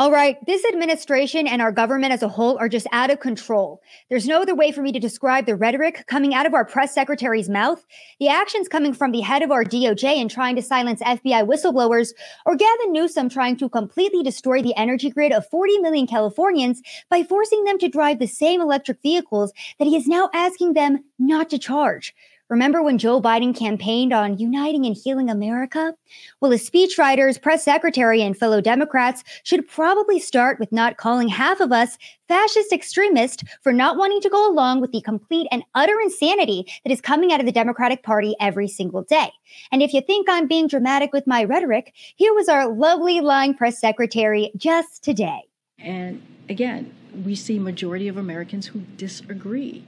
All 0.00 0.12
right, 0.12 0.38
this 0.46 0.64
administration 0.64 1.48
and 1.48 1.60
our 1.60 1.72
government 1.72 2.12
as 2.12 2.22
a 2.22 2.28
whole 2.28 2.56
are 2.58 2.68
just 2.68 2.86
out 2.92 3.10
of 3.10 3.18
control. 3.18 3.82
There's 4.08 4.28
no 4.28 4.42
other 4.42 4.54
way 4.54 4.70
for 4.70 4.80
me 4.80 4.92
to 4.92 5.00
describe 5.00 5.44
the 5.44 5.56
rhetoric 5.56 6.04
coming 6.06 6.32
out 6.32 6.46
of 6.46 6.54
our 6.54 6.64
press 6.64 6.94
secretary's 6.94 7.48
mouth, 7.48 7.84
the 8.20 8.28
actions 8.28 8.68
coming 8.68 8.94
from 8.94 9.10
the 9.10 9.22
head 9.22 9.42
of 9.42 9.50
our 9.50 9.64
DOJ 9.64 10.18
in 10.18 10.28
trying 10.28 10.54
to 10.54 10.62
silence 10.62 11.00
FBI 11.00 11.44
whistleblowers, 11.48 12.12
or 12.46 12.54
Gavin 12.54 12.92
Newsom 12.92 13.28
trying 13.28 13.56
to 13.56 13.68
completely 13.68 14.22
destroy 14.22 14.62
the 14.62 14.76
energy 14.76 15.10
grid 15.10 15.32
of 15.32 15.48
40 15.48 15.80
million 15.80 16.06
Californians 16.06 16.80
by 17.10 17.24
forcing 17.24 17.64
them 17.64 17.80
to 17.80 17.88
drive 17.88 18.20
the 18.20 18.28
same 18.28 18.60
electric 18.60 19.02
vehicles 19.02 19.52
that 19.80 19.88
he 19.88 19.96
is 19.96 20.06
now 20.06 20.30
asking 20.32 20.74
them 20.74 21.02
not 21.18 21.50
to 21.50 21.58
charge. 21.58 22.14
Remember 22.48 22.82
when 22.82 22.96
Joe 22.96 23.20
Biden 23.20 23.54
campaigned 23.54 24.12
on 24.12 24.38
uniting 24.38 24.86
and 24.86 24.96
healing 24.96 25.28
America? 25.28 25.94
Well, 26.40 26.50
his 26.50 26.68
speechwriters, 26.68 27.40
press 27.40 27.62
secretary, 27.62 28.22
and 28.22 28.36
fellow 28.36 28.62
Democrats 28.62 29.22
should 29.42 29.68
probably 29.68 30.18
start 30.18 30.58
with 30.58 30.72
not 30.72 30.96
calling 30.96 31.28
half 31.28 31.60
of 31.60 31.72
us 31.72 31.98
fascist 32.26 32.72
extremists 32.72 33.44
for 33.62 33.72
not 33.72 33.98
wanting 33.98 34.22
to 34.22 34.30
go 34.30 34.50
along 34.50 34.80
with 34.80 34.92
the 34.92 35.02
complete 35.02 35.46
and 35.50 35.62
utter 35.74 36.00
insanity 36.00 36.66
that 36.84 36.92
is 36.92 37.02
coming 37.02 37.32
out 37.32 37.40
of 37.40 37.46
the 37.46 37.52
Democratic 37.52 38.02
Party 38.02 38.34
every 38.40 38.68
single 38.68 39.02
day. 39.02 39.30
And 39.70 39.82
if 39.82 39.92
you 39.92 40.00
think 40.00 40.26
I'm 40.28 40.46
being 40.46 40.68
dramatic 40.68 41.12
with 41.12 41.26
my 41.26 41.44
rhetoric, 41.44 41.92
here 42.16 42.32
was 42.32 42.48
our 42.48 42.66
lovely 42.66 43.20
lying 43.20 43.54
press 43.54 43.78
secretary 43.78 44.52
just 44.56 45.04
today. 45.04 45.42
And 45.78 46.22
again, 46.48 46.94
we 47.24 47.34
see 47.34 47.58
majority 47.58 48.08
of 48.08 48.16
Americans 48.16 48.68
who 48.68 48.80
disagree. 48.96 49.84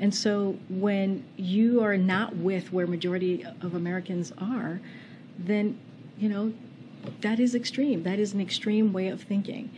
And 0.00 0.14
so 0.14 0.58
when 0.68 1.24
you 1.36 1.82
are 1.82 1.96
not 1.96 2.36
with 2.36 2.72
where 2.72 2.86
majority 2.86 3.44
of 3.60 3.74
Americans 3.74 4.32
are, 4.38 4.80
then, 5.38 5.78
you 6.18 6.28
know, 6.28 6.52
that 7.20 7.38
is 7.38 7.54
extreme. 7.54 8.02
That 8.02 8.18
is 8.18 8.32
an 8.32 8.40
extreme 8.40 8.92
way 8.92 9.08
of 9.08 9.22
thinking. 9.22 9.70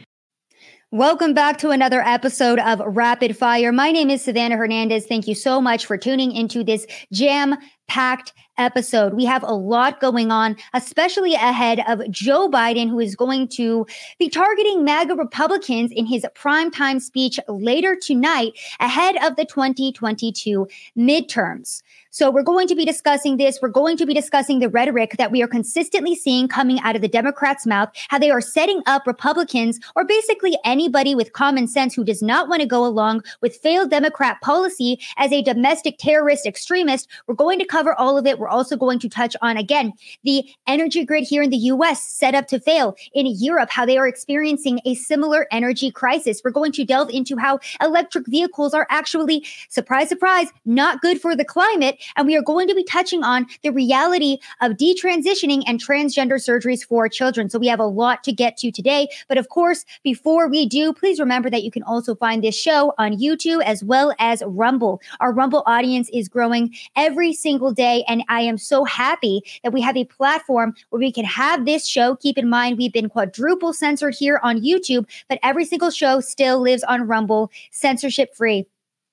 Welcome 0.96 1.34
back 1.34 1.59
to 1.59 1.73
another 1.73 2.00
episode 2.00 2.59
of 2.59 2.80
Rapid 2.80 3.37
Fire. 3.37 3.71
My 3.71 3.93
name 3.93 4.09
is 4.09 4.24
Savannah 4.24 4.57
Hernandez. 4.57 5.04
Thank 5.04 5.29
you 5.29 5.34
so 5.34 5.60
much 5.60 5.84
for 5.84 5.98
tuning 5.98 6.32
into 6.32 6.65
this 6.65 6.87
jam 7.12 7.54
packed 7.87 8.32
episode. 8.57 9.12
We 9.12 9.26
have 9.26 9.43
a 9.43 9.52
lot 9.52 10.01
going 10.01 10.32
on, 10.32 10.56
especially 10.73 11.34
ahead 11.34 11.82
of 11.87 12.10
Joe 12.10 12.48
Biden, 12.48 12.88
who 12.88 12.98
is 12.98 13.15
going 13.15 13.48
to 13.48 13.87
be 14.18 14.30
targeting 14.30 14.84
MAGA 14.84 15.16
Republicans 15.16 15.93
in 15.93 16.06
his 16.06 16.24
primetime 16.34 16.99
speech 16.99 17.38
later 17.46 17.95
tonight 17.95 18.59
ahead 18.80 19.16
of 19.23 19.37
the 19.37 19.45
2022 19.45 20.66
midterms. 20.96 21.82
So 22.16 22.30
we're 22.30 22.42
going 22.42 22.66
to 22.68 22.74
be 22.74 22.86
discussing 22.86 23.36
this. 23.36 23.59
We're 23.60 23.68
going 23.68 23.98
to 23.98 24.06
be 24.06 24.14
discussing 24.14 24.59
the 24.59 24.70
rhetoric 24.70 25.16
that 25.18 25.30
we 25.30 25.42
are 25.42 25.46
consistently 25.46 26.14
seeing 26.14 26.48
coming 26.48 26.80
out 26.80 26.96
of 26.96 27.02
the 27.02 27.09
Democrats' 27.09 27.66
mouth, 27.66 27.90
how 28.09 28.18
they 28.18 28.30
are 28.30 28.40
setting 28.40 28.80
up 28.86 29.06
Republicans 29.06 29.78
or 29.95 30.02
basically 30.02 30.56
anybody 30.64 31.14
with 31.14 31.34
common 31.34 31.68
sense 31.68 31.94
who 31.94 32.04
does 32.04 32.22
not 32.22 32.48
want 32.48 32.62
to 32.62 32.66
go 32.66 32.87
along 32.87 33.22
with 33.42 33.59
failed 33.59 33.90
Democrat 33.90 34.40
policy 34.40 34.98
as 35.18 35.30
a 35.30 35.42
domestic 35.42 35.98
terrorist 35.98 36.46
extremist. 36.46 37.06
We're 37.26 37.34
going 37.34 37.59
to 37.59 37.66
cover 37.66 37.92
all 37.92 38.16
of 38.16 38.24
it. 38.24 38.38
We're 38.38 38.48
also 38.48 38.78
going 38.78 38.98
to 39.00 39.10
touch 39.10 39.37
on, 39.42 39.59
again, 39.59 39.92
the 40.24 40.48
energy 40.66 41.04
grid 41.04 41.24
here 41.24 41.42
in 41.42 41.50
the 41.50 41.59
US 41.59 42.02
set 42.02 42.34
up 42.34 42.46
to 42.46 42.59
fail. 42.59 42.96
In 43.12 43.26
Europe, 43.26 43.68
how 43.68 43.84
they 43.84 43.98
are 43.98 44.09
experiencing 44.09 44.80
a 44.87 44.94
similar 44.94 45.46
energy 45.50 45.90
crisis. 45.90 46.40
We're 46.42 46.50
going 46.50 46.72
to 46.72 46.84
delve 46.87 47.10
into 47.10 47.37
how 47.37 47.60
electric 47.82 48.26
vehicles 48.26 48.72
are 48.72 48.87
actually, 48.88 49.44
surprise, 49.68 50.09
surprise, 50.09 50.48
not 50.64 51.02
good 51.02 51.20
for 51.20 51.37
the 51.37 51.44
climate. 51.44 51.98
And 52.15 52.26
we 52.26 52.37
are 52.37 52.43
going 52.43 52.68
to 52.68 52.74
be 52.74 52.85
touching 52.85 53.23
on 53.23 53.46
the 53.62 53.71
reality 53.71 54.38
of 54.60 54.73
detransitioning 54.73 55.62
and 55.66 55.82
transgender 55.82 56.35
surgeries 56.35 56.87
for 56.87 57.09
children. 57.09 57.51
So 57.51 57.59
we 57.59 57.68
have 57.68 57.80
a 57.80 57.87
lot 57.87 58.23
to 58.24 58.32
get 58.32 58.57
to 58.59 58.71
today. 58.71 59.09
But 59.29 59.38
of 59.38 59.49
course, 59.49 59.85
before 60.02 60.49
we 60.49 60.66
do, 60.66 60.93
please 60.93 61.18
remember 61.18 61.51
that 61.51 61.62
you 61.62 61.71
can 61.71 61.82
also 61.82 62.15
find 62.15 62.43
this 62.43 62.57
show 62.57 62.93
on 62.99 63.18
YouTube 63.18 63.62
as 63.65 63.82
well 63.82 64.15
as 64.19 64.43
Rumble. 64.47 65.00
Our 65.21 65.32
Rumble 65.32 65.62
audience 65.66 66.09
is 66.12 66.28
growing 66.28 66.75
every 66.94 67.33
single 67.33 67.72
day. 67.72 68.05
And 68.09 68.23
I 68.28 68.41
am 68.43 68.59
so 68.59 68.84
happy 68.84 69.43
that 69.62 69.73
we 69.73 69.81
have 69.81 69.97
a 69.97 70.05
platform 70.05 70.75
where 70.91 71.00
we 71.00 71.12
can 71.12 71.25
have 71.25 71.65
this 71.65 71.87
show. 71.87 72.17
Keep 72.17 72.38
in 72.38 72.49
mind, 72.49 72.78
we've 72.78 72.93
been 72.93 73.09
quadruple 73.09 73.73
censored 73.73 74.15
here 74.15 74.41
on 74.43 74.61
YouTube, 74.61 75.06
but 75.28 75.38
every 75.43 75.65
single 75.65 75.91
show 75.91 76.21
still 76.21 76.61
lives 76.61 76.84
on 76.84 77.06
Rumble, 77.06 77.50
censorship 77.71 78.34
free. 78.34 78.67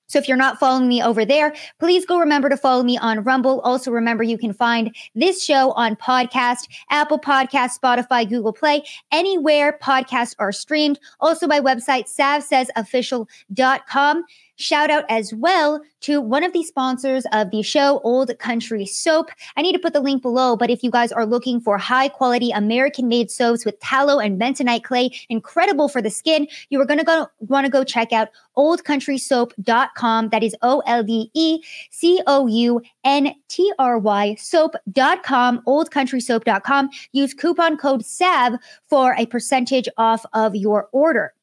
So 0.06 0.18
if 0.18 0.28
you're 0.28 0.36
not 0.36 0.58
following 0.58 0.88
me 0.88 1.02
over 1.02 1.24
there, 1.24 1.54
please 1.78 2.04
go 2.04 2.18
remember 2.18 2.48
to 2.48 2.56
follow 2.56 2.82
me 2.82 2.98
on 2.98 3.22
Rumble. 3.24 3.60
Also 3.60 3.90
remember 3.90 4.22
you 4.22 4.38
can 4.38 4.52
find 4.52 4.94
this 5.14 5.44
show 5.44 5.72
on 5.72 5.96
podcast, 5.96 6.68
Apple 6.90 7.18
Podcast, 7.18 7.78
Spotify, 7.78 8.28
Google 8.28 8.52
Play, 8.52 8.84
anywhere 9.10 9.78
podcasts 9.82 10.34
are 10.38 10.52
streamed. 10.52 11.00
Also 11.20 11.46
my 11.46 11.60
website, 11.60 12.06
savsaysofficial.com. 12.08 14.24
Shout 14.56 14.90
out 14.90 15.04
as 15.08 15.34
well 15.34 15.80
to 16.02 16.20
one 16.20 16.44
of 16.44 16.52
the 16.52 16.62
sponsors 16.62 17.24
of 17.32 17.50
the 17.50 17.62
show, 17.62 18.00
Olde 18.04 18.38
Country 18.38 18.86
Soap. 18.86 19.30
I 19.56 19.62
need 19.62 19.72
to 19.72 19.78
put 19.78 19.92
the 19.92 20.00
link 20.00 20.22
below, 20.22 20.56
but 20.56 20.70
if 20.70 20.82
you 20.84 20.90
guys 20.90 21.10
are 21.10 21.26
looking 21.26 21.60
for 21.60 21.76
high 21.76 22.08
quality 22.08 22.50
American 22.50 23.08
made 23.08 23.30
soaps 23.30 23.64
with 23.64 23.80
tallow 23.80 24.20
and 24.20 24.40
bentonite 24.40 24.84
clay, 24.84 25.10
incredible 25.28 25.88
for 25.88 26.00
the 26.00 26.10
skin, 26.10 26.46
you 26.70 26.80
are 26.80 26.84
going 26.84 26.98
to 26.98 27.04
go 27.04 27.26
want 27.40 27.64
to 27.64 27.70
go 27.70 27.82
check 27.82 28.12
out 28.12 28.28
oldecountrysoap.com. 28.56 30.28
That 30.28 30.42
is 30.42 30.54
O 30.62 30.82
L 30.86 31.02
D 31.02 31.30
E 31.34 31.60
C 31.90 32.22
O 32.26 32.46
U 32.46 32.80
N 33.02 33.34
T 33.48 33.72
R 33.78 33.98
Y 33.98 34.36
soap.com, 34.38 35.62
oldecountrysoap.com. 35.66 36.90
Use 37.12 37.34
coupon 37.34 37.76
code 37.76 38.04
SAV 38.04 38.54
for 38.88 39.14
a 39.18 39.26
percentage 39.26 39.88
off 39.96 40.24
of 40.32 40.54
your 40.54 40.88
order. 40.92 41.34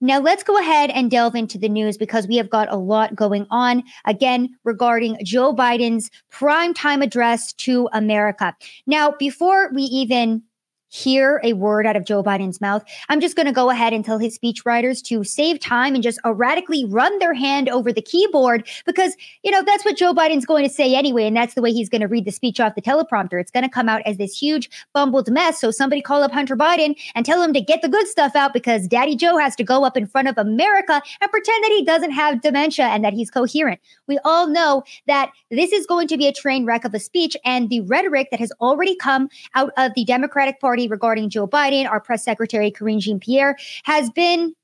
Now, 0.00 0.20
let's 0.20 0.44
go 0.44 0.56
ahead 0.58 0.90
and 0.90 1.10
delve 1.10 1.34
into 1.34 1.58
the 1.58 1.68
news 1.68 1.96
because 1.96 2.28
we 2.28 2.36
have 2.36 2.50
got 2.50 2.72
a 2.72 2.76
lot 2.76 3.16
going 3.16 3.46
on 3.50 3.82
again 4.06 4.50
regarding 4.62 5.18
Joe 5.24 5.52
Biden's 5.52 6.08
prime 6.30 6.72
time 6.72 7.02
address 7.02 7.52
to 7.54 7.88
America. 7.92 8.54
Now, 8.86 9.14
before 9.18 9.70
we 9.74 9.82
even 9.82 10.42
hear 10.88 11.40
a 11.44 11.52
word 11.52 11.86
out 11.86 11.96
of 11.96 12.04
Joe 12.04 12.22
Biden's 12.22 12.60
mouth, 12.60 12.84
I'm 13.08 13.20
just 13.20 13.36
going 13.36 13.46
to 13.46 13.52
go 13.52 13.70
ahead 13.70 13.92
and 13.92 14.04
tell 14.04 14.18
his 14.18 14.38
speechwriters 14.38 15.02
to 15.04 15.24
save 15.24 15.60
time 15.60 15.94
and 15.94 16.02
just 16.02 16.18
erratically 16.24 16.84
run 16.84 17.18
their 17.18 17.34
hand 17.34 17.68
over 17.68 17.92
the 17.92 18.02
keyboard 18.02 18.66
because, 18.86 19.16
you 19.42 19.50
know, 19.50 19.62
that's 19.62 19.84
what 19.84 19.96
Joe 19.96 20.14
Biden's 20.14 20.46
going 20.46 20.66
to 20.66 20.72
say 20.72 20.94
anyway. 20.94 21.26
And 21.26 21.36
that's 21.36 21.54
the 21.54 21.62
way 21.62 21.72
he's 21.72 21.88
going 21.88 22.00
to 22.00 22.08
read 22.08 22.24
the 22.24 22.32
speech 22.32 22.60
off 22.60 22.74
the 22.74 22.82
teleprompter. 22.82 23.40
It's 23.40 23.50
going 23.50 23.64
to 23.64 23.70
come 23.70 23.88
out 23.88 24.02
as 24.06 24.16
this 24.16 24.36
huge 24.36 24.70
bumbled 24.94 25.30
mess. 25.30 25.60
So 25.60 25.70
somebody 25.70 26.00
call 26.00 26.22
up 26.22 26.32
Hunter 26.32 26.56
Biden 26.56 26.96
and 27.14 27.24
tell 27.26 27.42
him 27.42 27.52
to 27.52 27.60
get 27.60 27.82
the 27.82 27.88
good 27.88 28.06
stuff 28.06 28.34
out 28.34 28.52
because 28.52 28.88
Daddy 28.88 29.16
Joe 29.16 29.36
has 29.36 29.54
to 29.56 29.64
go 29.64 29.84
up 29.84 29.96
in 29.96 30.06
front 30.06 30.28
of 30.28 30.38
America 30.38 31.02
and 31.20 31.30
pretend 31.30 31.64
that 31.64 31.72
he 31.72 31.84
doesn't 31.84 32.12
have 32.12 32.40
dementia 32.40 32.86
and 32.86 33.04
that 33.04 33.12
he's 33.12 33.30
coherent. 33.30 33.80
We 34.06 34.18
all 34.24 34.46
know 34.46 34.84
that 35.06 35.30
this 35.50 35.72
is 35.72 35.86
going 35.86 36.08
to 36.08 36.16
be 36.16 36.26
a 36.26 36.32
train 36.32 36.64
wreck 36.64 36.84
of 36.84 36.94
a 36.94 37.00
speech 37.00 37.36
and 37.44 37.68
the 37.68 37.80
rhetoric 37.82 38.28
that 38.30 38.40
has 38.40 38.52
already 38.60 38.96
come 38.96 39.28
out 39.54 39.72
of 39.76 39.92
the 39.94 40.04
Democratic 40.04 40.60
Party 40.60 40.77
Party 40.78 40.88
regarding 40.88 41.28
Joe 41.28 41.48
Biden, 41.48 41.90
our 41.90 42.00
press 42.00 42.24
secretary, 42.24 42.70
Karine 42.70 43.00
Jean 43.00 43.18
Pierre, 43.18 43.56
has 43.82 44.10
been 44.10 44.54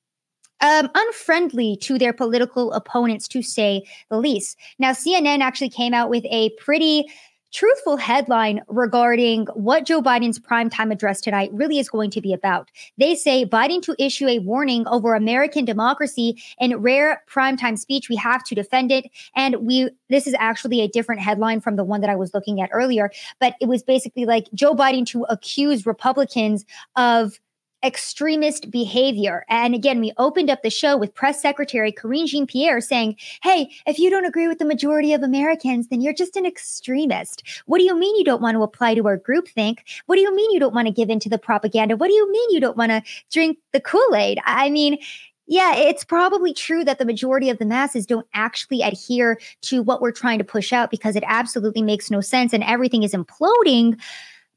um, 0.60 0.88
unfriendly 0.94 1.76
to 1.82 1.98
their 1.98 2.12
political 2.12 2.72
opponents, 2.72 3.26
to 3.28 3.42
say 3.42 3.82
the 4.10 4.18
least. 4.18 4.56
Now, 4.78 4.92
CNN 4.92 5.40
actually 5.40 5.70
came 5.70 5.92
out 5.92 6.10
with 6.10 6.24
a 6.26 6.50
pretty 6.50 7.06
truthful 7.54 7.96
headline 7.96 8.60
regarding 8.66 9.46
what 9.54 9.86
Joe 9.86 10.02
Biden's 10.02 10.40
primetime 10.40 10.92
address 10.92 11.20
tonight 11.20 11.50
really 11.52 11.78
is 11.78 11.88
going 11.88 12.10
to 12.10 12.20
be 12.20 12.32
about. 12.32 12.70
They 12.98 13.14
say 13.14 13.46
Biden 13.46 13.80
to 13.82 13.94
issue 13.98 14.26
a 14.26 14.40
warning 14.40 14.86
over 14.88 15.14
American 15.14 15.64
democracy 15.64 16.42
in 16.58 16.76
rare 16.78 17.22
primetime 17.30 17.78
speech. 17.78 18.08
We 18.08 18.16
have 18.16 18.42
to 18.44 18.56
defend 18.56 18.90
it. 18.90 19.06
And 19.36 19.56
we, 19.66 19.88
this 20.10 20.26
is 20.26 20.34
actually 20.38 20.80
a 20.80 20.88
different 20.88 21.20
headline 21.20 21.60
from 21.60 21.76
the 21.76 21.84
one 21.84 22.00
that 22.00 22.10
I 22.10 22.16
was 22.16 22.34
looking 22.34 22.60
at 22.60 22.70
earlier, 22.72 23.10
but 23.40 23.54
it 23.60 23.68
was 23.68 23.84
basically 23.84 24.26
like 24.26 24.48
Joe 24.52 24.74
Biden 24.74 25.06
to 25.06 25.24
accuse 25.30 25.86
Republicans 25.86 26.64
of 26.96 27.38
extremist 27.84 28.70
behavior. 28.70 29.44
And 29.48 29.74
again, 29.74 30.00
we 30.00 30.12
opened 30.16 30.50
up 30.50 30.62
the 30.62 30.70
show 30.70 30.96
with 30.96 31.14
Press 31.14 31.40
Secretary 31.40 31.92
Karine 31.92 32.26
Jean 32.26 32.46
Pierre 32.46 32.80
saying, 32.80 33.16
Hey, 33.42 33.70
if 33.86 33.98
you 33.98 34.10
don't 34.10 34.24
agree 34.24 34.48
with 34.48 34.58
the 34.58 34.64
majority 34.64 35.12
of 35.12 35.22
Americans, 35.22 35.88
then 35.88 36.00
you're 36.00 36.14
just 36.14 36.36
an 36.36 36.46
extremist. 36.46 37.42
What 37.66 37.78
do 37.78 37.84
you 37.84 37.96
mean 37.96 38.16
you 38.16 38.24
don't 38.24 38.42
want 38.42 38.56
to 38.56 38.62
apply 38.62 38.94
to 38.94 39.06
our 39.06 39.18
groupthink? 39.18 39.78
What 40.06 40.16
do 40.16 40.22
you 40.22 40.34
mean 40.34 40.50
you 40.50 40.60
don't 40.60 40.74
want 40.74 40.88
to 40.88 40.92
give 40.92 41.10
into 41.10 41.28
the 41.28 41.38
propaganda? 41.38 41.96
What 41.96 42.08
do 42.08 42.14
you 42.14 42.30
mean 42.30 42.50
you 42.50 42.60
don't 42.60 42.76
want 42.76 42.90
to 42.90 43.02
drink 43.30 43.58
the 43.72 43.80
Kool 43.80 44.14
Aid? 44.14 44.38
I 44.44 44.70
mean, 44.70 44.98
yeah, 45.46 45.74
it's 45.74 46.04
probably 46.04 46.54
true 46.54 46.84
that 46.84 46.98
the 46.98 47.04
majority 47.04 47.50
of 47.50 47.58
the 47.58 47.66
masses 47.66 48.06
don't 48.06 48.26
actually 48.32 48.80
adhere 48.80 49.38
to 49.62 49.82
what 49.82 50.00
we're 50.00 50.10
trying 50.10 50.38
to 50.38 50.44
push 50.44 50.72
out 50.72 50.90
because 50.90 51.16
it 51.16 51.24
absolutely 51.26 51.82
makes 51.82 52.10
no 52.10 52.22
sense 52.22 52.54
and 52.54 52.64
everything 52.64 53.02
is 53.02 53.12
imploding. 53.12 54.00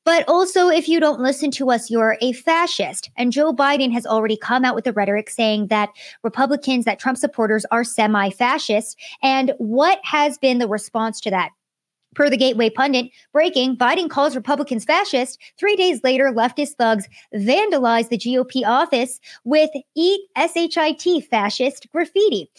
But 0.08 0.24
also, 0.30 0.70
if 0.70 0.88
you 0.88 1.02
don't 1.02 1.20
listen 1.20 1.52
to 1.52 1.70
us, 1.70 1.92
you're 1.92 2.18
a 2.22 2.32
fascist. 2.32 3.12
And 3.18 3.34
Joe 3.34 3.54
Biden 3.54 3.92
has 3.92 4.06
already 4.06 4.38
come 4.38 4.64
out 4.64 4.74
with 4.74 4.86
the 4.86 4.94
rhetoric 4.94 5.30
saying 5.30 5.68
that 5.68 5.90
Republicans, 6.24 6.86
that 6.86 6.98
Trump 6.98 7.18
supporters 7.18 7.66
are 7.72 7.84
semi 7.84 8.30
fascist. 8.30 8.98
And 9.22 9.52
what 9.58 10.00
has 10.06 10.38
been 10.38 10.60
the 10.60 10.68
response 10.70 11.20
to 11.20 11.30
that? 11.32 11.50
Per 12.16 12.30
the 12.30 12.38
Gateway 12.38 12.70
Pundit, 12.70 13.12
breaking 13.34 13.76
Biden 13.76 14.10
calls 14.10 14.34
Republicans 14.34 14.86
fascist. 14.86 15.42
Three 15.60 15.76
days 15.76 16.02
later, 16.06 16.32
leftist 16.32 16.76
thugs 16.78 17.10
vandalize 17.36 18.08
the 18.08 18.18
GOP 18.18 18.66
office 18.66 19.20
with 19.44 19.72
Eat 19.94 20.22
SHIT 20.38 21.26
fascist 21.30 21.86
graffiti. 21.92 22.50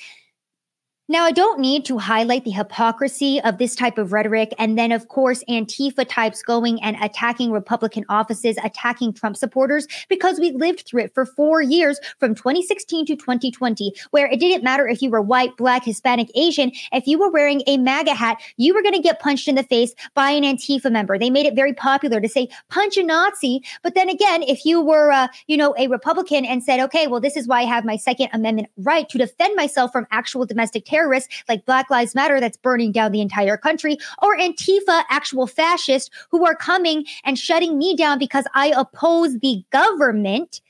Now, 1.10 1.25
I 1.25 1.31
don't 1.31 1.58
need 1.58 1.87
to 1.87 1.96
highlight 1.96 2.44
the 2.44 2.50
hypocrisy 2.50 3.40
of 3.40 3.56
this 3.56 3.75
type 3.75 3.96
of 3.96 4.12
rhetoric. 4.12 4.52
And 4.58 4.76
then, 4.76 4.93
of 4.93 5.08
course, 5.08 5.43
Antifa 5.49 6.06
types 6.06 6.43
going 6.43 6.82
and 6.82 6.99
attacking 7.00 7.50
Republican 7.50 8.05
offices, 8.10 8.58
attacking 8.62 9.14
Trump 9.14 9.38
supporters, 9.38 9.88
because 10.10 10.38
we 10.38 10.50
lived 10.50 10.84
through 10.87 11.05
it 11.05 11.14
for 11.14 11.25
four 11.25 11.62
years 11.62 11.99
from 12.20 12.34
2016 12.34 13.06
to 13.06 13.16
2020, 13.16 13.94
where 14.10 14.26
it 14.26 14.38
didn't 14.38 14.62
matter 14.62 14.87
if 14.87 15.00
you 15.00 15.08
were 15.08 15.22
white, 15.22 15.56
black, 15.56 15.82
Hispanic, 15.82 16.31
Asian. 16.34 16.72
If 16.93 17.06
you 17.06 17.19
were 17.19 17.31
wearing 17.31 17.62
a 17.66 17.78
MAGA 17.78 18.12
hat, 18.12 18.37
you 18.58 18.75
were 18.75 18.82
going 18.82 18.94
to 18.94 19.00
get 19.00 19.19
punched 19.19 19.49
in 19.49 19.54
the 19.54 19.62
face 19.62 19.94
by 20.12 20.32
an 20.32 20.43
Antifa 20.43 20.93
member. 20.93 21.19
They 21.19 21.31
made 21.31 21.46
it 21.46 21.54
very 21.54 21.72
popular 21.72 22.20
to 22.20 22.28
say, 22.28 22.50
punch 22.69 22.99
a 22.99 23.02
Nazi. 23.02 23.62
But 23.82 23.94
then 23.94 24.11
again, 24.11 24.43
if 24.43 24.66
you 24.66 24.82
were, 24.82 25.11
uh, 25.11 25.28
you 25.46 25.56
know, 25.56 25.75
a 25.78 25.87
Republican 25.87 26.44
and 26.44 26.62
said, 26.62 26.81
okay, 26.81 27.06
well, 27.06 27.22
this 27.22 27.34
is 27.34 27.49
why 27.49 27.61
I 27.61 27.64
have 27.64 27.87
my 27.87 27.96
Second 27.96 28.28
Amendment 28.34 28.69
right 28.76 29.08
to 29.08 29.16
defend 29.16 29.56
myself 29.56 29.90
from 29.90 30.06
actual 30.11 30.44
domestic 30.44 30.84
terror 30.84 30.97
terrorists 30.98 31.44
like 31.48 31.64
Black 31.64 31.90
Lives 31.90 32.14
Matter 32.14 32.40
that's 32.40 32.56
burning 32.56 32.92
down 32.92 33.12
the 33.12 33.20
entire 33.20 33.56
country, 33.56 33.98
or 34.22 34.36
Antifa, 34.36 35.04
actual 35.10 35.46
fascists 35.46 36.10
who 36.30 36.44
are 36.44 36.56
coming 36.56 37.04
and 37.24 37.38
shutting 37.38 37.78
me 37.78 37.94
down 37.96 38.18
because 38.18 38.44
I 38.54 38.72
oppose 38.76 39.38
the 39.38 39.62
government. 39.70 40.60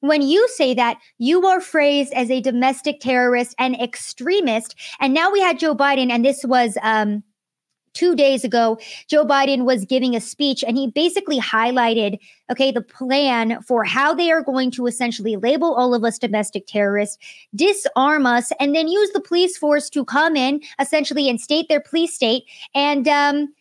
When 0.00 0.22
you 0.22 0.46
say 0.48 0.74
that, 0.74 0.98
you 1.18 1.44
are 1.46 1.60
phrased 1.60 2.12
as 2.12 2.30
a 2.30 2.40
domestic 2.40 3.00
terrorist 3.00 3.54
and 3.58 3.80
extremist. 3.80 4.76
And 5.00 5.12
now 5.12 5.30
we 5.30 5.40
had 5.40 5.58
Joe 5.58 5.74
Biden, 5.74 6.10
and 6.10 6.24
this 6.24 6.44
was 6.44 6.78
um, 6.82 7.22
two 7.98 8.14
days 8.14 8.44
ago, 8.44 8.78
Joe 9.08 9.24
Biden 9.24 9.64
was 9.64 9.84
giving 9.84 10.14
a 10.14 10.20
speech 10.20 10.62
and 10.66 10.76
he 10.76 10.86
basically 10.86 11.40
highlighted, 11.40 12.18
okay, 12.50 12.70
the 12.70 12.80
plan 12.80 13.60
for 13.62 13.82
how 13.82 14.14
they 14.14 14.30
are 14.30 14.42
going 14.42 14.70
to 14.72 14.86
essentially 14.86 15.36
label 15.36 15.74
all 15.74 15.94
of 15.94 16.04
us 16.04 16.16
domestic 16.16 16.68
terrorists, 16.68 17.18
disarm 17.56 18.24
us, 18.24 18.52
and 18.60 18.72
then 18.74 18.86
use 18.86 19.10
the 19.10 19.20
police 19.20 19.58
force 19.58 19.90
to 19.90 20.04
come 20.04 20.36
in 20.36 20.60
essentially 20.80 21.28
and 21.28 21.40
state 21.40 21.68
their 21.68 21.80
police 21.80 22.14
state 22.14 22.44
and 22.72 23.08
um, 23.08 23.52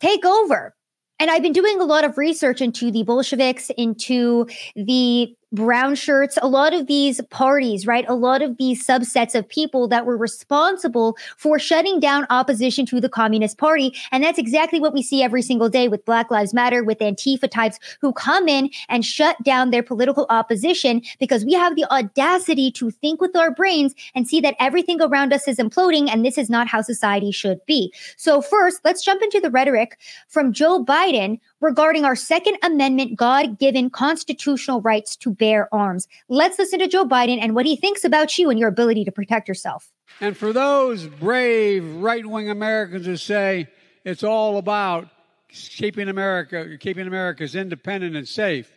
take 0.00 0.24
over. 0.24 0.74
And 1.20 1.30
I've 1.30 1.42
been 1.42 1.52
doing 1.52 1.78
a 1.78 1.84
lot 1.84 2.04
of 2.04 2.18
research 2.18 2.60
into 2.60 2.90
the 2.90 3.02
Bolsheviks, 3.02 3.70
into 3.76 4.48
the 4.74 5.36
brown 5.54 5.94
shirts, 5.94 6.38
a 6.42 6.48
lot 6.48 6.74
of 6.74 6.86
these 6.86 7.20
parties, 7.30 7.86
right? 7.86 8.04
A 8.08 8.14
lot 8.14 8.42
of 8.42 8.56
these 8.56 8.86
subsets 8.86 9.34
of 9.34 9.48
people 9.48 9.88
that 9.88 10.06
were 10.06 10.16
responsible 10.16 11.16
for 11.36 11.58
shutting 11.58 12.00
down 12.00 12.26
opposition 12.30 12.84
to 12.86 13.00
the 13.00 13.08
Communist 13.08 13.58
Party. 13.58 13.94
And 14.10 14.22
that's 14.22 14.38
exactly 14.38 14.80
what 14.80 14.92
we 14.92 15.02
see 15.02 15.22
every 15.22 15.42
single 15.42 15.68
day 15.68 15.88
with 15.88 16.04
Black 16.04 16.30
Lives 16.30 16.52
Matter, 16.52 16.82
with 16.82 16.98
Antifa 16.98 17.50
types 17.50 17.78
who 18.00 18.12
come 18.12 18.48
in 18.48 18.70
and 18.88 19.04
shut 19.04 19.40
down 19.42 19.70
their 19.70 19.82
political 19.82 20.26
opposition 20.28 21.02
because 21.18 21.44
we 21.44 21.52
have 21.54 21.76
the 21.76 21.90
audacity 21.92 22.70
to 22.72 22.90
think 22.90 23.20
with 23.20 23.36
our 23.36 23.50
brains 23.50 23.94
and 24.14 24.28
see 24.28 24.40
that 24.40 24.56
everything 24.58 25.00
around 25.00 25.32
us 25.32 25.46
is 25.46 25.58
imploding. 25.58 26.08
And 26.10 26.24
this 26.24 26.38
is 26.38 26.50
not 26.50 26.66
how 26.66 26.82
society 26.82 27.30
should 27.30 27.64
be. 27.66 27.92
So, 28.16 28.40
first, 28.40 28.80
let's 28.84 29.04
jump 29.04 29.22
into 29.22 29.40
the 29.40 29.50
rhetoric 29.50 29.98
from 30.28 30.52
Joe 30.52 30.84
Biden 30.84 31.38
regarding 31.64 32.04
our 32.04 32.14
Second 32.14 32.58
Amendment 32.62 33.16
God 33.16 33.58
given 33.58 33.88
constitutional 33.88 34.82
rights 34.82 35.16
to 35.16 35.30
bear 35.30 35.74
arms. 35.74 36.06
Let's 36.28 36.58
listen 36.58 36.78
to 36.80 36.86
Joe 36.86 37.06
Biden 37.06 37.38
and 37.40 37.54
what 37.54 37.64
he 37.64 37.74
thinks 37.74 38.04
about 38.04 38.36
you 38.38 38.50
and 38.50 38.58
your 38.58 38.68
ability 38.68 39.04
to 39.06 39.10
protect 39.10 39.48
yourself. 39.48 39.90
And 40.20 40.36
for 40.36 40.52
those 40.52 41.06
brave 41.06 41.84
right 41.96 42.24
wing 42.24 42.50
Americans 42.50 43.06
who 43.06 43.16
say 43.16 43.68
it's 44.04 44.22
all 44.22 44.58
about 44.58 45.08
keeping 45.48 46.08
America, 46.08 46.76
keeping 46.78 47.06
America's 47.06 47.54
independent 47.54 48.14
and 48.14 48.28
safe, 48.28 48.70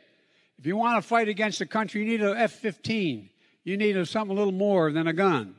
if 0.57 0.65
you 0.65 0.77
want 0.77 1.01
to 1.01 1.07
fight 1.07 1.27
against 1.27 1.59
the 1.59 1.65
country, 1.65 2.01
you 2.01 2.07
need 2.07 2.21
an 2.21 2.37
F 2.37 2.53
15. 2.53 3.29
You 3.65 3.75
need 3.75 4.07
something 4.07 4.35
a 4.35 4.39
little 4.39 4.53
more 4.53 4.93
than 4.93 5.07
a 5.07 5.13
gun. 5.13 5.55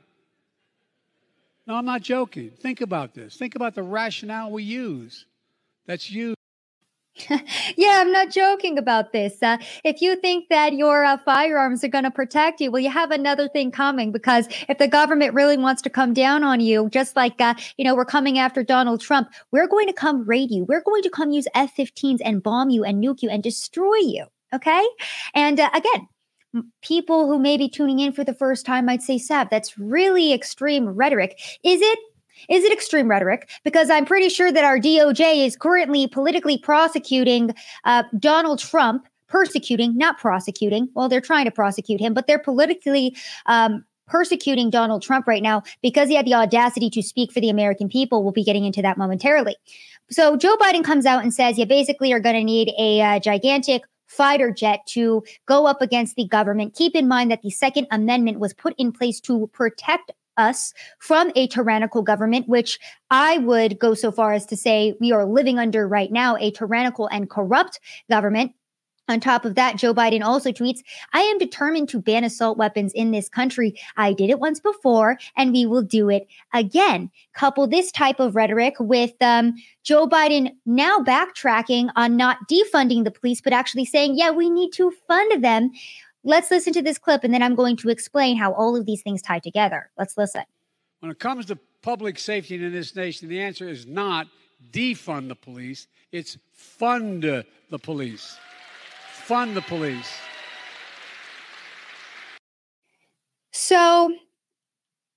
No, 1.66 1.74
I'm 1.74 1.84
not 1.84 2.00
joking. 2.00 2.50
Think 2.50 2.80
about 2.80 3.12
this. 3.12 3.36
Think 3.36 3.54
about 3.54 3.74
the 3.74 3.82
rationale 3.82 4.50
we 4.50 4.62
use. 4.62 5.26
That's 5.86 6.10
used. 6.10 6.37
yeah, 7.76 8.00
I'm 8.00 8.12
not 8.12 8.30
joking 8.30 8.78
about 8.78 9.12
this. 9.12 9.42
Uh, 9.42 9.58
if 9.84 10.00
you 10.00 10.16
think 10.16 10.48
that 10.48 10.74
your 10.74 11.04
uh, 11.04 11.18
firearms 11.24 11.82
are 11.84 11.88
going 11.88 12.04
to 12.04 12.10
protect 12.10 12.60
you, 12.60 12.70
well, 12.70 12.80
you 12.80 12.90
have 12.90 13.10
another 13.10 13.48
thing 13.48 13.70
coming 13.70 14.12
because 14.12 14.48
if 14.68 14.78
the 14.78 14.88
government 14.88 15.34
really 15.34 15.56
wants 15.56 15.82
to 15.82 15.90
come 15.90 16.14
down 16.14 16.42
on 16.42 16.60
you, 16.60 16.88
just 16.90 17.16
like, 17.16 17.40
uh, 17.40 17.54
you 17.76 17.84
know, 17.84 17.94
we're 17.94 18.04
coming 18.04 18.38
after 18.38 18.62
Donald 18.62 19.00
Trump, 19.00 19.28
we're 19.50 19.68
going 19.68 19.86
to 19.86 19.92
come 19.92 20.24
raid 20.24 20.50
you. 20.50 20.64
We're 20.64 20.82
going 20.82 21.02
to 21.02 21.10
come 21.10 21.30
use 21.30 21.46
F 21.54 21.76
15s 21.76 22.20
and 22.24 22.42
bomb 22.42 22.70
you 22.70 22.84
and 22.84 23.02
nuke 23.02 23.22
you 23.22 23.30
and 23.30 23.42
destroy 23.42 23.96
you. 23.96 24.26
Okay. 24.52 24.86
And 25.34 25.60
uh, 25.60 25.70
again, 25.74 26.08
people 26.82 27.26
who 27.26 27.38
may 27.38 27.56
be 27.56 27.68
tuning 27.68 28.00
in 28.00 28.12
for 28.12 28.24
the 28.24 28.34
first 28.34 28.64
time 28.64 28.86
might 28.86 29.02
say, 29.02 29.18
Sav, 29.18 29.50
that's 29.50 29.78
really 29.78 30.32
extreme 30.32 30.88
rhetoric. 30.88 31.38
Is 31.62 31.80
it? 31.82 31.98
Is 32.48 32.64
it 32.64 32.72
extreme 32.72 33.08
rhetoric? 33.08 33.50
Because 33.64 33.90
I'm 33.90 34.04
pretty 34.04 34.28
sure 34.28 34.52
that 34.52 34.64
our 34.64 34.78
DOJ 34.78 35.46
is 35.46 35.56
currently 35.56 36.06
politically 36.08 36.58
prosecuting 36.58 37.54
uh, 37.84 38.04
Donald 38.18 38.58
Trump, 38.58 39.06
persecuting, 39.28 39.96
not 39.96 40.18
prosecuting. 40.18 40.88
Well, 40.94 41.08
they're 41.08 41.20
trying 41.20 41.44
to 41.44 41.50
prosecute 41.50 42.00
him, 42.00 42.14
but 42.14 42.26
they're 42.26 42.38
politically 42.38 43.16
um, 43.46 43.84
persecuting 44.06 44.70
Donald 44.70 45.02
Trump 45.02 45.26
right 45.26 45.42
now 45.42 45.62
because 45.82 46.08
he 46.08 46.14
had 46.14 46.26
the 46.26 46.34
audacity 46.34 46.90
to 46.90 47.02
speak 47.02 47.30
for 47.32 47.40
the 47.40 47.50
American 47.50 47.88
people. 47.88 48.22
We'll 48.22 48.32
be 48.32 48.44
getting 48.44 48.64
into 48.64 48.82
that 48.82 48.98
momentarily. 48.98 49.56
So 50.10 50.36
Joe 50.36 50.56
Biden 50.56 50.82
comes 50.82 51.04
out 51.04 51.22
and 51.22 51.32
says, 51.32 51.58
you 51.58 51.66
basically 51.66 52.12
are 52.12 52.20
going 52.20 52.36
to 52.36 52.44
need 52.44 52.72
a 52.78 53.00
uh, 53.00 53.20
gigantic 53.20 53.82
fighter 54.06 54.50
jet 54.50 54.80
to 54.86 55.22
go 55.46 55.66
up 55.66 55.82
against 55.82 56.16
the 56.16 56.26
government. 56.26 56.74
Keep 56.74 56.96
in 56.96 57.06
mind 57.06 57.30
that 57.30 57.42
the 57.42 57.50
Second 57.50 57.86
Amendment 57.90 58.40
was 58.40 58.54
put 58.54 58.74
in 58.78 58.90
place 58.90 59.20
to 59.20 59.48
protect 59.52 60.10
us 60.38 60.72
from 60.98 61.30
a 61.34 61.46
tyrannical 61.48 62.02
government, 62.02 62.48
which 62.48 62.78
I 63.10 63.38
would 63.38 63.78
go 63.78 63.94
so 63.94 64.10
far 64.10 64.32
as 64.32 64.46
to 64.46 64.56
say 64.56 64.94
we 65.00 65.12
are 65.12 65.26
living 65.26 65.58
under 65.58 65.86
right 65.86 66.10
now 66.10 66.36
a 66.36 66.50
tyrannical 66.50 67.08
and 67.08 67.28
corrupt 67.28 67.80
government. 68.08 68.52
On 69.08 69.20
top 69.20 69.46
of 69.46 69.54
that, 69.54 69.76
Joe 69.76 69.94
Biden 69.94 70.22
also 70.22 70.52
tweets, 70.52 70.80
I 71.14 71.20
am 71.20 71.38
determined 71.38 71.88
to 71.88 72.00
ban 72.00 72.24
assault 72.24 72.58
weapons 72.58 72.92
in 72.92 73.10
this 73.10 73.28
country. 73.28 73.74
I 73.96 74.12
did 74.12 74.28
it 74.28 74.38
once 74.38 74.60
before, 74.60 75.18
and 75.34 75.52
we 75.52 75.64
will 75.64 75.82
do 75.82 76.10
it 76.10 76.26
again. 76.52 77.10
Couple 77.32 77.66
this 77.66 77.90
type 77.90 78.20
of 78.20 78.36
rhetoric 78.36 78.74
with 78.78 79.14
um, 79.22 79.54
Joe 79.82 80.06
Biden 80.06 80.54
now 80.66 80.98
backtracking 80.98 81.88
on 81.96 82.18
not 82.18 82.36
defunding 82.50 83.04
the 83.04 83.10
police, 83.10 83.40
but 83.40 83.54
actually 83.54 83.86
saying, 83.86 84.18
yeah, 84.18 84.30
we 84.30 84.50
need 84.50 84.72
to 84.74 84.92
fund 85.06 85.42
them. 85.42 85.70
Let's 86.24 86.50
listen 86.50 86.72
to 86.74 86.82
this 86.82 86.98
clip 86.98 87.24
and 87.24 87.32
then 87.32 87.42
I'm 87.42 87.54
going 87.54 87.76
to 87.78 87.88
explain 87.88 88.36
how 88.36 88.52
all 88.52 88.76
of 88.76 88.86
these 88.86 89.02
things 89.02 89.22
tie 89.22 89.38
together. 89.38 89.90
Let's 89.96 90.16
listen. 90.16 90.42
When 91.00 91.10
it 91.10 91.18
comes 91.18 91.46
to 91.46 91.58
public 91.82 92.18
safety 92.18 92.56
in 92.56 92.72
this 92.72 92.94
nation, 92.96 93.28
the 93.28 93.40
answer 93.40 93.68
is 93.68 93.86
not 93.86 94.26
defund 94.72 95.28
the 95.28 95.36
police, 95.36 95.86
it's 96.10 96.36
fund 96.52 97.22
the 97.22 97.78
police. 97.78 98.36
Fund 99.12 99.56
the 99.56 99.62
police. 99.62 100.10
So, 103.52 104.14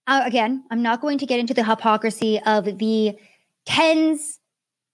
uh, 0.08 0.24
again, 0.26 0.66
I'm 0.70 0.82
not 0.82 1.00
going 1.00 1.18
to 1.20 1.26
get 1.26 1.40
into 1.40 1.54
the 1.54 1.64
hypocrisy 1.64 2.40
of 2.46 2.66
the 2.78 3.18
tens 3.66 4.40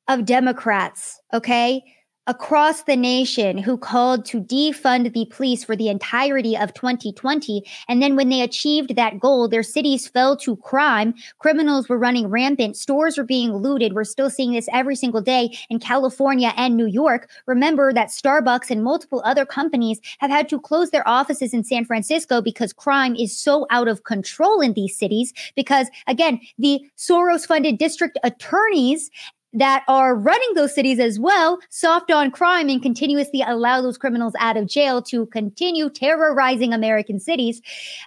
of 0.08 0.26
Democrats, 0.26 1.20
okay? 1.34 1.84
Across 2.28 2.84
the 2.84 2.96
nation 2.96 3.58
who 3.58 3.78
called 3.78 4.26
to 4.26 4.42
defund 4.42 5.14
the 5.14 5.26
police 5.26 5.64
for 5.64 5.76
the 5.76 5.88
entirety 5.88 6.58
of 6.58 6.74
2020. 6.74 7.64
And 7.88 8.02
then 8.02 8.16
when 8.16 8.30
they 8.30 8.42
achieved 8.42 8.96
that 8.96 9.20
goal, 9.20 9.48
their 9.48 9.64
cities 9.64 10.08
fell 10.08 10.36
to 10.38 10.58
crime. 10.58 11.14
Criminals 11.40 11.88
were 11.88 11.98
running 11.98 12.28
rampant. 12.28 12.76
Stores 12.76 13.18
were 13.18 13.24
being 13.24 13.54
looted. 13.54 13.94
We're 13.94 14.04
still 14.04 14.30
seeing 14.30 14.52
this 14.52 14.68
every 14.74 14.96
single 14.96 15.22
day 15.22 15.58
in 15.70 15.80
California 15.80 16.54
and 16.58 16.76
New 16.76 16.86
York. 16.86 17.30
Remember 17.46 17.94
that 17.94 18.10
Starbucks 18.10 18.70
and 18.70 18.84
multiple 18.84 19.22
other 19.26 19.46
companies 19.46 20.02
have 20.20 20.30
had 20.30 20.50
to 20.50 20.60
close 20.60 20.92
their 20.92 21.08
offices 21.08 21.54
in 21.54 21.64
San 21.64 21.86
Francisco 21.86 22.42
because 22.42 22.74
crime 22.74 23.16
is 23.16 23.36
so 23.36 23.66
out 23.70 23.88
of 23.88 24.04
control 24.04 24.60
in 24.60 24.74
these 24.74 24.98
cities. 24.98 25.34
Because 25.56 25.88
again, 26.08 26.42
the 26.58 26.82
Soros 26.98 27.48
funded 27.48 27.78
district 27.78 28.20
attorneys 28.24 29.10
that 29.54 29.84
are 29.88 30.16
running 30.16 30.54
those 30.56 30.76
cities 30.76 31.00
as 31.00 31.20
well 31.20 31.60
soft 31.70 32.12
on 32.12 32.32
crime 32.32 32.70
and 32.70 32.82
continuously 32.82 33.44
allow 33.46 33.82
those 33.82 33.98
criminals 33.98 34.34
out 34.40 34.58
of 34.58 34.68
jail 34.68 35.02
to 35.02 35.26
continue 35.28 35.90
terrorizing 35.90 36.74
American 36.74 37.20
cities. 37.20 37.62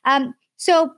Um, 0.05 0.35
so 0.57 0.93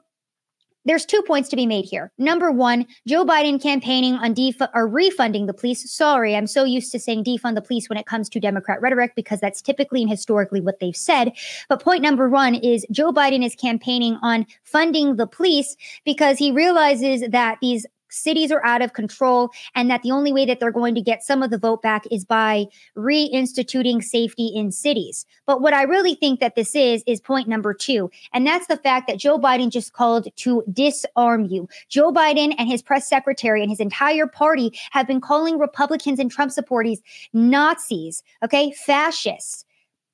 there's 0.85 1.07
two 1.07 1.23
points 1.23 1.49
to 1.51 1.57
be 1.57 1.67
made 1.67 1.85
here. 1.85 2.11
Number 2.19 2.51
one, 2.51 2.87
Joe 3.07 3.25
Biden 3.25 3.63
campaigning 3.63 4.15
on 4.15 4.35
def- 4.35 4.69
or 4.75 4.89
refunding 4.89 5.47
the 5.47 5.55
police. 5.55 5.89
Sorry, 5.91 6.35
I'm 6.35 6.47
so 6.47 6.65
used 6.65 6.91
to 6.93 6.99
saying 6.99 7.25
defund 7.25 7.55
the 7.55 7.63
police 7.63 7.89
when 7.89 7.99
it 7.99 8.07
comes 8.07 8.29
to 8.31 8.41
Democrat 8.41 8.81
rhetoric 8.81 9.13
because 9.15 9.41
that's 9.41 9.63
typically 9.63 10.03
and 10.03 10.11
historically 10.11 10.61
what 10.61 10.81
they've 10.81 10.97
said. 10.97 11.33
But 11.69 11.83
point 11.83 12.03
number 12.03 12.29
one 12.29 12.57
is 12.57 12.85
Joe 12.91 13.13
Biden 13.13 13.45
is 13.45 13.55
campaigning 13.55 14.19
on 14.23 14.47
funding 14.65 15.17
the 15.17 15.27
police 15.27 15.77
because 16.05 16.39
he 16.39 16.51
realizes 16.51 17.23
that 17.31 17.59
these 17.61 17.87
cities 18.13 18.53
are 18.53 18.65
out 18.65 18.83
of 18.83 18.93
control 18.93 19.51
and 19.75 19.91
that 19.91 20.03
the 20.03 20.11
only 20.11 20.33
way 20.33 20.45
that 20.45 20.61
they're 20.61 20.71
going 20.71 20.95
to 20.95 21.01
get 21.01 21.23
some 21.23 21.43
of 21.43 21.51
the 21.51 21.59
vote 21.59 21.83
back 21.83 22.05
is 22.11 22.25
by 22.25 22.67
reinstituting 22.97 24.03
safety 24.03 24.53
in 24.55 24.71
cities. 24.71 25.25
But 25.47 25.63
what 25.63 25.75
I 25.75 25.83
really 25.83 26.15
think 26.15 26.41
that 26.41 26.55
this 26.55 26.75
is, 26.75 27.03
is 27.07 27.21
point 27.21 27.49
number 27.49 27.75
two. 27.75 28.11
And 28.33 28.47
that's 28.47 28.67
the 28.67 28.77
fact 28.77 29.09
that 29.09 29.19
Joe 29.19 29.39
Biden 29.39 29.71
just 29.71 29.93
called 29.93 30.29
to 30.37 30.63
disarm 30.73 31.47
you. 31.47 31.69
Joe 31.89 32.13
Biden 32.13 32.55
and 32.59 32.69
his 32.69 32.83
press 32.83 33.09
secretary 33.09 33.63
and 33.63 33.71
his 33.71 33.81
entire 33.81 34.27
party 34.27 34.79
have 34.91 35.07
been 35.07 35.21
calling 35.21 35.59
Republicans 35.59 36.19
and 36.19 36.31
Trump 36.31 36.53
supporters 36.53 37.01
Nazis, 37.33 38.23
okay, 38.45 38.73
fascists. 38.73 39.65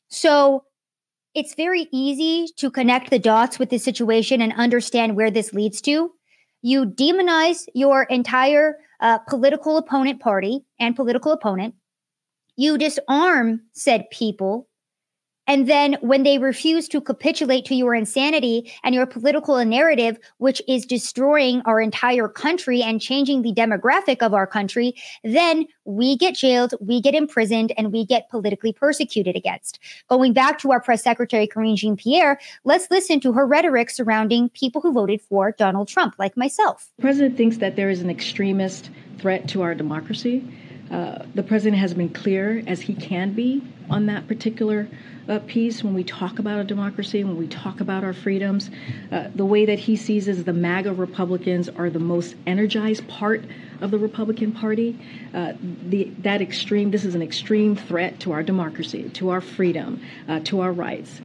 So 0.09 0.64
it's 1.35 1.55
very 1.55 1.87
easy 1.93 2.52
to 2.57 2.71
connect 2.71 3.11
the 3.11 3.19
dots 3.19 3.59
with 3.59 3.71
this 3.71 3.85
situation 3.85 4.40
and 4.40 4.52
understand 4.55 5.17
where 5.17 5.31
this 5.31 5.52
leads 5.52 5.81
to. 5.83 6.12
You 6.62 6.86
demonize 6.86 7.66
your 7.74 8.04
entire 8.04 8.78
uh, 9.00 9.18
political 9.18 9.76
opponent 9.76 10.20
party 10.20 10.64
and 10.80 10.96
political 10.96 11.32
opponent. 11.32 11.74
You 12.56 12.76
disarm 12.78 13.62
said 13.72 14.10
people 14.10 14.68
and 15.49 15.67
then 15.67 15.97
when 16.02 16.23
they 16.23 16.38
refuse 16.38 16.87
to 16.88 17.00
capitulate 17.00 17.64
to 17.64 17.75
your 17.75 17.95
insanity 17.95 18.71
and 18.85 18.95
your 18.95 19.07
political 19.07 19.64
narrative, 19.64 20.19
which 20.37 20.61
is 20.69 20.85
destroying 20.85 21.62
our 21.64 21.81
entire 21.81 22.28
country 22.28 22.83
and 22.83 23.00
changing 23.00 23.43
the 23.43 23.52
demographic 23.52 24.19
of 24.19 24.35
our 24.35 24.47
country, 24.47 24.95
then 25.25 25.67
we 25.87 26.17
get 26.19 26.37
jailed, 26.37 26.75
we 26.81 27.00
get 27.00 27.14
imprisoned, 27.14 27.73
and 27.78 27.93
we 27.93 28.05
get 28.05 28.28
politically 28.28 28.73
persecuted 28.73 29.35
against. 29.35 29.78
Going 30.09 30.35
back 30.35 30.59
to 30.61 30.71
our 30.71 30.81
press 30.81 31.02
secretary, 31.02 31.47
Karine 31.47 31.76
Jean 31.76 31.97
Pierre, 31.97 32.38
let's 32.64 32.90
listen 32.90 33.19
to 33.21 33.33
her 33.33 33.47
rhetoric 33.47 33.88
surrounding 33.88 34.50
people 34.50 34.83
who 34.83 34.93
voted 34.93 35.23
for 35.23 35.52
Donald 35.52 35.88
Trump, 35.88 36.14
like 36.19 36.37
myself. 36.37 36.90
The 36.97 37.02
president 37.02 37.38
thinks 37.38 37.57
that 37.57 37.75
there 37.75 37.88
is 37.88 38.02
an 38.02 38.11
extremist 38.11 38.90
threat 39.19 39.49
to 39.49 39.62
our 39.62 39.75
democracy. 39.75 40.45
Uh, 40.90 41.25
the 41.35 41.43
president 41.43 41.81
has 41.81 41.95
been 41.95 42.09
clear 42.11 42.62
as 42.67 42.83
he 42.83 42.95
can 42.95 43.33
be 43.33 43.62
on 43.88 44.07
that 44.07 44.26
particular 44.28 44.88
uh, 45.28 45.38
piece 45.47 45.85
when 45.85 45.94
we 45.94 46.04
talk 46.04 46.38
about 46.38 46.58
a 46.58 46.64
democracy, 46.64 47.23
when 47.25 47.37
we 47.37 47.47
talk 47.47 47.80
about 47.80 48.04
our 48.04 48.12
freedoms. 48.12 48.70
Uh, 49.12 49.28
the 49.35 49.44
way 49.44 49.66
that 49.66 49.78
he 49.78 49.97
sees 49.97 50.28
is 50.28 50.44
the 50.44 50.52
MAGA 50.52 50.92
Republicans 50.92 51.68
are 51.68 51.90
the 51.90 51.99
most 51.99 52.35
energized 52.47 53.06
part 53.08 53.44
of 53.80 53.90
the 53.90 53.99
Republican 53.99 54.52
Party. 54.52 54.99
Uh, 55.35 55.52
the, 55.61 56.04
that 56.18 56.40
extreme, 56.40 56.90
this 56.90 57.04
is 57.04 57.14
an 57.14 57.23
extreme 57.23 57.76
threat 57.76 58.18
to 58.20 58.32
our 58.32 58.42
democracy, 58.42 59.08
to 59.11 59.30
our 59.30 59.40
freedom, 59.40 60.00
uh, 60.28 60.40
to 60.40 60.61
our 60.61 60.73
rights. 60.73 61.20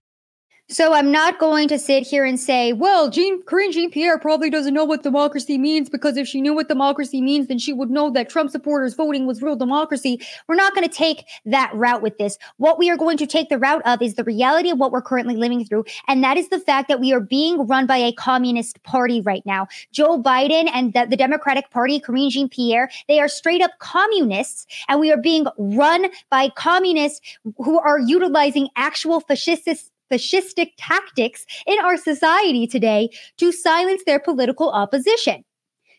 So 0.74 0.96
I'm 0.96 1.12
not 1.12 1.38
going 1.38 1.68
to 1.68 1.78
sit 1.78 2.02
here 2.02 2.26
and 2.26 2.40
say, 2.40 2.74
well, 2.74 3.12
Jean 3.12 3.44
Karine 3.44 3.72
Jean 3.72 3.92
Pierre 3.92 4.18
probably 4.18 4.50
doesn't 4.50 4.74
know 4.74 4.86
what 4.86 5.04
democracy 5.04 5.60
means 5.60 5.88
because 5.88 6.18
if 6.18 6.28
she 6.28 6.42
knew 6.42 6.56
what 6.56 6.68
democracy 6.68 7.22
means, 7.22 7.46
then 7.46 7.60
she 7.60 7.74
would 7.74 7.92
know 7.92 8.10
that 8.10 8.28
Trump 8.28 8.50
supporters 8.50 8.96
voting 8.96 9.28
was 9.28 9.44
real 9.44 9.56
democracy. 9.56 10.20
We're 10.48 10.56
not 10.56 10.74
going 10.74 10.90
to 10.90 10.92
take 10.92 11.26
that 11.46 11.72
route 11.76 12.02
with 12.02 12.18
this. 12.18 12.40
What 12.58 12.80
we 12.80 12.90
are 12.90 12.98
going 12.98 13.18
to 13.18 13.28
take 13.28 13.50
the 13.50 13.60
route 13.60 13.84
of 13.86 14.02
is 14.02 14.16
the 14.16 14.24
reality 14.24 14.72
of 14.72 14.80
what 14.80 14.92
we're 14.92 15.04
currently 15.04 15.36
living 15.36 15.64
through. 15.64 15.86
And 16.08 16.24
that 16.24 16.38
is 16.38 16.50
the 16.50 16.60
fact 16.60 16.88
that 16.88 17.00
we 17.00 17.14
are 17.14 17.20
being 17.20 17.68
run 17.68 17.86
by 17.86 17.98
a 17.98 18.12
communist 18.12 18.82
party 18.82 19.22
right 19.22 19.46
now. 19.46 19.68
Joe 19.92 20.20
Biden 20.20 20.72
and 20.74 20.92
the, 20.94 21.06
the 21.08 21.18
Democratic 21.18 21.70
Party, 21.70 22.00
Karine 22.00 22.32
Jean 22.32 22.50
Pierre, 22.50 22.90
they 23.08 23.20
are 23.20 23.28
straight 23.28 23.62
up 23.62 23.78
communists. 23.78 24.66
And 24.88 25.00
we 25.00 25.12
are 25.12 25.22
being 25.22 25.46
run 25.60 26.08
by 26.32 26.50
communists 26.50 27.22
who 27.58 27.78
are 27.80 28.00
utilizing 28.00 28.70
actual 28.76 29.20
fascist 29.20 29.92
fascistic 30.14 30.72
tactics 30.78 31.46
in 31.66 31.80
our 31.80 31.98
society 31.98 32.68
today 32.68 33.10
to 33.38 33.52
silence 33.52 34.04
their 34.06 34.20
political 34.20 34.70
opposition. 34.70 35.44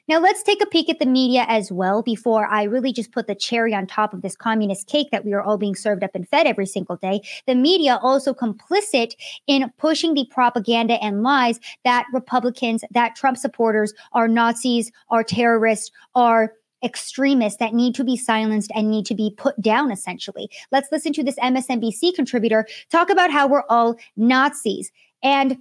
Now, 0.07 0.19
let's 0.19 0.43
take 0.43 0.63
a 0.63 0.67
peek 0.67 0.91
at 0.91 0.99
the 0.99 1.07
media 1.07 1.47
as 1.49 1.73
well 1.73 2.03
before 2.03 2.47
I 2.47 2.65
really 2.65 2.93
just 2.93 3.11
put 3.11 3.27
the 3.27 3.35
cherry 3.35 3.75
on 3.75 3.87
top 3.87 4.13
of 4.13 4.21
this 4.21 4.37
communist 4.37 4.87
cake 4.87 5.09
that 5.13 5.25
we 5.25 5.33
are 5.33 5.41
all 5.41 5.57
being 5.57 5.75
served 5.75 6.05
up 6.05 6.11
and 6.15 6.29
fed 6.29 6.47
every 6.47 6.67
single 6.67 6.97
day. 6.97 7.23
The 7.47 7.55
media 7.55 7.99
also 8.03 8.35
complicit 8.35 9.15
in 9.47 9.73
pushing 9.79 10.13
the 10.13 10.27
propaganda 10.31 11.03
and 11.03 11.23
lies 11.23 11.59
that 11.85 12.05
Republicans, 12.13 12.85
that 12.91 13.17
Trump 13.17 13.39
supporters 13.39 13.95
are 14.13 14.29
Nazis, 14.29 14.93
are 15.09 15.25
terrorists, 15.25 15.91
are 16.15 16.53
extremists 16.85 17.59
that 17.59 17.75
need 17.75 17.95
to 17.95 18.05
be 18.05 18.17
silenced 18.17 18.71
and 18.75 18.91
need 18.91 19.07
to 19.07 19.15
be 19.15 19.35
put 19.37 19.61
down, 19.61 19.91
essentially. 19.91 20.51
Let's 20.71 20.93
listen 20.93 21.13
to 21.15 21.25
this 21.25 21.37
MSNBC 21.37 22.15
contributor 22.15 22.67
talk 22.91 23.11
about 23.11 23.31
how 23.31 23.49
we're 23.49 23.65
all 23.69 23.97
Nazis. 24.17 24.93
And 25.23 25.59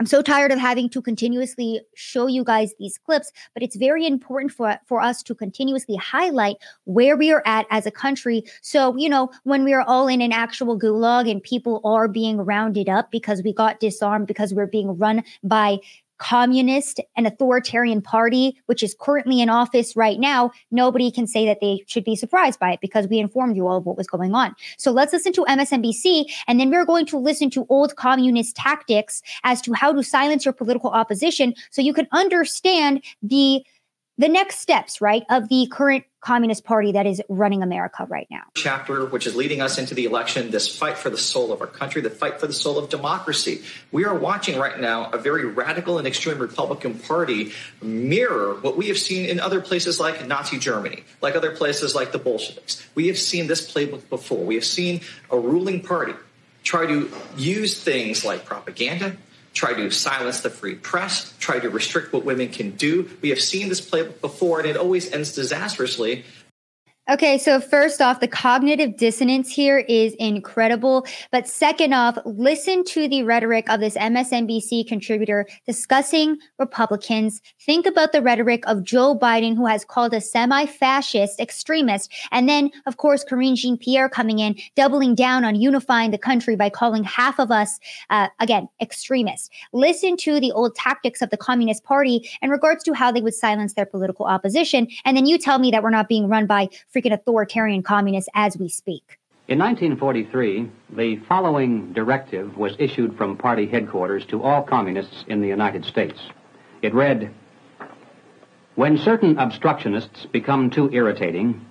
I'm 0.00 0.06
so 0.06 0.22
tired 0.22 0.50
of 0.50 0.58
having 0.58 0.88
to 0.90 1.00
continuously 1.00 1.80
show 1.94 2.26
you 2.26 2.42
guys 2.42 2.74
these 2.78 2.98
clips, 2.98 3.32
but 3.52 3.62
it's 3.62 3.76
very 3.76 4.06
important 4.06 4.50
for, 4.50 4.76
for 4.86 5.00
us 5.00 5.22
to 5.22 5.34
continuously 5.34 5.94
highlight 5.96 6.56
where 6.84 7.16
we 7.16 7.32
are 7.32 7.42
at 7.46 7.66
as 7.70 7.86
a 7.86 7.92
country. 7.92 8.42
So, 8.60 8.96
you 8.96 9.08
know, 9.08 9.30
when 9.44 9.62
we 9.62 9.72
are 9.72 9.82
all 9.82 10.08
in 10.08 10.20
an 10.20 10.32
actual 10.32 10.78
gulag 10.78 11.30
and 11.30 11.40
people 11.42 11.80
are 11.84 12.08
being 12.08 12.38
rounded 12.38 12.88
up 12.88 13.12
because 13.12 13.42
we 13.42 13.52
got 13.52 13.78
disarmed, 13.78 14.26
because 14.26 14.52
we're 14.52 14.66
being 14.66 14.98
run 14.98 15.22
by 15.44 15.78
communist 16.24 17.00
and 17.16 17.26
authoritarian 17.26 18.00
party, 18.00 18.56
which 18.64 18.82
is 18.82 18.96
currently 18.98 19.42
in 19.42 19.50
office 19.50 19.94
right 19.94 20.18
now, 20.18 20.50
nobody 20.70 21.10
can 21.10 21.26
say 21.26 21.44
that 21.44 21.58
they 21.60 21.84
should 21.86 22.02
be 22.02 22.16
surprised 22.16 22.58
by 22.58 22.72
it 22.72 22.80
because 22.80 23.06
we 23.08 23.18
informed 23.18 23.56
you 23.56 23.66
all 23.66 23.76
of 23.76 23.84
what 23.84 23.98
was 23.98 24.06
going 24.06 24.34
on. 24.34 24.54
So 24.78 24.90
let's 24.90 25.12
listen 25.12 25.34
to 25.34 25.44
MSNBC, 25.44 26.24
and 26.48 26.58
then 26.58 26.70
we're 26.70 26.86
going 26.86 27.04
to 27.06 27.18
listen 27.18 27.50
to 27.50 27.66
old 27.68 27.96
communist 27.96 28.56
tactics 28.56 29.22
as 29.42 29.60
to 29.60 29.74
how 29.74 29.92
to 29.92 30.02
silence 30.02 30.46
your 30.46 30.54
political 30.54 30.90
opposition 30.90 31.52
so 31.70 31.82
you 31.82 31.92
can 31.92 32.08
understand 32.12 33.04
the 33.22 33.62
the 34.16 34.28
next 34.28 34.60
steps, 34.60 35.00
right, 35.00 35.24
of 35.28 35.48
the 35.48 35.66
current 35.70 36.04
Communist 36.20 36.64
Party 36.64 36.92
that 36.92 37.04
is 37.04 37.20
running 37.28 37.62
America 37.62 38.06
right 38.08 38.26
now. 38.30 38.42
Chapter, 38.54 39.04
which 39.06 39.26
is 39.26 39.34
leading 39.36 39.60
us 39.60 39.76
into 39.76 39.94
the 39.94 40.06
election, 40.06 40.50
this 40.50 40.74
fight 40.74 40.96
for 40.96 41.10
the 41.10 41.18
soul 41.18 41.52
of 41.52 41.60
our 41.60 41.66
country, 41.66 42.00
the 42.00 42.10
fight 42.10 42.40
for 42.40 42.46
the 42.46 42.52
soul 42.52 42.78
of 42.78 42.88
democracy. 42.88 43.62
We 43.92 44.04
are 44.04 44.14
watching 44.14 44.58
right 44.58 44.80
now 44.80 45.10
a 45.10 45.18
very 45.18 45.44
radical 45.44 45.98
and 45.98 46.06
extreme 46.06 46.38
Republican 46.38 46.98
Party 46.98 47.52
mirror 47.82 48.54
what 48.54 48.76
we 48.76 48.88
have 48.88 48.98
seen 48.98 49.28
in 49.28 49.40
other 49.40 49.60
places 49.60 50.00
like 50.00 50.26
Nazi 50.26 50.58
Germany, 50.58 51.04
like 51.20 51.34
other 51.34 51.50
places 51.54 51.94
like 51.94 52.12
the 52.12 52.18
Bolsheviks. 52.18 52.86
We 52.94 53.08
have 53.08 53.18
seen 53.18 53.46
this 53.46 53.70
playbook 53.70 54.08
before. 54.08 54.44
We 54.44 54.54
have 54.54 54.64
seen 54.64 55.00
a 55.30 55.38
ruling 55.38 55.82
party 55.82 56.14
try 56.62 56.86
to 56.86 57.12
use 57.36 57.82
things 57.82 58.24
like 58.24 58.46
propaganda, 58.46 59.16
try 59.54 59.72
to 59.72 59.90
silence 59.90 60.40
the 60.40 60.50
free 60.50 60.74
press, 60.74 61.32
try 61.38 61.60
to 61.60 61.70
restrict 61.70 62.12
what 62.12 62.24
women 62.24 62.48
can 62.48 62.72
do. 62.72 63.08
We 63.22 63.30
have 63.30 63.40
seen 63.40 63.68
this 63.68 63.80
playbook 63.80 64.20
before, 64.20 64.58
and 64.58 64.68
it 64.68 64.76
always 64.76 65.10
ends 65.12 65.32
disastrously. 65.34 66.24
Okay, 67.06 67.36
so 67.36 67.60
first 67.60 68.00
off, 68.00 68.20
the 68.20 68.28
cognitive 68.28 68.96
dissonance 68.96 69.50
here 69.50 69.76
is 69.76 70.14
incredible. 70.14 71.06
But 71.30 71.46
second 71.46 71.92
off, 71.92 72.16
listen 72.24 72.82
to 72.84 73.08
the 73.08 73.24
rhetoric 73.24 73.68
of 73.68 73.80
this 73.80 73.94
MSNBC 73.94 74.88
contributor 74.88 75.46
discussing 75.66 76.38
Republicans. 76.58 77.42
Think 77.60 77.84
about 77.84 78.12
the 78.12 78.22
rhetoric 78.22 78.64
of 78.66 78.84
Joe 78.84 79.14
Biden, 79.18 79.54
who 79.54 79.66
has 79.66 79.84
called 79.84 80.14
a 80.14 80.20
semi 80.22 80.64
fascist 80.64 81.40
extremist. 81.40 82.10
And 82.30 82.48
then, 82.48 82.70
of 82.86 82.96
course, 82.96 83.22
Karine 83.22 83.54
Jean 83.54 83.76
Pierre 83.76 84.08
coming 84.08 84.38
in, 84.38 84.56
doubling 84.74 85.14
down 85.14 85.44
on 85.44 85.56
unifying 85.56 86.10
the 86.10 86.16
country 86.16 86.56
by 86.56 86.70
calling 86.70 87.04
half 87.04 87.38
of 87.38 87.50
us, 87.50 87.78
uh, 88.08 88.28
again, 88.40 88.66
extremists. 88.80 89.50
Listen 89.74 90.16
to 90.16 90.40
the 90.40 90.52
old 90.52 90.74
tactics 90.74 91.20
of 91.20 91.28
the 91.28 91.36
Communist 91.36 91.84
Party 91.84 92.26
in 92.40 92.48
regards 92.48 92.82
to 92.84 92.94
how 92.94 93.12
they 93.12 93.20
would 93.20 93.34
silence 93.34 93.74
their 93.74 93.84
political 93.84 94.24
opposition. 94.24 94.88
And 95.04 95.14
then 95.14 95.26
you 95.26 95.36
tell 95.36 95.58
me 95.58 95.70
that 95.70 95.82
we're 95.82 95.90
not 95.90 96.08
being 96.08 96.30
run 96.30 96.46
by 96.46 96.70
freaking 96.94 97.12
authoritarian 97.12 97.82
communists 97.82 98.30
as 98.34 98.56
we 98.56 98.68
speak. 98.68 99.18
In 99.46 99.58
1943, 99.58 100.70
the 100.96 101.16
following 101.28 101.92
directive 101.92 102.56
was 102.56 102.76
issued 102.78 103.16
from 103.16 103.36
party 103.36 103.66
headquarters 103.66 104.24
to 104.26 104.42
all 104.42 104.62
communists 104.62 105.24
in 105.28 105.42
the 105.42 105.48
United 105.48 105.84
States. 105.84 106.18
It 106.80 106.94
read, 106.94 107.30
When 108.74 108.96
certain 108.96 109.38
obstructionists 109.38 110.26
become 110.26 110.70
too 110.70 110.90
irritating, 110.92 111.66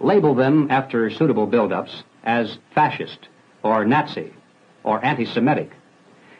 label 0.00 0.34
them 0.34 0.70
after 0.70 1.08
suitable 1.08 1.46
buildups 1.46 2.02
as 2.24 2.58
fascist 2.74 3.28
or 3.62 3.86
Nazi 3.86 4.34
or 4.82 5.02
anti-Semitic, 5.02 5.70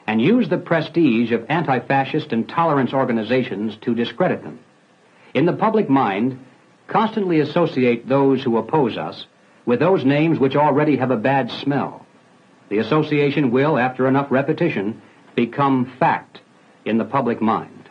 and 0.06 0.20
use 0.20 0.50
the 0.50 0.58
prestige 0.58 1.32
of 1.32 1.46
anti-fascist 1.48 2.30
and 2.32 2.46
tolerance 2.46 2.92
organizations 2.92 3.76
to 3.78 3.94
discredit 3.94 4.42
them. 4.42 4.58
In 5.32 5.46
the 5.46 5.54
public 5.54 5.88
mind, 5.88 6.38
constantly 6.86 7.40
associate 7.40 8.08
those 8.08 8.42
who 8.42 8.56
oppose 8.56 8.96
us 8.96 9.26
with 9.66 9.80
those 9.80 10.04
names 10.04 10.38
which 10.38 10.56
already 10.56 10.96
have 10.96 11.10
a 11.10 11.16
bad 11.16 11.50
smell. 11.50 12.04
The 12.68 12.78
association 12.78 13.50
will, 13.50 13.78
after 13.78 14.06
enough 14.06 14.30
repetition, 14.30 15.00
become 15.34 15.92
fact 15.98 16.40
in 16.84 16.98
the 16.98 17.04
public 17.04 17.40
mind. 17.40 17.88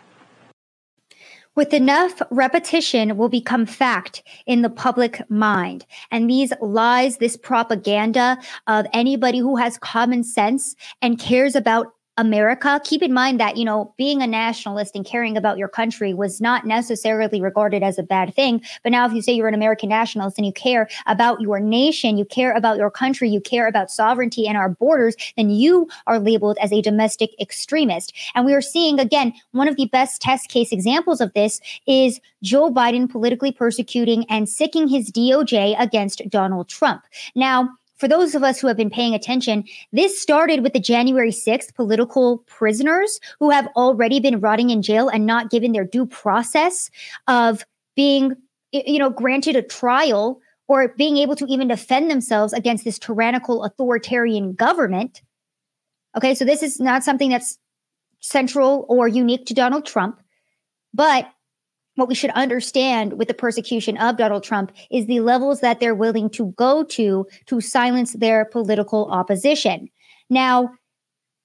With 1.56 1.72
enough 1.74 2.20
repetition 2.32 3.16
will 3.16 3.30
become 3.30 3.68
fact 3.68 4.24
in 4.48 4.64
the 4.64 4.72
public 4.72 5.30
mind. 5.30 5.86
And 6.10 6.28
these 6.28 6.52
lies, 6.62 7.18
this 7.18 7.38
propaganda 7.38 8.40
of 8.66 8.88
anybody 8.92 9.38
who 9.38 9.58
has 9.58 9.78
common 9.78 10.24
sense 10.24 10.76
and 11.00 11.20
cares 11.20 11.56
about 11.56 11.94
America. 12.18 12.80
Keep 12.84 13.02
in 13.02 13.14
mind 13.14 13.40
that, 13.40 13.58
you 13.58 13.66
know, 13.66 13.94
being 13.98 14.22
a 14.22 14.28
nationalist 14.28 14.96
and 14.96 15.06
caring 15.06 15.36
about 15.36 15.58
your 15.58 15.68
country 15.68 16.14
was 16.14 16.40
not 16.40 16.66
necessarily 16.66 17.42
regarded 17.42 17.82
as 17.82 17.98
a 17.98 18.04
bad 18.04 18.34
thing. 18.36 18.62
But 18.84 18.92
now, 18.92 19.06
if 19.08 19.14
you 19.14 19.22
say 19.22 19.34
you're 19.34 19.48
an 19.48 19.54
American 19.54 19.90
nationalist 19.90 20.38
and 20.38 20.46
you 20.46 20.54
care 20.54 20.88
about 21.08 21.42
your 21.42 21.60
nation, 21.60 22.18
you 22.18 22.26
care 22.26 22.54
about 22.54 22.78
your 22.78 22.92
country, 22.92 23.30
you 23.30 23.42
care 23.42 23.68
about 23.68 23.90
sovereignty 23.90 24.48
and 24.48 24.58
our 24.58 24.70
borders, 24.70 25.16
then 25.38 25.50
you 25.50 25.88
are 26.06 26.20
labeled 26.20 26.58
as 26.62 26.72
a 26.72 26.82
domestic 26.82 27.32
extremist. 27.40 28.14
And 28.36 28.46
we 28.46 28.54
are 28.54 28.62
seeing, 28.62 29.00
again, 29.00 29.34
one 29.52 29.68
of 29.68 29.76
the 29.76 29.88
best 29.88 30.22
test 30.22 30.50
case 30.50 30.72
examples 30.72 31.20
of 31.20 31.34
this 31.34 31.60
is 31.88 32.20
Joe 32.44 32.70
Biden 32.70 33.10
politically 33.10 33.52
persecuting 33.52 34.26
and 34.30 34.48
sicking 34.48 34.88
his 34.88 35.12
DOJ 35.12 35.76
against 35.80 36.22
Donald 36.30 36.70
Trump. 36.70 37.04
Now, 37.36 37.70
for 38.04 38.10
those 38.10 38.36
of 38.36 38.44
us 38.44 38.60
who 38.60 38.68
have 38.68 38.76
been 38.76 38.90
paying 38.90 39.16
attention, 39.16 39.64
this 39.94 40.20
started 40.20 40.62
with 40.62 40.74
the 40.74 40.80
January 40.82 41.32
6th 41.32 41.74
political 41.74 42.40
prisoners 42.40 43.18
who 43.40 43.50
have 43.50 43.70
already 43.78 44.20
been 44.20 44.42
rotting 44.42 44.72
in 44.72 44.82
jail 44.82 45.08
and 45.08 45.26
not 45.26 45.50
given 45.50 45.72
their 45.72 45.86
due 45.86 46.06
process 46.06 46.92
of 47.30 47.64
being, 47.96 48.36
you 48.74 49.00
know, 49.00 49.10
granted 49.10 49.56
a 49.56 49.62
trial 49.62 50.42
or 50.68 50.90
being 50.98 51.16
able 51.16 51.38
to 51.38 51.46
even 51.46 51.70
defend 51.70 52.12
themselves 52.12 52.52
against 52.52 52.84
this 52.84 53.00
tyrannical 53.00 53.64
authoritarian 53.64 54.52
government. 54.52 55.22
Okay, 56.18 56.36
so 56.36 56.44
this 56.44 56.62
is 56.62 56.82
not 56.82 57.06
something 57.06 57.30
that's 57.30 57.58
central 58.20 58.86
or 58.90 59.08
unique 59.08 59.46
to 59.46 59.54
Donald 59.54 59.86
Trump, 59.86 60.20
but 60.94 61.32
what 61.96 62.08
we 62.08 62.16
should 62.16 62.32
understand 62.32 63.14
with 63.14 63.28
the 63.28 63.34
persecution 63.34 63.98
of 63.98 64.18
Donald 64.18 64.44
Trump 64.44 64.72
is 64.92 65.06
the 65.06 65.20
levels 65.20 65.62
that 65.62 65.80
they're 65.80 65.96
willing 65.96 66.30
to 66.32 66.48
go 66.58 66.84
to 66.84 67.28
to 67.46 67.62
silence 67.62 68.14
their 68.14 68.46
political 68.46 69.10
opposition. 69.12 69.90
Now, 70.30 70.72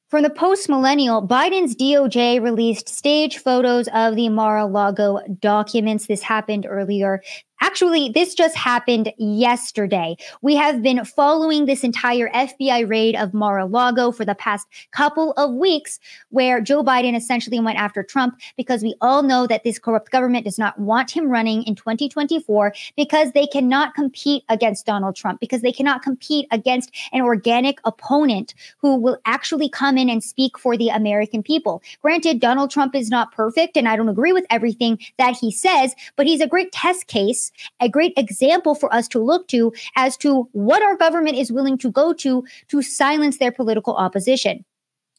from 0.09 0.23
the 0.23 0.31
post 0.31 0.71
millennial, 0.71 1.26
Biden's 1.26 1.76
DOJ 1.76 2.43
released 2.43 2.88
stage 2.88 3.37
photos 3.37 3.88
of 3.88 4.17
the 4.17 4.31
Mar 4.31 4.57
a 4.57 4.64
Lago 4.64 5.21
documents. 5.38 6.07
This 6.07 6.23
happened 6.23 6.64
earlier 6.67 7.21
Actually, 7.60 8.08
this 8.08 8.34
just 8.34 8.56
happened 8.56 9.12
yesterday. 9.18 10.16
We 10.42 10.54
have 10.54 10.82
been 10.82 11.04
following 11.04 11.66
this 11.66 11.82
entire 11.82 12.28
FBI 12.30 12.88
raid 12.88 13.16
of 13.16 13.34
Mar 13.34 13.58
a 13.58 13.66
Lago 13.66 14.12
for 14.12 14.24
the 14.24 14.34
past 14.34 14.68
couple 14.92 15.32
of 15.32 15.52
weeks, 15.54 15.98
where 16.30 16.60
Joe 16.60 16.84
Biden 16.84 17.16
essentially 17.16 17.58
went 17.58 17.78
after 17.78 18.02
Trump 18.02 18.38
because 18.56 18.82
we 18.82 18.94
all 19.00 19.22
know 19.22 19.46
that 19.48 19.64
this 19.64 19.78
corrupt 19.78 20.12
government 20.12 20.44
does 20.44 20.58
not 20.58 20.78
want 20.78 21.10
him 21.10 21.28
running 21.28 21.64
in 21.64 21.74
2024 21.74 22.72
because 22.96 23.32
they 23.32 23.46
cannot 23.46 23.94
compete 23.94 24.44
against 24.48 24.86
Donald 24.86 25.16
Trump, 25.16 25.40
because 25.40 25.62
they 25.62 25.72
cannot 25.72 26.02
compete 26.02 26.46
against 26.52 26.94
an 27.12 27.22
organic 27.22 27.80
opponent 27.84 28.54
who 28.78 28.96
will 28.96 29.18
actually 29.24 29.68
come 29.68 29.98
in 29.98 30.08
and 30.08 30.22
speak 30.22 30.56
for 30.56 30.76
the 30.76 30.88
American 30.88 31.42
people. 31.42 31.82
Granted, 32.02 32.40
Donald 32.40 32.70
Trump 32.70 32.94
is 32.94 33.10
not 33.10 33.32
perfect, 33.32 33.76
and 33.76 33.88
I 33.88 33.96
don't 33.96 34.08
agree 34.08 34.32
with 34.32 34.46
everything 34.48 34.98
that 35.18 35.36
he 35.36 35.50
says, 35.50 35.94
but 36.16 36.26
he's 36.26 36.40
a 36.40 36.46
great 36.46 36.70
test 36.70 37.08
case 37.08 37.48
a 37.81 37.88
great 37.88 38.12
example 38.17 38.75
for 38.75 38.93
us 38.95 39.09
to 39.09 39.19
look 39.19 39.49
to 39.49 39.73
as 39.97 40.17
to 40.19 40.49
what 40.52 40.83
our 40.83 40.97
government 40.97 41.37
is 41.37 41.52
willing 41.52 41.78
to 41.78 41.90
go 41.90 42.12
to 42.14 42.45
to 42.69 42.83
silence 42.83 43.38
their 43.38 43.52
political 43.52 43.95
opposition. 43.95 44.64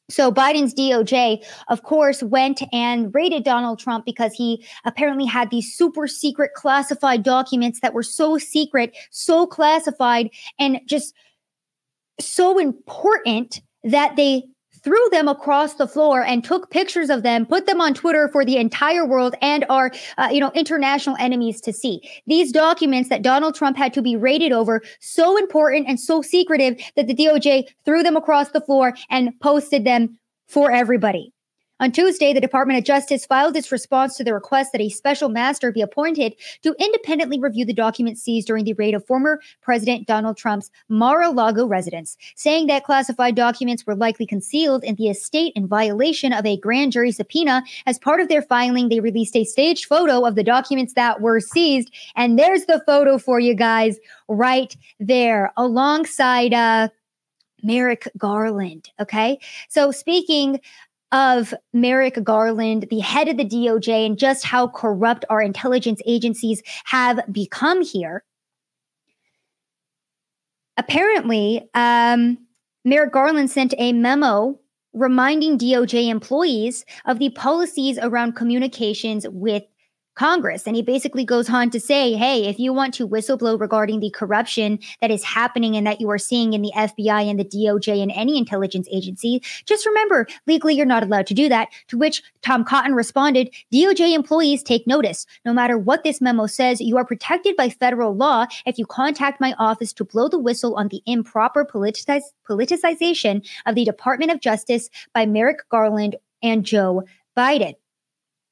So 0.10 0.32
Biden's 0.32 0.74
DOJ, 0.74 1.46
of 1.68 1.84
course, 1.84 2.24
went 2.24 2.64
and 2.74 3.14
raided 3.14 3.44
Donald 3.44 3.78
Trump 3.78 4.06
because 4.06 4.34
he 4.34 4.66
apparently 4.84 5.26
had 5.26 5.52
these 5.52 5.72
super 5.74 6.08
secret 6.08 6.56
classified 6.56 7.22
documents 7.22 7.80
that 7.82 7.94
were 7.94 8.04
so 8.04 8.40
secret, 8.40 8.98
so 9.12 9.46
classified, 9.46 10.32
and 10.58 10.82
just 10.88 11.14
so 12.20 12.58
important 12.58 13.62
that 13.84 14.16
they 14.16 14.44
threw 14.84 15.10
them 15.12 15.28
across 15.28 15.76
the 15.76 15.88
floor 15.88 16.24
and 16.24 16.44
took 16.44 16.70
pictures 16.70 17.10
of 17.10 17.24
them, 17.24 17.46
put 17.46 17.66
them 17.66 17.82
on 17.82 17.94
Twitter 17.94 18.28
for 18.30 18.44
the 18.46 18.58
entire 18.58 19.06
world 19.06 19.36
and 19.42 19.66
our, 19.70 19.92
uh, 20.18 20.30
you 20.32 20.40
know, 20.40 20.52
international 20.54 21.16
enemies 21.20 21.62
to 21.62 21.74
see. 21.74 22.02
These 22.28 22.52
documents 22.52 23.10
that 23.10 23.22
Donald 23.22 23.56
Trump 23.56 23.78
had 23.78 23.94
to 23.94 24.02
be 24.02 24.16
rated 24.16 24.52
over, 24.52 24.82
so 25.00 25.38
important 25.38 25.88
and 25.88 26.00
so 26.00 26.22
secretive 26.22 26.80
that 26.96 27.08
the 27.08 27.16
DOJ 27.16 27.68
threw 27.86 28.04
them 28.04 28.16
across 28.16 28.50
the 28.50 28.62
floor 28.62 28.96
and 29.10 29.38
posted 29.40 29.86
them 29.86 30.18
for 30.48 30.72
everybody. 30.72 31.32
On 31.82 31.94
Tuesday, 31.94 32.34
the 32.34 32.42
Department 32.42 32.78
of 32.78 32.84
Justice 32.84 33.26
filed 33.26 33.56
its 33.56 33.72
response 33.72 34.18
to 34.18 34.24
the 34.26 34.34
request 34.34 34.74
that 34.74 34.82
a 34.82 34.90
special 34.90 35.30
master 35.30 35.72
be 35.72 35.82
appointed 35.82 36.36
to 36.62 36.76
independently 36.78 37.40
review 37.40 37.64
the 37.64 37.74
documents 37.74 38.22
seized 38.22 38.48
during 38.48 38.66
the 38.66 38.74
raid 38.74 38.94
of 38.94 39.06
former 39.06 39.40
President 39.62 40.06
Donald 40.06 40.36
Trump's 40.36 40.70
Mar 40.90 41.22
a 41.22 41.30
Lago 41.30 41.66
residence, 41.66 42.18
saying 42.36 42.68
that 42.68 42.84
classified 42.84 43.34
documents 43.34 43.88
were 43.88 43.96
likely 43.96 44.26
concealed 44.26 44.84
in 44.84 44.96
the 44.96 45.08
estate 45.08 45.54
in 45.56 45.68
violation 45.68 46.34
of 46.34 46.46
a 46.46 46.58
grand 46.58 46.92
jury 46.92 47.14
subpoena. 47.14 47.64
As 47.86 47.98
part 47.98 48.20
of 48.20 48.28
their 48.28 48.42
filing, 48.42 48.90
they 48.90 49.00
released 49.00 49.38
a 49.38 49.46
staged 49.46 49.86
photo 49.86 50.26
of 50.26 50.36
the 50.36 50.44
documents 50.44 50.96
that 50.96 51.22
were 51.22 51.40
seized. 51.40 51.94
And 52.18 52.38
there's 52.38 52.66
the 52.66 52.84
photo 52.86 53.18
for 53.18 53.40
you 53.40 53.56
guys 53.56 53.98
right 54.28 54.76
there 55.00 55.54
alongside, 55.56 56.54
uh, 56.54 56.90
Merrick 57.64 58.08
Garland. 58.18 58.90
Okay. 59.00 59.40
So, 59.68 59.92
speaking 59.92 60.62
of 61.12 61.54
Merrick 61.74 62.24
Garland, 62.24 62.88
the 62.90 63.00
head 63.00 63.28
of 63.28 63.38
the 63.38 63.46
DOJ, 63.46 64.06
and 64.06 64.18
just 64.18 64.46
how 64.46 64.68
corrupt 64.68 65.26
our 65.30 65.42
intelligence 65.42 66.02
agencies 66.06 66.62
have 66.86 67.20
become 67.32 67.82
here. 67.82 68.24
Apparently, 70.78 71.68
um, 71.74 72.38
Merrick 72.86 73.12
Garland 73.12 73.52
sent 73.52 73.74
a 73.78 73.92
memo 73.92 74.60
reminding 74.94 75.58
DOJ 75.58 76.10
employees 76.10 76.86
of 77.06 77.20
the 77.20 77.30
policies 77.32 78.00
around 78.02 78.36
communications 78.36 79.28
with 79.30 79.64
Congress. 80.20 80.68
And 80.68 80.76
he 80.76 80.82
basically 80.82 81.24
goes 81.24 81.50
on 81.50 81.70
to 81.70 81.80
say, 81.80 82.12
hey, 82.12 82.46
if 82.46 82.60
you 82.60 82.74
want 82.74 82.94
to 82.96 83.08
whistleblow 83.08 83.58
regarding 83.58 84.02
the 84.02 84.10
corruption 84.10 84.78
that 85.00 85.12
is 85.12 85.24
happening 85.24 85.78
and 85.78 85.88
that 85.88 86.02
you 86.02 86.10
are 86.10 86.18
seeing 86.18 86.52
in 86.52 86.62
the 86.62 86.74
FBI 86.76 87.30
and 87.30 87.40
the 87.40 87.46
DOJ 87.46 88.04
and 88.04 88.12
any 88.14 88.38
intelligence 88.38 88.90
agency, 88.92 89.42
just 89.66 89.86
remember, 89.86 90.28
legally, 90.46 90.74
you're 90.74 90.86
not 90.86 91.04
allowed 91.04 91.26
to 91.28 91.34
do 91.34 91.48
that. 91.48 91.70
To 91.88 91.98
which 91.98 92.22
Tom 92.42 92.66
Cotton 92.66 92.96
responded, 92.96 93.50
DOJ 93.74 94.14
employees 94.14 94.62
take 94.62 94.86
notice. 94.86 95.26
No 95.46 95.54
matter 95.54 95.78
what 95.78 96.04
this 96.04 96.20
memo 96.20 96.48
says, 96.48 96.82
you 96.82 96.98
are 96.98 97.06
protected 97.06 97.56
by 97.56 97.70
federal 97.70 98.14
law 98.14 98.46
if 98.66 98.78
you 98.78 98.86
contact 98.86 99.40
my 99.40 99.56
office 99.58 99.94
to 99.94 100.04
blow 100.04 100.28
the 100.28 100.38
whistle 100.38 100.76
on 100.76 100.90
the 100.90 101.02
improper 101.06 101.64
politiciz- 101.64 102.34
politicization 102.46 103.48
of 103.66 103.76
the 103.76 103.86
Department 103.86 104.34
of 104.34 104.42
Justice 104.42 104.90
by 105.14 105.26
Merrick 105.26 105.60
Garland 105.70 106.18
and 106.44 106.66
Joe 106.66 107.06
Biden. 107.38 107.76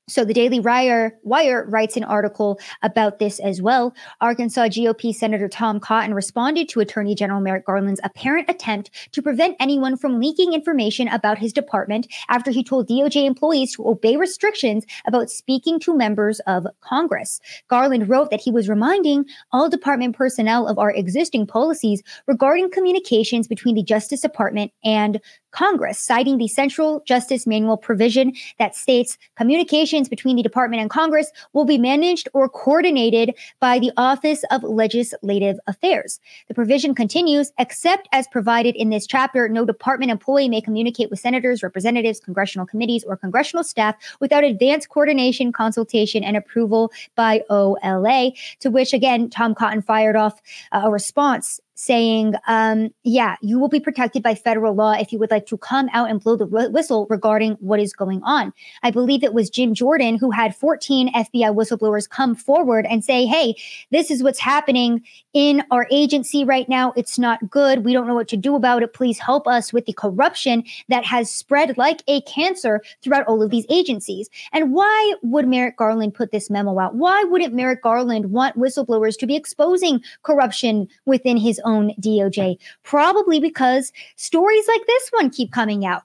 So 0.10 0.24
the 0.24 0.34
Daily 0.34 0.62
Wire, 0.62 1.20
Wire 1.24 1.66
writes 1.68 1.98
an 1.98 2.06
article 2.06 2.62
about 2.82 3.20
this 3.20 3.40
as 3.40 3.62
well. 3.62 3.94
Arkansas 4.22 4.68
GOP 4.68 5.14
Senator 5.14 5.50
Tom 5.50 5.82
Cotton 5.82 6.14
responded 6.14 6.70
to 6.70 6.80
Attorney 6.80 7.14
General 7.14 7.42
Merrick 7.42 7.66
Garland's 7.66 8.00
apparent 8.06 8.50
attempt 8.50 8.90
to 9.12 9.22
prevent 9.22 9.58
anyone 9.60 9.98
from 9.98 10.22
leaking 10.22 10.54
information 10.54 11.10
about 11.10 11.38
his 11.38 11.52
department 11.52 12.08
after 12.30 12.52
he 12.52 12.64
told 12.64 12.88
DOJ 12.88 13.26
employees 13.26 13.76
to 13.76 13.86
obey 13.86 14.16
restrictions 14.16 14.86
about 15.06 15.30
speaking 15.30 15.78
to 15.82 15.94
members 15.94 16.40
of 16.48 16.66
Congress. 16.80 17.42
Garland 17.68 18.08
wrote 18.08 18.32
that 18.32 18.40
he 18.40 18.50
was 18.50 18.70
reminding 18.70 19.26
all 19.52 19.70
department 19.70 20.16
personnel 20.16 20.68
of 20.68 20.80
our 20.80 20.92
existing 20.92 21.46
policies 21.46 22.02
regarding 22.28 22.72
communications 22.72 23.46
between 23.46 23.76
the 23.76 23.84
Justice 23.84 24.22
Department 24.22 24.72
and 24.86 25.20
Congress, 25.58 25.98
citing 25.98 26.38
the 26.38 26.48
Central 26.48 27.02
Justice 27.08 27.48
Manual 27.48 27.78
provision 27.78 28.32
that 28.60 28.76
states 28.76 29.18
communications 29.36 30.08
between 30.08 30.36
the 30.36 30.44
department 30.44 30.82
and 30.82 30.90
Congress 30.92 31.32
will 31.54 31.66
be 31.66 31.80
managed 31.80 32.30
or 32.34 32.48
coordinated 32.48 33.34
by 33.60 33.80
the 33.80 33.92
Office 33.98 34.44
of 34.52 34.62
Legislative 34.62 35.58
Affairs. 35.66 36.20
The 36.48 36.54
provision 36.54 36.94
continues, 36.94 37.52
except 37.58 38.08
as 38.12 38.28
provided 38.28 38.76
in 38.76 38.92
this 38.92 39.08
chapter, 39.08 39.50
no 39.50 39.66
department 39.66 40.12
employee 40.12 40.48
may 40.48 40.62
communicate 40.62 41.10
with 41.10 41.20
senators, 41.20 41.64
representatives, 41.64 42.20
congressional 42.20 42.68
committees, 42.68 43.04
or 43.04 43.18
congressional 43.18 43.64
staff 43.64 43.96
without 44.20 44.44
advance 44.44 44.86
coordination, 44.86 45.52
consultation, 45.52 46.24
and 46.24 46.38
approval 46.38 46.92
by 47.16 47.42
OLA. 47.50 48.32
To 48.60 48.70
which, 48.70 48.94
again, 48.94 49.28
Tom 49.32 49.56
Cotton 49.56 49.82
fired 49.82 50.16
off 50.16 50.40
uh, 50.72 50.82
a 50.84 50.92
response 50.92 51.60
saying, 51.78 52.34
um, 52.48 52.90
yeah, 53.04 53.36
you 53.42 53.60
will 53.60 53.70
be 53.70 53.80
protected 53.80 54.24
by 54.24 54.34
federal 54.34 54.74
law 54.74 54.94
if 54.94 55.14
you 55.14 55.20
would 55.20 55.30
like 55.30 55.46
to 55.46 55.58
come 55.60 55.88
out 55.94 56.10
and 56.10 56.20
blow 56.20 56.36
the 56.36 56.48
whistle 56.72 57.06
regarding 57.08 57.54
what 57.60 57.80
is 57.80 57.94
going 57.94 58.20
on. 58.24 58.52
I 58.82 58.90
believe 58.90 59.24
it 59.24 59.36
was 59.36 59.52
Jim 59.52 59.76
Jordan 59.76 60.18
who 60.18 60.32
had 60.32 60.56
14 60.56 61.14
FBI 61.14 61.56
whistleblowers 61.56 62.10
come 62.10 62.34
forward 62.34 62.88
and 62.90 63.06
say, 63.06 63.28
hey, 63.28 63.56
this 63.92 64.10
is 64.10 64.24
what's 64.24 64.40
happening 64.40 65.04
in 65.34 65.64
our 65.70 65.86
agency 65.92 66.44
right 66.44 66.68
now. 66.68 66.94
It's 66.96 67.20
not 67.20 67.48
good. 67.48 67.86
We 67.86 67.94
don't 67.94 68.08
know 68.08 68.16
what 68.16 68.28
to 68.30 68.38
do 68.38 68.56
about 68.56 68.82
it. 68.82 68.94
Please 68.94 69.20
help 69.20 69.48
us 69.48 69.72
with 69.72 69.86
the 69.86 69.94
corruption 69.94 70.64
that 70.90 71.06
has 71.06 71.30
spread 71.30 71.78
like 71.78 72.02
a 72.08 72.22
cancer 72.22 72.82
throughout 73.04 73.28
all 73.28 73.44
of 73.44 73.52
these 73.52 73.68
agencies. 73.70 74.30
And 74.52 74.74
why 74.74 75.14
would 75.22 75.48
Merrick 75.48 75.78
Garland 75.78 76.16
put 76.16 76.32
this 76.32 76.50
memo 76.50 76.80
out? 76.80 76.96
Why 76.96 77.24
wouldn't 77.26 77.54
Merrick 77.54 77.84
Garland 77.84 78.32
want 78.32 78.58
whistleblowers 78.58 79.16
to 79.20 79.28
be 79.28 79.36
exposing 79.36 80.02
corruption 80.24 80.88
within 81.06 81.38
his 81.38 81.62
own 81.68 81.92
DOJ? 82.02 82.58
Probably 82.84 83.40
because 83.40 83.92
stories 84.16 84.68
like 84.68 84.86
this 84.88 85.10
one 85.12 85.30
keep 85.30 85.52
coming 85.52 85.86
out. 85.86 86.04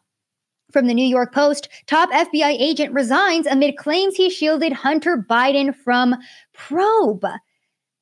From 0.72 0.87
the 0.87 0.94
New 0.94 1.07
York 1.07 1.35
Post, 1.35 1.68
top 1.87 2.11
FBI 2.11 2.57
agent 2.59 2.94
resigns 2.94 3.46
amid 3.46 3.77
claims 3.77 4.16
he 4.16 4.31
shielded 4.31 4.72
Hunter 4.72 5.22
Biden 5.29 5.75
from 5.75 6.16
probe. 6.55 7.27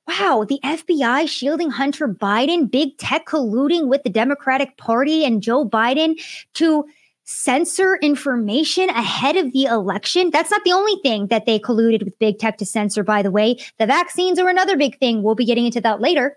Wow, 0.07 0.45
the 0.49 0.61
FBI 0.65 1.29
shielding 1.29 1.71
Hunter 1.71 2.09
Biden, 2.09 2.71
big 2.71 2.97
tech 2.99 3.27
colluding 3.27 3.89
with 3.89 4.03
the 4.05 4.11
Democratic 4.11 4.77
Party 4.77 5.25
and 5.25 5.43
Joe 5.43 5.69
Biden 5.69 6.21
to 6.55 6.85
censor 7.31 7.97
information 8.03 8.89
ahead 8.91 9.37
of 9.37 9.53
the 9.53 9.65
election. 9.65 10.31
That's 10.31 10.51
not 10.51 10.65
the 10.65 10.73
only 10.73 10.97
thing 11.03 11.29
that 11.29 11.47
they 11.47 11.61
colluded 11.61 12.05
with 12.05 12.19
big 12.19 12.39
tech 12.39 12.59
to 12.59 12.67
censor, 12.67 13.05
by 13.05 13.23
the 13.23 13.31
way. 13.31 13.57
The 13.79 13.87
vaccines 13.87 14.39
are 14.41 14.49
another 14.49 14.77
big 14.77 14.99
thing. 14.99 15.23
We'll 15.23 15.37
be 15.37 15.45
getting 15.45 15.67
into 15.67 15.81
that 15.81 16.01
later. 16.01 16.37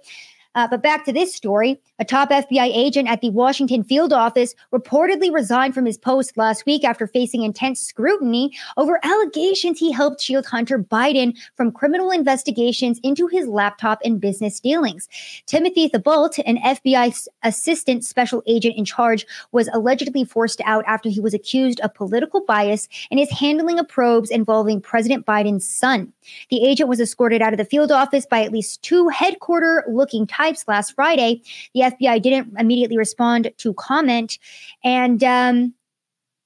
Uh, 0.56 0.68
but 0.68 0.84
back 0.84 1.06
to 1.06 1.14
this 1.14 1.34
story. 1.34 1.80
A 2.00 2.06
top 2.06 2.30
FBI 2.30 2.72
agent 2.74 3.08
at 3.08 3.22
the 3.22 3.30
Washington 3.30 3.84
field 3.84 4.14
office 4.14 4.56
reportedly 4.74 5.34
resigned 5.34 5.74
from 5.74 5.86
his 5.86 5.98
post 5.98 6.38
last 6.38 6.66
week 6.66 6.84
after 6.84 7.08
facing 7.08 7.44
intense 7.44 7.80
scrutiny 7.80 8.52
over 8.78 9.00
allegations 9.04 9.80
he 9.80 9.92
helped 9.92 10.22
shield 10.22 10.46
Hunter 10.46 10.80
Biden 10.80 11.38
from 11.56 11.72
criminal 11.72 12.12
investigations 12.12 13.00
into 13.04 13.28
his 13.28 13.48
laptop 13.48 14.00
and 14.04 14.20
business 14.20 14.60
dealings. 14.60 15.08
Timothy 15.46 15.88
Thibault, 15.88 16.32
an 16.46 16.58
FBI 16.58 17.28
assistant 17.44 18.04
special 18.04 18.44
agent 18.48 18.76
in 18.78 18.86
charge, 18.86 19.26
was 19.52 19.70
allegedly 19.74 20.24
forced 20.24 20.62
out 20.66 20.84
after 20.88 21.10
he 21.10 21.20
was 21.20 21.34
accused 21.34 21.80
of 21.82 21.94
political 21.94 22.44
bias 22.46 22.88
in 23.10 23.18
his 23.18 23.32
handling 23.32 23.80
of 23.80 23.88
probes 23.88 24.30
involving 24.30 24.82
President 24.82 25.26
Biden's 25.26 25.68
son. 25.68 26.12
The 26.50 26.66
agent 26.66 26.90
was 26.90 27.00
escorted 27.00 27.42
out 27.42 27.54
of 27.54 27.58
the 27.58 27.66
field 27.66 27.92
office 27.92 28.26
by 28.26 28.44
at 28.44 28.52
least 28.52 28.82
two 28.82 29.08
headquarter 29.10 29.84
looking 29.90 30.28
types 30.28 30.66
last 30.68 30.94
Friday. 30.94 31.42
The 31.74 31.82
FBI 31.82 32.22
didn't 32.22 32.54
immediately 32.58 32.98
respond 32.98 33.52
to 33.58 33.74
comment. 33.74 34.38
And 34.84 35.24
um, 35.24 35.74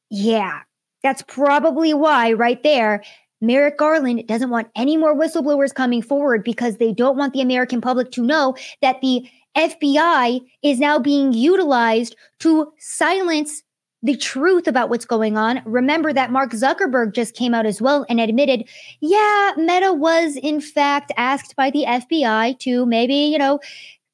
yeah, 0.10 0.62
that's 1.04 1.24
probably 1.24 1.94
why, 1.94 2.34
right 2.34 2.62
there, 2.64 3.04
Merrick 3.40 3.78
Garland 3.78 4.26
doesn't 4.28 4.50
want 4.50 4.68
any 4.76 4.98
more 4.98 5.16
whistleblowers 5.16 5.74
coming 5.74 6.02
forward 6.02 6.44
because 6.44 6.78
they 6.78 6.92
don't 6.92 7.18
want 7.18 7.34
the 7.34 7.42
American 7.42 7.82
public 7.82 8.12
to 8.12 8.24
know 8.24 8.56
that 8.82 9.02
the 9.02 9.30
FBI 9.56 10.42
is 10.64 10.80
now 10.80 11.00
being 11.00 11.34
utilized 11.34 12.16
to 12.40 12.72
silence 12.80 13.64
the 14.04 14.16
truth 14.16 14.68
about 14.68 14.90
what's 14.90 15.06
going 15.06 15.38
on. 15.38 15.62
Remember 15.66 16.14
that 16.14 16.32
Mark 16.32 16.52
Zuckerberg 16.52 17.14
just 17.14 17.36
came 17.36 17.54
out 17.54 17.66
as 17.66 17.82
well 17.82 18.06
and 18.10 18.20
admitted, 18.20 18.68
yeah, 19.00 19.54
Meta 19.58 19.94
was 19.94 20.36
in 20.38 20.62
fact 20.62 21.12
asked 21.18 21.56
by 21.56 21.72
the 21.72 21.84
FBI 21.88 22.60
to 22.60 22.86
maybe, 22.86 23.16
you 23.16 23.38
know, 23.38 23.60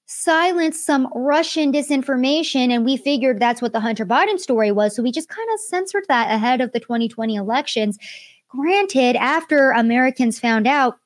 silence 0.05 0.79
some 0.79 1.07
Russian 1.13 1.71
disinformation. 1.71 2.71
And 2.71 2.85
we 2.85 2.97
figured 2.97 3.39
that's 3.39 3.61
what 3.61 3.73
the 3.73 3.79
Hunter 3.79 4.05
Biden 4.05 4.39
story 4.39 4.71
was. 4.71 4.95
So 4.95 5.03
we 5.03 5.11
just 5.11 5.29
kind 5.29 5.49
of 5.53 5.59
censored 5.59 6.05
that 6.07 6.31
ahead 6.31 6.61
of 6.61 6.71
the 6.71 6.79
2020 6.79 7.35
elections. 7.35 7.97
Granted, 8.47 9.15
after 9.15 9.71
Americans 9.71 10.39
found 10.39 10.67
out 10.67 10.97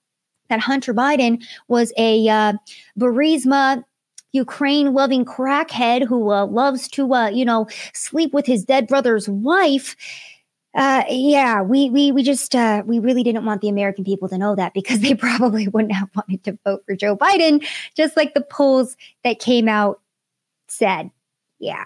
that 0.49 0.59
Hunter 0.59 0.93
Biden 0.93 1.43
was 1.67 1.93
a 1.97 2.27
uh, 2.27 2.53
Burisma 2.99 3.83
Ukraine 4.37 4.93
loving 4.93 5.25
crackhead 5.25 6.07
who 6.07 6.31
uh, 6.31 6.45
loves 6.45 6.87
to, 6.89 7.13
uh, 7.13 7.27
you 7.29 7.43
know, 7.43 7.67
sleep 7.93 8.33
with 8.33 8.45
his 8.45 8.63
dead 8.63 8.87
brother's 8.87 9.27
wife. 9.27 9.95
Uh, 10.73 11.03
yeah, 11.09 11.61
we 11.61 11.89
we 11.89 12.11
we 12.11 12.21
just 12.23 12.53
uh, 12.53 12.83
we 12.85 12.99
really 12.99 13.23
didn't 13.23 13.45
want 13.45 13.61
the 13.61 13.69
American 13.69 14.03
people 14.03 14.29
to 14.29 14.37
know 14.37 14.55
that 14.55 14.73
because 14.73 14.99
they 15.05 15.15
probably 15.15 15.67
wouldn't 15.67 15.93
have 15.93 16.09
wanted 16.15 16.43
to 16.43 16.57
vote 16.63 16.83
for 16.85 16.95
Joe 16.95 17.17
Biden, 17.17 17.65
just 17.95 18.15
like 18.15 18.33
the 18.33 18.41
polls 18.41 18.95
that 19.23 19.39
came 19.39 19.67
out 19.67 19.99
said. 20.67 21.09
Yeah, 21.59 21.85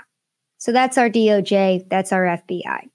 so 0.58 0.72
that's 0.72 0.98
our 0.98 1.10
DOJ, 1.10 1.90
that's 1.90 2.12
our 2.12 2.24
FBI. 2.24 2.90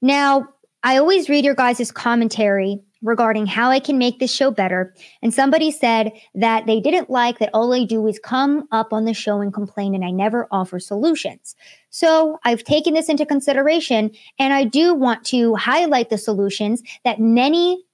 Now, 0.00 0.48
I 0.82 0.96
always 0.96 1.28
read 1.28 1.44
your 1.44 1.54
guys' 1.54 1.92
commentary 1.92 2.80
regarding 3.02 3.46
how 3.46 3.70
I 3.70 3.80
can 3.80 3.98
make 3.98 4.18
this 4.18 4.32
show 4.32 4.50
better. 4.50 4.94
And 5.22 5.34
somebody 5.34 5.70
said 5.70 6.12
that 6.34 6.66
they 6.66 6.80
didn't 6.80 7.10
like 7.10 7.38
that 7.38 7.50
all 7.52 7.72
I 7.72 7.84
do 7.84 8.06
is 8.06 8.18
come 8.18 8.66
up 8.70 8.92
on 8.92 9.04
the 9.04 9.14
show 9.14 9.40
and 9.40 9.52
complain 9.52 9.94
and 9.94 10.04
I 10.04 10.10
never 10.10 10.46
offer 10.50 10.78
solutions. 10.78 11.56
So 11.90 12.38
I've 12.44 12.64
taken 12.64 12.94
this 12.94 13.08
into 13.08 13.26
consideration 13.26 14.12
and 14.38 14.54
I 14.54 14.64
do 14.64 14.94
want 14.94 15.24
to 15.26 15.56
highlight 15.56 16.10
the 16.10 16.18
solutions 16.18 16.82
that 17.04 17.20
many 17.20 17.84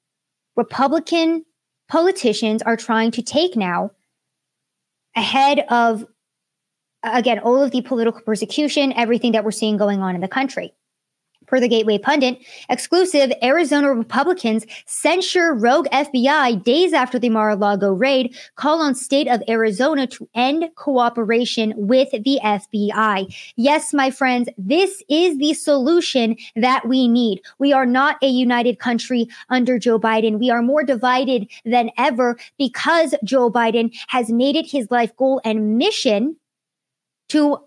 Republican 0.56 1.44
politicians 1.88 2.62
are 2.62 2.76
trying 2.76 3.10
to 3.12 3.22
take 3.22 3.56
now 3.56 3.90
ahead 5.16 5.64
of, 5.68 6.04
again, 7.02 7.38
all 7.38 7.62
of 7.62 7.70
the 7.70 7.80
political 7.82 8.20
persecution, 8.20 8.92
everything 8.92 9.32
that 9.32 9.44
we're 9.44 9.50
seeing 9.50 9.76
going 9.76 10.00
on 10.00 10.14
in 10.14 10.20
the 10.20 10.28
country. 10.28 10.72
Per 11.48 11.60
the 11.60 11.68
Gateway 11.68 11.96
Pundit, 11.96 12.38
exclusive 12.68 13.32
Arizona 13.42 13.92
Republicans 13.92 14.66
censure 14.86 15.54
rogue 15.54 15.86
FBI 15.92 16.62
days 16.62 16.92
after 16.92 17.18
the 17.18 17.30
Mar 17.30 17.50
a 17.50 17.56
Lago 17.56 17.90
raid, 17.90 18.36
call 18.56 18.82
on 18.82 18.94
state 18.94 19.28
of 19.28 19.42
Arizona 19.48 20.06
to 20.08 20.28
end 20.34 20.68
cooperation 20.76 21.72
with 21.76 22.10
the 22.10 22.38
FBI. 22.44 23.34
Yes, 23.56 23.94
my 23.94 24.10
friends, 24.10 24.50
this 24.58 25.02
is 25.08 25.38
the 25.38 25.54
solution 25.54 26.36
that 26.54 26.86
we 26.86 27.08
need. 27.08 27.40
We 27.58 27.72
are 27.72 27.86
not 27.86 28.22
a 28.22 28.28
united 28.28 28.78
country 28.78 29.26
under 29.48 29.78
Joe 29.78 29.98
Biden. 29.98 30.38
We 30.38 30.50
are 30.50 30.62
more 30.62 30.84
divided 30.84 31.50
than 31.64 31.90
ever 31.96 32.36
because 32.58 33.14
Joe 33.24 33.50
Biden 33.50 33.96
has 34.08 34.30
made 34.30 34.54
it 34.54 34.70
his 34.70 34.90
life 34.90 35.16
goal 35.16 35.40
and 35.44 35.78
mission 35.78 36.36
to 37.30 37.58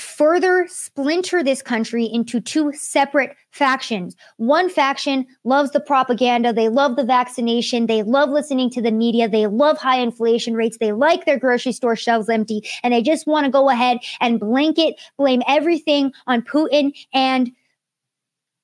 further 0.00 0.66
splinter 0.68 1.42
this 1.42 1.62
country 1.62 2.04
into 2.04 2.40
two 2.40 2.72
separate 2.72 3.36
factions. 3.50 4.16
One 4.36 4.68
faction 4.68 5.26
loves 5.44 5.70
the 5.70 5.80
propaganda, 5.80 6.52
they 6.52 6.68
love 6.68 6.96
the 6.96 7.04
vaccination, 7.04 7.86
they 7.86 8.02
love 8.02 8.30
listening 8.30 8.70
to 8.70 8.82
the 8.82 8.92
media, 8.92 9.28
they 9.28 9.46
love 9.46 9.78
high 9.78 10.00
inflation 10.00 10.54
rates, 10.54 10.78
they 10.78 10.92
like 10.92 11.24
their 11.24 11.38
grocery 11.38 11.72
store 11.72 11.96
shelves 11.96 12.28
empty, 12.28 12.62
and 12.82 12.94
they 12.94 13.02
just 13.02 13.26
want 13.26 13.44
to 13.44 13.50
go 13.50 13.68
ahead 13.68 13.98
and 14.20 14.40
blanket 14.40 15.00
blame 15.16 15.42
everything 15.46 16.12
on 16.26 16.42
Putin 16.42 16.92
and 17.12 17.52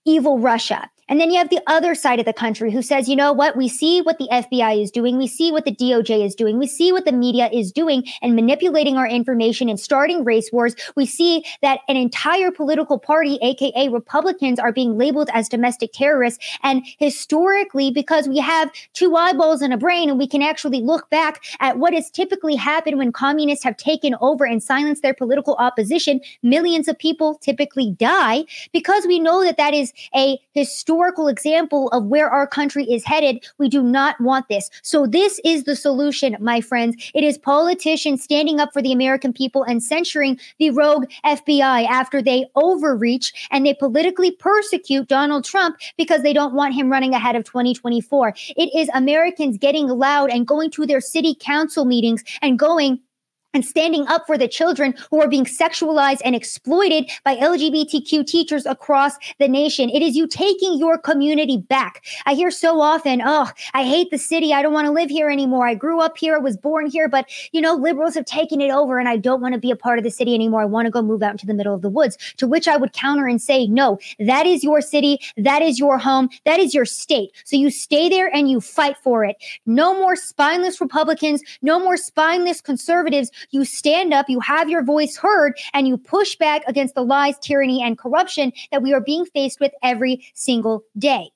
evil 0.05 0.39
Russia. 0.39 0.89
And 1.09 1.21
then 1.21 1.31
you 1.31 1.39
have 1.39 1.51
the 1.51 1.63
other 1.69 1.95
side 1.95 2.19
of 2.19 2.27
the 2.27 2.33
country 2.33 2.73
who 2.73 2.83
says, 2.83 3.09
you 3.09 3.15
know 3.15 3.33
what? 3.33 3.57
We 3.57 3.69
see 3.69 4.01
what 4.01 4.19
the 4.19 4.29
FBI 4.31 4.83
is 4.83 4.91
doing. 4.91 5.17
We 5.17 5.29
see 5.29 5.53
what 5.53 5.65
the 5.65 5.75
DOJ 5.75 6.25
is 6.25 6.35
doing. 6.35 6.59
We 6.59 6.67
see 6.67 6.91
what 6.91 7.05
the 7.05 7.13
media 7.13 7.49
is 7.53 7.71
doing 7.71 8.05
and 8.23 8.35
manipulating 8.35 8.97
our 8.97 9.07
information 9.07 9.69
and 9.69 9.79
starting 9.79 10.25
race 10.25 10.51
wars. 10.53 10.75
We 10.97 11.07
see 11.07 11.45
that 11.63 11.81
an 11.89 11.97
entire 11.97 12.51
political 12.51 12.99
party, 12.99 13.39
AKA 13.41 13.91
Republicans, 13.91 14.59
are 14.59 14.73
being 14.73 14.99
labeled 14.99 15.31
as 15.33 15.49
domestic 15.49 15.93
terrorists. 15.93 16.45
And 16.65 16.85
historically, 16.99 17.93
because 17.93 18.27
we 18.27 18.39
have 18.39 18.73
two 18.93 19.15
eyeballs 19.15 19.63
and 19.63 19.73
a 19.73 19.77
brain 19.77 20.11
and 20.11 20.19
we 20.19 20.27
can 20.27 20.43
actually 20.43 20.81
look 20.81 21.09
back 21.09 21.45
at 21.61 21.79
what 21.79 21.95
has 21.95 22.11
typically 22.11 22.57
happened 22.57 22.99
when 22.99 23.13
communists 23.13 23.63
have 23.63 23.77
taken 23.77 24.17
over 24.21 24.45
and 24.45 24.61
silenced 24.61 25.03
their 25.03 25.15
political 25.15 25.55
opposition, 25.55 26.21
millions 26.43 26.89
of 26.89 26.99
people 26.99 27.37
typically 27.37 27.93
die 27.93 28.45
because 28.73 29.07
we 29.07 29.21
know 29.21 29.45
that 29.45 29.57
that 29.57 29.73
is 29.73 29.93
a 30.13 30.37
historical 30.53 30.96
historical 30.97 31.29
example 31.29 31.89
of 31.89 32.07
where 32.07 32.31
our 32.31 32.47
country 32.47 32.85
is 32.85 33.05
headed. 33.05 33.45
We 33.59 33.69
do 33.69 33.83
not 33.83 34.19
want 34.19 34.49
this. 34.49 34.71
So, 34.83 35.07
this 35.07 35.39
is 35.45 35.65
the 35.65 35.77
solution, 35.77 36.37
my 36.41 36.63
friends. 36.63 36.97
It 37.15 37.23
is 37.23 37.37
politicians 37.37 38.23
standing 38.23 38.61
up 38.61 38.73
for 38.73 38.81
the 38.81 38.93
American 38.93 39.35
people 39.35 39.63
and 39.63 39.83
censuring 39.83 40.39
the 40.59 40.71
rogue 40.71 41.05
FBI 41.23 41.87
after 41.87 42.23
they 42.23 42.47
overreach 42.55 43.31
and 43.51 43.67
they 43.67 43.75
politically 43.75 44.31
persecute 44.31 45.07
Donald 45.07 45.45
Trump 45.45 45.77
because 45.99 46.23
they 46.23 46.33
don't 46.33 46.55
want 46.55 46.75
him 46.75 46.91
running 46.91 47.13
ahead 47.13 47.37
of 47.37 47.45
2024. 47.45 48.33
It 48.57 48.71
is 48.75 48.89
Americans 48.95 49.59
getting 49.59 49.89
loud 49.89 50.31
and 50.31 50.47
going 50.47 50.71
to 50.71 50.87
their 50.87 51.03
city 51.03 51.37
council 51.39 51.85
meetings 51.85 52.25
and 52.41 52.59
going, 52.59 53.01
and 53.57 53.65
standing 53.65 54.07
up 54.07 54.27
for 54.27 54.37
the 54.37 54.47
children 54.47 54.95
who 55.11 55.19
are 55.19 55.29
being 55.29 55.47
sexualized 55.47 56.21
and 56.27 56.35
exploited 56.35 57.11
by 57.25 57.35
LGBTQ 57.37 58.27
teachers 58.27 58.67
across 58.67 59.17
the 59.39 59.49
nation. 59.49 59.89
It 59.89 60.03
is 60.03 60.15
you 60.15 60.27
taking 60.27 60.79
your 60.79 60.99
community 60.99 61.57
back. 61.57 62.05
I 62.27 62.35
hear 62.35 62.51
so 62.51 62.83
often, 62.83 63.23
oh, 63.25 63.51
I 63.73 63.85
hate 63.85 64.11
the 64.11 64.19
city. 64.19 64.53
I 64.53 64.61
don't 64.61 64.75
want 64.75 64.85
to 64.85 64.93
live 64.93 65.09
here 65.09 65.31
anymore. 65.31 65.67
I 65.67 65.75
grew 65.75 66.01
up 66.03 66.19
here, 66.19 66.37
I 66.37 66.39
was 66.39 66.59
born 66.59 66.87
here, 66.87 67.09
but 67.09 67.31
you 67.53 67.63
know, 67.63 67.73
liberals 67.73 68.15
have 68.15 68.27
taken 68.27 68.61
it 68.61 68.71
over 68.71 68.99
and 68.99 69.09
I 69.09 69.17
don't 69.17 69.41
want 69.41 69.55
to 69.55 69.61
be 69.61 69.71
a 69.71 69.77
part 69.77 69.97
of 69.97 70.05
the 70.05 70.11
city 70.11 70.35
anymore. 70.35 70.61
I 70.61 70.67
want 70.67 70.85
to 70.85 70.91
go 70.91 71.01
move 71.01 71.23
out 71.23 71.33
into 71.33 71.47
the 71.47 71.55
middle 71.55 71.75
of 71.75 71.81
the 71.81 71.89
woods. 71.89 72.19
To 72.37 72.47
which 72.47 72.69
I 72.69 72.77
would 72.77 72.93
counter 72.93 73.27
and 73.27 73.41
say, 73.41 73.67
no, 73.67 73.99
that 74.19 74.45
is 74.45 74.63
your 74.63 74.83
city. 74.83 75.19
That 75.39 75.63
is 75.63 75.79
your 75.79 75.97
home. 75.97 76.29
That 76.45 76.61
is 76.61 76.75
your 76.75 76.85
state. 76.85 77.33
So 77.45 77.57
you 77.57 77.71
stay 77.71 78.11
there 78.11 78.29
and 78.37 78.51
you 78.51 78.61
fight 78.61 78.99
for 78.99 79.25
it. 79.25 79.37
No 79.65 79.95
more 79.95 80.15
spineless 80.15 80.79
Republicans. 80.79 81.43
No 81.63 81.79
more 81.79 81.97
spineless 81.97 82.61
conservatives 82.61 83.31
you 83.51 83.65
stand 83.65 84.13
up, 84.13 84.29
you 84.29 84.41
have 84.41 84.69
your 84.69 84.83
voice 84.83 85.17
heard, 85.17 85.59
and 85.73 85.87
you 85.89 85.97
push 85.97 86.37
back 86.37 86.63
against 86.67 86.95
the 86.95 87.03
lies, 87.03 87.39
tyranny, 87.39 87.83
and 87.83 87.99
corruption 87.99 88.53
that 88.71 88.83
we 88.83 88.93
are 88.93 89.01
being 89.01 89.25
faced 89.25 89.61
with 89.61 89.73
every 89.83 90.27
single 90.35 90.85
day. 90.99 91.31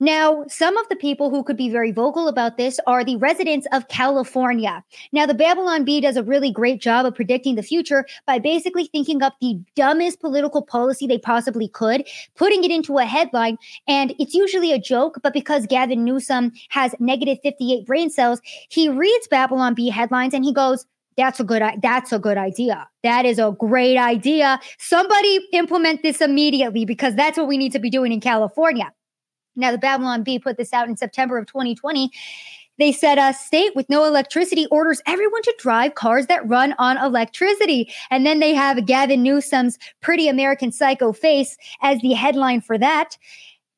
Now, 0.00 0.44
some 0.48 0.76
of 0.76 0.88
the 0.88 0.96
people 0.96 1.30
who 1.30 1.44
could 1.44 1.56
be 1.56 1.70
very 1.70 1.92
vocal 1.92 2.26
about 2.26 2.56
this 2.56 2.80
are 2.86 3.04
the 3.04 3.16
residents 3.16 3.66
of 3.72 3.86
California. 3.86 4.82
Now, 5.12 5.24
the 5.24 5.34
Babylon 5.34 5.84
Bee 5.84 6.00
does 6.00 6.16
a 6.16 6.24
really 6.24 6.50
great 6.50 6.80
job 6.80 7.06
of 7.06 7.14
predicting 7.14 7.54
the 7.54 7.62
future 7.62 8.04
by 8.26 8.40
basically 8.40 8.86
thinking 8.86 9.22
up 9.22 9.34
the 9.40 9.60
dumbest 9.76 10.20
political 10.20 10.62
policy 10.62 11.06
they 11.06 11.18
possibly 11.18 11.68
could, 11.68 12.08
putting 12.34 12.64
it 12.64 12.72
into 12.72 12.98
a 12.98 13.04
headline, 13.04 13.56
and 13.86 14.14
it's 14.18 14.34
usually 14.34 14.72
a 14.72 14.80
joke, 14.80 15.20
but 15.22 15.32
because 15.32 15.64
Gavin 15.66 16.04
Newsom 16.04 16.52
has 16.70 16.94
negative 16.98 17.38
58 17.44 17.86
brain 17.86 18.10
cells, 18.10 18.40
he 18.68 18.88
reads 18.88 19.28
Babylon 19.28 19.74
Bee 19.74 19.90
headlines 19.90 20.34
and 20.34 20.44
he 20.44 20.52
goes, 20.52 20.86
that's 21.16 21.38
a 21.38 21.44
good 21.44 21.62
that's 21.80 22.12
a 22.12 22.18
good 22.18 22.36
idea. 22.36 22.88
That 23.04 23.24
is 23.24 23.38
a 23.38 23.54
great 23.56 23.96
idea. 23.96 24.58
Somebody 24.78 25.38
implement 25.52 26.02
this 26.02 26.20
immediately 26.20 26.84
because 26.84 27.14
that's 27.14 27.38
what 27.38 27.46
we 27.46 27.56
need 27.56 27.70
to 27.70 27.78
be 27.78 27.90
doing 27.90 28.10
in 28.10 28.20
California. 28.20 28.92
Now, 29.56 29.72
the 29.72 29.78
Babylon 29.78 30.22
Bee 30.22 30.38
put 30.38 30.56
this 30.56 30.72
out 30.72 30.88
in 30.88 30.96
September 30.96 31.38
of 31.38 31.46
2020. 31.46 32.10
They 32.78 32.92
said 32.92 33.18
a 33.18 33.32
state 33.32 33.74
with 33.76 33.88
no 33.88 34.04
electricity 34.04 34.66
orders 34.66 35.00
everyone 35.06 35.42
to 35.42 35.54
drive 35.58 35.94
cars 35.94 36.26
that 36.26 36.46
run 36.48 36.74
on 36.78 36.98
electricity. 36.98 37.92
And 38.10 38.26
then 38.26 38.40
they 38.40 38.52
have 38.52 38.86
Gavin 38.86 39.22
Newsom's 39.22 39.78
pretty 40.00 40.28
American 40.28 40.72
psycho 40.72 41.12
face 41.12 41.56
as 41.82 42.00
the 42.00 42.12
headline 42.12 42.60
for 42.60 42.76
that. 42.78 43.16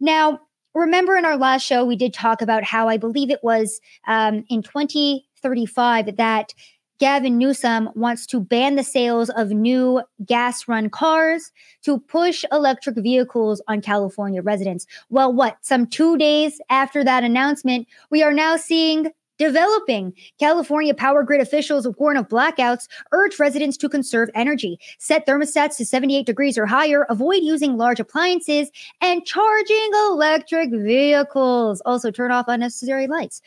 Now, 0.01 0.41
remember 0.75 1.17
in 1.17 1.25
our 1.25 1.37
last 1.37 1.63
show, 1.63 1.85
we 1.85 1.97
did 1.97 2.15
talk 2.15 2.41
about 2.41 2.65
how 2.65 2.89
I 2.89 2.97
believe 2.97 3.31
it 3.31 3.41
was 3.43 3.81
um, 4.07 4.45
in 4.49 4.63
2035 4.63 6.17
that 6.17 6.55
Gavin 6.99 7.37
Newsom 7.37 7.91
wants 7.95 8.27
to 8.27 8.41
ban 8.41 8.77
the 8.77 8.83
sales 8.83 9.29
of 9.31 9.51
new 9.51 10.03
gas 10.25 10.67
run 10.67 10.89
cars 10.89 11.53
to 11.83 11.99
push 11.99 12.45
electric 12.51 12.97
vehicles 12.97 13.61
on 13.69 13.83
California 13.83 14.41
residents. 14.41 14.87
Well, 15.11 15.33
what? 15.33 15.59
Some 15.61 15.87
two 15.87 16.17
days 16.17 16.61
after 16.71 17.05
that 17.05 17.25
announcement, 17.25 17.87
we 18.11 18.23
are 18.23 18.33
now 18.33 18.57
seeing 18.57 19.13
developing. 19.39 20.15
California 20.39 20.95
power 20.95 21.23
grid 21.23 21.41
officials 21.41 21.87
warn 21.99 22.17
of 22.17 22.29
blackouts, 22.29 22.89
urge 23.13 23.39
residents 23.39 23.77
to 23.77 23.89
conserve 23.89 24.31
energy, 24.35 24.79
set 24.99 25.27
thermostats 25.27 25.77
to 25.77 25.85
78 25.85 26.25
degrees 26.25 26.57
or 26.57 26.67
higher, 26.67 27.03
avoid 27.11 27.43
using 27.43 27.77
large 27.77 28.01
appliances, 28.01 28.71
and 29.01 29.27
charging 29.27 29.91
electric 30.09 30.71
vehicles. 30.71 31.83
Also, 31.85 32.11
turn 32.11 32.31
off 32.31 32.47
unnecessary 32.49 33.07
lights. 33.07 33.43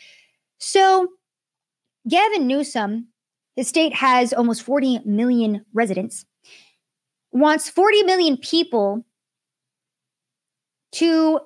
So, 0.59 1.07
Gavin 2.07 2.47
Newsom 2.47 3.07
the 3.55 3.63
state 3.63 3.93
has 3.93 4.33
almost 4.33 4.63
40 4.63 5.01
million 5.05 5.65
residents, 5.73 6.25
wants 7.31 7.69
40 7.69 8.03
million 8.03 8.37
people 8.37 9.05
to 10.93 11.39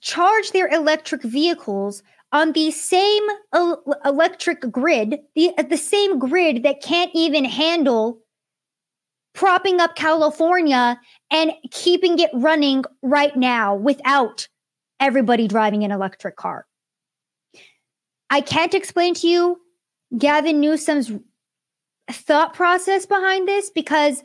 charge 0.00 0.50
their 0.50 0.68
electric 0.68 1.22
vehicles 1.22 2.02
on 2.32 2.52
the 2.52 2.70
same 2.70 3.22
el- 3.52 3.82
electric 4.04 4.60
grid, 4.70 5.18
the, 5.34 5.50
uh, 5.58 5.62
the 5.62 5.76
same 5.76 6.18
grid 6.18 6.62
that 6.62 6.82
can't 6.82 7.10
even 7.14 7.44
handle 7.44 8.20
propping 9.34 9.80
up 9.80 9.94
California 9.94 10.98
and 11.30 11.52
keeping 11.70 12.18
it 12.18 12.30
running 12.34 12.84
right 13.02 13.36
now 13.36 13.74
without 13.74 14.48
everybody 15.00 15.48
driving 15.48 15.84
an 15.84 15.90
electric 15.90 16.36
car. 16.36 16.66
I 18.30 18.40
can't 18.40 18.74
explain 18.74 19.14
to 19.14 19.28
you 19.28 19.60
Gavin 20.18 20.60
Newsom's 20.60 21.12
thought 22.10 22.54
process 22.54 23.06
behind 23.06 23.48
this 23.48 23.70
because 23.70 24.22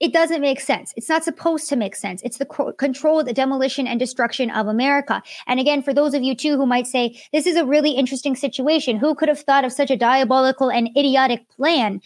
it 0.00 0.12
doesn't 0.12 0.40
make 0.40 0.60
sense. 0.60 0.92
It's 0.96 1.08
not 1.08 1.24
supposed 1.24 1.68
to 1.68 1.76
make 1.76 1.94
sense. 1.94 2.20
It's 2.22 2.38
the 2.38 2.46
co- 2.46 2.72
controlled 2.72 3.32
demolition 3.34 3.86
and 3.86 3.98
destruction 3.98 4.50
of 4.50 4.66
America. 4.66 5.22
And 5.46 5.60
again, 5.60 5.82
for 5.82 5.94
those 5.94 6.14
of 6.14 6.22
you 6.22 6.34
too 6.34 6.56
who 6.56 6.66
might 6.66 6.86
say, 6.86 7.18
this 7.32 7.46
is 7.46 7.56
a 7.56 7.64
really 7.64 7.92
interesting 7.92 8.34
situation. 8.34 8.96
Who 8.96 9.14
could 9.14 9.28
have 9.28 9.40
thought 9.40 9.64
of 9.64 9.72
such 9.72 9.90
a 9.90 9.96
diabolical 9.96 10.70
and 10.70 10.90
idiotic 10.96 11.48
plan? 11.48 12.00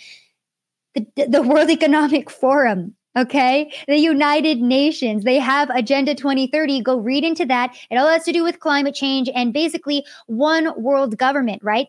The, 0.95 1.27
the 1.29 1.43
World 1.43 1.71
Economic 1.71 2.31
Forum, 2.31 2.95
okay? 3.17 3.73
The 3.87 3.99
United 3.99 4.59
Nations, 4.59 5.25
they 5.25 5.39
have 5.39 5.71
Agenda 5.71 6.15
2030. 6.15 6.83
Go 6.83 6.99
read 6.99 7.25
into 7.25 7.47
that. 7.47 7.75
It 7.91 7.97
all 7.97 8.09
has 8.09 8.25
to 8.25 8.33
do 8.33 8.45
with 8.45 8.61
climate 8.61 8.95
change 8.95 9.31
and 9.35 9.53
basically 9.53 10.05
one 10.27 10.73
world 10.81 11.17
government, 11.17 11.63
right? 11.65 11.89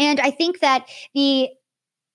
And 0.00 0.18
I 0.18 0.30
think 0.30 0.58
that 0.60 0.88
the 1.14 1.50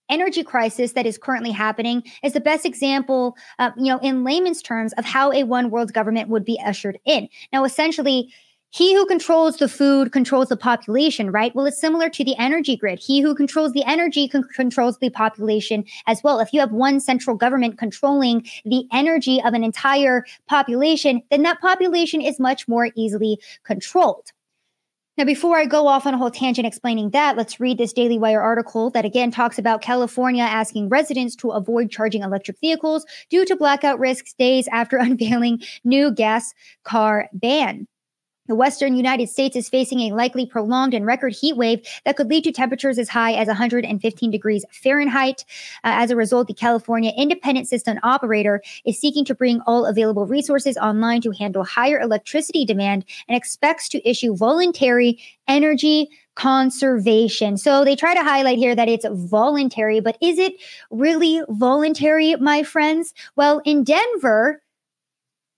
energy 0.09 0.43
crisis 0.43 0.93
that 0.93 1.05
is 1.05 1.17
currently 1.17 1.51
happening 1.51 2.03
is 2.23 2.33
the 2.33 2.41
best 2.41 2.65
example, 2.65 3.37
uh, 3.59 3.71
you 3.77 3.85
know, 3.85 3.99
in 3.99 4.23
layman's 4.23 4.61
terms, 4.61 4.91
of 4.93 5.05
how 5.05 5.31
a 5.31 5.43
one 5.43 5.69
world 5.69 5.93
government 5.93 6.29
would 6.29 6.43
be 6.43 6.59
ushered 6.65 6.99
in. 7.05 7.29
Now, 7.53 7.63
essentially, 7.63 8.33
he 8.71 8.93
who 8.93 9.05
controls 9.05 9.57
the 9.57 9.69
food 9.69 10.11
controls 10.11 10.49
the 10.49 10.57
population, 10.57 11.31
right? 11.31 11.55
Well, 11.55 11.65
it's 11.65 11.79
similar 11.79 12.09
to 12.09 12.23
the 12.25 12.35
energy 12.37 12.75
grid. 12.75 12.99
He 12.99 13.21
who 13.21 13.33
controls 13.33 13.71
the 13.71 13.85
energy 13.85 14.27
con- 14.27 14.43
controls 14.53 14.97
the 14.97 15.09
population 15.09 15.85
as 16.07 16.21
well. 16.23 16.39
If 16.39 16.51
you 16.51 16.59
have 16.59 16.73
one 16.73 16.99
central 16.99 17.37
government 17.37 17.77
controlling 17.77 18.45
the 18.65 18.85
energy 18.91 19.41
of 19.43 19.53
an 19.53 19.63
entire 19.63 20.25
population, 20.47 21.21
then 21.31 21.43
that 21.43 21.61
population 21.61 22.19
is 22.19 22.37
much 22.37 22.67
more 22.67 22.89
easily 22.95 23.39
controlled. 23.63 24.33
Now, 25.17 25.23
before 25.23 25.57
I 25.57 25.65
go 25.65 25.87
off 25.87 26.05
on 26.05 26.13
a 26.13 26.17
whole 26.17 26.29
tangent 26.29 26.67
explaining 26.67 27.11
that, 27.11 27.37
let's 27.37 27.57
read 27.57 27.77
this 27.77 27.93
Daily 27.93 28.17
Wire 28.17 28.41
article 28.41 28.89
that 28.89 29.05
again 29.05 29.31
talks 29.31 29.57
about 29.57 29.81
California 29.81 30.43
asking 30.43 30.89
residents 30.89 31.37
to 31.37 31.51
avoid 31.51 31.89
charging 31.89 32.21
electric 32.21 32.59
vehicles 32.59 33.05
due 33.29 33.45
to 33.45 33.55
blackout 33.55 33.97
risks 33.97 34.33
days 34.33 34.67
after 34.73 34.97
unveiling 34.99 35.61
new 35.85 36.11
gas 36.11 36.53
car 36.83 37.29
ban. 37.31 37.87
The 38.47 38.55
western 38.55 38.95
United 38.95 39.29
States 39.29 39.55
is 39.55 39.69
facing 39.69 40.01
a 40.01 40.13
likely 40.13 40.45
prolonged 40.45 40.93
and 40.93 41.05
record 41.05 41.33
heat 41.33 41.57
wave 41.57 41.85
that 42.03 42.15
could 42.15 42.29
lead 42.29 42.43
to 42.43 42.51
temperatures 42.51 42.99
as 42.99 43.09
high 43.09 43.33
as 43.33 43.47
115 43.47 44.31
degrees 44.31 44.65
Fahrenheit. 44.71 45.45
Uh, 45.83 45.97
as 45.97 46.11
a 46.11 46.15
result, 46.15 46.47
the 46.47 46.53
California 46.53 47.11
Independent 47.17 47.67
System 47.67 47.99
Operator 48.03 48.61
is 48.85 48.99
seeking 48.99 49.25
to 49.25 49.35
bring 49.35 49.61
all 49.61 49.85
available 49.85 50.27
resources 50.27 50.77
online 50.77 51.21
to 51.21 51.31
handle 51.31 51.63
higher 51.63 51.99
electricity 51.99 52.65
demand 52.65 53.03
and 53.27 53.35
expects 53.35 53.89
to 53.89 54.07
issue 54.07 54.35
voluntary 54.35 55.19
energy 55.47 56.09
conservation. 56.35 57.57
So 57.57 57.83
they 57.83 57.95
try 57.95 58.13
to 58.13 58.23
highlight 58.23 58.57
here 58.57 58.75
that 58.75 58.89
it's 58.89 59.05
voluntary, 59.09 60.01
but 60.01 60.17
is 60.21 60.37
it 60.37 60.53
really 60.91 61.41
voluntary, 61.49 62.35
my 62.35 62.61
friends? 62.61 63.13
Well, 63.35 63.61
in 63.65 63.83
Denver, 63.83 64.61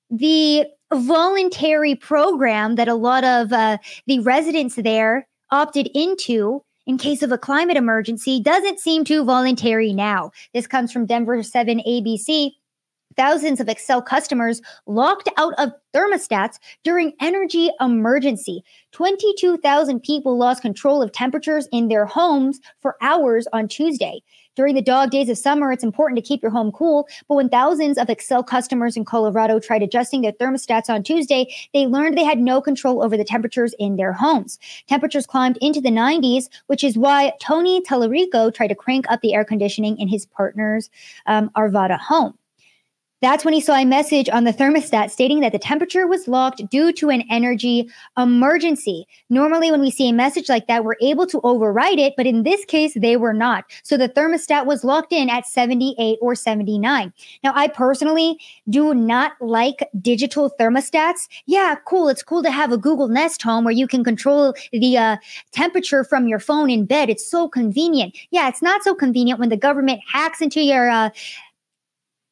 the 0.10 0.68
voluntary 0.96 1.96
program 1.96 2.76
that 2.76 2.88
a 2.88 2.96
lot 2.96 3.24
of 3.24 3.52
uh, 3.52 3.78
the 4.06 4.20
residents 4.20 4.76
there 4.76 5.28
opted 5.52 5.90
into 5.94 6.64
in 6.86 6.98
case 6.98 7.22
of 7.22 7.32
a 7.32 7.38
climate 7.38 7.78
emergency 7.78 8.42
doesn't 8.42 8.80
seem 8.80 9.04
too 9.04 9.26
voluntary 9.26 9.94
now. 9.94 10.32
This 10.54 10.68
comes 10.68 10.92
from 10.92 11.06
Denver 11.06 11.44
7 11.44 11.82
ABC. 11.88 12.52
Thousands 13.16 13.60
of 13.60 13.68
Xcel 13.68 14.06
customers 14.06 14.62
locked 14.86 15.28
out 15.38 15.54
of 15.58 15.72
thermostats 15.94 16.60
during 16.84 17.14
energy 17.20 17.72
emergency. 17.82 18.64
22,000 18.92 20.02
people 20.02 20.38
lost 20.38 20.62
control 20.62 21.02
of 21.02 21.12
temperatures 21.12 21.68
in 21.72 21.88
their 21.88 22.06
homes 22.06 22.60
for 22.80 22.96
hours 23.02 23.48
on 23.52 23.68
Tuesday. 23.68 24.22
During 24.58 24.74
the 24.74 24.82
dog 24.82 25.12
days 25.12 25.30
of 25.30 25.38
summer, 25.38 25.72
it's 25.72 25.84
important 25.84 26.18
to 26.18 26.28
keep 26.28 26.42
your 26.42 26.50
home 26.50 26.72
cool. 26.72 27.08
But 27.28 27.36
when 27.36 27.48
thousands 27.48 28.00
of 28.00 28.08
Xcel 28.08 28.44
customers 28.44 28.98
in 28.98 29.06
Colorado 29.06 29.60
tried 29.60 29.84
adjusting 29.84 30.22
their 30.22 30.32
thermostats 30.32 30.90
on 30.90 31.04
Tuesday, 31.04 31.54
they 31.76 31.86
learned 31.86 32.18
they 32.18 32.24
had 32.24 32.40
no 32.40 32.60
control 32.60 33.04
over 33.04 33.16
the 33.16 33.24
temperatures 33.24 33.76
in 33.78 33.98
their 33.98 34.14
homes. 34.14 34.58
Temperatures 34.88 35.28
climbed 35.28 35.60
into 35.62 35.80
the 35.80 35.92
90s, 35.92 36.50
which 36.66 36.84
is 36.84 36.98
why 36.98 37.34
Tony 37.40 37.82
Tellerico 37.82 38.52
tried 38.52 38.70
to 38.70 38.76
crank 38.76 39.06
up 39.12 39.22
the 39.22 39.36
air 39.36 39.46
conditioning 39.46 39.96
in 40.00 40.08
his 40.08 40.26
partner's 40.26 40.90
um, 41.28 41.52
Arvada 41.56 42.00
home. 42.00 42.34
That's 43.22 43.44
when 43.44 43.54
he 43.54 43.62
saw 43.62 43.76
a 43.76 43.86
message 43.86 44.30
on 44.30 44.44
the 44.44 44.54
thermostat 44.54 45.10
stating 45.10 45.40
that 45.40 45.52
the 45.52 45.60
temperature 45.60 46.06
was 46.06 46.28
locked 46.28 46.70
due 46.70 46.94
to 46.94 47.10
an 47.10 47.24
energy 47.32 47.90
emergency. 48.16 49.08
Normally, 49.30 49.72
when 49.72 49.82
we 49.82 49.90
see 49.90 50.10
a 50.10 50.14
message 50.14 50.50
like 50.50 50.68
that, 50.68 50.84
we're 50.84 50.98
able 51.02 51.26
to 51.28 51.42
override 51.44 51.98
it, 51.98 52.14
but 52.16 52.28
in 52.28 52.44
this 52.44 52.64
case, 52.66 52.94
they 52.94 53.18
were 53.18 53.34
not. 53.34 53.66
So 53.82 53.98
the 53.98 54.08
thermostat 54.08 54.68
was 54.68 54.84
locked 54.84 55.12
in 55.12 55.32
at 55.32 55.48
78 55.48 56.20
or 56.22 56.36
79. 56.36 57.12
Now, 57.44 57.54
I 57.56 57.70
personally 57.70 58.40
do 58.70 58.94
not 58.94 59.34
like 59.42 59.90
digital 60.00 60.52
thermostats. 60.60 61.28
Yeah, 61.48 61.76
cool. 61.86 62.10
It's 62.10 62.24
cool 62.24 62.44
to 62.44 62.52
have 62.52 62.72
a 62.72 62.78
Google 62.78 63.08
Nest 63.08 63.42
home 63.42 63.64
where 63.64 63.74
you 63.74 63.88
can 63.88 64.04
control 64.04 64.54
the 64.72 64.98
uh, 64.98 65.18
temperature 65.52 66.04
from 66.04 66.28
your 66.28 66.40
phone 66.40 66.70
in 66.70 66.86
bed. 66.86 67.10
It's 67.10 67.26
so 67.26 67.48
convenient. 67.48 68.16
Yeah, 68.30 68.48
it's 68.48 68.62
not 68.62 68.84
so 68.84 68.94
convenient 68.94 69.40
when 69.40 69.50
the 69.50 69.58
government 69.58 70.02
hacks 70.08 70.40
into 70.40 70.62
your 70.62 70.90
uh, 70.90 71.10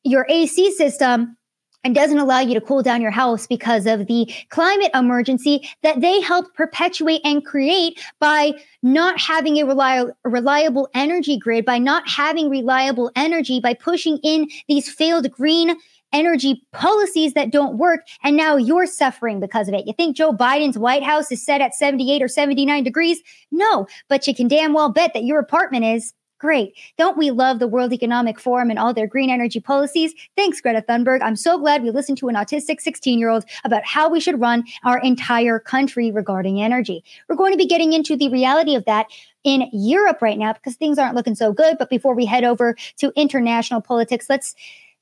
your 0.06 0.26
AC 0.30 0.72
system 0.72 1.36
and 1.84 1.94
doesn't 1.94 2.18
allow 2.18 2.40
you 2.40 2.54
to 2.54 2.62
cool 2.62 2.82
down 2.82 3.02
your 3.02 3.12
house 3.12 3.46
because 3.46 3.86
of 3.86 4.08
the 4.08 4.32
climate 4.50 4.90
emergency 4.96 5.70
that 5.84 6.02
they 6.02 6.20
helped 6.20 6.56
perpetuate 6.56 7.22
and 7.24 7.46
create 7.46 8.04
by 8.20 8.54
not 8.82 9.20
having 9.20 9.58
a 9.58 9.66
reliable, 9.66 10.14
reliable 10.24 10.90
energy 10.96 11.38
grid, 11.38 11.64
by 11.64 11.78
not 11.78 12.08
having 12.10 12.50
reliable 12.50 13.12
energy, 13.16 13.60
by 13.60 13.74
pushing 13.74 14.18
in 14.24 14.48
these 14.68 14.90
failed 14.90 15.30
green 15.32 15.76
energy 16.12 16.64
policies 16.72 17.34
that 17.34 17.52
don't 17.52 17.78
work. 17.78 18.02
And 18.24 18.38
now 18.38 18.56
you're 18.56 18.88
suffering 18.88 19.40
because 19.40 19.68
of 19.68 19.74
it. 19.74 19.86
You 19.86 19.94
think 19.94 20.16
Joe 20.16 20.34
Biden's 20.34 20.78
White 20.78 21.04
House 21.04 21.32
is 21.32 21.44
set 21.44 21.62
at 21.62 21.76
78 21.76 22.22
or 22.22 22.28
79 22.28 22.84
degrees? 22.84 23.22
No, 23.52 23.86
but 24.08 24.26
you 24.26 24.34
can 24.34 24.48
damn 24.48 24.74
well 24.74 24.90
bet 24.90 25.14
that 25.14 25.24
your 25.24 25.40
apartment 25.40 25.86
is. 25.86 26.14
Great. 26.46 26.78
Don't 27.00 27.18
we 27.18 27.32
love 27.32 27.58
the 27.58 27.68
World 27.68 27.92
Economic 27.92 28.40
Forum 28.40 28.70
and 28.70 28.78
all 28.78 28.94
their 28.94 29.08
green 29.08 29.32
energy 29.32 29.60
policies? 29.60 30.14
Thanks, 30.36 30.62
Greta 30.62 30.84
Thunberg. 30.88 31.24
I'm 31.24 31.36
so 31.36 31.58
glad 31.58 31.82
we 31.82 31.90
listened 31.90 32.20
to 32.20 32.28
an 32.28 32.36
autistic 32.36 32.82
16 32.82 33.18
year 33.18 33.30
old 33.30 33.46
about 33.64 33.84
how 33.84 34.08
we 34.08 34.20
should 34.20 34.40
run 34.40 34.64
our 34.84 35.00
entire 35.00 35.58
country 35.58 36.12
regarding 36.12 36.62
energy. 36.62 37.04
We're 37.28 37.36
going 37.36 37.54
to 37.54 37.58
be 37.58 37.66
getting 37.66 37.94
into 37.94 38.16
the 38.16 38.30
reality 38.30 38.76
of 38.76 38.86
that 38.86 39.08
in 39.44 39.68
Europe 39.74 40.22
right 40.22 40.38
now 40.38 40.54
because 40.54 40.76
things 40.76 41.00
aren't 41.00 41.16
looking 41.16 41.34
so 41.34 41.52
good. 41.52 41.80
But 41.80 41.90
before 41.90 42.14
we 42.14 42.28
head 42.28 42.44
over 42.44 42.76
to 42.98 43.12
international 43.16 43.82
politics, 43.82 44.28
let's 44.30 44.54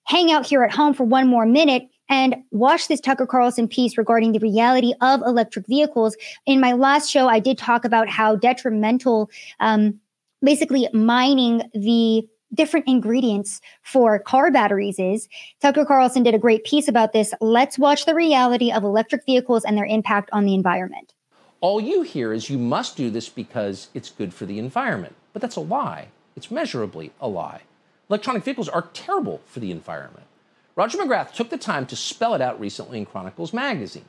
hang 0.06 0.32
out 0.32 0.46
here 0.46 0.64
at 0.64 0.72
home 0.72 0.94
for 0.94 1.04
one 1.04 1.28
more 1.28 1.46
minute 1.46 1.90
and 2.08 2.36
watch 2.52 2.88
this 2.88 3.02
Tucker 3.02 3.26
Carlson 3.26 3.68
piece 3.68 3.98
regarding 3.98 4.32
the 4.32 4.40
reality 4.40 4.94
of 5.02 5.22
electric 5.24 5.68
vehicles. 5.68 6.16
In 6.46 6.62
my 6.62 6.72
last 6.72 7.10
show, 7.10 7.28
I 7.28 7.40
did 7.40 7.58
talk 7.58 7.84
about 7.84 8.08
how 8.08 8.38
detrimental 8.38 9.30
um, 9.60 10.00
basically 10.44 10.88
mining 10.94 11.64
the 11.74 12.28
different 12.54 12.88
ingredients 12.88 13.62
for 13.82 14.20
car 14.20 14.52
batteries 14.52 15.00
is. 15.00 15.28
Tucker 15.62 15.86
Carlson 15.86 16.24
did 16.24 16.36
a 16.36 16.40
great 16.40 16.64
piece 16.64 16.88
about 16.88 17.14
this. 17.14 17.34
Let's 17.42 17.80
watch 17.80 18.06
the 18.06 18.14
reality 18.14 18.72
of 18.72 18.84
electric 18.84 19.26
vehicles 19.26 19.64
and 19.66 19.78
their 19.78 19.86
impact 19.86 20.30
on 20.32 20.46
the 20.46 20.54
environment. 20.54 21.14
All 21.62 21.80
you 21.82 22.02
hear 22.02 22.34
is 22.34 22.50
you 22.50 22.58
must 22.58 22.96
do 22.96 23.10
this 23.10 23.30
because 23.30 23.88
it's 23.94 24.10
good 24.10 24.34
for 24.34 24.46
the 24.46 24.60
environment. 24.60 25.16
But 25.32 25.42
that's 25.42 25.56
a 25.56 25.62
lie. 25.62 26.10
It's 26.36 26.52
measurably 26.52 27.12
a 27.20 27.28
lie. 27.28 27.62
Electronic 28.10 28.44
vehicles 28.44 28.70
are 28.70 28.90
terrible 28.94 29.42
for 29.46 29.60
the 29.60 29.72
environment. 29.72 30.28
Roger 30.76 30.98
McGrath 30.98 31.34
took 31.34 31.50
the 31.50 31.58
time 31.58 31.86
to 31.88 31.96
spell 31.96 32.34
it 32.34 32.42
out 32.42 32.60
recently 32.60 32.98
in 32.98 33.06
Chronicles 33.06 33.54
magazine. 33.54 34.06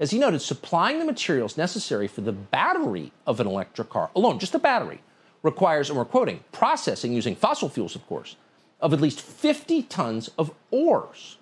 As 0.00 0.10
he 0.10 0.18
noted, 0.18 0.40
supplying 0.40 0.98
the 0.98 1.04
materials 1.04 1.56
necessary 1.56 2.06
for 2.06 2.20
the 2.20 2.32
battery 2.32 3.12
of 3.26 3.40
an 3.40 3.46
electric 3.46 3.90
car 3.90 4.10
alone, 4.14 4.38
just 4.38 4.52
the 4.52 4.58
battery, 4.58 5.00
requires, 5.42 5.88
and 5.88 5.98
we're 5.98 6.04
quoting, 6.04 6.40
processing 6.52 7.12
using 7.12 7.34
fossil 7.36 7.68
fuels, 7.68 7.94
of 7.94 8.06
course, 8.06 8.36
of 8.80 8.92
at 8.92 9.00
least 9.00 9.20
50 9.20 9.82
tons 9.84 10.30
of 10.38 10.52
ores. 10.70 11.36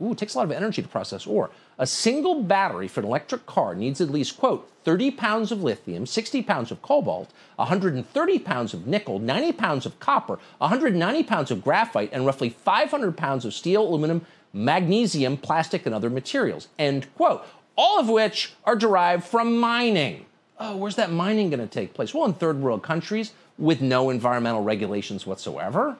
Ooh, 0.00 0.12
it 0.12 0.18
takes 0.18 0.34
a 0.34 0.38
lot 0.38 0.44
of 0.44 0.52
energy 0.52 0.80
to 0.80 0.88
process 0.88 1.26
ore. 1.26 1.50
A 1.76 1.86
single 1.86 2.42
battery 2.42 2.86
for 2.86 3.00
an 3.00 3.06
electric 3.06 3.46
car 3.46 3.74
needs 3.74 4.00
at 4.00 4.10
least, 4.10 4.38
quote, 4.38 4.70
30 4.84 5.10
pounds 5.12 5.50
of 5.50 5.62
lithium, 5.62 6.06
60 6.06 6.42
pounds 6.42 6.70
of 6.70 6.80
cobalt, 6.82 7.32
130 7.56 8.38
pounds 8.38 8.74
of 8.74 8.86
nickel, 8.86 9.18
90 9.18 9.52
pounds 9.52 9.86
of 9.86 9.98
copper, 9.98 10.38
190 10.58 11.22
pounds 11.24 11.50
of 11.50 11.64
graphite, 11.64 12.10
and 12.12 12.24
roughly 12.24 12.48
500 12.48 13.16
pounds 13.16 13.44
of 13.44 13.52
steel, 13.52 13.82
aluminum, 13.82 14.24
magnesium, 14.52 15.36
plastic, 15.36 15.84
and 15.84 15.94
other 15.94 16.10
materials, 16.10 16.68
end 16.78 17.12
quote. 17.16 17.44
All 17.76 18.00
of 18.00 18.08
which 18.08 18.54
are 18.64 18.76
derived 18.76 19.24
from 19.24 19.58
mining 19.58 20.26
oh, 20.58 20.76
where's 20.76 20.96
that 20.96 21.10
mining 21.10 21.50
going 21.50 21.60
to 21.60 21.66
take 21.66 21.94
place? 21.94 22.12
Well, 22.12 22.24
in 22.24 22.34
third 22.34 22.60
world 22.60 22.82
countries 22.82 23.32
with 23.58 23.80
no 23.80 24.10
environmental 24.10 24.62
regulations 24.62 25.26
whatsoever. 25.26 25.96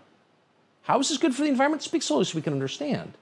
How 0.83 0.99
is 1.01 1.09
this 1.09 1.19
good 1.19 1.35
for 1.35 1.43
the 1.43 1.49
environment? 1.49 1.83
Speak 1.83 2.03
slowly 2.03 2.25
so 2.25 2.37
we 2.37 2.43
can 2.43 2.53
understand. 2.53 3.13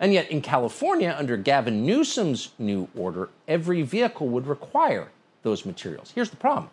And 0.00 0.14
yet, 0.14 0.30
in 0.30 0.40
California, 0.40 1.14
under 1.16 1.36
Gavin 1.36 1.84
Newsom's 1.84 2.50
new 2.58 2.88
order, 2.96 3.28
every 3.46 3.82
vehicle 3.82 4.28
would 4.28 4.46
require 4.46 5.08
those 5.42 5.66
materials. 5.66 6.12
Here's 6.14 6.30
the 6.30 6.36
problem 6.36 6.70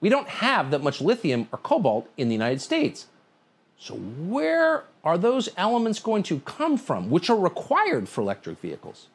we 0.00 0.08
don't 0.08 0.28
have 0.28 0.70
that 0.70 0.82
much 0.82 1.00
lithium 1.00 1.48
or 1.52 1.58
cobalt 1.58 2.08
in 2.16 2.28
the 2.28 2.34
United 2.34 2.60
States. 2.60 3.06
So, 3.78 3.94
where 3.94 4.84
are 5.02 5.18
those 5.18 5.48
elements 5.56 5.98
going 5.98 6.22
to 6.24 6.40
come 6.40 6.76
from, 6.76 7.10
which 7.10 7.28
are 7.28 7.36
required 7.36 8.08
for 8.08 8.20
electric 8.20 8.60
vehicles? 8.60 9.08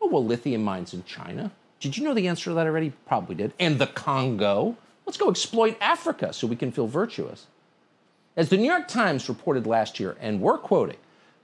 Oh, 0.00 0.08
well, 0.08 0.24
lithium 0.24 0.62
mines 0.62 0.92
in 0.92 1.04
China, 1.04 1.52
did 1.80 1.96
you 1.96 2.04
know 2.04 2.14
the 2.14 2.28
answer 2.28 2.50
to 2.50 2.54
that 2.54 2.66
already? 2.66 2.92
Probably 3.06 3.34
did. 3.34 3.52
And 3.58 3.78
the 3.78 3.86
Congo? 3.86 4.76
Let's 5.06 5.18
go 5.18 5.30
exploit 5.30 5.76
Africa 5.80 6.32
so 6.32 6.46
we 6.46 6.56
can 6.56 6.72
feel 6.72 6.86
virtuous. 6.86 7.46
As 8.36 8.50
the 8.50 8.56
New 8.56 8.70
York 8.70 8.88
Times 8.88 9.28
reported 9.28 9.66
last 9.66 9.98
year, 9.98 10.16
and 10.20 10.40
we're 10.40 10.58
quoting, 10.58 10.98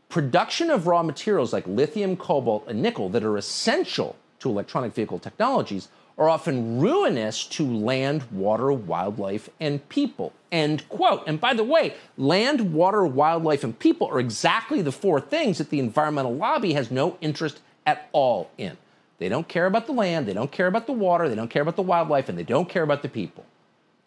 production 0.08 0.70
of 0.70 0.86
raw 0.86 1.02
materials 1.02 1.52
like 1.52 1.66
lithium, 1.66 2.16
cobalt, 2.16 2.66
and 2.68 2.82
nickel 2.82 3.08
that 3.08 3.24
are 3.24 3.36
essential 3.36 4.16
to 4.40 4.48
electronic 4.48 4.92
vehicle 4.92 5.18
technologies 5.18 5.88
are 6.16 6.28
often 6.28 6.78
ruinous 6.80 7.44
to 7.44 7.64
land, 7.66 8.22
water, 8.30 8.72
wildlife, 8.72 9.48
and 9.58 9.88
people. 9.88 10.32
End 10.52 10.88
quote. 10.88 11.24
And 11.26 11.40
by 11.40 11.54
the 11.54 11.64
way, 11.64 11.94
land, 12.16 12.72
water, 12.72 13.04
wildlife, 13.04 13.64
and 13.64 13.76
people 13.76 14.06
are 14.08 14.20
exactly 14.20 14.80
the 14.82 14.92
four 14.92 15.20
things 15.20 15.58
that 15.58 15.70
the 15.70 15.80
environmental 15.80 16.34
lobby 16.34 16.74
has 16.74 16.90
no 16.90 17.16
interest 17.20 17.60
at 17.86 18.08
all 18.12 18.50
in. 18.56 18.76
They 19.18 19.28
don't 19.28 19.46
care 19.48 19.66
about 19.66 19.86
the 19.86 19.92
land, 19.92 20.26
they 20.26 20.32
don't 20.32 20.50
care 20.50 20.66
about 20.66 20.86
the 20.86 20.92
water, 20.92 21.28
they 21.28 21.34
don't 21.34 21.50
care 21.50 21.62
about 21.62 21.76
the 21.76 21.82
wildlife, 21.82 22.28
and 22.28 22.36
they 22.36 22.42
don't 22.42 22.68
care 22.68 22.82
about 22.82 23.02
the 23.02 23.08
people. 23.08 23.44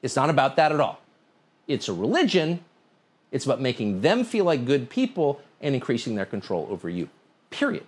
It's 0.01 0.15
not 0.15 0.29
about 0.29 0.55
that 0.57 0.71
at 0.71 0.79
all. 0.79 0.99
It's 1.67 1.87
a 1.87 1.93
religion. 1.93 2.63
It's 3.31 3.45
about 3.45 3.59
making 3.59 4.01
them 4.01 4.23
feel 4.23 4.45
like 4.45 4.65
good 4.65 4.89
people 4.89 5.41
and 5.61 5.75
increasing 5.75 6.15
their 6.15 6.25
control 6.25 6.67
over 6.69 6.89
you. 6.89 7.09
Period. 7.49 7.85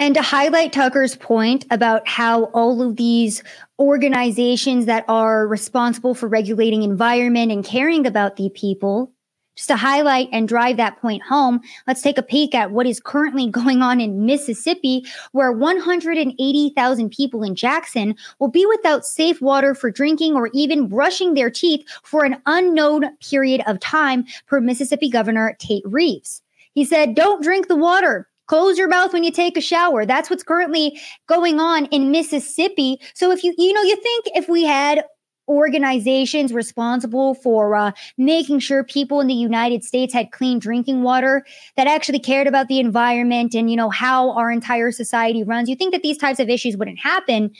And 0.00 0.14
to 0.14 0.22
highlight 0.22 0.72
Tucker's 0.72 1.16
point 1.16 1.66
about 1.70 2.06
how 2.06 2.44
all 2.44 2.82
of 2.82 2.96
these 2.96 3.42
organizations 3.80 4.86
that 4.86 5.04
are 5.08 5.46
responsible 5.46 6.14
for 6.14 6.28
regulating 6.28 6.84
environment 6.84 7.50
and 7.50 7.64
caring 7.64 8.06
about 8.06 8.36
the 8.36 8.48
people 8.50 9.12
just 9.58 9.68
to 9.68 9.76
highlight 9.76 10.28
and 10.32 10.46
drive 10.46 10.76
that 10.76 11.00
point 11.00 11.20
home, 11.20 11.60
let's 11.88 12.00
take 12.00 12.16
a 12.16 12.22
peek 12.22 12.54
at 12.54 12.70
what 12.70 12.86
is 12.86 13.00
currently 13.00 13.50
going 13.50 13.82
on 13.82 14.00
in 14.00 14.24
Mississippi, 14.24 15.04
where 15.32 15.50
180,000 15.50 17.10
people 17.10 17.42
in 17.42 17.56
Jackson 17.56 18.14
will 18.38 18.48
be 18.48 18.64
without 18.66 19.04
safe 19.04 19.42
water 19.42 19.74
for 19.74 19.90
drinking 19.90 20.34
or 20.34 20.48
even 20.54 20.86
brushing 20.86 21.34
their 21.34 21.50
teeth 21.50 21.84
for 22.04 22.24
an 22.24 22.40
unknown 22.46 23.16
period 23.16 23.60
of 23.66 23.80
time, 23.80 24.24
per 24.46 24.60
Mississippi 24.60 25.10
Governor 25.10 25.56
Tate 25.58 25.82
Reeves. 25.84 26.40
He 26.74 26.84
said, 26.84 27.16
Don't 27.16 27.42
drink 27.42 27.66
the 27.66 27.74
water. 27.74 28.28
Close 28.46 28.78
your 28.78 28.88
mouth 28.88 29.12
when 29.12 29.24
you 29.24 29.32
take 29.32 29.56
a 29.56 29.60
shower. 29.60 30.06
That's 30.06 30.30
what's 30.30 30.44
currently 30.44 31.00
going 31.26 31.58
on 31.58 31.86
in 31.86 32.12
Mississippi. 32.12 33.00
So 33.14 33.32
if 33.32 33.42
you, 33.42 33.54
you 33.58 33.72
know, 33.72 33.82
you 33.82 33.96
think 33.96 34.26
if 34.36 34.48
we 34.48 34.64
had 34.64 35.02
organizations 35.48 36.52
responsible 36.52 37.34
for 37.34 37.74
uh, 37.74 37.92
making 38.16 38.58
sure 38.60 38.84
people 38.84 39.20
in 39.20 39.26
the 39.26 39.34
United 39.34 39.82
States 39.82 40.12
had 40.12 40.30
clean 40.30 40.58
drinking 40.58 41.02
water 41.02 41.44
that 41.76 41.86
actually 41.86 42.18
cared 42.18 42.46
about 42.46 42.68
the 42.68 42.80
environment 42.80 43.54
and 43.54 43.70
you 43.70 43.76
know 43.76 43.90
how 43.90 44.32
our 44.32 44.50
entire 44.50 44.90
society 44.90 45.42
runs. 45.42 45.68
You 45.68 45.76
think 45.76 45.92
that 45.92 46.02
these 46.02 46.18
types 46.18 46.40
of 46.40 46.48
issues 46.48 46.76
wouldn't 46.76 46.98
happen, 46.98 47.52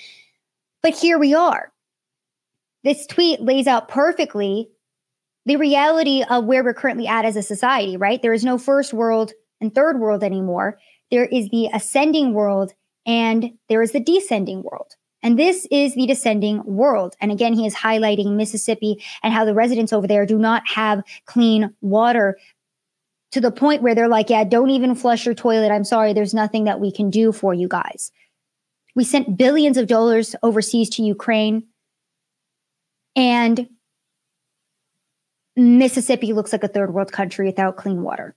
but 0.82 0.94
here 0.94 1.18
we 1.18 1.34
are. 1.34 1.72
This 2.84 3.06
tweet 3.06 3.40
lays 3.40 3.66
out 3.66 3.88
perfectly 3.88 4.70
the 5.46 5.56
reality 5.56 6.22
of 6.28 6.44
where 6.44 6.62
we're 6.62 6.74
currently 6.74 7.06
at 7.06 7.24
as 7.24 7.36
a 7.36 7.42
society, 7.42 7.96
right? 7.96 8.20
There 8.20 8.34
is 8.34 8.44
no 8.44 8.58
first 8.58 8.92
world 8.92 9.32
and 9.60 9.74
third 9.74 9.98
world 9.98 10.22
anymore. 10.22 10.78
There 11.10 11.24
is 11.24 11.48
the 11.48 11.68
ascending 11.72 12.34
world 12.34 12.74
and 13.06 13.52
there 13.68 13.82
is 13.82 13.92
the 13.92 14.00
descending 14.00 14.62
world. 14.62 14.94
And 15.22 15.38
this 15.38 15.66
is 15.70 15.94
the 15.94 16.06
descending 16.06 16.62
world. 16.64 17.16
And 17.20 17.32
again, 17.32 17.52
he 17.52 17.66
is 17.66 17.74
highlighting 17.74 18.36
Mississippi 18.36 19.02
and 19.22 19.32
how 19.34 19.44
the 19.44 19.54
residents 19.54 19.92
over 19.92 20.06
there 20.06 20.24
do 20.26 20.38
not 20.38 20.62
have 20.66 21.02
clean 21.26 21.74
water 21.80 22.38
to 23.32 23.40
the 23.40 23.50
point 23.50 23.82
where 23.82 23.94
they're 23.94 24.08
like, 24.08 24.30
yeah, 24.30 24.44
don't 24.44 24.70
even 24.70 24.94
flush 24.94 25.26
your 25.26 25.34
toilet. 25.34 25.70
I'm 25.70 25.84
sorry, 25.84 26.12
there's 26.12 26.34
nothing 26.34 26.64
that 26.64 26.80
we 26.80 26.92
can 26.92 27.10
do 27.10 27.32
for 27.32 27.52
you 27.52 27.68
guys. 27.68 28.10
We 28.94 29.04
sent 29.04 29.36
billions 29.36 29.76
of 29.76 29.86
dollars 29.86 30.34
overseas 30.42 30.88
to 30.90 31.02
Ukraine. 31.02 31.66
And 33.16 33.68
Mississippi 35.56 36.32
looks 36.32 36.52
like 36.52 36.64
a 36.64 36.68
third 36.68 36.94
world 36.94 37.12
country 37.12 37.46
without 37.46 37.76
clean 37.76 38.02
water. 38.02 38.36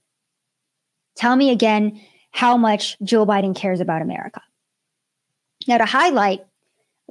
Tell 1.16 1.36
me 1.36 1.50
again 1.50 2.00
how 2.32 2.56
much 2.56 2.98
Joe 3.02 3.24
Biden 3.24 3.54
cares 3.54 3.80
about 3.80 4.02
America. 4.02 4.42
Now, 5.68 5.78
to 5.78 5.84
highlight 5.84 6.44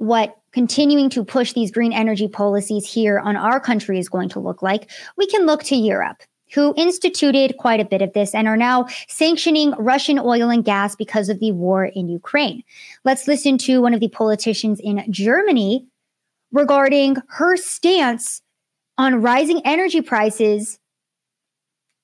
what 0.02 0.36
continuing 0.52 1.08
to 1.08 1.24
push 1.24 1.52
these 1.52 1.70
green 1.70 1.92
energy 1.92 2.26
policies 2.26 2.92
here 2.92 3.20
on 3.20 3.36
our 3.36 3.60
country 3.60 4.00
is 4.00 4.08
going 4.08 4.28
to 4.28 4.40
look 4.40 4.60
like, 4.60 4.90
we 5.16 5.26
can 5.26 5.46
look 5.46 5.62
to 5.62 5.76
Europe 5.76 6.24
who 6.52 6.74
instituted 6.76 7.56
quite 7.56 7.78
a 7.78 7.84
bit 7.84 8.02
of 8.02 8.12
this 8.12 8.34
and 8.34 8.48
are 8.48 8.56
now 8.56 8.86
sanctioning 9.06 9.70
Russian 9.78 10.18
oil 10.18 10.50
and 10.50 10.64
gas 10.64 10.96
because 10.96 11.28
of 11.28 11.38
the 11.38 11.52
war 11.52 11.84
in 11.84 12.08
Ukraine. 12.08 12.64
Let's 13.04 13.28
listen 13.28 13.56
to 13.58 13.80
one 13.80 13.94
of 13.94 14.00
the 14.00 14.08
politicians 14.08 14.80
in 14.80 15.04
Germany 15.08 15.86
regarding 16.50 17.16
her 17.28 17.56
stance 17.56 18.42
on 18.98 19.22
rising 19.22 19.62
energy 19.64 20.02
prices 20.02 20.80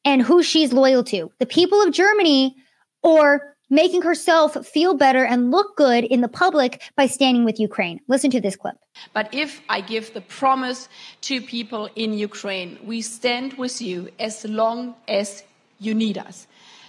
and 0.05 0.22
who 0.22 0.44
she's 0.44 0.72
loyal 0.72 1.03
to 1.05 1.32
the 1.40 1.46
people 1.46 1.82
of 1.82 1.92
Germany 1.92 2.55
or 3.03 3.57
making 3.70 4.02
herself 4.02 4.56
feel 4.66 4.94
better 4.94 5.24
and 5.24 5.50
look 5.50 5.76
good 5.76 6.04
in 6.04 6.20
the 6.20 6.28
public 6.28 6.82
by 6.96 7.06
standing 7.06 7.44
with 7.44 7.60
Ukraine. 7.60 8.00
Listen 8.08 8.30
to 8.30 8.40
this 8.40 8.56
clip. 8.56 8.76
But 9.12 9.32
if 9.32 9.60
I 9.68 9.80
give 9.80 10.14
the 10.14 10.20
promise 10.20 10.88
to 11.22 11.40
people 11.40 11.88
in 11.94 12.12
Ukraine, 12.14 12.78
we 12.84 13.02
stand 13.02 13.54
with 13.54 13.80
you 13.80 14.08
as 14.18 14.44
long 14.44 14.94
as 15.06 15.44
you 15.78 15.94
need 15.94 16.18
us. 16.18 16.46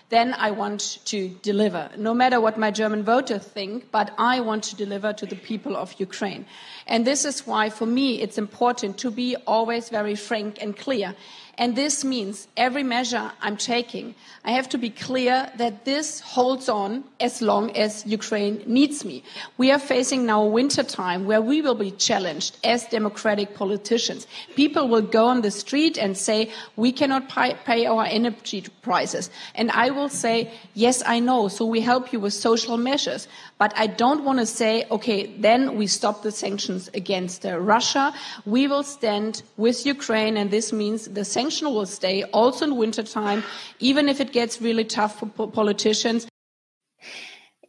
then 0.09 0.33
I 0.33 0.51
want 0.51 0.99
to 1.05 1.29
deliver, 1.43 1.89
no 1.95 2.13
matter 2.13 2.41
what 2.41 2.57
my 2.57 2.71
German 2.71 3.03
voters 3.03 3.43
think, 3.43 3.91
but 3.91 4.11
I 4.17 4.39
want 4.39 4.63
to 4.65 4.75
deliver 4.75 5.13
to 5.13 5.25
the 5.25 5.35
people 5.35 5.77
of 5.77 5.93
Ukraine. 5.99 6.45
And 6.87 7.05
this 7.05 7.25
is 7.25 7.45
why, 7.45 7.69
for 7.69 7.85
me, 7.85 8.21
it's 8.21 8.37
important 8.37 8.97
to 8.99 9.11
be 9.11 9.35
always 9.45 9.89
very 9.89 10.15
frank 10.15 10.57
and 10.61 10.75
clear. 10.75 11.15
And 11.59 11.75
this 11.75 12.05
means 12.05 12.47
every 12.55 12.83
measure 12.83 13.33
I'm 13.41 13.57
taking, 13.57 14.15
I 14.45 14.51
have 14.51 14.69
to 14.69 14.77
be 14.77 14.89
clear 14.89 15.51
that 15.57 15.83
this 15.83 16.21
holds 16.21 16.69
on 16.69 17.03
as 17.19 17.41
long 17.41 17.75
as 17.75 18.05
Ukraine 18.05 18.63
needs 18.65 19.03
me. 19.03 19.23
We 19.57 19.69
are 19.69 19.77
facing 19.77 20.25
now 20.25 20.45
winter 20.45 20.83
time 20.83 21.25
where 21.25 21.41
we 21.41 21.61
will 21.61 21.75
be 21.75 21.91
challenged 21.91 22.57
as 22.63 22.85
democratic 22.85 23.55
politicians. 23.55 24.25
People 24.55 24.87
will 24.87 25.01
go 25.01 25.27
on 25.27 25.41
the 25.41 25.51
street 25.51 25.97
and 25.97 26.17
say, 26.17 26.49
we 26.77 26.93
cannot 26.93 27.27
pay 27.27 27.85
our 27.85 28.05
energy 28.05 28.63
prices. 28.81 29.29
And 29.53 29.69
I 29.71 29.89
will 29.89 30.07
say, 30.07 30.49
yes, 30.75 31.03
I 31.05 31.19
know. 31.19 31.49
So 31.49 31.65
we 31.65 31.81
help 31.81 32.13
you 32.13 32.21
with 32.21 32.33
social 32.33 32.77
measures. 32.77 33.27
But 33.57 33.73
I 33.75 33.87
don't 33.87 34.23
want 34.23 34.39
to 34.39 34.45
say, 34.45 34.85
okay, 34.89 35.25
then 35.37 35.75
we 35.75 35.87
stop 35.87 36.23
the 36.23 36.31
sanctions 36.31 36.89
against 36.93 37.45
uh, 37.45 37.59
Russia. 37.59 38.13
We 38.45 38.67
will 38.67 38.83
stand 38.83 39.43
with 39.57 39.85
Ukraine, 39.85 40.37
and 40.37 40.49
this 40.49 40.71
means 40.71 41.09
the 41.09 41.25
sanction 41.49 41.73
will 41.73 41.87
stay 41.87 42.23
also 42.25 42.65
in 42.65 42.75
wintertime, 42.75 43.43
even 43.79 44.07
if 44.07 44.19
it 44.19 44.31
gets 44.31 44.61
really 44.61 44.85
tough 44.85 45.19
for 45.19 45.47
politicians 45.47 46.27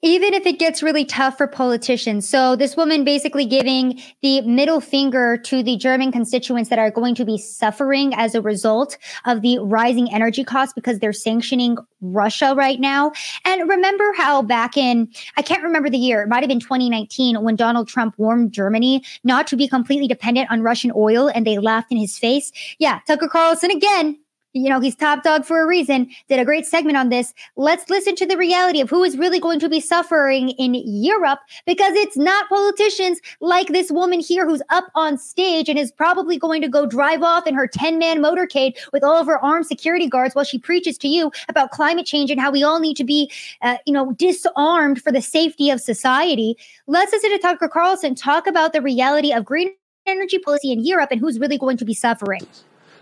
even 0.02 0.32
if 0.34 0.46
it 0.46 0.58
gets 0.58 0.82
really 0.82 1.04
tough 1.04 1.36
for 1.36 1.46
politicians. 1.46 2.28
So 2.28 2.56
this 2.56 2.76
woman 2.76 3.04
basically 3.04 3.44
giving 3.44 4.00
the 4.22 4.40
middle 4.42 4.80
finger 4.80 5.36
to 5.44 5.62
the 5.62 5.76
German 5.76 6.12
constituents 6.12 6.70
that 6.70 6.78
are 6.78 6.90
going 6.90 7.14
to 7.16 7.24
be 7.24 7.36
suffering 7.36 8.14
as 8.14 8.34
a 8.34 8.40
result 8.40 8.96
of 9.24 9.42
the 9.42 9.58
rising 9.58 10.12
energy 10.12 10.44
costs 10.44 10.72
because 10.72 10.98
they're 10.98 11.12
sanctioning 11.12 11.76
Russia 12.00 12.54
right 12.56 12.80
now. 12.80 13.12
And 13.44 13.68
remember 13.68 14.12
how 14.16 14.42
back 14.42 14.76
in, 14.76 15.12
I 15.36 15.42
can't 15.42 15.62
remember 15.62 15.90
the 15.90 15.98
year, 15.98 16.22
it 16.22 16.28
might 16.28 16.42
have 16.42 16.48
been 16.48 16.60
2019 16.60 17.42
when 17.42 17.56
Donald 17.56 17.88
Trump 17.88 18.14
warned 18.16 18.52
Germany 18.52 19.04
not 19.24 19.46
to 19.48 19.56
be 19.56 19.68
completely 19.68 20.08
dependent 20.08 20.50
on 20.50 20.62
Russian 20.62 20.92
oil 20.94 21.28
and 21.28 21.46
they 21.46 21.58
laughed 21.58 21.92
in 21.92 21.98
his 21.98 22.18
face. 22.18 22.52
Yeah, 22.78 23.00
Tucker 23.06 23.28
Carlson 23.28 23.70
again 23.70 24.18
you 24.52 24.68
know, 24.68 24.80
he's 24.80 24.96
top 24.96 25.22
dog 25.22 25.44
for 25.44 25.62
a 25.62 25.66
reason, 25.66 26.10
did 26.28 26.40
a 26.40 26.44
great 26.44 26.66
segment 26.66 26.96
on 26.96 27.08
this. 27.08 27.32
Let's 27.56 27.88
listen 27.88 28.16
to 28.16 28.26
the 28.26 28.36
reality 28.36 28.80
of 28.80 28.90
who 28.90 29.04
is 29.04 29.16
really 29.16 29.38
going 29.38 29.60
to 29.60 29.68
be 29.68 29.80
suffering 29.80 30.50
in 30.50 30.74
Europe 30.74 31.38
because 31.66 31.94
it's 31.94 32.16
not 32.16 32.48
politicians 32.48 33.20
like 33.40 33.68
this 33.68 33.92
woman 33.92 34.20
here 34.20 34.46
who's 34.46 34.62
up 34.70 34.86
on 34.94 35.18
stage 35.18 35.68
and 35.68 35.78
is 35.78 35.92
probably 35.92 36.36
going 36.36 36.62
to 36.62 36.68
go 36.68 36.84
drive 36.86 37.22
off 37.22 37.46
in 37.46 37.54
her 37.54 37.68
10 37.68 37.98
man 37.98 38.18
motorcade 38.18 38.76
with 38.92 39.04
all 39.04 39.16
of 39.16 39.26
her 39.26 39.38
armed 39.44 39.66
security 39.66 40.08
guards 40.08 40.34
while 40.34 40.44
she 40.44 40.58
preaches 40.58 40.98
to 40.98 41.08
you 41.08 41.30
about 41.48 41.70
climate 41.70 42.06
change 42.06 42.30
and 42.30 42.40
how 42.40 42.50
we 42.50 42.62
all 42.62 42.80
need 42.80 42.96
to 42.96 43.04
be, 43.04 43.30
uh, 43.62 43.76
you 43.86 43.92
know, 43.92 44.12
disarmed 44.12 45.00
for 45.00 45.12
the 45.12 45.22
safety 45.22 45.70
of 45.70 45.80
society. 45.80 46.56
Let's 46.86 47.12
listen 47.12 47.30
to 47.30 47.38
Tucker 47.38 47.68
Carlson 47.68 48.14
talk 48.16 48.46
about 48.46 48.72
the 48.72 48.82
reality 48.82 49.32
of 49.32 49.44
green 49.44 49.70
energy 50.06 50.38
policy 50.38 50.72
in 50.72 50.84
Europe 50.84 51.10
and 51.12 51.20
who's 51.20 51.38
really 51.38 51.58
going 51.58 51.76
to 51.76 51.84
be 51.84 51.94
suffering. 51.94 52.46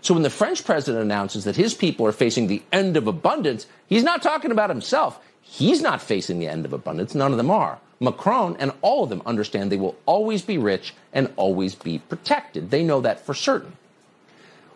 So 0.01 0.13
when 0.13 0.23
the 0.23 0.29
French 0.29 0.63
president 0.63 1.03
announces 1.03 1.43
that 1.43 1.55
his 1.55 1.73
people 1.73 2.05
are 2.07 2.11
facing 2.11 2.47
the 2.47 2.63
end 2.71 2.95
of 2.95 3.07
abundance, 3.07 3.67
he's 3.87 4.03
not 4.03 4.21
talking 4.21 4.51
about 4.51 4.69
himself. 4.69 5.19
He's 5.41 5.81
not 5.81 6.01
facing 6.01 6.39
the 6.39 6.47
end 6.47 6.65
of 6.65 6.73
abundance. 6.73 7.15
None 7.15 7.31
of 7.31 7.37
them 7.37 7.51
are. 7.51 7.79
Macron 7.99 8.55
and 8.59 8.71
all 8.81 9.03
of 9.03 9.09
them 9.09 9.21
understand 9.25 9.71
they 9.71 9.77
will 9.77 9.97
always 10.05 10.41
be 10.41 10.57
rich 10.57 10.93
and 11.11 11.31
always 11.35 11.75
be 11.75 11.99
protected. 11.99 12.71
They 12.71 12.83
know 12.83 13.01
that 13.01 13.25
for 13.25 13.33
certain. 13.33 13.73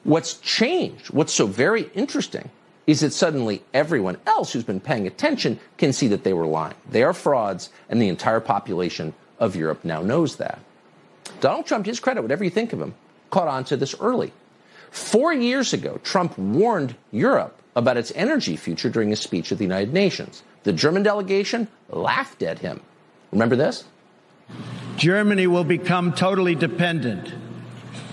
What's 0.03 0.34
changed, 0.39 1.11
what's 1.11 1.34
so 1.34 1.47
very 1.47 1.89
interesting, 1.93 2.49
is 2.86 2.99
that 2.99 3.13
suddenly 3.13 3.63
everyone 3.74 4.17
else 4.28 4.51
who's 4.51 4.65
been 4.65 4.82
paying 4.82 5.07
attention 5.07 5.59
can 5.78 5.93
see 5.93 6.09
that 6.09 6.26
they 6.26 6.34
were 6.34 6.45
lying. 6.45 6.76
They 6.89 7.03
are 7.03 7.13
frauds, 7.13 7.69
and 7.88 8.01
the 8.01 8.09
entire 8.09 8.41
population 8.41 9.13
of 9.39 9.55
Europe 9.55 9.86
now 9.86 10.01
knows 10.01 10.36
that. 10.36 10.59
Donald 11.39 11.65
Trump, 11.65 11.86
to 11.86 11.91
his 11.91 12.01
credit, 12.01 12.21
whatever 12.21 12.43
you 12.43 12.49
think 12.49 12.74
of 12.74 12.82
him, 12.82 12.95
caught 13.30 13.47
on 13.47 13.63
to 13.65 13.78
this 13.78 13.95
early. 14.01 14.34
Four 14.94 15.34
years 15.34 15.74
ago, 15.74 16.00
Trump 16.04 16.38
warned 16.38 16.96
Europe 17.12 17.60
about 17.76 17.98
its 17.98 18.12
energy 18.16 18.56
future 18.56 18.91
during 18.91 19.12
a 19.12 19.16
speech 19.16 19.52
at 19.52 19.58
the 19.58 19.64
United 19.64 19.91
Nations. 19.91 20.44
The 20.66 20.72
German 20.72 21.02
delegation 21.02 21.68
laughed 21.89 22.44
at 22.44 22.60
him. 22.60 22.80
Remember 23.32 23.56
this? 23.56 23.86
Germany 24.96 25.48
will 25.48 25.64
become 25.64 26.14
totally 26.14 26.54
dependent 26.54 27.34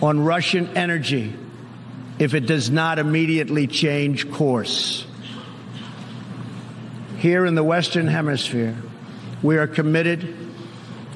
on 0.01 0.21
Russian 0.21 0.75
energy 0.75 1.35
if 2.19 2.33
it 2.33 2.47
does 2.47 2.71
not 2.71 2.99
immediately 2.99 3.67
change 3.67 4.31
course. 4.31 5.05
Here 7.19 7.45
in 7.45 7.57
the 7.57 7.65
Western 7.65 8.07
Hemisphere, 8.07 8.75
we 9.43 9.59
are 9.59 9.67
committed 9.67 10.35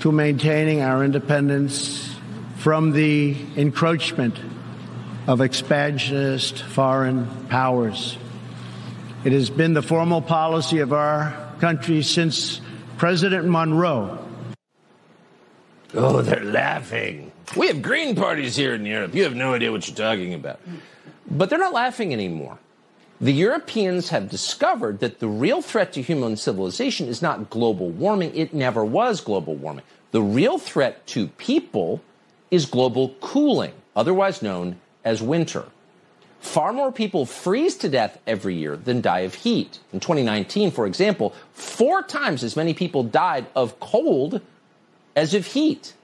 to 0.00 0.12
maintaining 0.12 0.82
our 0.82 1.02
independence 1.02 2.14
from 2.56 2.92
the 2.92 3.34
encroachment 3.56 4.38
of 5.26 5.40
expansionist 5.40 6.62
foreign 6.62 7.26
powers. 7.48 8.18
It 9.24 9.32
has 9.32 9.48
been 9.48 9.72
the 9.72 9.82
formal 9.82 10.20
policy 10.20 10.80
of 10.80 10.92
our 10.92 11.34
country 11.60 12.02
since 12.02 12.60
President 12.98 13.46
Monroe. 13.46 14.18
Oh, 15.94 16.20
they're 16.20 16.44
laughing. 16.44 17.32
We 17.56 17.68
have 17.68 17.80
green 17.80 18.16
parties 18.16 18.56
here 18.56 18.74
in 18.74 18.84
Europe. 18.84 19.14
You 19.14 19.22
have 19.22 19.34
no 19.34 19.54
idea 19.54 19.72
what 19.72 19.88
you're 19.88 19.96
talking 19.96 20.34
about. 20.34 20.60
But 21.30 21.48
they're 21.48 21.58
not 21.58 21.72
laughing 21.72 22.12
anymore. 22.12 22.58
The 23.20 23.32
Europeans 23.32 24.10
have 24.10 24.28
discovered 24.28 24.98
that 24.98 25.20
the 25.20 25.28
real 25.28 25.62
threat 25.62 25.92
to 25.94 26.02
human 26.02 26.36
civilization 26.36 27.06
is 27.06 27.22
not 27.22 27.48
global 27.48 27.88
warming. 27.88 28.34
It 28.34 28.52
never 28.52 28.84
was 28.84 29.20
global 29.20 29.54
warming. 29.54 29.84
The 30.10 30.20
real 30.20 30.58
threat 30.58 31.06
to 31.08 31.28
people 31.28 32.02
is 32.50 32.66
global 32.66 33.10
cooling, 33.20 33.72
otherwise 33.96 34.42
known 34.42 34.76
as 35.04 35.22
winter. 35.22 35.64
Far 36.40 36.72
more 36.72 36.92
people 36.92 37.24
freeze 37.24 37.74
to 37.76 37.88
death 37.88 38.18
every 38.26 38.54
year 38.54 38.76
than 38.76 39.00
die 39.00 39.20
of 39.20 39.34
heat. 39.34 39.78
In 39.92 40.00
2019, 40.00 40.70
for 40.70 40.86
example, 40.86 41.34
four 41.52 42.02
times 42.02 42.44
as 42.44 42.54
many 42.54 42.74
people 42.74 43.02
died 43.02 43.46
of 43.56 43.80
cold 43.80 44.42
as 45.16 45.32
of 45.32 45.46
heat. 45.46 45.94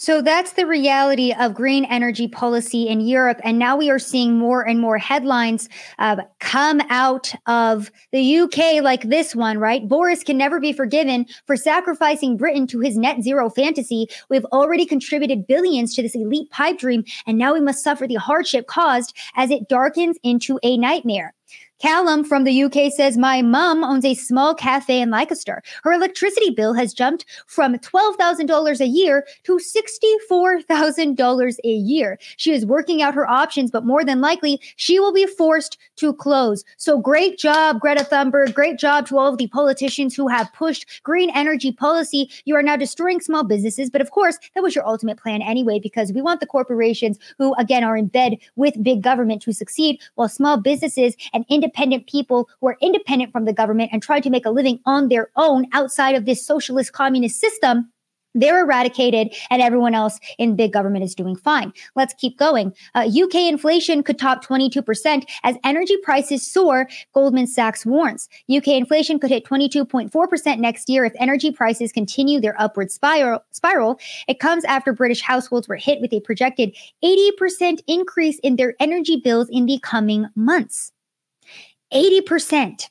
So 0.00 0.22
that's 0.22 0.52
the 0.52 0.66
reality 0.66 1.34
of 1.38 1.52
green 1.52 1.84
energy 1.84 2.26
policy 2.26 2.88
in 2.88 3.02
Europe. 3.02 3.38
And 3.44 3.58
now 3.58 3.76
we 3.76 3.90
are 3.90 3.98
seeing 3.98 4.38
more 4.38 4.66
and 4.66 4.80
more 4.80 4.96
headlines 4.96 5.68
uh, 5.98 6.22
come 6.38 6.80
out 6.88 7.34
of 7.44 7.92
the 8.10 8.38
UK, 8.38 8.82
like 8.82 9.02
this 9.02 9.36
one, 9.36 9.58
right? 9.58 9.86
Boris 9.86 10.24
can 10.24 10.38
never 10.38 10.58
be 10.58 10.72
forgiven 10.72 11.26
for 11.46 11.54
sacrificing 11.54 12.38
Britain 12.38 12.66
to 12.68 12.80
his 12.80 12.96
net 12.96 13.22
zero 13.22 13.50
fantasy. 13.50 14.06
We've 14.30 14.46
already 14.46 14.86
contributed 14.86 15.46
billions 15.46 15.94
to 15.96 16.02
this 16.02 16.14
elite 16.14 16.50
pipe 16.50 16.78
dream, 16.78 17.04
and 17.26 17.36
now 17.36 17.52
we 17.52 17.60
must 17.60 17.84
suffer 17.84 18.06
the 18.06 18.14
hardship 18.14 18.66
caused 18.66 19.14
as 19.36 19.50
it 19.50 19.68
darkens 19.68 20.16
into 20.22 20.58
a 20.62 20.78
nightmare. 20.78 21.34
Callum 21.80 22.24
from 22.24 22.44
the 22.44 22.62
UK 22.64 22.92
says, 22.92 23.16
My 23.16 23.40
mum 23.40 23.82
owns 23.82 24.04
a 24.04 24.12
small 24.12 24.54
cafe 24.54 25.00
in 25.00 25.10
Leicester. 25.10 25.62
Her 25.82 25.94
electricity 25.94 26.50
bill 26.50 26.74
has 26.74 26.92
jumped 26.92 27.24
from 27.46 27.76
$12,000 27.76 28.80
a 28.80 28.86
year 28.86 29.26
to 29.44 29.58
$64,000 29.58 31.56
a 31.64 31.68
year. 31.68 32.18
She 32.36 32.52
is 32.52 32.66
working 32.66 33.00
out 33.00 33.14
her 33.14 33.26
options, 33.26 33.70
but 33.70 33.86
more 33.86 34.04
than 34.04 34.20
likely, 34.20 34.60
she 34.76 35.00
will 35.00 35.14
be 35.14 35.24
forced 35.24 35.78
to 35.96 36.12
close. 36.12 36.64
So 36.76 36.98
great 36.98 37.38
job, 37.38 37.80
Greta 37.80 38.04
Thunberg. 38.04 38.52
Great 38.52 38.78
job 38.78 39.06
to 39.06 39.16
all 39.16 39.32
of 39.32 39.38
the 39.38 39.48
politicians 39.48 40.14
who 40.14 40.28
have 40.28 40.52
pushed 40.52 41.02
green 41.02 41.30
energy 41.30 41.72
policy. 41.72 42.30
You 42.44 42.56
are 42.56 42.62
now 42.62 42.76
destroying 42.76 43.20
small 43.20 43.42
businesses. 43.42 43.88
But 43.88 44.02
of 44.02 44.10
course, 44.10 44.38
that 44.54 44.62
was 44.62 44.74
your 44.74 44.86
ultimate 44.86 45.18
plan 45.18 45.40
anyway, 45.40 45.78
because 45.78 46.12
we 46.12 46.20
want 46.20 46.40
the 46.40 46.46
corporations 46.46 47.18
who, 47.38 47.54
again, 47.54 47.84
are 47.84 47.96
in 47.96 48.08
bed 48.08 48.36
with 48.56 48.82
big 48.82 49.02
government 49.02 49.40
to 49.42 49.54
succeed, 49.54 49.98
while 50.16 50.28
small 50.28 50.58
businesses 50.58 51.16
and 51.32 51.46
independent 51.48 51.69
independent 51.70 52.08
people 52.08 52.48
who 52.60 52.68
are 52.68 52.76
independent 52.80 53.32
from 53.32 53.44
the 53.44 53.52
government 53.52 53.90
and 53.92 54.02
try 54.02 54.20
to 54.20 54.30
make 54.30 54.44
a 54.44 54.50
living 54.50 54.80
on 54.86 55.08
their 55.08 55.30
own 55.36 55.66
outside 55.72 56.16
of 56.16 56.24
this 56.24 56.44
socialist 56.44 56.92
communist 56.92 57.38
system 57.38 57.90
they're 58.34 58.60
eradicated 58.60 59.34
and 59.50 59.60
everyone 59.60 59.94
else 59.94 60.20
in 60.38 60.56
big 60.56 60.72
government 60.72 61.04
is 61.04 61.14
doing 61.14 61.36
fine. 61.36 61.72
Let's 61.96 62.14
keep 62.14 62.38
going. 62.38 62.72
Uh, 62.94 63.08
UK 63.08 63.34
inflation 63.34 64.02
could 64.02 64.18
top 64.18 64.44
22% 64.44 65.28
as 65.42 65.56
energy 65.64 65.96
prices 66.02 66.46
soar, 66.46 66.88
Goldman 67.12 67.48
Sachs 67.48 67.84
warns. 67.84 68.28
UK 68.54 68.68
inflation 68.68 69.18
could 69.18 69.30
hit 69.30 69.44
22.4% 69.44 70.58
next 70.58 70.88
year 70.88 71.04
if 71.04 71.12
energy 71.18 71.50
prices 71.50 71.92
continue 71.92 72.40
their 72.40 72.60
upward 72.60 72.90
spiral. 72.90 73.40
spiral. 73.50 73.98
It 74.28 74.38
comes 74.38 74.64
after 74.64 74.92
British 74.92 75.22
households 75.22 75.66
were 75.66 75.76
hit 75.76 76.00
with 76.00 76.12
a 76.12 76.20
projected 76.20 76.76
80% 77.02 77.80
increase 77.88 78.38
in 78.40 78.56
their 78.56 78.74
energy 78.78 79.16
bills 79.16 79.48
in 79.50 79.66
the 79.66 79.80
coming 79.82 80.26
months. 80.36 80.92
80%. 81.92 82.88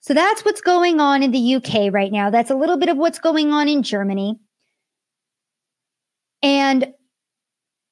So 0.00 0.14
that's 0.14 0.44
what's 0.44 0.60
going 0.60 1.00
on 1.00 1.22
in 1.22 1.32
the 1.32 1.56
UK 1.56 1.92
right 1.92 2.12
now. 2.12 2.30
That's 2.30 2.50
a 2.50 2.54
little 2.54 2.76
bit 2.76 2.88
of 2.88 2.96
what's 2.96 3.18
going 3.18 3.50
on 3.50 3.68
in 3.68 3.82
Germany. 3.82 4.38
And 6.42 6.92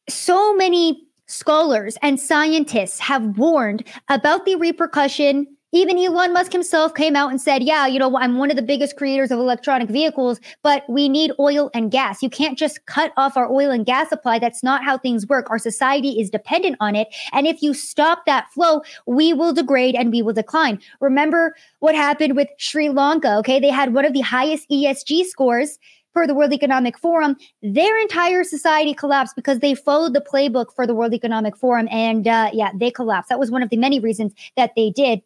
so 0.09 0.55
many 0.55 1.03
scholars 1.27 1.97
and 2.03 2.21
scientists 2.21 3.01
have 3.01 3.39
warned 3.39 3.87
about 4.09 4.45
the 4.45 4.57
repercussion 4.57 5.54
even 5.75 5.99
Elon 5.99 6.33
Musk 6.33 6.53
himself 6.53 6.95
came 6.95 7.17
out 7.17 7.31
and 7.31 7.41
said, 7.41 7.63
Yeah, 7.63 7.87
you 7.87 7.99
know, 7.99 8.17
I'm 8.17 8.39
one 8.39 8.51
of 8.51 8.57
the 8.57 8.63
biggest 8.63 8.97
creators 8.97 9.31
of 9.31 9.39
electronic 9.39 9.89
vehicles, 9.89 10.41
but 10.63 10.85
we 10.89 11.09
need 11.09 11.33
oil 11.39 11.71
and 11.75 11.91
gas. 11.91 12.23
You 12.23 12.31
can't 12.31 12.57
just 12.57 12.87
cut 12.87 13.13
off 13.17 13.37
our 13.37 13.51
oil 13.51 13.71
and 13.71 13.85
gas 13.85 14.09
supply. 14.09 14.39
That's 14.39 14.63
not 14.63 14.85
how 14.85 14.99
things 14.99 15.27
work. 15.27 15.51
Our 15.51 15.59
society 15.59 16.21
is 16.21 16.31
dependent 16.31 16.77
on 16.81 16.95
it. 16.95 17.09
And 17.33 17.47
if 17.47 17.63
you 17.63 17.75
stop 17.75 18.25
that 18.27 18.51
flow, 18.53 18.83
we 19.07 19.33
will 19.33 19.53
degrade 19.53 19.95
and 19.95 20.13
we 20.13 20.23
will 20.23 20.33
decline. 20.33 20.81
Remember 21.01 21.55
what 21.81 21.95
happened 21.95 22.37
with 22.37 22.49
Sri 22.59 22.89
Lanka? 22.89 23.37
Okay. 23.39 23.59
They 23.59 23.71
had 23.71 23.95
one 23.95 24.05
of 24.05 24.13
the 24.13 24.21
highest 24.21 24.69
ESG 24.71 25.25
scores 25.25 25.79
per 26.15 26.27
the 26.27 26.35
World 26.35 26.53
Economic 26.53 26.97
Forum, 26.97 27.37
their 27.61 28.01
entire 28.01 28.45
society 28.45 28.95
collapsed 28.95 29.35
because 29.35 29.59
they 29.59 29.75
followed 29.75 30.15
the 30.15 30.21
playbook 30.21 30.67
for 30.75 30.87
the 30.87 30.95
World 30.95 31.13
Economic 31.13 31.57
Forum. 31.57 31.89
And 31.91 32.29
uh, 32.29 32.51
yeah, 32.53 32.71
they 32.79 32.93
collapsed. 32.93 33.29
That 33.29 33.41
was 33.41 33.51
one 33.51 33.65
of 33.65 33.71
the 33.71 33.77
many 33.77 33.99
reasons 33.99 34.33
that 34.57 34.71
they 34.77 34.91
did. 34.91 35.21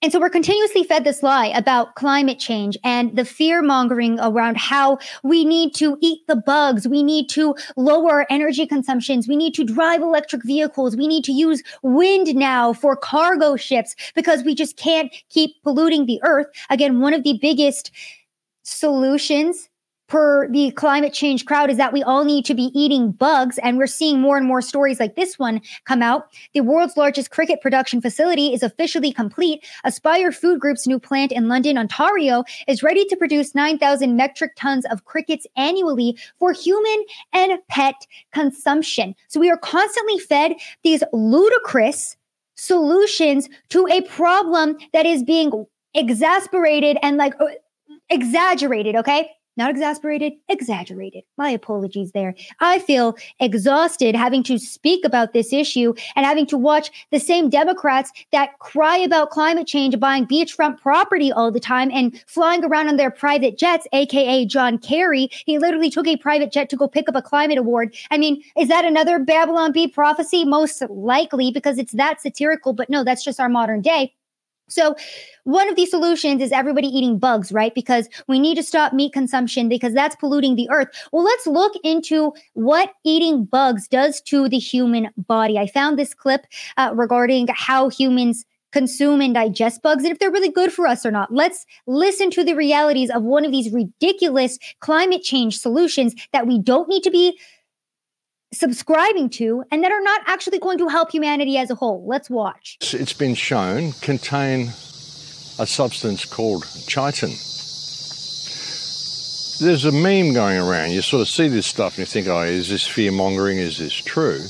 And 0.00 0.12
so 0.12 0.20
we're 0.20 0.30
continuously 0.30 0.84
fed 0.84 1.02
this 1.02 1.24
lie 1.24 1.46
about 1.48 1.96
climate 1.96 2.38
change 2.38 2.78
and 2.84 3.16
the 3.16 3.24
fear 3.24 3.62
mongering 3.62 4.20
around 4.20 4.56
how 4.56 4.98
we 5.24 5.44
need 5.44 5.74
to 5.74 5.98
eat 6.00 6.24
the 6.28 6.36
bugs. 6.36 6.86
We 6.86 7.02
need 7.02 7.28
to 7.30 7.56
lower 7.76 8.12
our 8.12 8.26
energy 8.30 8.64
consumptions. 8.64 9.26
We 9.26 9.34
need 9.34 9.54
to 9.54 9.64
drive 9.64 10.00
electric 10.00 10.44
vehicles. 10.44 10.96
We 10.96 11.08
need 11.08 11.24
to 11.24 11.32
use 11.32 11.64
wind 11.82 12.32
now 12.36 12.72
for 12.72 12.94
cargo 12.94 13.56
ships 13.56 13.96
because 14.14 14.44
we 14.44 14.54
just 14.54 14.76
can't 14.76 15.12
keep 15.30 15.60
polluting 15.64 16.06
the 16.06 16.20
earth. 16.22 16.46
Again, 16.70 17.00
one 17.00 17.12
of 17.12 17.24
the 17.24 17.36
biggest 17.42 17.90
solutions 18.62 19.67
per 20.08 20.48
the 20.48 20.70
climate 20.72 21.12
change 21.12 21.44
crowd 21.44 21.70
is 21.70 21.76
that 21.76 21.92
we 21.92 22.02
all 22.02 22.24
need 22.24 22.44
to 22.46 22.54
be 22.54 22.70
eating 22.74 23.12
bugs. 23.12 23.58
And 23.58 23.76
we're 23.76 23.86
seeing 23.86 24.20
more 24.20 24.36
and 24.36 24.46
more 24.46 24.62
stories 24.62 24.98
like 24.98 25.14
this 25.14 25.38
one 25.38 25.60
come 25.84 26.02
out. 26.02 26.28
The 26.54 26.62
world's 26.62 26.96
largest 26.96 27.30
cricket 27.30 27.60
production 27.60 28.00
facility 28.00 28.52
is 28.52 28.62
officially 28.62 29.12
complete. 29.12 29.64
Aspire 29.84 30.32
Food 30.32 30.60
Group's 30.60 30.86
new 30.86 30.98
plant 30.98 31.30
in 31.30 31.48
London, 31.48 31.78
Ontario 31.78 32.44
is 32.66 32.82
ready 32.82 33.04
to 33.04 33.16
produce 33.16 33.54
9,000 33.54 34.16
metric 34.16 34.52
tons 34.56 34.84
of 34.90 35.04
crickets 35.04 35.46
annually 35.56 36.16
for 36.38 36.52
human 36.52 37.04
and 37.32 37.58
pet 37.68 38.06
consumption. 38.32 39.14
So 39.28 39.38
we 39.38 39.50
are 39.50 39.58
constantly 39.58 40.18
fed 40.18 40.54
these 40.82 41.02
ludicrous 41.12 42.16
solutions 42.56 43.48
to 43.68 43.86
a 43.88 44.00
problem 44.02 44.78
that 44.92 45.06
is 45.06 45.22
being 45.22 45.66
exasperated 45.94 46.96
and 47.02 47.16
like 47.16 47.34
uh, 47.40 47.46
exaggerated, 48.10 48.96
okay? 48.96 49.30
Not 49.58 49.70
exasperated, 49.70 50.34
exaggerated. 50.48 51.24
My 51.36 51.50
apologies 51.50 52.12
there. 52.12 52.36
I 52.60 52.78
feel 52.78 53.16
exhausted 53.40 54.14
having 54.14 54.44
to 54.44 54.56
speak 54.56 55.04
about 55.04 55.32
this 55.32 55.52
issue 55.52 55.94
and 56.14 56.24
having 56.24 56.46
to 56.46 56.56
watch 56.56 56.92
the 57.10 57.18
same 57.18 57.50
Democrats 57.50 58.12
that 58.30 58.56
cry 58.60 58.96
about 58.96 59.30
climate 59.30 59.66
change 59.66 59.98
buying 59.98 60.28
beachfront 60.28 60.80
property 60.80 61.32
all 61.32 61.50
the 61.50 61.58
time 61.58 61.90
and 61.92 62.22
flying 62.28 62.64
around 62.64 62.86
on 62.86 62.98
their 62.98 63.10
private 63.10 63.58
jets, 63.58 63.88
aka 63.92 64.44
John 64.44 64.78
Kerry. 64.78 65.28
He 65.44 65.58
literally 65.58 65.90
took 65.90 66.06
a 66.06 66.16
private 66.16 66.52
jet 66.52 66.70
to 66.70 66.76
go 66.76 66.86
pick 66.86 67.08
up 67.08 67.16
a 67.16 67.22
climate 67.22 67.58
award. 67.58 67.96
I 68.12 68.16
mean, 68.16 68.40
is 68.56 68.68
that 68.68 68.84
another 68.84 69.18
Babylon 69.18 69.72
Bee 69.72 69.88
prophecy? 69.88 70.44
Most 70.44 70.82
likely 70.88 71.50
because 71.50 71.78
it's 71.78 71.94
that 71.94 72.20
satirical, 72.20 72.74
but 72.74 72.88
no, 72.88 73.02
that's 73.02 73.24
just 73.24 73.40
our 73.40 73.48
modern 73.48 73.80
day. 73.80 74.14
So, 74.68 74.94
one 75.44 75.68
of 75.68 75.76
the 75.76 75.86
solutions 75.86 76.42
is 76.42 76.52
everybody 76.52 76.88
eating 76.88 77.18
bugs, 77.18 77.52
right? 77.52 77.74
Because 77.74 78.08
we 78.26 78.38
need 78.38 78.56
to 78.56 78.62
stop 78.62 78.92
meat 78.92 79.12
consumption 79.12 79.68
because 79.68 79.94
that's 79.94 80.16
polluting 80.16 80.56
the 80.56 80.68
earth. 80.70 80.88
Well, 81.12 81.24
let's 81.24 81.46
look 81.46 81.72
into 81.82 82.32
what 82.52 82.92
eating 83.04 83.44
bugs 83.44 83.88
does 83.88 84.20
to 84.22 84.48
the 84.48 84.58
human 84.58 85.10
body. 85.16 85.58
I 85.58 85.66
found 85.66 85.98
this 85.98 86.12
clip 86.12 86.46
uh, 86.76 86.92
regarding 86.94 87.48
how 87.54 87.88
humans 87.88 88.44
consume 88.72 89.20
and 89.20 89.34
digest 89.34 89.82
bugs 89.82 90.04
and 90.04 90.12
if 90.12 90.18
they're 90.18 90.30
really 90.30 90.50
good 90.50 90.72
for 90.72 90.86
us 90.86 91.06
or 91.06 91.10
not. 91.10 91.32
Let's 91.32 91.64
listen 91.86 92.30
to 92.32 92.44
the 92.44 92.54
realities 92.54 93.10
of 93.10 93.22
one 93.22 93.44
of 93.44 93.52
these 93.52 93.72
ridiculous 93.72 94.58
climate 94.80 95.22
change 95.22 95.58
solutions 95.58 96.14
that 96.32 96.46
we 96.46 96.58
don't 96.58 96.88
need 96.88 97.02
to 97.04 97.10
be 97.10 97.38
subscribing 98.52 99.28
to 99.30 99.62
and 99.70 99.84
that 99.84 99.92
are 99.92 100.00
not 100.00 100.22
actually 100.26 100.58
going 100.58 100.78
to 100.78 100.88
help 100.88 101.10
humanity 101.10 101.58
as 101.58 101.70
a 101.70 101.74
whole. 101.74 102.04
Let's 102.06 102.30
watch. 102.30 102.78
It's 102.80 103.12
been 103.12 103.34
shown 103.34 103.92
contain 104.00 104.68
a 105.58 105.66
substance 105.66 106.24
called 106.24 106.64
chitin. 106.86 107.30
There's 109.60 109.84
a 109.84 109.92
meme 109.92 110.34
going 110.34 110.58
around. 110.58 110.92
You 110.92 111.02
sort 111.02 111.20
of 111.20 111.28
see 111.28 111.48
this 111.48 111.66
stuff 111.66 111.94
and 111.94 112.00
you 112.00 112.04
think, 112.06 112.28
oh, 112.28 112.42
is 112.42 112.68
this 112.68 112.86
fear 112.86 113.10
mongering? 113.10 113.58
Is 113.58 113.78
this 113.78 113.94
true? 113.94 114.40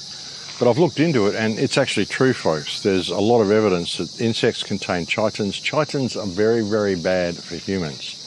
But 0.59 0.69
I've 0.69 0.79
looked 0.79 1.01
into 1.01 1.29
it 1.29 1.35
and 1.35 1.59
it's 1.59 1.79
actually 1.79 2.07
true, 2.07 2.35
folks. 2.35 2.83
There's 2.83 3.09
a 3.09 3.19
lot 3.19 3.41
of 3.41 3.51
evidence 3.51 3.97
that 3.97 4.21
insects 4.21 4.63
contain 4.63 5.07
chitins. 5.07 5.63
Chitins 5.63 6.21
are 6.21 6.27
very, 6.27 6.63
very 6.63 6.95
bad 6.95 7.37
for 7.37 7.57
humans. 7.57 8.18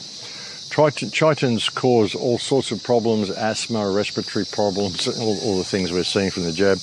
Chitins 0.72 1.72
cause 1.74 2.14
all 2.14 2.38
sorts 2.38 2.70
of 2.70 2.82
problems, 2.82 3.28
asthma, 3.28 3.90
respiratory 3.90 4.46
problems, 4.46 5.06
all, 5.06 5.38
all, 5.40 5.58
the 5.58 5.64
things 5.64 5.92
we're 5.92 6.02
seeing 6.02 6.30
from 6.30 6.44
the 6.44 6.52
jab. 6.52 6.78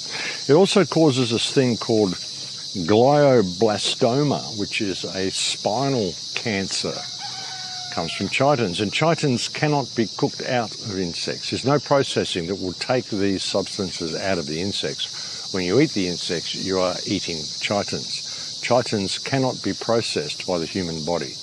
It 0.47 0.53
also 0.53 0.85
causes 0.85 1.31
this 1.31 1.51
thing 1.51 1.75
called 1.75 2.11
glioblastoma, 2.85 4.59
which 4.59 4.81
is 4.81 5.05
a 5.05 5.31
spinal 5.31 6.13
cancer. 6.35 6.93
Comes 7.91 8.13
from 8.13 8.27
chitins, 8.27 8.79
and 8.79 8.91
chitins 8.91 9.51
cannot 9.51 9.87
be 9.95 10.07
cooked 10.17 10.43
out 10.43 10.71
of 10.71 10.99
insects. 10.99 11.49
There's 11.49 11.65
no 11.65 11.79
processing 11.79 12.45
that 12.45 12.61
will 12.61 12.73
take 12.73 13.05
these 13.07 13.41
substances 13.43 14.15
out 14.15 14.37
of 14.37 14.45
the 14.45 14.61
insects. 14.61 15.51
When 15.51 15.63
you 15.63 15.79
eat 15.79 15.93
the 15.93 16.07
insects, 16.07 16.53
you 16.53 16.79
are 16.79 16.93
eating 17.07 17.37
chitins. 17.37 18.27
Chitins 18.61 19.17
cannot 19.23 19.63
be 19.63 19.73
processed 19.73 20.45
by 20.45 20.59
the 20.59 20.67
human 20.67 21.03
body. 21.03 21.33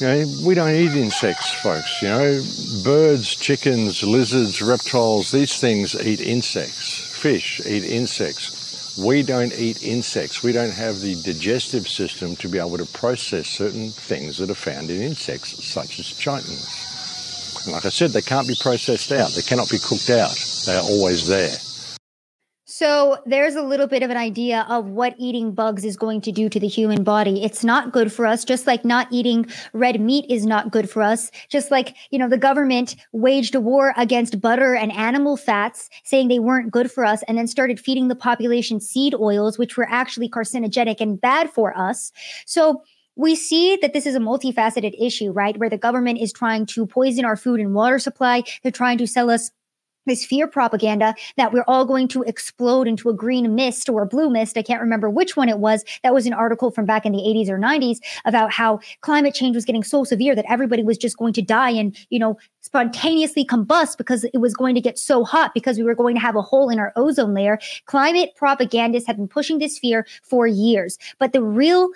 You 0.00 0.06
know, 0.06 0.34
we 0.46 0.54
don't 0.54 0.74
eat 0.74 0.92
insects, 0.92 1.52
folks. 1.52 2.00
You 2.00 2.08
know, 2.08 2.42
birds, 2.82 3.36
chickens, 3.36 4.02
lizards, 4.02 4.62
reptiles, 4.62 5.30
these 5.30 5.60
things 5.60 5.94
eat 5.94 6.22
insects. 6.22 7.00
Fish 7.18 7.60
eat 7.66 7.84
insects. 7.84 8.96
We 8.98 9.22
don't 9.22 9.52
eat 9.52 9.82
insects. 9.82 10.42
We 10.42 10.52
don't 10.52 10.72
have 10.72 11.00
the 11.00 11.16
digestive 11.22 11.86
system 11.86 12.34
to 12.36 12.48
be 12.48 12.58
able 12.58 12.78
to 12.78 12.86
process 12.86 13.46
certain 13.46 13.90
things 13.90 14.38
that 14.38 14.48
are 14.48 14.54
found 14.54 14.88
in 14.88 15.02
insects, 15.02 15.62
such 15.62 16.00
as 16.00 16.06
chitins. 16.06 17.64
And 17.66 17.74
like 17.74 17.84
I 17.84 17.90
said, 17.90 18.12
they 18.12 18.22
can't 18.22 18.48
be 18.48 18.56
processed 18.58 19.12
out. 19.12 19.32
They 19.32 19.42
cannot 19.42 19.68
be 19.68 19.78
cooked 19.78 20.08
out. 20.08 20.34
They 20.64 20.76
are 20.76 20.82
always 20.82 21.28
there. 21.28 21.58
So 22.80 23.18
there's 23.26 23.56
a 23.56 23.62
little 23.62 23.86
bit 23.86 24.02
of 24.02 24.08
an 24.08 24.16
idea 24.16 24.64
of 24.70 24.86
what 24.86 25.14
eating 25.18 25.52
bugs 25.52 25.84
is 25.84 25.98
going 25.98 26.22
to 26.22 26.32
do 26.32 26.48
to 26.48 26.58
the 26.58 26.66
human 26.66 27.04
body. 27.04 27.44
It's 27.44 27.62
not 27.62 27.92
good 27.92 28.10
for 28.10 28.24
us, 28.24 28.42
just 28.42 28.66
like 28.66 28.86
not 28.86 29.06
eating 29.10 29.44
red 29.74 30.00
meat 30.00 30.24
is 30.30 30.46
not 30.46 30.70
good 30.70 30.88
for 30.88 31.02
us. 31.02 31.30
Just 31.50 31.70
like, 31.70 31.94
you 32.08 32.18
know, 32.18 32.26
the 32.26 32.38
government 32.38 32.96
waged 33.12 33.54
a 33.54 33.60
war 33.60 33.92
against 33.98 34.40
butter 34.40 34.74
and 34.74 34.92
animal 34.92 35.36
fats, 35.36 35.90
saying 36.04 36.28
they 36.28 36.38
weren't 36.38 36.70
good 36.70 36.90
for 36.90 37.04
us, 37.04 37.22
and 37.24 37.36
then 37.36 37.46
started 37.46 37.78
feeding 37.78 38.08
the 38.08 38.14
population 38.16 38.80
seed 38.80 39.14
oils, 39.14 39.58
which 39.58 39.76
were 39.76 39.86
actually 39.90 40.30
carcinogenic 40.30 41.02
and 41.02 41.20
bad 41.20 41.50
for 41.50 41.76
us. 41.76 42.12
So 42.46 42.82
we 43.14 43.36
see 43.36 43.76
that 43.82 43.92
this 43.92 44.06
is 44.06 44.14
a 44.14 44.20
multifaceted 44.20 44.94
issue, 44.98 45.32
right? 45.32 45.58
Where 45.58 45.68
the 45.68 45.76
government 45.76 46.18
is 46.18 46.32
trying 46.32 46.64
to 46.66 46.86
poison 46.86 47.26
our 47.26 47.36
food 47.36 47.60
and 47.60 47.74
water 47.74 47.98
supply. 47.98 48.42
They're 48.62 48.72
trying 48.72 48.96
to 48.96 49.06
sell 49.06 49.28
us 49.28 49.50
this 50.06 50.24
fear 50.24 50.46
propaganda 50.46 51.14
that 51.36 51.52
we're 51.52 51.64
all 51.66 51.84
going 51.84 52.08
to 52.08 52.22
explode 52.22 52.88
into 52.88 53.08
a 53.08 53.14
green 53.14 53.54
mist 53.54 53.88
or 53.88 54.02
a 54.02 54.06
blue 54.06 54.30
mist. 54.30 54.56
I 54.56 54.62
can't 54.62 54.80
remember 54.80 55.10
which 55.10 55.36
one 55.36 55.48
it 55.48 55.58
was. 55.58 55.84
That 56.02 56.14
was 56.14 56.26
an 56.26 56.32
article 56.32 56.70
from 56.70 56.86
back 56.86 57.04
in 57.04 57.12
the 57.12 57.18
80s 57.18 57.48
or 57.48 57.58
90s 57.58 57.98
about 58.24 58.52
how 58.52 58.80
climate 59.00 59.34
change 59.34 59.54
was 59.54 59.64
getting 59.64 59.84
so 59.84 60.04
severe 60.04 60.34
that 60.34 60.50
everybody 60.50 60.82
was 60.82 60.98
just 60.98 61.16
going 61.16 61.32
to 61.34 61.42
die 61.42 61.70
and, 61.70 61.96
you 62.10 62.18
know, 62.18 62.38
spontaneously 62.60 63.44
combust 63.44 63.96
because 63.96 64.24
it 64.24 64.38
was 64.38 64.54
going 64.54 64.74
to 64.74 64.80
get 64.80 64.98
so 64.98 65.24
hot 65.24 65.52
because 65.54 65.76
we 65.78 65.84
were 65.84 65.94
going 65.94 66.14
to 66.14 66.20
have 66.20 66.36
a 66.36 66.42
hole 66.42 66.70
in 66.70 66.78
our 66.78 66.92
ozone 66.96 67.34
layer. 67.34 67.58
Climate 67.86 68.30
propagandists 68.36 69.06
have 69.06 69.16
been 69.16 69.28
pushing 69.28 69.58
this 69.58 69.78
fear 69.78 70.06
for 70.22 70.46
years. 70.46 70.98
But 71.18 71.32
the 71.32 71.42
real 71.42 71.90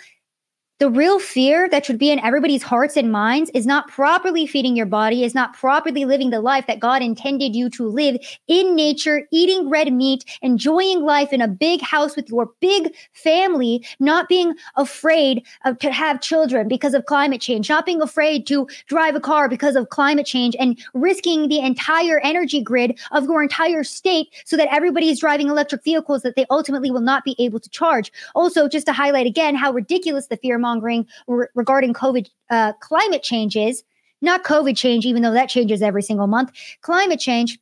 the 0.81 0.91
real 0.91 1.21
fear 1.21 1.69
that 1.69 1.87
should 1.87 1.99
be 1.99 2.11
in 2.11 2.19
everybody's 2.19 2.63
hearts 2.65 2.97
and 2.97 3.13
minds 3.13 3.49
is 3.55 3.65
not 3.65 3.87
properly 3.89 4.45
feeding 4.45 4.75
your 4.75 4.87
body, 4.87 5.23
is 5.23 5.35
not 5.35 5.55
properly 5.55 6.05
living 6.05 6.31
the 6.31 6.41
life 6.41 6.67
that 6.67 6.81
God 6.81 7.01
intended 7.01 7.55
you 7.55 7.71
to 7.71 7.87
live 7.87 8.17
in 8.49 8.75
nature, 8.75 9.23
eating 9.31 9.71
red 9.71 9.93
meat, 9.93 10.25
enjoying 10.43 11.03
life 11.03 11.33
in 11.33 11.41
a 11.41 11.47
big 11.47 11.81
house 11.81 12.17
with 12.17 12.29
your 12.29 12.51
big 12.59 12.93
family, 13.13 13.87
not 14.01 14.29
being 14.29 14.53
afraid 14.75 15.47
of, 15.65 15.79
to 15.79 15.93
have 15.93 16.21
children 16.21 16.67
because 16.67 16.93
of 16.93 17.07
climate 17.07 17.41
change, 17.41 17.69
not 17.69 17.87
being 17.87 18.03
afraid 18.03 18.45
to 18.49 18.67
drive 18.87 19.15
a 19.15 19.21
car 19.21 19.49
because 19.49 19.77
of 19.77 19.91
climate 19.91 20.27
change, 20.27 20.57
and 20.59 20.77
risking 20.93 21.47
the 21.47 21.61
entire 21.61 22.19
energy 22.21 22.61
grid 22.61 22.99
of 23.13 23.25
your 23.25 23.45
entire 23.45 23.85
state 23.85 24.29
so 24.45 24.57
that 24.57 24.69
everybody 24.73 25.09
is 25.09 25.21
driving 25.21 25.49
electric 25.49 25.85
vehicles 25.85 26.23
that 26.23 26.35
they 26.35 26.47
ultimately 26.51 26.91
will 26.91 27.01
not 27.01 27.23
be 27.23 27.37
able 27.39 27.61
to 27.61 27.71
charge. 27.71 28.11
Also, 28.35 28.69
just 28.69 28.87
to 28.87 28.93
highlight 28.93 29.27
again 29.27 29.55
how 29.55 29.71
ridiculous 29.71 30.27
the 30.27 30.37
fear 30.37 30.59
re- 30.83 31.47
regarding 31.55 31.93
COVID 31.93 32.29
uh, 32.51 32.73
climate 32.81 33.23
change 33.23 33.57
is. 33.57 33.83
Not 34.23 34.43
COVID 34.43 34.75
change, 34.77 35.05
even 35.05 35.23
though 35.23 35.33
that 35.33 35.51
changes 35.51 35.83
every 35.83 36.01
single 36.01 36.27
month. 36.27 36.51
Climate 36.81 37.21
change 37.21 37.59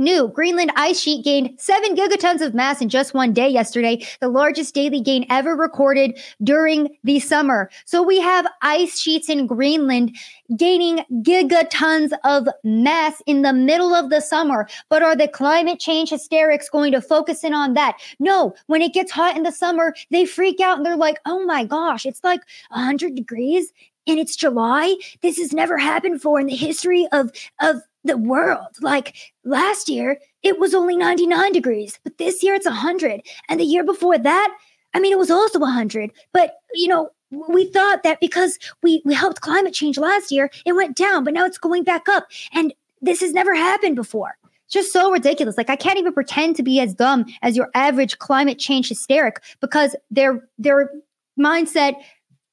New 0.00 0.28
Greenland 0.28 0.72
ice 0.76 0.98
sheet 0.98 1.22
gained 1.22 1.60
7 1.60 1.94
gigatons 1.94 2.40
of 2.40 2.54
mass 2.54 2.80
in 2.80 2.88
just 2.88 3.12
one 3.12 3.34
day 3.34 3.48
yesterday, 3.48 4.02
the 4.20 4.28
largest 4.28 4.74
daily 4.74 5.02
gain 5.02 5.26
ever 5.28 5.54
recorded 5.54 6.18
during 6.42 6.96
the 7.04 7.20
summer. 7.20 7.70
So 7.84 8.02
we 8.02 8.18
have 8.18 8.46
ice 8.62 8.98
sheets 8.98 9.28
in 9.28 9.46
Greenland 9.46 10.16
gaining 10.56 11.04
gigatons 11.22 12.12
of 12.24 12.48
mass 12.64 13.22
in 13.26 13.42
the 13.42 13.52
middle 13.52 13.94
of 13.94 14.08
the 14.08 14.22
summer. 14.22 14.66
But 14.88 15.02
are 15.02 15.14
the 15.14 15.28
climate 15.28 15.78
change 15.78 16.08
hysterics 16.08 16.70
going 16.70 16.92
to 16.92 17.02
focus 17.02 17.44
in 17.44 17.52
on 17.52 17.74
that? 17.74 17.98
No, 18.18 18.54
when 18.68 18.80
it 18.80 18.94
gets 18.94 19.12
hot 19.12 19.36
in 19.36 19.42
the 19.42 19.52
summer, 19.52 19.94
they 20.10 20.24
freak 20.24 20.60
out 20.60 20.78
and 20.78 20.86
they're 20.86 20.96
like, 20.96 21.18
oh 21.26 21.44
my 21.44 21.64
gosh, 21.64 22.06
it's 22.06 22.24
like 22.24 22.40
100 22.70 23.14
degrees 23.14 23.70
and 24.06 24.18
it's 24.18 24.34
July. 24.34 24.96
This 25.20 25.36
has 25.38 25.52
never 25.52 25.76
happened 25.76 26.14
before 26.14 26.40
in 26.40 26.46
the 26.46 26.56
history 26.56 27.06
of, 27.12 27.30
of 27.60 27.82
the 28.04 28.16
world. 28.16 28.68
Like 28.80 29.14
last 29.44 29.88
year, 29.88 30.18
it 30.42 30.58
was 30.58 30.74
only 30.74 30.96
99 30.96 31.52
degrees, 31.52 31.98
but 32.02 32.18
this 32.18 32.42
year 32.42 32.54
it's 32.54 32.66
100. 32.66 33.22
And 33.48 33.60
the 33.60 33.64
year 33.64 33.84
before 33.84 34.18
that, 34.18 34.56
I 34.94 35.00
mean, 35.00 35.12
it 35.12 35.18
was 35.18 35.30
also 35.30 35.58
100. 35.58 36.10
But, 36.32 36.54
you 36.72 36.88
know, 36.88 37.10
we 37.48 37.66
thought 37.66 38.02
that 38.02 38.18
because 38.20 38.58
we, 38.82 39.02
we 39.04 39.14
helped 39.14 39.40
climate 39.40 39.72
change 39.74 39.98
last 39.98 40.32
year, 40.32 40.50
it 40.66 40.72
went 40.72 40.96
down, 40.96 41.24
but 41.24 41.34
now 41.34 41.44
it's 41.44 41.58
going 41.58 41.84
back 41.84 42.08
up. 42.08 42.26
And 42.52 42.74
this 43.00 43.20
has 43.20 43.32
never 43.32 43.54
happened 43.54 43.96
before. 43.96 44.36
just 44.70 44.92
so 44.92 45.10
ridiculous. 45.10 45.58
Like 45.58 45.68
I 45.70 45.76
can't 45.76 45.98
even 45.98 46.12
pretend 46.12 46.56
to 46.56 46.62
be 46.62 46.80
as 46.80 46.94
dumb 46.94 47.26
as 47.42 47.56
your 47.56 47.68
average 47.74 48.18
climate 48.18 48.58
change 48.58 48.88
hysteric 48.88 49.42
because 49.60 49.94
their 50.10 50.48
their 50.58 50.90
mindset 51.38 51.94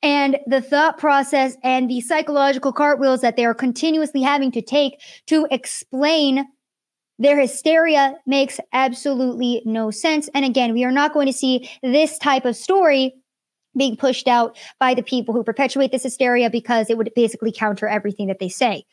and 0.03 0.37
the 0.45 0.61
thought 0.61 0.97
process 0.97 1.57
and 1.63 1.89
the 1.89 2.01
psychological 2.01 2.71
cartwheels 2.71 3.21
that 3.21 3.35
they 3.35 3.45
are 3.45 3.53
continuously 3.53 4.21
having 4.21 4.51
to 4.51 4.61
take 4.61 5.01
to 5.27 5.47
explain 5.49 6.45
their 7.19 7.39
hysteria 7.39 8.15
makes 8.27 8.59
absolutely 8.73 9.63
no 9.65 9.89
sense. 9.89 10.29
And 10.35 10.45
again, 10.45 10.73
we 10.73 10.83
are 10.83 10.91
not 10.91 11.13
going 11.13 11.25
to 11.27 11.33
see 11.33 11.69
this 11.81 12.19
type 12.19 12.45
of 12.45 12.55
story 12.55 13.15
being 13.75 13.97
pushed 13.97 14.27
out 14.27 14.57
by 14.79 14.93
the 14.93 15.03
people 15.03 15.33
who 15.33 15.43
perpetuate 15.43 15.91
this 15.91 16.03
hysteria 16.03 16.49
because 16.49 16.89
it 16.89 16.97
would 16.97 17.11
basically 17.15 17.51
counter 17.51 17.87
everything 17.87 18.27
that 18.27 18.39
they 18.39 18.49
say. 18.49 18.85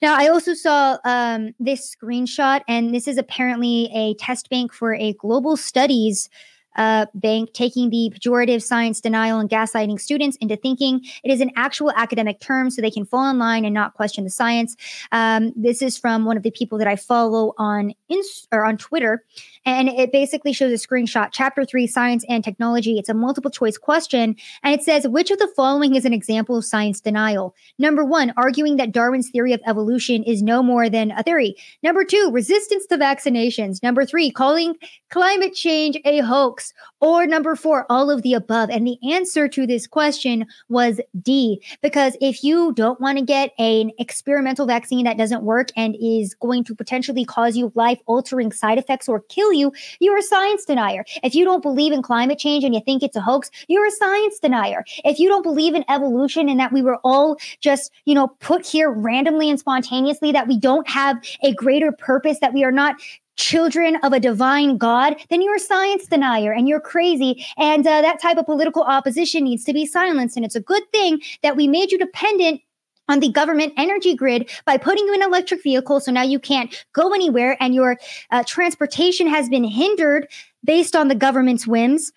Now, 0.00 0.18
I 0.18 0.26
also 0.28 0.54
saw 0.54 0.98
um, 1.04 1.54
this 1.60 1.94
screenshot, 1.94 2.62
and 2.66 2.92
this 2.92 3.06
is 3.06 3.18
apparently 3.18 3.88
a 3.94 4.14
test 4.14 4.50
bank 4.50 4.72
for 4.72 4.94
a 4.94 5.12
global 5.14 5.56
studies 5.56 6.28
uh, 6.76 7.06
bank 7.14 7.52
taking 7.52 7.90
the 7.90 8.12
pejorative 8.14 8.62
science 8.62 9.00
denial 9.00 9.38
and 9.38 9.50
gaslighting 9.50 10.00
students 10.00 10.36
into 10.40 10.56
thinking 10.56 11.00
it 11.24 11.30
is 11.30 11.40
an 11.40 11.50
actual 11.56 11.90
academic 11.92 12.40
term 12.40 12.70
so 12.70 12.80
they 12.80 12.90
can 12.90 13.04
fall 13.04 13.28
in 13.30 13.38
line 13.38 13.64
and 13.64 13.74
not 13.74 13.94
question 13.94 14.24
the 14.24 14.30
science. 14.30 14.76
Um, 15.10 15.52
this 15.56 15.82
is 15.82 15.98
from 15.98 16.24
one 16.24 16.36
of 16.36 16.42
the 16.42 16.50
people 16.50 16.78
that 16.78 16.86
I 16.86 16.96
follow 16.96 17.54
on 17.58 17.92
Inst- 18.08 18.48
or 18.52 18.64
on 18.64 18.76
Twitter. 18.76 19.24
And 19.64 19.88
it 19.88 20.12
basically 20.12 20.52
shows 20.52 20.72
a 20.72 20.86
screenshot, 20.86 21.30
chapter 21.32 21.64
three, 21.64 21.86
science 21.86 22.24
and 22.28 22.44
technology. 22.44 22.98
It's 22.98 23.08
a 23.08 23.14
multiple 23.14 23.50
choice 23.50 23.78
question. 23.78 24.36
And 24.62 24.74
it 24.74 24.84
says, 24.84 25.08
which 25.08 25.30
of 25.30 25.38
the 25.38 25.52
following 25.56 25.94
is 25.94 26.04
an 26.04 26.12
example 26.12 26.56
of 26.56 26.64
science 26.64 27.00
denial? 27.00 27.54
Number 27.78 28.04
one, 28.04 28.32
arguing 28.36 28.76
that 28.76 28.92
Darwin's 28.92 29.30
theory 29.30 29.52
of 29.52 29.60
evolution 29.66 30.22
is 30.24 30.42
no 30.42 30.62
more 30.62 30.88
than 30.90 31.10
a 31.12 31.22
theory. 31.22 31.56
Number 31.82 32.04
two, 32.04 32.30
resistance 32.32 32.86
to 32.86 32.96
vaccinations. 32.96 33.82
Number 33.82 34.04
three, 34.04 34.30
calling 34.30 34.74
climate 35.10 35.54
change 35.54 35.98
a 36.04 36.18
hoax. 36.18 36.61
Or 37.00 37.26
number 37.26 37.56
four, 37.56 37.86
all 37.90 38.10
of 38.10 38.22
the 38.22 38.34
above. 38.34 38.70
And 38.70 38.86
the 38.86 38.98
answer 39.10 39.48
to 39.48 39.66
this 39.66 39.86
question 39.86 40.46
was 40.68 41.00
D, 41.20 41.62
because 41.82 42.16
if 42.20 42.44
you 42.44 42.72
don't 42.74 43.00
want 43.00 43.18
to 43.18 43.24
get 43.24 43.52
an 43.58 43.90
experimental 43.98 44.66
vaccine 44.66 45.04
that 45.04 45.18
doesn't 45.18 45.42
work 45.42 45.68
and 45.76 45.96
is 46.00 46.34
going 46.34 46.64
to 46.64 46.74
potentially 46.74 47.24
cause 47.24 47.56
you 47.56 47.72
life 47.74 47.98
altering 48.06 48.52
side 48.52 48.78
effects 48.78 49.08
or 49.08 49.20
kill 49.20 49.52
you, 49.52 49.72
you're 50.00 50.18
a 50.18 50.22
science 50.22 50.64
denier. 50.64 51.04
If 51.22 51.34
you 51.34 51.44
don't 51.44 51.62
believe 51.62 51.92
in 51.92 52.02
climate 52.02 52.38
change 52.38 52.64
and 52.64 52.74
you 52.74 52.80
think 52.84 53.02
it's 53.02 53.16
a 53.16 53.20
hoax, 53.20 53.50
you're 53.68 53.86
a 53.86 53.90
science 53.90 54.38
denier. 54.38 54.84
If 55.04 55.18
you 55.18 55.28
don't 55.28 55.42
believe 55.42 55.74
in 55.74 55.84
evolution 55.88 56.48
and 56.48 56.60
that 56.60 56.72
we 56.72 56.82
were 56.82 56.98
all 57.04 57.36
just, 57.60 57.90
you 58.04 58.14
know, 58.14 58.28
put 58.40 58.66
here 58.66 58.90
randomly 58.90 59.50
and 59.50 59.58
spontaneously, 59.58 60.32
that 60.32 60.48
we 60.48 60.58
don't 60.58 60.88
have 60.88 61.16
a 61.42 61.52
greater 61.54 61.92
purpose, 61.92 62.38
that 62.40 62.52
we 62.52 62.64
are 62.64 62.72
not 62.72 62.96
children 63.36 63.96
of 64.02 64.12
a 64.12 64.20
divine 64.20 64.78
God, 64.78 65.16
then 65.30 65.42
you're 65.42 65.56
a 65.56 65.60
science 65.60 66.06
denier 66.06 66.52
and 66.52 66.68
you're 66.68 66.80
crazy. 66.80 67.44
And 67.56 67.86
uh, 67.86 68.02
that 68.02 68.20
type 68.20 68.36
of 68.36 68.46
political 68.46 68.82
opposition 68.82 69.44
needs 69.44 69.64
to 69.64 69.72
be 69.72 69.86
silenced. 69.86 70.36
And 70.36 70.44
it's 70.44 70.56
a 70.56 70.60
good 70.60 70.82
thing 70.92 71.20
that 71.42 71.56
we 71.56 71.68
made 71.68 71.92
you 71.92 71.98
dependent 71.98 72.60
on 73.08 73.20
the 73.20 73.30
government 73.30 73.72
energy 73.76 74.14
grid 74.14 74.50
by 74.64 74.76
putting 74.76 75.06
you 75.06 75.14
in 75.14 75.22
electric 75.22 75.62
vehicle. 75.62 76.00
So 76.00 76.12
now 76.12 76.22
you 76.22 76.38
can't 76.38 76.74
go 76.92 77.12
anywhere 77.12 77.56
and 77.60 77.74
your 77.74 77.98
uh, 78.30 78.44
transportation 78.46 79.26
has 79.26 79.48
been 79.48 79.64
hindered 79.64 80.28
based 80.64 80.94
on 80.94 81.08
the 81.08 81.14
government's 81.14 81.66
whims. 81.66 82.12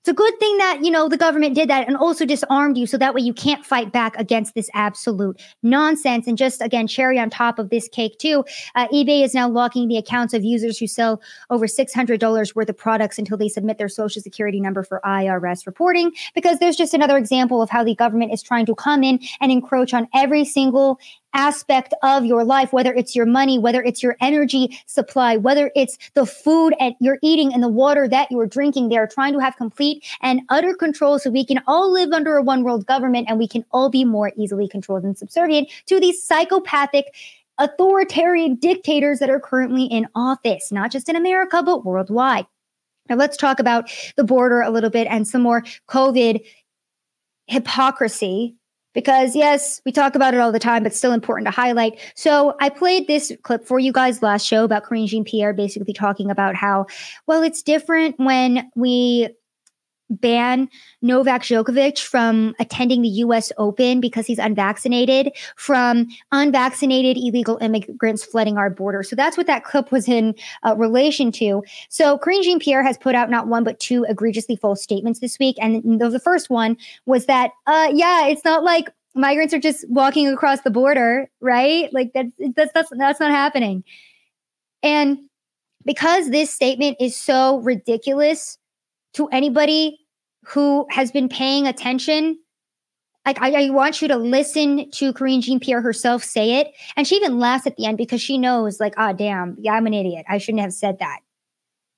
It's 0.00 0.08
a 0.08 0.14
good 0.14 0.38
thing 0.40 0.56
that, 0.56 0.78
you 0.82 0.90
know, 0.90 1.10
the 1.10 1.18
government 1.18 1.54
did 1.54 1.68
that 1.68 1.86
and 1.86 1.94
also 1.94 2.24
disarmed 2.24 2.78
you 2.78 2.86
so 2.86 2.96
that 2.96 3.12
way 3.14 3.20
you 3.20 3.34
can't 3.34 3.66
fight 3.66 3.92
back 3.92 4.16
against 4.18 4.54
this 4.54 4.70
absolute 4.72 5.38
nonsense. 5.62 6.26
And 6.26 6.38
just 6.38 6.62
again, 6.62 6.86
cherry 6.86 7.18
on 7.18 7.28
top 7.28 7.58
of 7.58 7.68
this 7.68 7.86
cake, 7.86 8.18
too, 8.18 8.42
uh, 8.74 8.88
eBay 8.88 9.22
is 9.22 9.34
now 9.34 9.46
locking 9.46 9.88
the 9.88 9.98
accounts 9.98 10.32
of 10.32 10.42
users 10.42 10.78
who 10.78 10.86
sell 10.86 11.20
over 11.50 11.66
$600 11.66 12.54
worth 12.54 12.70
of 12.70 12.78
products 12.78 13.18
until 13.18 13.36
they 13.36 13.48
submit 13.48 13.76
their 13.76 13.90
social 13.90 14.22
security 14.22 14.58
number 14.58 14.82
for 14.82 15.02
IRS 15.04 15.66
reporting, 15.66 16.12
because 16.34 16.60
there's 16.60 16.76
just 16.76 16.94
another 16.94 17.18
example 17.18 17.60
of 17.60 17.68
how 17.68 17.84
the 17.84 17.94
government 17.94 18.32
is 18.32 18.42
trying 18.42 18.64
to 18.64 18.74
come 18.74 19.04
in 19.04 19.20
and 19.42 19.52
encroach 19.52 19.92
on 19.92 20.08
every 20.14 20.46
single 20.46 20.98
aspect 21.34 21.94
of 22.02 22.24
your 22.24 22.44
life, 22.44 22.72
whether 22.72 22.92
it's 22.92 23.14
your 23.14 23.26
money, 23.26 23.58
whether 23.58 23.82
it's 23.82 24.02
your 24.02 24.16
energy 24.20 24.78
supply, 24.86 25.36
whether 25.36 25.70
it's 25.76 25.98
the 26.14 26.26
food 26.26 26.74
that 26.78 26.94
you're 27.00 27.18
eating 27.22 27.52
and 27.52 27.62
the 27.62 27.68
water 27.68 28.08
that 28.08 28.30
you're 28.30 28.46
drinking. 28.46 28.88
They 28.88 28.96
are 28.96 29.06
trying 29.06 29.32
to 29.34 29.38
have 29.38 29.56
complete 29.56 30.04
and 30.20 30.40
utter 30.48 30.74
control 30.74 31.18
so 31.18 31.30
we 31.30 31.44
can 31.44 31.60
all 31.66 31.92
live 31.92 32.12
under 32.12 32.36
a 32.36 32.42
one 32.42 32.64
world 32.64 32.86
government 32.86 33.26
and 33.28 33.38
we 33.38 33.48
can 33.48 33.64
all 33.70 33.90
be 33.90 34.04
more 34.04 34.32
easily 34.36 34.68
controlled 34.68 35.04
and 35.04 35.16
subservient 35.16 35.68
to 35.86 36.00
these 36.00 36.22
psychopathic 36.22 37.14
authoritarian 37.58 38.54
dictators 38.54 39.18
that 39.18 39.30
are 39.30 39.40
currently 39.40 39.84
in 39.84 40.08
office, 40.14 40.72
not 40.72 40.90
just 40.90 41.08
in 41.08 41.16
America, 41.16 41.62
but 41.62 41.84
worldwide. 41.84 42.46
Now, 43.08 43.16
let's 43.16 43.36
talk 43.36 43.58
about 43.58 43.90
the 44.16 44.24
border 44.24 44.60
a 44.62 44.70
little 44.70 44.88
bit 44.88 45.06
and 45.08 45.26
some 45.26 45.42
more 45.42 45.64
COVID 45.88 46.44
hypocrisy 47.46 48.56
because 48.92 49.36
yes, 49.36 49.80
we 49.84 49.92
talk 49.92 50.14
about 50.14 50.34
it 50.34 50.40
all 50.40 50.52
the 50.52 50.58
time, 50.58 50.82
but 50.82 50.94
still 50.94 51.12
important 51.12 51.46
to 51.46 51.50
highlight. 51.50 51.98
So 52.14 52.54
I 52.60 52.68
played 52.68 53.06
this 53.06 53.32
clip 53.42 53.66
for 53.66 53.78
you 53.78 53.92
guys 53.92 54.22
last 54.22 54.46
show 54.46 54.64
about 54.64 54.84
Karine 54.84 55.06
Jean 55.06 55.24
Pierre 55.24 55.52
basically 55.52 55.92
talking 55.92 56.30
about 56.30 56.54
how, 56.54 56.86
well, 57.26 57.42
it's 57.42 57.62
different 57.62 58.16
when 58.18 58.70
we 58.74 59.28
ban 60.10 60.68
Novak 61.02 61.42
Djokovic 61.42 61.98
from 61.98 62.54
attending 62.58 63.02
the 63.02 63.08
US 63.08 63.52
Open 63.56 64.00
because 64.00 64.26
he's 64.26 64.38
unvaccinated 64.38 65.32
from 65.56 66.08
unvaccinated 66.32 67.16
illegal 67.16 67.58
immigrants 67.58 68.24
flooding 68.24 68.58
our 68.58 68.68
border. 68.68 69.02
So 69.02 69.16
that's 69.16 69.36
what 69.36 69.46
that 69.46 69.64
clip 69.64 69.92
was 69.92 70.08
in 70.08 70.34
uh, 70.64 70.74
relation 70.76 71.32
to. 71.32 71.62
So 71.88 72.18
Karine 72.18 72.42
Jean 72.42 72.58
Pierre 72.58 72.82
has 72.82 72.98
put 72.98 73.14
out 73.14 73.30
not 73.30 73.46
one 73.46 73.64
but 73.64 73.78
two 73.78 74.04
egregiously 74.08 74.56
false 74.56 74.82
statements 74.82 75.20
this 75.20 75.38
week. 75.38 75.56
And 75.60 76.00
the, 76.00 76.10
the 76.10 76.20
first 76.20 76.50
one 76.50 76.76
was 77.06 77.26
that, 77.26 77.52
uh, 77.66 77.88
yeah, 77.92 78.26
it's 78.26 78.44
not 78.44 78.64
like 78.64 78.90
migrants 79.14 79.54
are 79.54 79.60
just 79.60 79.88
walking 79.88 80.28
across 80.28 80.60
the 80.62 80.70
border, 80.70 81.30
right? 81.40 81.92
Like 81.92 82.12
that's 82.14 82.32
that's 82.54 82.72
that's, 82.72 82.90
that's 82.96 83.20
not 83.20 83.30
happening. 83.30 83.84
And 84.82 85.18
because 85.84 86.30
this 86.30 86.52
statement 86.52 86.96
is 87.00 87.16
so 87.16 87.58
ridiculous 87.58 88.58
to 89.14 89.28
anybody 89.28 89.99
who 90.44 90.86
has 90.90 91.10
been 91.10 91.28
paying 91.28 91.66
attention. 91.66 92.38
Like 93.26 93.40
I, 93.40 93.66
I 93.66 93.70
want 93.70 94.00
you 94.00 94.08
to 94.08 94.16
listen 94.16 94.90
to 94.92 95.12
Karine 95.12 95.42
Jean 95.42 95.60
Pierre 95.60 95.82
herself 95.82 96.24
say 96.24 96.60
it. 96.60 96.68
And 96.96 97.06
she 97.06 97.16
even 97.16 97.38
laughs 97.38 97.66
at 97.66 97.76
the 97.76 97.86
end 97.86 97.98
because 97.98 98.20
she 98.20 98.38
knows, 98.38 98.80
like, 98.80 98.94
ah, 98.96 99.10
oh, 99.10 99.12
damn, 99.12 99.56
yeah, 99.60 99.74
I'm 99.74 99.86
an 99.86 99.94
idiot. 99.94 100.24
I 100.28 100.38
shouldn't 100.38 100.62
have 100.62 100.72
said 100.72 100.98
that. 101.00 101.20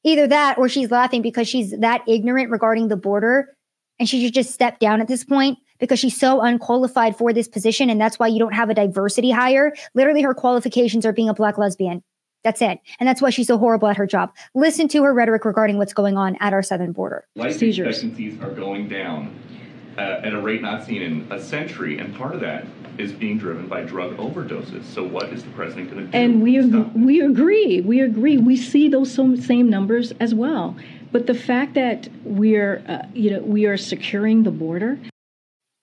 Either 0.05 0.26
that 0.26 0.59
or 0.59 0.68
she's 0.68 0.90
laughing 0.90 1.22
because 1.22 1.47
she's 1.47 1.70
that 1.78 2.03
ignorant 2.09 2.51
regarding 2.51 2.88
the 2.88 2.97
border 2.97 3.57
and 4.01 4.09
she 4.09 4.24
should 4.24 4.34
just 4.34 4.51
step 4.51 4.80
down 4.80 5.01
at 5.01 5.07
this 5.07 5.22
point 5.22 5.59
because 5.78 6.01
she's 6.01 6.18
so 6.18 6.40
unqualified 6.40 7.16
for 7.16 7.32
this 7.32 7.47
position. 7.47 7.88
And 7.88 8.01
that's 8.01 8.18
why 8.18 8.26
you 8.26 8.40
don't 8.40 8.55
have 8.55 8.68
a 8.68 8.74
diversity 8.74 9.30
hire. 9.30 9.72
Literally, 9.95 10.22
her 10.22 10.34
qualifications 10.34 11.07
are 11.07 11.12
being 11.12 11.28
a 11.28 11.34
black 11.34 11.57
lesbian. 11.57 12.03
That's 12.45 12.61
it. 12.61 12.80
And 12.99 13.09
that's 13.09 13.22
why 13.22 13.30
she's 13.30 13.47
so 13.47 13.59
horrible 13.59 13.88
at 13.88 13.97
her 13.97 14.07
job. 14.07 14.32
Listen 14.55 14.88
to 14.88 15.03
her 15.05 15.14
rhetoric 15.14 15.45
regarding 15.45 15.78
what's 15.78 15.93
going 15.93 16.16
on 16.16 16.36
at 16.40 16.53
our 16.53 16.62
southern 16.62 16.93
border. 16.93 17.26
Life 17.36 17.57
Seizures. 17.57 17.88
expectancies 17.88 18.40
are 18.43 18.51
going 18.51 18.88
down 18.88 19.38
uh, 19.97 20.20
at 20.24 20.32
a 20.32 20.40
rate 20.40 20.62
not 20.62 20.84
seen 20.84 21.03
in 21.03 21.30
a 21.30 21.40
century, 21.40 21.99
and 21.99 22.14
part 22.16 22.34
of 22.34 22.40
that 22.40 22.66
is 22.99 23.12
being 23.12 23.38
driven 23.38 23.68
by 23.68 23.82
drug 23.82 24.16
overdoses. 24.16 24.84
So, 24.84 25.05
what 25.05 25.32
is 25.32 25.45
the 25.45 25.51
president 25.51 25.90
going 25.90 26.07
to 26.07 26.12
do? 26.12 26.18
And 26.18 26.43
we 26.43 26.59
ag- 26.59 26.93
we 26.95 27.20
agree. 27.20 27.80
We 27.80 28.01
agree. 28.01 28.38
We 28.38 28.57
see 28.57 28.88
those 28.88 29.12
same 29.12 29.70
numbers 29.70 30.12
as 30.20 30.34
well. 30.34 30.76
But 31.11 31.26
the 31.26 31.34
fact 31.34 31.74
that 31.74 32.09
we're 32.24 32.82
uh, 32.88 33.07
you 33.14 33.30
know 33.30 33.40
we 33.40 33.66
are 33.66 33.76
securing 33.76 34.43
the 34.43 34.51
border 34.51 34.99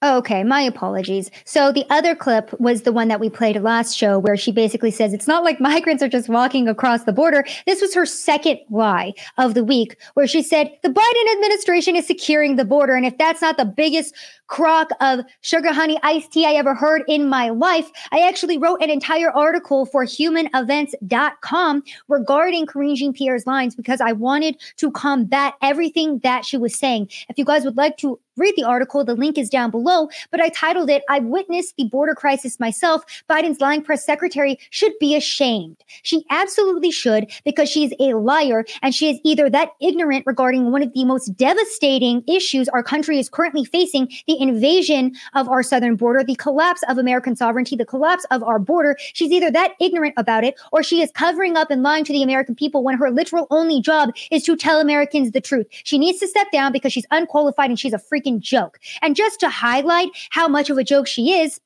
Oh, 0.02 0.18
okay, 0.20 0.46
my 0.46 0.62
apologies. 0.62 1.30
So 1.44 1.74
the 1.74 1.86
other 1.90 2.16
clip 2.16 2.58
was 2.58 2.84
the 2.84 2.94
one 2.94 3.10
that 3.10 3.20
we 3.20 3.30
played 3.30 3.62
last 3.62 3.98
show 3.98 4.18
where 4.18 4.38
she 4.38 4.50
basically 4.50 4.92
says 4.92 5.14
it's 5.14 5.28
not 5.28 5.44
like 5.44 5.60
migrants 5.60 6.02
are 6.02 6.08
just 6.08 6.30
walking 6.30 6.70
across 6.70 7.04
the 7.04 7.12
border. 7.12 7.44
This 7.66 7.82
was 7.82 7.94
her 7.96 8.06
second 8.06 8.60
lie 8.70 9.14
of 9.38 9.56
the 9.56 9.64
week 9.64 9.98
where 10.14 10.26
she 10.26 10.42
said 10.42 10.72
the 10.84 10.90
Biden 10.90 11.34
administration 11.34 11.98
is 11.98 12.08
securing 12.08 12.56
the 12.56 12.64
border. 12.64 12.96
And 12.96 13.06
if 13.06 13.18
that's 13.18 13.42
not 13.42 13.58
the 13.58 13.66
biggest 13.66 14.16
crock 14.50 14.90
of 15.00 15.22
sugar 15.42 15.72
honey 15.72 15.98
iced 16.04 16.34
tea 16.34 16.46
I 16.46 16.54
ever 16.54 16.76
heard 16.76 17.04
in 17.08 17.30
my 17.30 17.50
life, 17.50 17.90
I 18.12 18.28
actually 18.28 18.58
wrote 18.58 18.82
an 18.82 18.90
entire 18.90 19.32
article 19.32 19.86
for 19.86 20.04
humanevents.com 20.04 21.84
regarding 22.08 22.66
Karine 22.66 22.96
Jean 22.96 23.14
Pierre's 23.14 23.48
lines 23.48 23.76
because 23.76 24.02
I 24.02 24.12
wanted 24.12 24.60
to 24.78 24.92
combat 24.92 25.54
everything 25.62 26.20
that 26.20 26.46
she 26.46 26.58
was 26.58 26.76
saying. 26.76 27.10
If 27.30 27.38
you 27.38 27.46
guys 27.46 27.64
would 27.64 27.78
like 27.78 27.98
to 27.98 28.20
read 28.40 28.56
the 28.56 28.64
article. 28.64 29.04
The 29.04 29.16
link 29.16 29.38
is 29.38 29.50
down 29.50 29.70
below, 29.70 30.10
but 30.32 30.42
I 30.42 30.50
titled 30.50 30.90
it, 30.90 31.04
I've 31.10 31.26
witnessed 31.26 31.76
the 31.78 31.86
border 31.86 32.16
crisis 32.16 32.60
myself. 32.60 33.04
Biden's 33.30 33.60
lying 33.60 33.84
press 33.84 34.04
secretary 34.04 34.58
should 34.72 34.94
be 35.00 35.16
ashamed. 35.16 35.78
She 36.04 36.26
absolutely 36.30 36.92
should 36.92 37.30
because 37.44 37.70
she's 37.70 37.94
a 38.00 38.14
liar 38.14 38.66
and 38.82 38.96
she 38.96 39.12
is 39.12 39.20
either 39.24 39.50
that 39.50 39.72
ignorant 39.82 40.24
regarding 40.26 40.72
one 40.72 40.82
of 40.82 40.94
the 40.94 41.06
most 41.06 41.36
devastating 41.36 42.24
issues 42.28 42.70
our 42.70 42.84
country 42.84 43.20
is 43.20 43.30
currently 43.30 43.66
facing, 43.66 44.10
the 44.28 44.39
invasion 44.40 45.16
of 45.34 45.50
our 45.50 45.64
southern 45.64 45.96
border, 45.96 46.24
the 46.24 46.36
collapse 46.36 46.84
of 46.88 46.98
American 46.98 47.36
sovereignty, 47.36 47.76
the 47.76 47.86
collapse 47.86 48.26
of 48.32 48.44
our 48.44 48.60
border. 48.60 48.98
She's 49.14 49.32
either 49.32 49.52
that 49.52 49.74
ignorant 49.80 50.14
about 50.18 50.44
it 50.44 50.56
or 50.72 50.84
she 50.84 51.02
is 51.02 51.12
covering 51.12 51.58
up 51.58 51.72
and 51.72 51.84
lying 51.84 52.04
to 52.06 52.14
the 52.14 52.24
American 52.24 52.56
people 52.56 52.84
when 52.84 52.98
her 52.98 53.12
literal 53.12 53.48
only 53.50 53.82
job 53.82 54.12
is 54.32 54.44
to 54.44 54.56
tell 54.56 54.80
Americans 54.80 55.32
the 55.32 55.42
truth. 55.42 55.68
She 55.72 55.98
needs 55.98 56.20
to 56.20 56.28
step 56.28 56.52
down 56.52 56.72
because 56.72 56.94
she's 56.94 57.06
unqualified 57.12 57.70
and 57.70 57.80
she's 57.80 57.94
a 57.94 57.98
freaking 57.98 58.40
joke. 58.40 58.80
And 59.02 59.16
just 59.16 59.40
to 59.42 59.50
highlight 59.50 60.10
how 60.30 60.48
much 60.48 60.70
of 60.70 60.78
a 60.78 60.84
joke 60.84 61.08
she 61.08 61.34
is, 61.34 61.60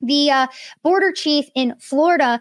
the 0.00 0.30
uh, 0.30 0.46
border 0.82 1.12
chief 1.12 1.50
in 1.54 1.74
Florida, 1.78 2.40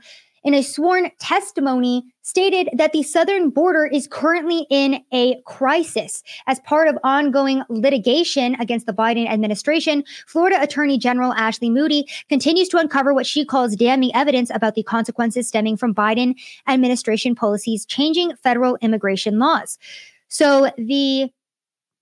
in 0.50 0.56
a 0.56 0.64
sworn 0.64 1.12
testimony, 1.20 2.04
stated 2.24 2.70
that 2.74 2.92
the 2.92 3.04
southern 3.04 3.52
border 3.52 3.86
is 3.86 4.08
currently 4.08 4.66
in 4.72 5.00
a 5.14 5.40
crisis. 5.46 6.24
As 6.48 6.60
part 6.62 6.88
of 6.88 6.98
ongoing 7.04 7.62
litigation 7.70 8.56
against 8.56 8.88
the 8.88 8.92
Biden 8.92 9.30
administration, 9.30 10.04
Florida 10.26 10.60
Attorney 10.60 10.98
General 10.98 11.34
Ashley 11.34 11.70
Moody 11.70 12.08
continues 12.30 12.68
to 12.70 12.78
uncover 12.78 13.14
what 13.14 13.28
she 13.28 13.46
calls 13.46 13.76
damning 13.76 14.10
evidence 14.16 14.50
about 14.52 14.74
the 14.74 14.82
consequences 14.82 15.48
stemming 15.48 15.78
from 15.78 15.94
Biden 15.94 16.34
administration 16.68 17.36
policies 17.36 17.86
changing 17.86 18.36
federal 18.38 18.76
immigration 18.82 19.38
laws. 19.38 19.78
So 20.30 20.72
the 20.80 21.30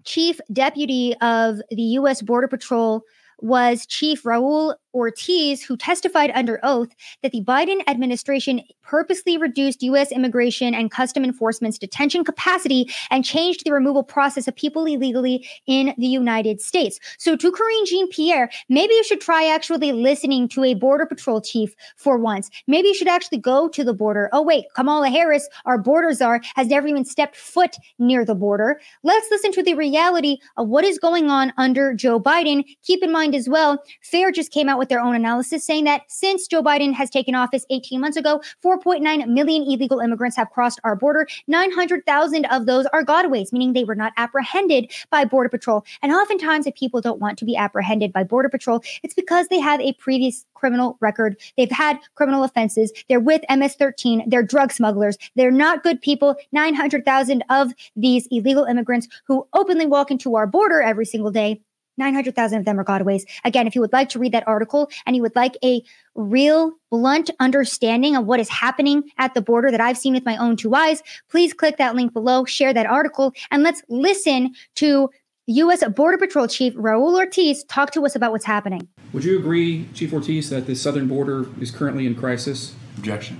chief 0.05 0.39
deputy 0.53 1.17
of 1.19 1.57
the 1.69 1.81
U.S. 1.81 2.21
Border 2.21 2.47
Patrol 2.47 3.03
was 3.39 3.85
Chief 3.85 4.23
Raul 4.23 4.75
Ortiz, 4.93 5.63
who 5.63 5.77
testified 5.77 6.31
under 6.33 6.59
oath 6.63 6.89
that 7.21 7.31
the 7.31 7.43
Biden 7.43 7.81
administration 7.87 8.61
purposely 8.81 9.37
reduced 9.37 9.83
U.S. 9.83 10.11
immigration 10.11 10.73
and 10.73 10.89
custom 10.89 11.23
enforcement's 11.23 11.77
detention 11.77 12.23
capacity 12.23 12.89
and 13.11 13.25
changed 13.25 13.63
the 13.65 13.73
removal 13.73 14.03
process 14.03 14.47
of 14.47 14.55
people 14.55 14.85
illegally 14.85 15.47
in 15.65 15.93
the 15.97 16.07
United 16.07 16.61
States. 16.61 16.99
So, 17.17 17.35
to 17.35 17.51
Karine 17.51 17.85
Jean 17.85 18.09
Pierre, 18.09 18.49
maybe 18.69 18.93
you 18.93 19.03
should 19.03 19.21
try 19.21 19.45
actually 19.45 19.91
listening 19.91 20.47
to 20.49 20.63
a 20.63 20.73
Border 20.73 21.05
Patrol 21.05 21.41
chief 21.41 21.75
for 21.95 22.17
once. 22.17 22.49
Maybe 22.67 22.87
you 22.89 22.93
should 22.93 23.07
actually 23.07 23.39
go 23.39 23.67
to 23.67 23.83
the 23.83 23.93
border. 23.93 24.29
Oh, 24.31 24.41
wait, 24.41 24.65
Kamala 24.75 25.09
Harris, 25.09 25.47
our 25.65 25.77
border 25.77 26.13
czar, 26.13 26.41
has 26.55 26.67
never 26.67 26.87
even 26.87 27.05
stepped 27.05 27.35
foot 27.35 27.75
near 27.99 28.23
the 28.23 28.35
border. 28.35 28.79
Let's 29.03 29.29
listen 29.31 29.51
to 29.53 29.63
the 29.63 29.73
reality 29.73 30.37
of 30.55 30.67
what 30.67 30.85
is 30.85 30.97
going 30.99 31.29
on 31.29 31.53
under 31.57 31.93
Joe 31.93 32.19
Biden. 32.19 32.63
Keep 32.83 33.03
in 33.03 33.11
mind 33.11 33.35
as 33.35 33.49
well, 33.49 33.83
FAIR 34.01 34.31
just 34.31 34.51
came 34.51 34.69
out 34.69 34.76
with 34.77 34.89
their 34.89 34.99
own 34.99 35.15
analysis 35.15 35.65
saying 35.65 35.85
that 35.85 36.03
since 36.07 36.47
Joe 36.47 36.63
Biden 36.63 36.93
has 36.93 37.09
taken 37.09 37.35
office 37.35 37.65
18 37.69 37.99
months 37.99 38.17
ago, 38.17 38.41
4.9 38.63 39.27
million 39.27 39.63
illegal 39.63 39.99
immigrants 39.99 40.37
have 40.37 40.49
crossed 40.49 40.79
our 40.83 40.95
border. 40.95 41.27
900,000 41.47 42.45
of 42.45 42.65
those 42.65 42.85
are 42.87 43.03
gotaways, 43.03 43.51
meaning 43.51 43.73
they 43.73 43.83
were 43.83 43.95
not 43.95 44.13
apprehended 44.17 44.91
by 45.09 45.25
Border 45.25 45.49
Patrol. 45.49 45.85
And 46.01 46.11
oftentimes, 46.11 46.67
if 46.67 46.75
people 46.75 47.01
don't 47.01 47.19
want 47.19 47.37
to 47.39 47.45
be 47.45 47.55
apprehended 47.55 48.13
by 48.13 48.23
Border 48.23 48.49
Patrol, 48.49 48.81
it's 49.03 49.13
because 49.13 49.47
they 49.47 49.59
have 49.59 49.79
a 49.81 49.93
previous 49.93 50.45
criminal 50.53 50.97
record. 50.99 51.39
They've 51.55 51.71
had 51.71 51.99
criminal 52.15 52.43
offenses. 52.43 52.91
They're 53.07 53.19
with 53.19 53.41
MS 53.49 53.75
13. 53.75 54.29
They're 54.29 54.43
drug 54.43 54.71
smugglers. 54.71 55.17
They're 55.35 55.51
not 55.51 55.83
good 55.83 56.01
people. 56.01 56.35
900,000 56.51 57.43
of 57.49 57.71
these 57.95 58.27
illegal 58.31 58.65
immigrants 58.65 59.07
who 59.25 59.47
openly 59.53 59.85
walk 59.85 60.11
into 60.11 60.35
our 60.35 60.47
border 60.47 60.81
every 60.81 61.05
single 61.05 61.31
day 61.31 61.61
900,000 61.97 62.59
of 62.59 62.65
them 62.65 62.79
are 62.79 62.85
gotaways. 62.85 63.23
Again, 63.43 63.67
if 63.67 63.75
you 63.75 63.81
would 63.81 63.93
like 63.93 64.09
to 64.09 64.19
read 64.19 64.31
that 64.31 64.47
article 64.47 64.89
and 65.05 65.15
you 65.15 65.21
would 65.21 65.35
like 65.35 65.57
a 65.63 65.81
real 66.15 66.73
blunt 66.89 67.29
understanding 67.39 68.15
of 68.15 68.25
what 68.25 68.39
is 68.39 68.49
happening 68.49 69.03
at 69.17 69.33
the 69.33 69.41
border 69.41 69.71
that 69.71 69.81
I've 69.81 69.97
seen 69.97 70.13
with 70.13 70.25
my 70.25 70.37
own 70.37 70.55
two 70.55 70.73
eyes, 70.73 71.01
please 71.29 71.53
click 71.53 71.77
that 71.77 71.95
link 71.95 72.13
below, 72.13 72.45
share 72.45 72.73
that 72.73 72.85
article, 72.85 73.33
and 73.51 73.63
let's 73.63 73.81
listen 73.89 74.53
to 74.75 75.09
U.S. 75.49 75.81
Border 75.95 76.17
Patrol 76.17 76.47
Chief 76.47 76.73
Raul 76.73 77.15
Ortiz 77.15 77.63
talk 77.65 77.91
to 77.91 78.05
us 78.05 78.15
about 78.15 78.33
what's 78.33 78.45
happening. 78.45 78.87
Would 79.13 79.23
you 79.23 79.39
agree, 79.39 79.87
Chief 79.93 80.11
Ortiz, 80.11 80.49
that 80.49 80.67
the 80.67 80.75
southern 80.75 81.07
border 81.07 81.47
is 81.61 81.71
currently 81.71 82.05
in 82.05 82.15
crisis? 82.15 82.75
Objection. 82.97 83.39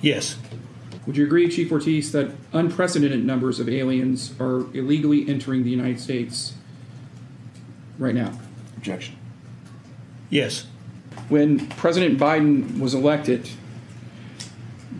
Yes. 0.00 0.36
Would 1.06 1.16
you 1.16 1.24
agree, 1.24 1.48
Chief 1.48 1.72
Ortiz, 1.72 2.12
that 2.12 2.30
unprecedented 2.52 3.24
numbers 3.24 3.58
of 3.58 3.68
aliens 3.68 4.32
are 4.38 4.60
illegally 4.72 5.28
entering 5.28 5.64
the 5.64 5.70
United 5.70 5.98
States 5.98 6.54
right 8.00 8.14
now? 8.14 8.32
Objection. 8.76 9.14
Yes. 10.30 10.66
When 11.28 11.68
President 11.68 12.18
Biden 12.18 12.80
was 12.80 12.94
elected, 12.94 13.48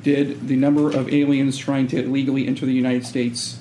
did 0.04 0.46
the 0.46 0.56
number 0.56 0.94
of 0.94 1.12
aliens 1.12 1.58
trying 1.58 1.88
to 1.88 2.04
illegally 2.04 2.46
enter 2.46 2.66
the 2.66 2.72
United 2.72 3.04
States 3.04 3.58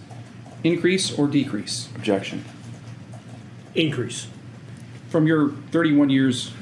increase 0.64 1.18
or 1.18 1.28
decrease? 1.28 1.90
Objection. 1.96 2.46
Increase. 3.74 4.28
From 5.10 5.26
your 5.26 5.52
31 5.72 6.10
years 6.10 6.54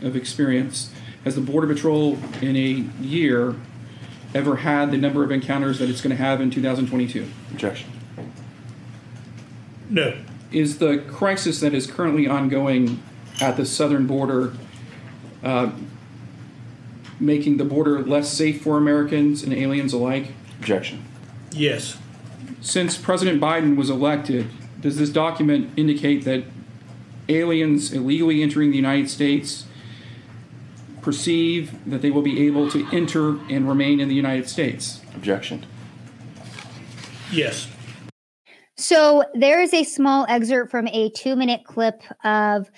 of 0.00 0.16
experience, 0.16 0.90
has 1.24 1.34
the 1.34 1.40
Border 1.40 1.66
Patrol 1.66 2.18
in 2.40 2.56
a 2.56 3.02
year 3.02 3.56
ever 4.34 4.56
had 4.56 4.90
the 4.90 4.98
number 4.98 5.24
of 5.24 5.30
encounters 5.30 5.78
that 5.78 5.88
it's 5.88 6.00
going 6.00 6.14
to 6.14 6.22
have 6.22 6.40
in 6.40 6.50
2022? 6.50 7.26
Objection. 7.52 7.90
No 9.88 10.23
is 10.54 10.78
the 10.78 10.98
crisis 11.08 11.60
that 11.60 11.74
is 11.74 11.86
currently 11.86 12.26
ongoing 12.26 13.02
at 13.40 13.56
the 13.56 13.66
southern 13.66 14.06
border 14.06 14.54
uh, 15.42 15.70
making 17.20 17.56
the 17.56 17.64
border 17.64 18.02
less 18.02 18.32
safe 18.32 18.62
for 18.62 18.78
Americans 18.78 19.42
and 19.42 19.52
aliens 19.52 19.92
alike? 19.92 20.32
Objection. 20.58 21.04
Yes. 21.52 21.98
Since 22.60 22.96
President 22.96 23.40
Biden 23.40 23.76
was 23.76 23.90
elected, 23.90 24.48
does 24.80 24.96
this 24.96 25.10
document 25.10 25.70
indicate 25.76 26.24
that 26.24 26.44
aliens 27.28 27.92
illegally 27.92 28.42
entering 28.42 28.70
the 28.70 28.76
United 28.76 29.08
States 29.08 29.66
perceive 31.02 31.78
that 31.88 32.00
they 32.02 32.10
will 32.10 32.22
be 32.22 32.46
able 32.46 32.70
to 32.70 32.86
enter 32.92 33.38
and 33.50 33.68
remain 33.68 34.00
in 34.00 34.08
the 34.08 34.14
United 34.14 34.48
States? 34.48 35.00
Objection. 35.14 35.66
Yes. 37.30 37.68
So 38.76 39.24
there 39.34 39.60
is 39.60 39.72
a 39.72 39.84
small 39.84 40.26
excerpt 40.28 40.70
from 40.70 40.88
a 40.88 41.10
two 41.10 41.36
minute 41.36 41.64
clip 41.64 42.02
of 42.24 42.70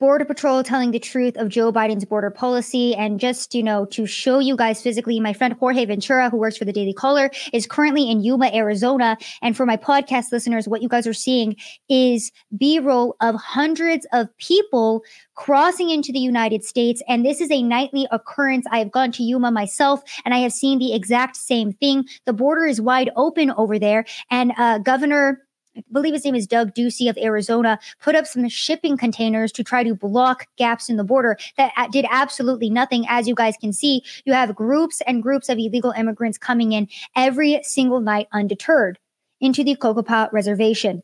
Border 0.00 0.24
Patrol 0.24 0.62
telling 0.64 0.90
the 0.90 0.98
truth 0.98 1.36
of 1.36 1.48
Joe 1.48 1.72
Biden's 1.72 2.04
border 2.04 2.30
policy. 2.30 2.94
And 2.94 3.20
just, 3.20 3.54
you 3.54 3.62
know, 3.62 3.84
to 3.86 4.06
show 4.06 4.40
you 4.40 4.56
guys 4.56 4.82
physically, 4.82 5.20
my 5.20 5.32
friend 5.32 5.54
Jorge 5.54 5.84
Ventura, 5.84 6.28
who 6.28 6.36
works 6.36 6.56
for 6.56 6.64
the 6.64 6.72
Daily 6.72 6.92
Caller, 6.92 7.30
is 7.52 7.66
currently 7.66 8.10
in 8.10 8.20
Yuma, 8.20 8.50
Arizona. 8.52 9.16
And 9.40 9.56
for 9.56 9.64
my 9.64 9.76
podcast 9.76 10.32
listeners, 10.32 10.68
what 10.68 10.82
you 10.82 10.88
guys 10.88 11.06
are 11.06 11.14
seeing 11.14 11.56
is 11.88 12.32
B 12.58 12.80
roll 12.80 13.16
of 13.20 13.36
hundreds 13.36 14.06
of 14.12 14.28
people 14.38 15.04
crossing 15.36 15.90
into 15.90 16.12
the 16.12 16.18
United 16.18 16.64
States. 16.64 17.00
And 17.08 17.24
this 17.24 17.40
is 17.40 17.50
a 17.50 17.62
nightly 17.62 18.06
occurrence. 18.10 18.66
I 18.70 18.80
have 18.80 18.90
gone 18.90 19.12
to 19.12 19.22
Yuma 19.22 19.52
myself 19.52 20.02
and 20.24 20.34
I 20.34 20.38
have 20.38 20.52
seen 20.52 20.80
the 20.80 20.92
exact 20.92 21.36
same 21.36 21.72
thing. 21.72 22.04
The 22.26 22.32
border 22.32 22.66
is 22.66 22.80
wide 22.80 23.10
open 23.16 23.52
over 23.52 23.78
there. 23.78 24.04
And 24.30 24.52
uh, 24.58 24.78
Governor 24.78 25.40
I 25.76 25.82
believe 25.92 26.14
his 26.14 26.24
name 26.24 26.34
is 26.34 26.46
Doug 26.46 26.74
Ducey 26.74 27.08
of 27.08 27.18
Arizona, 27.18 27.78
put 28.00 28.14
up 28.14 28.26
some 28.26 28.48
shipping 28.48 28.96
containers 28.96 29.50
to 29.52 29.64
try 29.64 29.82
to 29.82 29.94
block 29.94 30.46
gaps 30.56 30.88
in 30.88 30.96
the 30.96 31.04
border 31.04 31.36
that 31.56 31.72
uh, 31.76 31.88
did 31.88 32.06
absolutely 32.10 32.70
nothing. 32.70 33.04
As 33.08 33.26
you 33.26 33.34
guys 33.34 33.56
can 33.60 33.72
see, 33.72 34.02
you 34.24 34.32
have 34.32 34.54
groups 34.54 35.00
and 35.06 35.22
groups 35.22 35.48
of 35.48 35.58
illegal 35.58 35.92
immigrants 35.92 36.38
coming 36.38 36.72
in 36.72 36.88
every 37.16 37.60
single 37.62 38.00
night 38.00 38.28
undeterred 38.32 38.98
into 39.40 39.64
the 39.64 39.76
Cocopah 39.76 40.32
Reservation. 40.32 41.02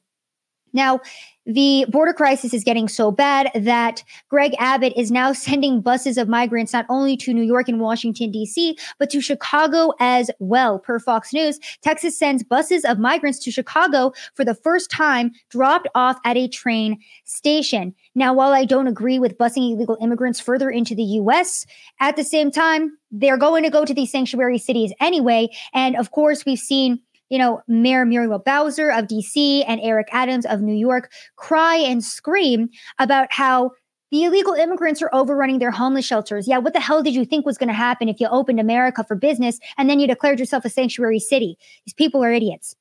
Now, 0.72 1.00
the 1.46 1.86
border 1.88 2.12
crisis 2.12 2.54
is 2.54 2.62
getting 2.62 2.86
so 2.86 3.10
bad 3.10 3.50
that 3.54 4.04
Greg 4.28 4.54
Abbott 4.58 4.92
is 4.96 5.10
now 5.10 5.32
sending 5.32 5.80
buses 5.80 6.18
of 6.18 6.28
migrants 6.28 6.72
not 6.72 6.86
only 6.88 7.16
to 7.18 7.32
New 7.32 7.42
York 7.42 7.68
and 7.68 7.80
Washington, 7.80 8.30
D.C., 8.30 8.76
but 8.98 9.10
to 9.10 9.20
Chicago 9.20 9.92
as 9.98 10.30
well. 10.38 10.78
Per 10.78 10.98
Fox 10.98 11.32
News, 11.32 11.58
Texas 11.82 12.18
sends 12.18 12.44
buses 12.44 12.84
of 12.84 12.98
migrants 12.98 13.38
to 13.40 13.50
Chicago 13.50 14.12
for 14.34 14.44
the 14.44 14.54
first 14.54 14.90
time, 14.90 15.32
dropped 15.48 15.88
off 15.94 16.18
at 16.24 16.36
a 16.36 16.46
train 16.46 16.98
station. 17.24 17.94
Now, 18.14 18.34
while 18.34 18.52
I 18.52 18.64
don't 18.64 18.86
agree 18.86 19.18
with 19.18 19.38
busing 19.38 19.72
illegal 19.72 19.98
immigrants 20.00 20.40
further 20.40 20.70
into 20.70 20.94
the 20.94 21.02
U.S., 21.02 21.66
at 22.00 22.16
the 22.16 22.24
same 22.24 22.50
time, 22.50 22.96
they're 23.10 23.36
going 23.36 23.64
to 23.64 23.70
go 23.70 23.84
to 23.84 23.94
these 23.94 24.12
sanctuary 24.12 24.58
cities 24.58 24.92
anyway. 25.00 25.48
And 25.74 25.96
of 25.96 26.10
course, 26.12 26.44
we've 26.44 26.58
seen 26.58 27.00
you 27.30 27.38
know, 27.38 27.62
Mayor 27.66 28.04
Muriel 28.04 28.38
Bowser 28.38 28.90
of 28.90 29.06
DC 29.06 29.64
and 29.66 29.80
Eric 29.82 30.08
Adams 30.12 30.44
of 30.44 30.60
New 30.60 30.74
York 30.74 31.10
cry 31.36 31.76
and 31.76 32.04
scream 32.04 32.68
about 32.98 33.32
how 33.32 33.70
the 34.10 34.24
illegal 34.24 34.54
immigrants 34.54 35.00
are 35.00 35.10
overrunning 35.12 35.60
their 35.60 35.70
homeless 35.70 36.04
shelters. 36.04 36.48
Yeah, 36.48 36.58
what 36.58 36.72
the 36.72 36.80
hell 36.80 37.02
did 37.02 37.14
you 37.14 37.24
think 37.24 37.46
was 37.46 37.56
going 37.56 37.68
to 37.68 37.74
happen 37.74 38.08
if 38.08 38.20
you 38.20 38.26
opened 38.28 38.58
America 38.58 39.04
for 39.04 39.14
business 39.14 39.58
and 39.78 39.88
then 39.88 40.00
you 40.00 40.08
declared 40.08 40.40
yourself 40.40 40.64
a 40.64 40.68
sanctuary 40.68 41.20
city? 41.20 41.56
These 41.86 41.94
people 41.94 42.22
are 42.22 42.32
idiots. 42.32 42.74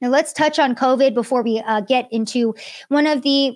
Now, 0.00 0.08
let's 0.08 0.32
touch 0.32 0.58
on 0.58 0.74
COVID 0.74 1.14
before 1.14 1.42
we 1.42 1.60
uh, 1.60 1.82
get 1.82 2.08
into 2.10 2.54
one 2.88 3.06
of 3.06 3.22
the 3.22 3.54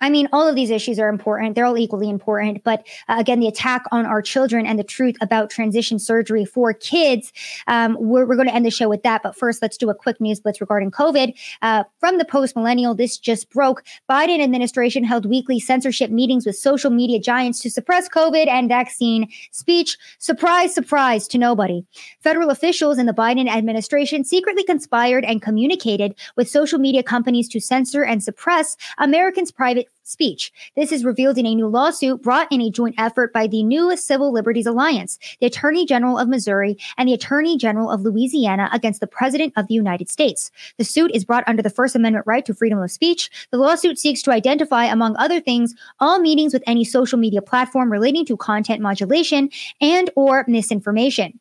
I 0.00 0.10
mean, 0.10 0.28
all 0.32 0.46
of 0.46 0.54
these 0.54 0.70
issues 0.70 0.98
are 0.98 1.08
important. 1.08 1.54
They're 1.54 1.64
all 1.64 1.78
equally 1.78 2.10
important. 2.10 2.62
But 2.64 2.86
uh, 3.08 3.16
again, 3.18 3.40
the 3.40 3.48
attack 3.48 3.84
on 3.92 4.04
our 4.04 4.20
children 4.20 4.66
and 4.66 4.78
the 4.78 4.84
truth 4.84 5.16
about 5.20 5.50
transition 5.50 5.98
surgery 5.98 6.44
for 6.44 6.74
kids, 6.74 7.32
um, 7.66 7.96
we're, 7.98 8.26
we're 8.26 8.36
going 8.36 8.48
to 8.48 8.54
end 8.54 8.66
the 8.66 8.70
show 8.70 8.88
with 8.88 9.02
that. 9.04 9.22
But 9.22 9.36
first, 9.36 9.62
let's 9.62 9.76
do 9.76 9.88
a 9.88 9.94
quick 9.94 10.20
news 10.20 10.40
blitz 10.40 10.60
regarding 10.60 10.90
COVID. 10.90 11.34
Uh, 11.62 11.84
from 11.98 12.18
the 12.18 12.24
post 12.24 12.54
millennial, 12.56 12.94
this 12.94 13.16
just 13.16 13.48
broke. 13.50 13.84
Biden 14.08 14.42
administration 14.42 15.02
held 15.02 15.24
weekly 15.24 15.58
censorship 15.58 16.10
meetings 16.10 16.44
with 16.44 16.56
social 16.56 16.90
media 16.90 17.18
giants 17.18 17.60
to 17.60 17.70
suppress 17.70 18.08
COVID 18.08 18.48
and 18.48 18.68
vaccine 18.68 19.28
speech. 19.50 19.96
Surprise, 20.18 20.74
surprise 20.74 21.26
to 21.28 21.38
nobody. 21.38 21.84
Federal 22.20 22.50
officials 22.50 22.98
in 22.98 23.06
the 23.06 23.12
Biden 23.14 23.48
administration 23.48 24.24
secretly 24.24 24.64
conspired 24.64 25.24
and 25.24 25.40
communicated 25.40 26.14
with 26.36 26.48
social 26.48 26.78
media 26.78 27.02
companies 27.02 27.48
to 27.48 27.60
censor 27.60 28.02
and 28.02 28.22
suppress 28.22 28.76
Americans' 28.98 29.50
private 29.50 29.85
speech. 30.06 30.52
This 30.76 30.92
is 30.92 31.04
revealed 31.04 31.36
in 31.36 31.46
a 31.46 31.54
new 31.54 31.66
lawsuit 31.66 32.22
brought 32.22 32.50
in 32.52 32.60
a 32.60 32.70
joint 32.70 32.94
effort 32.96 33.32
by 33.32 33.46
the 33.46 33.62
new 33.62 33.96
Civil 33.96 34.32
Liberties 34.32 34.66
Alliance, 34.66 35.18
the 35.40 35.46
Attorney 35.46 35.84
General 35.84 36.18
of 36.18 36.28
Missouri, 36.28 36.76
and 36.96 37.08
the 37.08 37.14
Attorney 37.14 37.56
General 37.56 37.90
of 37.90 38.02
Louisiana 38.02 38.68
against 38.72 39.00
the 39.00 39.06
President 39.06 39.52
of 39.56 39.66
the 39.66 39.74
United 39.74 40.08
States. 40.08 40.50
The 40.78 40.84
suit 40.84 41.10
is 41.12 41.24
brought 41.24 41.44
under 41.46 41.62
the 41.62 41.70
First 41.70 41.96
Amendment 41.96 42.26
right 42.26 42.46
to 42.46 42.54
freedom 42.54 42.78
of 42.78 42.90
speech. 42.90 43.30
The 43.50 43.58
lawsuit 43.58 43.98
seeks 43.98 44.22
to 44.22 44.30
identify, 44.30 44.84
among 44.84 45.16
other 45.16 45.40
things, 45.40 45.74
all 45.98 46.20
meetings 46.20 46.52
with 46.52 46.62
any 46.66 46.84
social 46.84 47.18
media 47.18 47.42
platform 47.42 47.90
relating 47.90 48.24
to 48.26 48.36
content 48.36 48.80
modulation 48.80 49.50
and 49.80 50.10
or 50.14 50.44
misinformation. 50.46 51.40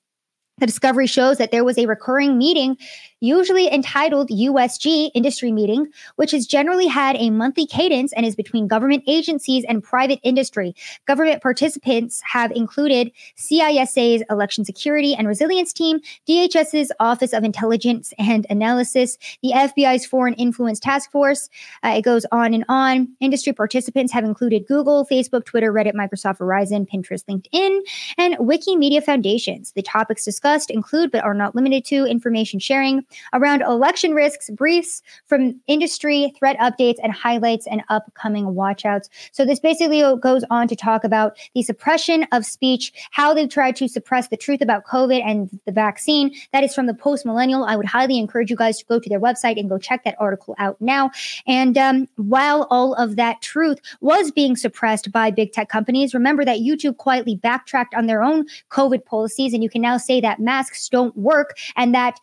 The 0.57 0.65
discovery 0.65 1.07
shows 1.07 1.37
that 1.37 1.51
there 1.51 1.65
was 1.65 1.77
a 1.77 1.85
recurring 1.85 2.37
meeting 2.37 2.77
usually 3.25 3.71
entitled 3.71 4.29
USG 4.29 5.09
Industry 5.13 5.51
Meeting, 5.51 5.87
which 6.15 6.31
has 6.31 6.45
generally 6.45 6.87
had 6.87 7.15
a 7.17 7.29
monthly 7.29 7.65
cadence 7.65 8.13
and 8.13 8.25
is 8.25 8.35
between 8.35 8.67
government 8.67 9.03
agencies 9.07 9.65
and 9.67 9.83
private 9.83 10.19
industry. 10.23 10.75
Government 11.05 11.41
participants 11.41 12.21
have 12.21 12.51
included 12.51 13.11
CISA's 13.37 14.23
Election 14.29 14.63
Security 14.63 15.15
and 15.15 15.27
Resilience 15.27 15.73
Team, 15.73 15.99
DHS's 16.27 16.91
Office 16.99 17.33
of 17.33 17.43
Intelligence 17.43 18.13
and 18.19 18.45
Analysis, 18.49 19.17
the 19.41 19.51
FBI's 19.51 20.05
Foreign 20.05 20.35
Influence 20.35 20.79
Task 20.79 21.11
Force. 21.11 21.49
Uh, 21.83 21.95
it 21.97 22.03
goes 22.03 22.25
on 22.31 22.53
and 22.53 22.65
on. 22.69 23.07
Industry 23.19 23.53
participants 23.53 24.13
have 24.13 24.23
included 24.23 24.67
Google, 24.67 25.05
Facebook, 25.11 25.45
Twitter, 25.45 25.73
Reddit, 25.73 25.93
Microsoft, 25.93 26.37
Verizon, 26.37 26.87
Pinterest, 26.87 27.23
LinkedIn, 27.25 27.81
and 28.17 28.35
Wikimedia 28.35 29.03
Foundations. 29.03 29.71
The 29.71 29.81
topics 29.81 30.23
discussed 30.23 30.69
include, 30.69 31.11
but 31.11 31.23
are 31.23 31.33
not 31.33 31.55
limited 31.55 31.85
to, 31.85 32.05
information 32.05 32.59
sharing, 32.59 33.03
around 33.33 33.61
election 33.61 34.13
risks, 34.13 34.49
briefs 34.49 35.01
from 35.25 35.59
industry, 35.67 36.33
threat 36.37 36.57
updates, 36.59 36.97
and 37.03 37.13
highlights 37.13 37.67
and 37.67 37.83
upcoming 37.89 38.45
watchouts. 38.45 39.09
So 39.31 39.45
this 39.45 39.59
basically 39.59 40.01
goes 40.19 40.43
on 40.49 40.67
to 40.67 40.75
talk 40.75 41.03
about 41.03 41.37
the 41.53 41.63
suppression 41.63 42.25
of 42.31 42.45
speech, 42.45 42.93
how 43.11 43.33
they've 43.33 43.49
tried 43.49 43.75
to 43.77 43.87
suppress 43.87 44.27
the 44.27 44.37
truth 44.37 44.61
about 44.61 44.85
COVID 44.85 45.21
and 45.25 45.59
the 45.65 45.71
vaccine. 45.71 46.33
That 46.53 46.63
is 46.63 46.73
from 46.73 46.87
the 46.87 46.93
Post 46.93 47.25
Millennial. 47.25 47.63
I 47.63 47.75
would 47.75 47.85
highly 47.85 48.17
encourage 48.17 48.49
you 48.49 48.55
guys 48.55 48.79
to 48.79 48.85
go 48.85 48.99
to 48.99 49.09
their 49.09 49.19
website 49.19 49.59
and 49.59 49.69
go 49.69 49.77
check 49.77 50.03
that 50.03 50.15
article 50.19 50.55
out 50.57 50.79
now. 50.81 51.11
And 51.47 51.77
um, 51.77 52.07
while 52.15 52.67
all 52.69 52.93
of 52.95 53.15
that 53.15 53.41
truth 53.41 53.79
was 54.01 54.31
being 54.31 54.55
suppressed 54.55 55.11
by 55.11 55.31
big 55.31 55.51
tech 55.51 55.69
companies, 55.69 56.13
remember 56.13 56.45
that 56.45 56.59
YouTube 56.59 56.97
quietly 56.97 57.35
backtracked 57.35 57.93
on 57.95 58.07
their 58.07 58.23
own 58.23 58.45
COVID 58.69 59.05
policies, 59.05 59.53
and 59.53 59.63
you 59.63 59.69
can 59.69 59.81
now 59.81 59.97
say 59.97 60.21
that 60.21 60.39
masks 60.39 60.89
don't 60.89 61.15
work 61.15 61.57
and 61.75 61.93
that 61.93 62.19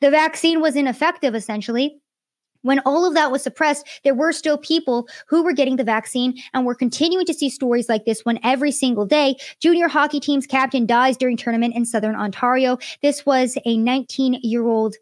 the 0.00 0.10
vaccine 0.10 0.60
was 0.60 0.76
ineffective, 0.76 1.34
essentially. 1.34 2.00
When 2.62 2.80
all 2.80 3.06
of 3.06 3.14
that 3.14 3.30
was 3.30 3.44
suppressed, 3.44 3.86
there 4.02 4.14
were 4.14 4.32
still 4.32 4.58
people 4.58 5.08
who 5.28 5.44
were 5.44 5.52
getting 5.52 5.76
the 5.76 5.84
vaccine, 5.84 6.34
and 6.52 6.66
we're 6.66 6.74
continuing 6.74 7.24
to 7.26 7.34
see 7.34 7.48
stories 7.48 7.88
like 7.88 8.04
this 8.04 8.24
one 8.24 8.40
every 8.42 8.72
single 8.72 9.06
day. 9.06 9.36
Junior 9.60 9.86
hockey 9.86 10.18
team's 10.18 10.48
captain 10.48 10.84
dies 10.84 11.16
during 11.16 11.36
tournament 11.36 11.76
in 11.76 11.84
Southern 11.84 12.16
Ontario. 12.16 12.78
This 13.02 13.24
was 13.24 13.56
a 13.64 13.76
19 13.76 14.40
year 14.42 14.66
old 14.66 14.96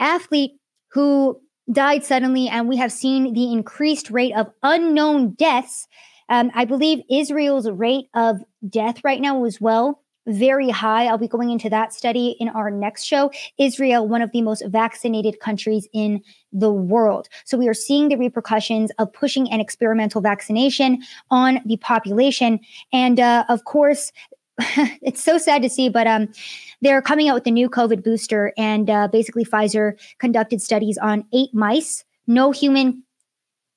athlete 0.00 0.52
who 0.88 1.40
died 1.70 2.04
suddenly, 2.04 2.48
and 2.48 2.68
we 2.68 2.76
have 2.76 2.90
seen 2.90 3.32
the 3.32 3.52
increased 3.52 4.10
rate 4.10 4.34
of 4.34 4.50
unknown 4.64 5.34
deaths. 5.34 5.86
Um, 6.28 6.50
I 6.54 6.64
believe 6.64 7.02
Israel's 7.08 7.70
rate 7.70 8.06
of 8.14 8.38
death 8.68 9.04
right 9.04 9.20
now 9.20 9.44
as 9.44 9.60
well 9.60 10.02
very 10.28 10.68
high. 10.70 11.06
I'll 11.06 11.18
be 11.18 11.28
going 11.28 11.50
into 11.50 11.68
that 11.70 11.92
study 11.92 12.36
in 12.38 12.48
our 12.50 12.70
next 12.70 13.04
show. 13.04 13.30
Israel, 13.58 14.06
one 14.06 14.22
of 14.22 14.30
the 14.32 14.42
most 14.42 14.62
vaccinated 14.66 15.40
countries 15.40 15.88
in 15.92 16.22
the 16.52 16.70
world. 16.70 17.28
So 17.44 17.58
we 17.58 17.68
are 17.68 17.74
seeing 17.74 18.08
the 18.08 18.16
repercussions 18.16 18.90
of 18.98 19.12
pushing 19.12 19.50
an 19.50 19.60
experimental 19.60 20.20
vaccination 20.20 21.02
on 21.30 21.60
the 21.66 21.76
population. 21.78 22.60
And 22.92 23.18
uh, 23.18 23.44
of 23.48 23.64
course, 23.64 24.12
it's 25.02 25.22
so 25.22 25.38
sad 25.38 25.62
to 25.62 25.70
see, 25.70 25.88
but 25.88 26.06
um, 26.06 26.28
they're 26.82 27.02
coming 27.02 27.28
out 27.28 27.34
with 27.34 27.44
the 27.44 27.50
new 27.50 27.68
COVID 27.68 28.02
booster. 28.02 28.52
And 28.56 28.90
uh, 28.90 29.08
basically, 29.08 29.44
Pfizer 29.44 29.98
conducted 30.18 30.60
studies 30.60 30.98
on 30.98 31.24
eight 31.32 31.54
mice. 31.54 32.04
No 32.26 32.50
human 32.50 33.02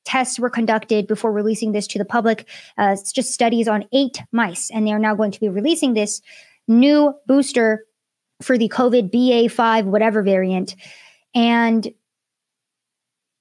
tests 0.06 0.39
were 0.39 0.49
conducted 0.49 1.08
before 1.08 1.32
releasing 1.32 1.72
this 1.72 1.88
to 1.88 1.99
the 1.99 2.06
public. 2.06 2.47
Uh, 2.78 2.95
it's 2.97 3.12
just 3.12 3.32
studies 3.32 3.68
on 3.68 3.86
eight 3.91 4.22
mice, 4.32 4.70
and 4.72 4.86
they 4.86 4.91
are 4.91 4.99
now 4.99 5.16
going 5.16 5.32
to 5.32 5.39
be 5.39 5.49
releasing 5.49 5.93
this 5.93 6.22
new 6.68 7.14
booster 7.28 7.86
for 8.41 8.58
the 8.58 8.70
COVID 8.70 9.12
BA5, 9.12 9.86
whatever 9.86 10.22
variant. 10.22 10.76
And 11.34 11.88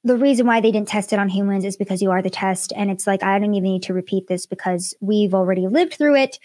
the 0.04 0.16
reason 0.16 0.46
why 0.46 0.60
they 0.60 0.70
didn't 0.70 0.88
test 0.88 1.12
it 1.12 1.18
on 1.18 1.28
humans 1.28 1.64
is 1.64 1.76
because 1.76 2.00
you 2.00 2.10
are 2.10 2.22
the 2.22 2.30
test. 2.30 2.72
And 2.74 2.90
it's 2.90 3.06
like, 3.06 3.22
I 3.22 3.38
don't 3.38 3.54
even 3.54 3.70
need 3.70 3.82
to 3.84 3.94
repeat 3.94 4.28
this 4.28 4.46
because 4.46 4.94
we've 5.00 5.34
already 5.34 5.66
lived 5.66 5.94
through 5.94 6.16
it. 6.16 6.38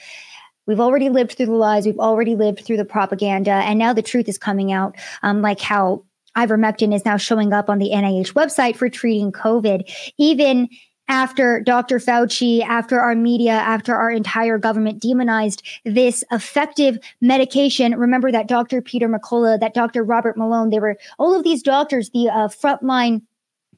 We've 0.66 0.80
already 0.80 1.09
lived 1.09 1.34
through 1.34 1.45
the 1.45 1.53
lies. 1.53 1.86
We've 1.86 1.99
already 1.99 2.36
lived 2.36 2.66
through 2.66 2.78
the 2.78 2.86
propaganda. 2.86 3.51
And 3.51 3.80
now 3.80 3.93
the 3.93 4.01
truth 4.01 4.28
is 4.28 4.38
coming 4.38 4.72
out, 4.72 4.95
um, 5.22 5.41
like 5.41 5.61
how 5.61 6.03
ivermectin 6.38 6.93
is 6.93 7.05
now 7.05 7.17
showing 7.17 7.53
up 7.53 7.69
on 7.69 7.79
the 7.79 7.91
NIH 7.91 8.33
website 8.33 8.75
for 8.75 8.89
treating 8.89 9.31
COVID, 9.31 9.91
even 10.17 10.69
after 11.07 11.61
Dr. 11.61 11.99
Fauci, 11.99 12.61
after 12.61 12.99
our 12.99 13.15
media, 13.15 13.51
after 13.51 13.95
our 13.95 14.09
entire 14.09 14.57
government 14.57 15.01
demonized 15.01 15.61
this 15.83 16.23
effective 16.31 16.97
medication. 17.21 17.95
Remember 17.95 18.31
that 18.31 18.47
Dr. 18.47 18.81
Peter 18.81 19.07
McCullough, 19.07 19.59
that 19.59 19.73
Dr. 19.73 20.03
Robert 20.03 20.38
Malone, 20.38 20.69
they 20.69 20.79
were 20.79 20.97
all 21.19 21.36
of 21.36 21.43
these 21.43 21.61
doctors, 21.61 22.09
the 22.09 22.29
uh, 22.29 22.47
frontline 22.47 23.21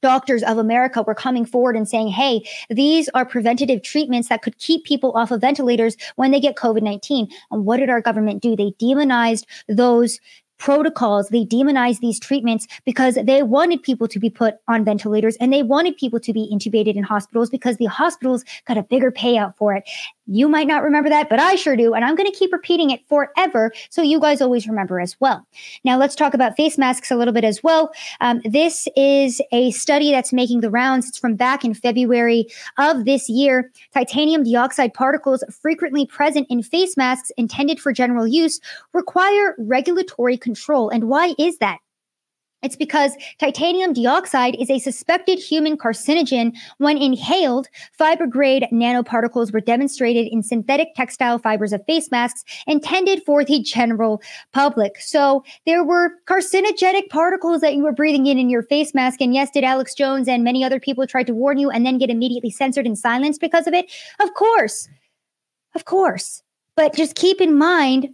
doctors 0.01 0.43
of 0.43 0.57
America 0.57 1.01
were 1.01 1.15
coming 1.15 1.45
forward 1.45 1.75
and 1.75 1.89
saying, 1.89 2.07
hey, 2.07 2.47
these 2.69 3.09
are 3.09 3.25
preventative 3.25 3.81
treatments 3.81 4.29
that 4.29 4.41
could 4.41 4.57
keep 4.59 4.83
people 4.85 5.11
off 5.13 5.31
of 5.31 5.41
ventilators 5.41 5.97
when 6.15 6.31
they 6.31 6.39
get 6.39 6.55
COVID 6.55 6.81
19. 6.81 7.27
And 7.51 7.65
what 7.65 7.77
did 7.77 7.89
our 7.89 8.01
government 8.01 8.41
do? 8.41 8.55
They 8.55 8.73
demonized 8.77 9.47
those 9.67 10.19
protocols, 10.57 11.29
they 11.29 11.43
demonized 11.43 12.01
these 12.01 12.19
treatments 12.19 12.67
because 12.85 13.15
they 13.23 13.43
wanted 13.43 13.83
people 13.83 14.07
to 14.07 14.19
be 14.19 14.29
put 14.29 14.55
on 14.67 14.83
ventilators 14.83 15.35
and 15.37 15.53
they 15.53 15.63
wanted 15.63 15.97
people 15.97 16.19
to 16.19 16.33
be 16.33 16.49
intubated 16.51 16.95
in 16.95 17.03
hospitals 17.03 17.49
because 17.49 17.77
the 17.77 17.85
hospitals 17.85 18.43
got 18.65 18.77
a 18.77 18.83
bigger 18.83 19.11
payout 19.11 19.55
for 19.57 19.73
it. 19.73 19.87
You 20.27 20.49
might 20.49 20.67
not 20.67 20.83
remember 20.83 21.09
that, 21.09 21.29
but 21.29 21.39
I 21.39 21.55
sure 21.55 21.75
do. 21.75 21.93
And 21.93 22.03
I'm 22.03 22.15
going 22.15 22.29
to 22.29 22.37
keep 22.37 22.51
repeating 22.51 22.89
it 22.89 23.01
forever 23.07 23.71
so 23.89 24.01
you 24.01 24.19
guys 24.19 24.41
always 24.41 24.67
remember 24.67 24.99
as 24.99 25.15
well. 25.19 25.47
Now, 25.83 25.97
let's 25.97 26.15
talk 26.15 26.33
about 26.33 26.57
face 26.57 26.77
masks 26.77 27.09
a 27.09 27.15
little 27.15 27.33
bit 27.33 27.43
as 27.43 27.63
well. 27.63 27.91
Um, 28.19 28.41
this 28.43 28.87
is 28.95 29.41
a 29.51 29.71
study 29.71 30.11
that's 30.11 30.33
making 30.33 30.59
the 30.61 30.69
rounds. 30.69 31.07
It's 31.07 31.17
from 31.17 31.35
back 31.35 31.63
in 31.63 31.73
February 31.73 32.47
of 32.77 33.05
this 33.05 33.29
year. 33.29 33.71
Titanium 33.93 34.43
dioxide 34.43 34.93
particles 34.93 35.43
frequently 35.61 36.05
present 36.05 36.47
in 36.49 36.61
face 36.61 36.97
masks 36.97 37.31
intended 37.37 37.79
for 37.79 37.93
general 37.93 38.27
use 38.27 38.59
require 38.93 39.55
regulatory 39.57 40.37
control. 40.37 40.89
And 40.89 41.05
why 41.05 41.35
is 41.39 41.57
that? 41.59 41.79
It's 42.67 42.75
because 42.75 43.15
titanium 43.39 43.93
dioxide 43.93 44.57
is 44.59 44.69
a 44.69 44.77
suspected 44.79 45.39
human 45.39 45.77
carcinogen. 45.77 46.53
When 46.79 46.97
inhaled, 46.97 47.69
fiber 47.93 48.27
grade 48.27 48.67
nanoparticles 48.73 49.53
were 49.53 49.61
demonstrated 49.61 50.27
in 50.27 50.43
synthetic 50.43 50.89
textile 50.93 51.39
fibers 51.39 51.71
of 51.71 51.85
face 51.85 52.11
masks 52.11 52.43
intended 52.67 53.23
for 53.25 53.45
the 53.45 53.61
general 53.61 54.21
public. 54.51 54.99
So 54.99 55.45
there 55.65 55.81
were 55.81 56.11
carcinogenic 56.25 57.07
particles 57.07 57.61
that 57.61 57.73
you 57.73 57.83
were 57.83 57.93
breathing 57.93 58.25
in 58.25 58.37
in 58.37 58.49
your 58.49 58.63
face 58.63 58.93
mask. 58.93 59.21
And 59.21 59.33
yes, 59.33 59.49
did 59.49 59.63
Alex 59.63 59.93
Jones 59.93 60.27
and 60.27 60.43
many 60.43 60.61
other 60.61 60.81
people 60.81 61.07
try 61.07 61.23
to 61.23 61.33
warn 61.33 61.57
you 61.57 61.69
and 61.69 61.85
then 61.85 61.97
get 61.97 62.09
immediately 62.09 62.51
censored 62.51 62.85
and 62.85 62.99
silenced 62.99 63.39
because 63.39 63.65
of 63.65 63.73
it? 63.73 63.89
Of 64.19 64.33
course. 64.33 64.89
Of 65.73 65.85
course. 65.85 66.43
But 66.75 66.93
just 66.95 67.15
keep 67.15 67.39
in 67.39 67.57
mind 67.57 68.09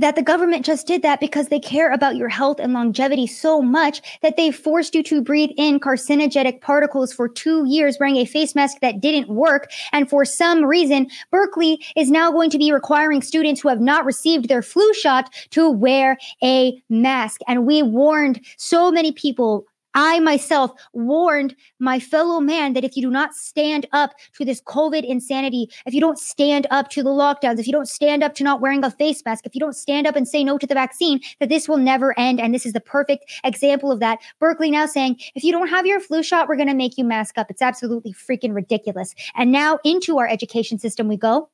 that 0.00 0.16
the 0.16 0.22
government 0.22 0.64
just 0.64 0.86
did 0.86 1.02
that 1.02 1.20
because 1.20 1.48
they 1.48 1.60
care 1.60 1.92
about 1.92 2.16
your 2.16 2.28
health 2.28 2.58
and 2.58 2.72
longevity 2.72 3.26
so 3.26 3.60
much 3.60 4.00
that 4.22 4.36
they 4.36 4.50
forced 4.50 4.94
you 4.94 5.02
to 5.02 5.22
breathe 5.22 5.50
in 5.56 5.78
carcinogenic 5.78 6.62
particles 6.62 7.12
for 7.12 7.28
two 7.28 7.66
years 7.66 7.98
wearing 8.00 8.16
a 8.16 8.24
face 8.24 8.54
mask 8.54 8.78
that 8.80 9.00
didn't 9.00 9.28
work. 9.28 9.70
And 9.92 10.08
for 10.08 10.24
some 10.24 10.64
reason, 10.64 11.08
Berkeley 11.30 11.84
is 11.96 12.10
now 12.10 12.32
going 12.32 12.48
to 12.50 12.58
be 12.58 12.72
requiring 12.72 13.20
students 13.20 13.60
who 13.60 13.68
have 13.68 13.80
not 13.80 14.06
received 14.06 14.48
their 14.48 14.62
flu 14.62 14.92
shot 14.94 15.32
to 15.50 15.70
wear 15.70 16.16
a 16.42 16.82
mask. 16.88 17.42
And 17.46 17.66
we 17.66 17.82
warned 17.82 18.40
so 18.56 18.90
many 18.90 19.12
people 19.12 19.66
I 19.94 20.20
myself 20.20 20.72
warned 20.92 21.56
my 21.78 21.98
fellow 21.98 22.40
man 22.40 22.74
that 22.74 22.84
if 22.84 22.96
you 22.96 23.02
do 23.02 23.10
not 23.10 23.34
stand 23.34 23.86
up 23.92 24.12
to 24.38 24.44
this 24.44 24.60
COVID 24.62 25.04
insanity, 25.04 25.68
if 25.86 25.94
you 25.94 26.00
don't 26.00 26.18
stand 26.18 26.66
up 26.70 26.88
to 26.90 27.02
the 27.02 27.10
lockdowns, 27.10 27.58
if 27.58 27.66
you 27.66 27.72
don't 27.72 27.88
stand 27.88 28.22
up 28.22 28.34
to 28.36 28.44
not 28.44 28.60
wearing 28.60 28.84
a 28.84 28.90
face 28.90 29.22
mask, 29.24 29.46
if 29.46 29.54
you 29.54 29.60
don't 29.60 29.76
stand 29.76 30.06
up 30.06 30.16
and 30.16 30.28
say 30.28 30.44
no 30.44 30.58
to 30.58 30.66
the 30.66 30.74
vaccine, 30.74 31.20
that 31.40 31.48
this 31.48 31.68
will 31.68 31.78
never 31.78 32.18
end. 32.18 32.40
And 32.40 32.54
this 32.54 32.66
is 32.66 32.72
the 32.72 32.80
perfect 32.80 33.24
example 33.44 33.90
of 33.90 34.00
that. 34.00 34.18
Berkeley 34.38 34.70
now 34.70 34.86
saying, 34.86 35.18
if 35.34 35.42
you 35.42 35.52
don't 35.52 35.68
have 35.68 35.86
your 35.86 36.00
flu 36.00 36.22
shot, 36.22 36.48
we're 36.48 36.56
going 36.56 36.68
to 36.68 36.74
make 36.74 36.96
you 36.96 37.04
mask 37.04 37.38
up. 37.38 37.50
It's 37.50 37.62
absolutely 37.62 38.12
freaking 38.12 38.54
ridiculous. 38.54 39.14
And 39.34 39.50
now 39.50 39.78
into 39.84 40.18
our 40.18 40.28
education 40.28 40.78
system 40.78 41.08
we 41.08 41.16
go. 41.16 41.48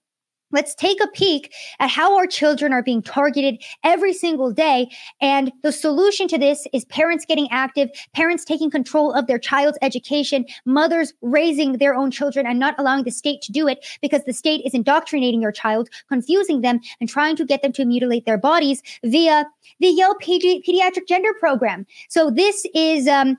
Let's 0.53 0.75
take 0.75 1.03
a 1.03 1.09
peek 1.09 1.53
at 1.81 1.91
how 1.91 2.17
our 2.17 2.27
children 2.27 2.73
are 2.73 2.83
being 2.83 3.03
targeted 3.03 3.63
every 3.83 4.13
single 4.13 4.53
day. 4.53 4.91
And 5.21 5.53
the 5.63 5.73
solution 5.73 6.29
to 6.29 6.39
this 6.39 6.67
is 6.73 6.85
parents 6.87 7.25
getting 7.27 7.49
active, 7.51 7.91
parents 8.15 8.45
taking 8.45 8.71
control 8.71 9.13
of 9.13 9.27
their 9.27 9.39
child's 9.39 9.79
education, 9.83 10.47
mothers 10.65 11.13
raising 11.21 11.79
their 11.79 11.95
own 11.95 12.11
children 12.11 12.47
and 12.47 12.59
not 12.59 12.77
allowing 12.79 13.05
the 13.05 13.11
state 13.11 13.43
to 13.43 13.53
do 13.53 13.67
it 13.67 13.85
because 14.01 14.23
the 14.25 14.33
state 14.33 14.65
is 14.65 14.73
indoctrinating 14.73 15.43
your 15.43 15.53
child, 15.53 15.89
confusing 16.09 16.61
them, 16.61 16.81
and 17.01 17.09
trying 17.09 17.35
to 17.37 17.45
get 17.45 17.63
them 17.63 17.73
to 17.73 17.85
mutilate 17.85 18.25
their 18.25 18.39
bodies 18.39 18.83
via 19.03 19.47
the 19.81 19.89
Yale 19.89 20.15
Pedi- 20.15 20.65
Pediatric 20.65 21.09
Gender 21.09 21.35
Program. 21.41 21.87
So 22.09 22.31
this 22.31 22.65
is, 22.75 23.09
um, 23.09 23.37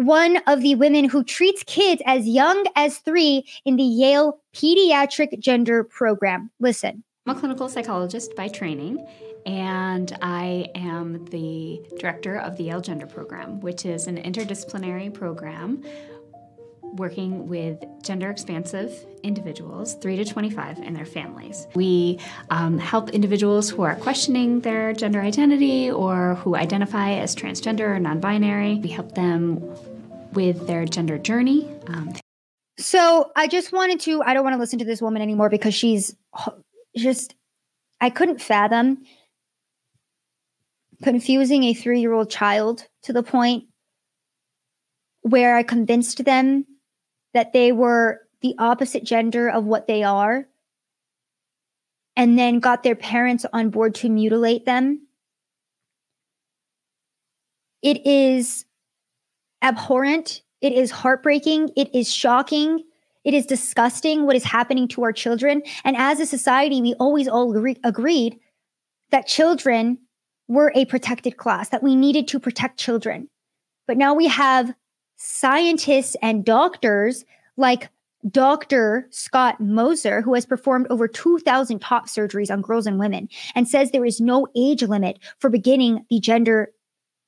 one 0.00 0.38
of 0.46 0.62
the 0.62 0.74
women 0.76 1.04
who 1.04 1.22
treats 1.22 1.62
kids 1.64 2.00
as 2.06 2.26
young 2.26 2.64
as 2.74 2.98
three 2.98 3.44
in 3.66 3.76
the 3.76 3.82
Yale 3.82 4.40
Pediatric 4.54 5.38
Gender 5.38 5.84
Program. 5.84 6.50
Listen. 6.58 7.04
I'm 7.26 7.36
a 7.36 7.38
clinical 7.38 7.68
psychologist 7.68 8.34
by 8.34 8.48
training, 8.48 9.06
and 9.44 10.16
I 10.22 10.70
am 10.74 11.26
the 11.26 11.82
director 11.98 12.36
of 12.36 12.56
the 12.56 12.64
Yale 12.64 12.80
Gender 12.80 13.06
Program, 13.06 13.60
which 13.60 13.84
is 13.84 14.06
an 14.06 14.16
interdisciplinary 14.16 15.12
program 15.12 15.84
working 16.94 17.46
with 17.46 17.84
gender 18.02 18.30
expansive 18.30 19.06
individuals, 19.22 19.94
3 19.96 20.16
to 20.16 20.24
25, 20.24 20.78
and 20.78 20.96
their 20.96 21.04
families. 21.04 21.66
We 21.74 22.18
um, 22.48 22.78
help 22.78 23.10
individuals 23.10 23.70
who 23.70 23.82
are 23.82 23.94
questioning 23.96 24.60
their 24.60 24.92
gender 24.92 25.20
identity 25.20 25.90
or 25.90 26.36
who 26.36 26.56
identify 26.56 27.12
as 27.12 27.36
transgender 27.36 27.96
or 27.96 27.98
non 27.98 28.20
binary. 28.20 28.76
We 28.76 28.88
help 28.88 29.14
them 29.14 29.58
with 30.32 30.66
their 30.66 30.84
gender 30.84 31.18
journey. 31.18 31.68
Um, 31.86 32.14
so 32.78 33.30
I 33.36 33.46
just 33.46 33.72
wanted 33.72 34.00
to, 34.00 34.22
I 34.22 34.34
don't 34.34 34.44
want 34.44 34.54
to 34.54 34.60
listen 34.60 34.78
to 34.78 34.84
this 34.84 35.02
woman 35.02 35.22
anymore 35.22 35.50
because 35.50 35.74
she's 35.74 36.14
just, 36.96 37.34
I 38.00 38.10
couldn't 38.10 38.40
fathom 38.40 39.02
confusing 41.02 41.64
a 41.64 41.74
three 41.74 42.00
year 42.00 42.12
old 42.12 42.30
child 42.30 42.86
to 43.02 43.12
the 43.12 43.22
point 43.22 43.64
where 45.22 45.56
I 45.56 45.62
convinced 45.62 46.24
them 46.24 46.66
that 47.34 47.52
they 47.52 47.72
were 47.72 48.20
the 48.40 48.54
opposite 48.58 49.04
gender 49.04 49.48
of 49.48 49.64
what 49.64 49.86
they 49.86 50.02
are 50.02 50.46
and 52.16 52.38
then 52.38 52.60
got 52.60 52.82
their 52.82 52.96
parents 52.96 53.46
on 53.52 53.70
board 53.70 53.94
to 53.96 54.08
mutilate 54.08 54.64
them. 54.64 55.06
It 57.82 58.06
is 58.06 58.64
abhorrent. 59.62 60.42
It 60.60 60.72
is 60.72 60.90
heartbreaking. 60.90 61.70
It 61.76 61.94
is 61.94 62.12
shocking. 62.12 62.84
It 63.24 63.34
is 63.34 63.46
disgusting 63.46 64.24
what 64.24 64.36
is 64.36 64.44
happening 64.44 64.88
to 64.88 65.02
our 65.02 65.12
children. 65.12 65.62
And 65.84 65.96
as 65.96 66.20
a 66.20 66.26
society, 66.26 66.80
we 66.80 66.94
always 66.94 67.28
all 67.28 67.54
agree- 67.54 67.76
agreed 67.84 68.38
that 69.10 69.26
children 69.26 69.98
were 70.48 70.72
a 70.74 70.84
protected 70.86 71.36
class, 71.36 71.68
that 71.68 71.82
we 71.82 71.94
needed 71.94 72.26
to 72.28 72.40
protect 72.40 72.78
children. 72.78 73.28
But 73.86 73.96
now 73.96 74.14
we 74.14 74.26
have 74.28 74.74
scientists 75.16 76.16
and 76.22 76.44
doctors 76.44 77.24
like 77.56 77.90
Dr. 78.28 79.06
Scott 79.10 79.60
Mosser, 79.60 80.22
who 80.22 80.34
has 80.34 80.44
performed 80.44 80.86
over 80.90 81.08
2,000 81.08 81.78
top 81.80 82.08
surgeries 82.08 82.50
on 82.50 82.62
girls 82.62 82.86
and 82.86 82.98
women, 82.98 83.28
and 83.54 83.66
says 83.66 83.90
there 83.90 84.04
is 84.04 84.20
no 84.20 84.46
age 84.56 84.82
limit 84.82 85.18
for 85.38 85.50
beginning 85.50 86.04
the 86.10 86.20
gender 86.20 86.72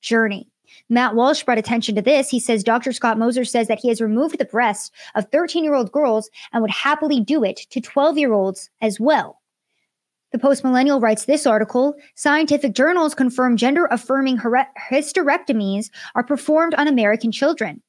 journey. 0.00 0.51
Matt 0.88 1.14
Walsh 1.14 1.42
brought 1.42 1.58
attention 1.58 1.94
to 1.94 2.02
this. 2.02 2.28
He 2.28 2.40
says 2.40 2.64
Dr. 2.64 2.92
Scott 2.92 3.16
Mosser 3.16 3.46
says 3.46 3.68
that 3.68 3.80
he 3.80 3.88
has 3.88 4.00
removed 4.00 4.38
the 4.38 4.44
breasts 4.44 4.90
of 5.14 5.30
13 5.30 5.64
year 5.64 5.74
old 5.74 5.92
girls 5.92 6.30
and 6.52 6.62
would 6.62 6.70
happily 6.70 7.20
do 7.20 7.44
it 7.44 7.58
to 7.70 7.80
12 7.80 8.18
year 8.18 8.32
olds 8.32 8.70
as 8.80 8.98
well. 8.98 9.40
The 10.32 10.38
Post 10.38 10.64
Millennial 10.64 11.00
writes 11.00 11.26
this 11.26 11.46
article 11.46 11.94
Scientific 12.14 12.74
journals 12.74 13.14
confirm 13.14 13.56
gender 13.56 13.86
affirming 13.90 14.38
hysterectomies 14.38 15.90
are 16.14 16.24
performed 16.24 16.74
on 16.74 16.88
American 16.88 17.32
children. 17.32 17.82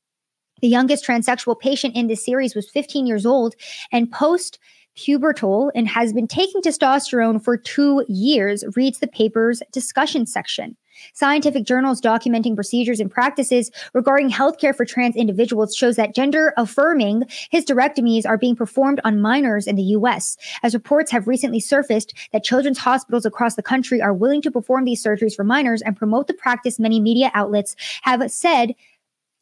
The 0.61 0.67
youngest 0.67 1.05
transsexual 1.05 1.59
patient 1.59 1.95
in 1.95 2.07
this 2.07 2.25
series 2.25 2.55
was 2.55 2.69
15 2.69 3.05
years 3.05 3.25
old 3.25 3.55
and 3.91 4.11
post 4.11 4.59
pubertal 4.97 5.71
and 5.73 5.87
has 5.87 6.13
been 6.13 6.27
taking 6.27 6.61
testosterone 6.61 7.43
for 7.43 7.57
two 7.57 8.05
years, 8.07 8.63
reads 8.75 8.99
the 8.99 9.07
paper's 9.07 9.61
discussion 9.71 10.25
section. 10.25 10.77
Scientific 11.13 11.63
journals 11.63 12.01
documenting 12.01 12.55
procedures 12.55 12.99
and 12.99 13.11
practices 13.11 13.71
regarding 13.93 14.29
healthcare 14.29 14.75
for 14.75 14.85
trans 14.85 15.15
individuals 15.15 15.75
shows 15.75 15.95
that 15.95 16.15
gender 16.15 16.53
affirming 16.57 17.23
hysterectomies 17.53 18.25
are 18.25 18.37
being 18.37 18.55
performed 18.55 18.99
on 19.03 19.21
minors 19.21 19.67
in 19.67 19.75
the 19.75 19.83
US, 19.83 20.37
as 20.63 20.73
reports 20.73 21.11
have 21.11 21.27
recently 21.27 21.59
surfaced 21.59 22.13
that 22.31 22.43
children's 22.43 22.77
hospitals 22.77 23.25
across 23.25 23.55
the 23.55 23.63
country 23.63 24.01
are 24.01 24.13
willing 24.13 24.41
to 24.41 24.51
perform 24.51 24.85
these 24.85 25.03
surgeries 25.03 25.35
for 25.35 25.43
minors 25.43 25.81
and 25.81 25.97
promote 25.97 26.27
the 26.27 26.33
practice 26.33 26.79
many 26.79 26.99
media 26.99 27.31
outlets 27.33 27.75
have 28.03 28.29
said 28.31 28.73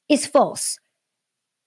is 0.09 0.25
false. 0.25 0.79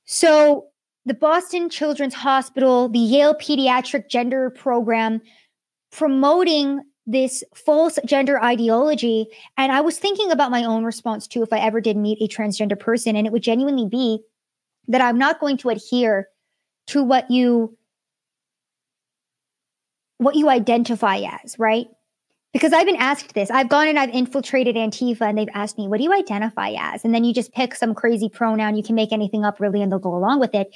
So, 0.05 0.67
the 1.07 1.15
Boston 1.15 1.69
Children's 1.69 2.15
Hospital, 2.15 2.89
the 2.89 2.99
Yale 2.99 3.35
Pediatric 3.35 4.09
Gender 4.09 4.49
Program, 4.49 5.21
promoting 5.93 6.81
this 7.07 7.45
false 7.55 7.99
gender 8.07 8.43
ideology. 8.43 9.27
And 9.57 9.71
I 9.71 9.81
was 9.81 9.99
thinking 9.99 10.31
about 10.31 10.51
my 10.51 10.65
own 10.65 10.85
response 10.85 11.27
too, 11.27 11.43
if 11.43 11.53
I 11.53 11.59
ever 11.59 11.81
did 11.81 11.97
meet 11.97 12.19
a 12.21 12.29
transgender 12.35 12.79
person, 12.79 13.17
and 13.17 13.27
it 13.27 13.33
would 13.33 13.43
genuinely 13.43 13.89
be 13.89 14.21
that 14.89 15.01
I'm 15.01 15.19
not 15.19 15.41
going 15.41 15.57
to 15.59 15.71
adhere 15.71 16.29
to 16.89 17.03
what 17.03 17.31
you 17.31 17.77
what 20.19 20.37
you 20.37 20.49
identify 20.49 21.19
as, 21.43 21.59
right? 21.59 21.87
Because 22.53 22.73
I've 22.73 22.87
been 22.87 22.97
asked 22.97 23.35
this. 23.35 23.51
I've 23.51 23.69
gone 23.69 23.89
and 23.89 23.99
I've 23.99 24.11
infiltrated 24.11 24.77
Antifa 24.77 25.23
and 25.23 25.37
they've 25.37 25.49
asked 25.55 25.77
me, 25.77 25.89
what 25.89 25.99
do 25.99 26.05
you 26.05 26.13
identify 26.13 26.73
as? 26.79 27.05
And 27.05 27.13
then 27.13 27.25
you 27.25 27.35
just 27.35 27.53
pick 27.53 27.75
some 27.75 27.95
crazy 27.95 28.29
pronoun. 28.29 28.77
You 28.77 28.85
can 28.85 28.95
make 28.95 29.13
anything 29.13 29.45
up 29.45 29.59
really 29.59 29.83
and 29.83 29.91
they'll 29.91 29.99
go 29.99 30.15
along 30.15 30.39
with 30.39 30.55
it. 30.55 30.69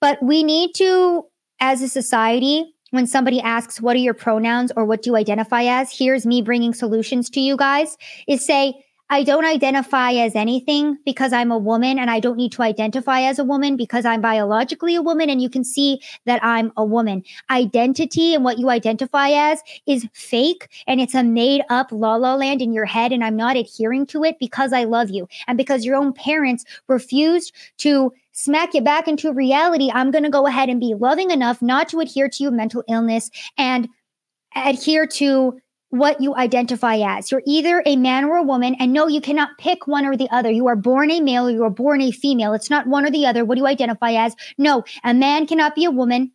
But 0.00 0.22
we 0.22 0.44
need 0.44 0.74
to, 0.76 1.24
as 1.58 1.82
a 1.82 1.88
society, 1.88 2.75
when 2.90 3.06
somebody 3.06 3.40
asks, 3.40 3.80
What 3.80 3.96
are 3.96 4.00
your 4.00 4.14
pronouns 4.14 4.72
or 4.76 4.84
what 4.84 5.02
do 5.02 5.10
you 5.10 5.16
identify 5.16 5.62
as? 5.62 5.96
Here's 5.96 6.26
me 6.26 6.42
bringing 6.42 6.74
solutions 6.74 7.30
to 7.30 7.40
you 7.40 7.56
guys 7.56 7.96
is 8.26 8.44
say, 8.44 8.74
I 9.08 9.22
don't 9.22 9.44
identify 9.44 10.12
as 10.12 10.34
anything 10.34 10.98
because 11.04 11.32
I'm 11.32 11.52
a 11.52 11.58
woman 11.58 11.98
and 11.98 12.10
I 12.10 12.18
don't 12.18 12.36
need 12.36 12.50
to 12.52 12.62
identify 12.62 13.20
as 13.20 13.38
a 13.38 13.44
woman 13.44 13.76
because 13.76 14.04
I'm 14.04 14.20
biologically 14.20 14.96
a 14.96 15.02
woman 15.02 15.30
and 15.30 15.40
you 15.40 15.48
can 15.48 15.62
see 15.62 16.00
that 16.24 16.42
I'm 16.42 16.72
a 16.76 16.84
woman. 16.84 17.22
Identity 17.48 18.34
and 18.34 18.42
what 18.42 18.58
you 18.58 18.68
identify 18.68 19.28
as 19.28 19.62
is 19.86 20.08
fake 20.12 20.68
and 20.88 21.00
it's 21.00 21.14
a 21.14 21.22
made 21.22 21.62
up 21.70 21.92
la 21.92 22.16
la 22.16 22.34
land 22.34 22.60
in 22.60 22.72
your 22.72 22.84
head 22.84 23.12
and 23.12 23.22
I'm 23.22 23.36
not 23.36 23.56
adhering 23.56 24.06
to 24.06 24.24
it 24.24 24.40
because 24.40 24.72
I 24.72 24.84
love 24.84 25.10
you 25.10 25.28
and 25.46 25.56
because 25.56 25.84
your 25.84 25.94
own 25.94 26.12
parents 26.12 26.64
refused 26.88 27.52
to 27.78 28.12
smack 28.32 28.74
you 28.74 28.82
back 28.82 29.06
into 29.06 29.32
reality, 29.32 29.90
I'm 29.94 30.10
going 30.10 30.24
to 30.24 30.30
go 30.30 30.48
ahead 30.48 30.68
and 30.68 30.80
be 30.80 30.94
loving 30.94 31.30
enough 31.30 31.62
not 31.62 31.88
to 31.90 32.00
adhere 32.00 32.28
to 32.28 32.42
your 32.42 32.52
mental 32.52 32.82
illness 32.88 33.30
and 33.56 33.88
adhere 34.56 35.06
to 35.06 35.58
what 35.98 36.20
you 36.20 36.34
identify 36.36 36.96
as. 36.96 37.30
You're 37.30 37.42
either 37.46 37.82
a 37.86 37.96
man 37.96 38.24
or 38.24 38.36
a 38.36 38.42
woman, 38.42 38.76
and 38.78 38.92
no, 38.92 39.06
you 39.06 39.20
cannot 39.20 39.56
pick 39.58 39.86
one 39.86 40.06
or 40.06 40.16
the 40.16 40.28
other. 40.30 40.50
You 40.50 40.66
are 40.66 40.76
born 40.76 41.10
a 41.10 41.20
male 41.20 41.48
or 41.48 41.50
you 41.50 41.64
are 41.64 41.70
born 41.70 42.00
a 42.00 42.10
female. 42.10 42.52
It's 42.52 42.70
not 42.70 42.86
one 42.86 43.04
or 43.04 43.10
the 43.10 43.26
other. 43.26 43.44
What 43.44 43.56
do 43.56 43.60
you 43.60 43.66
identify 43.66 44.12
as? 44.12 44.34
No, 44.58 44.84
a 45.04 45.14
man 45.14 45.46
cannot 45.46 45.74
be 45.74 45.84
a 45.84 45.90
woman. 45.90 46.32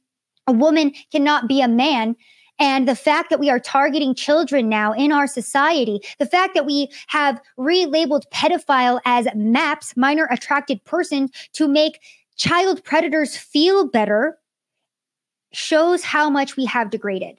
A 0.47 0.51
woman 0.51 0.93
cannot 1.12 1.47
be 1.47 1.62
a 1.62 1.68
man. 1.68 2.16
And 2.59 2.88
the 2.88 2.95
fact 2.95 3.32
that 3.32 3.39
we 3.39 3.49
are 3.49 3.59
targeting 3.59 4.14
children 4.14 4.70
now 4.70 4.93
in 4.93 5.12
our 5.12 5.26
society, 5.26 5.99
the 6.20 6.28
fact 6.28 6.53
that 6.53 6.66
we 6.66 6.89
have 7.07 7.41
relabeled 7.57 8.24
pedophile 8.32 8.99
as 9.03 9.28
MAPS, 9.36 9.97
minor 9.97 10.28
attracted 10.30 10.84
person, 10.84 11.30
to 11.53 11.68
make 11.68 11.99
child 12.36 12.84
predators 12.84 13.36
feel 13.36 13.88
better, 13.88 14.38
shows 15.53 16.03
how 16.03 16.30
much 16.30 16.55
we 16.55 16.66
have 16.66 16.91
degraded. 16.91 17.38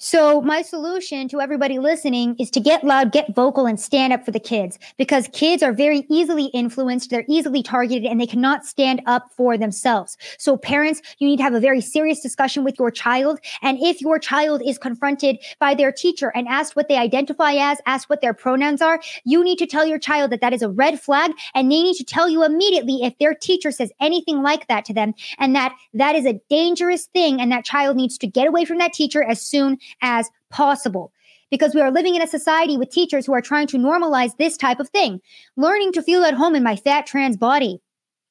So, 0.00 0.40
my 0.40 0.62
solution 0.62 1.26
to 1.30 1.40
everybody 1.40 1.80
listening 1.80 2.36
is 2.38 2.52
to 2.52 2.60
get 2.60 2.84
loud, 2.84 3.10
get 3.10 3.34
vocal, 3.34 3.66
and 3.66 3.80
stand 3.80 4.12
up 4.12 4.24
for 4.24 4.30
the 4.30 4.38
kids 4.38 4.78
because 4.96 5.28
kids 5.32 5.60
are 5.60 5.72
very 5.72 6.06
easily 6.08 6.44
influenced, 6.54 7.10
they're 7.10 7.24
easily 7.28 7.64
targeted, 7.64 8.04
and 8.04 8.20
they 8.20 8.26
cannot 8.28 8.64
stand 8.64 9.02
up 9.06 9.32
for 9.36 9.58
themselves. 9.58 10.16
So, 10.38 10.56
parents, 10.56 11.02
you 11.18 11.26
need 11.26 11.38
to 11.38 11.42
have 11.42 11.54
a 11.54 11.58
very 11.58 11.80
serious 11.80 12.20
discussion 12.20 12.62
with 12.62 12.78
your 12.78 12.92
child. 12.92 13.40
And 13.60 13.76
if 13.82 14.00
your 14.00 14.20
child 14.20 14.62
is 14.64 14.78
confronted 14.78 15.38
by 15.58 15.74
their 15.74 15.90
teacher 15.90 16.30
and 16.32 16.46
asked 16.46 16.76
what 16.76 16.86
they 16.86 16.96
identify 16.96 17.54
as, 17.54 17.78
asked 17.84 18.08
what 18.08 18.20
their 18.20 18.34
pronouns 18.34 18.80
are, 18.80 19.00
you 19.24 19.42
need 19.42 19.58
to 19.58 19.66
tell 19.66 19.84
your 19.84 19.98
child 19.98 20.30
that 20.30 20.40
that 20.42 20.52
is 20.52 20.62
a 20.62 20.70
red 20.70 21.00
flag, 21.00 21.32
and 21.56 21.72
they 21.72 21.82
need 21.82 21.96
to 21.96 22.04
tell 22.04 22.28
you 22.28 22.44
immediately 22.44 23.02
if 23.02 23.18
their 23.18 23.34
teacher 23.34 23.72
says 23.72 23.90
anything 24.00 24.44
like 24.44 24.68
that 24.68 24.84
to 24.84 24.94
them, 24.94 25.12
and 25.38 25.56
that 25.56 25.74
that 25.92 26.14
is 26.14 26.24
a 26.24 26.40
dangerous 26.48 27.06
thing, 27.06 27.40
and 27.40 27.50
that 27.50 27.64
child 27.64 27.96
needs 27.96 28.16
to 28.18 28.28
get 28.28 28.46
away 28.46 28.64
from 28.64 28.78
that 28.78 28.92
teacher 28.92 29.24
as 29.24 29.42
soon 29.42 29.76
as 30.02 30.28
possible 30.50 31.12
because 31.50 31.74
we 31.74 31.80
are 31.80 31.90
living 31.90 32.14
in 32.14 32.22
a 32.22 32.26
society 32.26 32.76
with 32.76 32.90
teachers 32.90 33.26
who 33.26 33.32
are 33.32 33.40
trying 33.40 33.66
to 33.68 33.78
normalize 33.78 34.36
this 34.36 34.56
type 34.56 34.80
of 34.80 34.88
thing. 34.90 35.20
Learning 35.56 35.92
to 35.92 36.02
feel 36.02 36.24
at 36.24 36.34
home 36.34 36.54
in 36.54 36.62
my 36.62 36.76
fat 36.76 37.06
trans 37.06 37.36
body. 37.36 37.80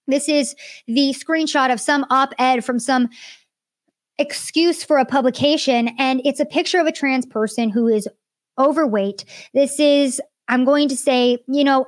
This 0.07 0.29
is 0.29 0.55
the 0.87 1.13
screenshot 1.13 1.71
of 1.71 1.81
some 1.81 2.05
op 2.09 2.33
ed 2.39 2.63
from 2.63 2.79
some 2.79 3.09
excuse 4.17 4.83
for 4.83 4.97
a 4.97 5.05
publication, 5.05 5.89
and 5.99 6.21
it's 6.25 6.39
a 6.39 6.45
picture 6.45 6.79
of 6.79 6.87
a 6.87 6.91
trans 6.91 7.25
person 7.25 7.69
who 7.69 7.87
is 7.87 8.07
overweight. 8.57 9.25
This 9.53 9.79
is, 9.79 10.21
I'm 10.47 10.65
going 10.65 10.89
to 10.89 10.97
say, 10.97 11.39
you 11.47 11.63
know, 11.63 11.85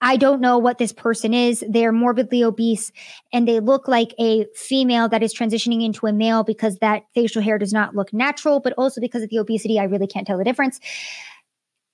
I 0.00 0.16
don't 0.16 0.40
know 0.40 0.58
what 0.58 0.78
this 0.78 0.92
person 0.92 1.32
is. 1.32 1.64
They're 1.68 1.92
morbidly 1.92 2.44
obese 2.44 2.92
and 3.32 3.48
they 3.48 3.60
look 3.60 3.88
like 3.88 4.14
a 4.18 4.46
female 4.54 5.08
that 5.08 5.22
is 5.22 5.34
transitioning 5.34 5.82
into 5.82 6.06
a 6.06 6.12
male 6.12 6.44
because 6.44 6.78
that 6.78 7.04
facial 7.14 7.40
hair 7.40 7.58
does 7.58 7.72
not 7.72 7.96
look 7.96 8.12
natural, 8.12 8.60
but 8.60 8.74
also 8.74 9.00
because 9.00 9.22
of 9.22 9.30
the 9.30 9.38
obesity, 9.38 9.78
I 9.78 9.84
really 9.84 10.06
can't 10.06 10.26
tell 10.26 10.36
the 10.36 10.44
difference. 10.44 10.80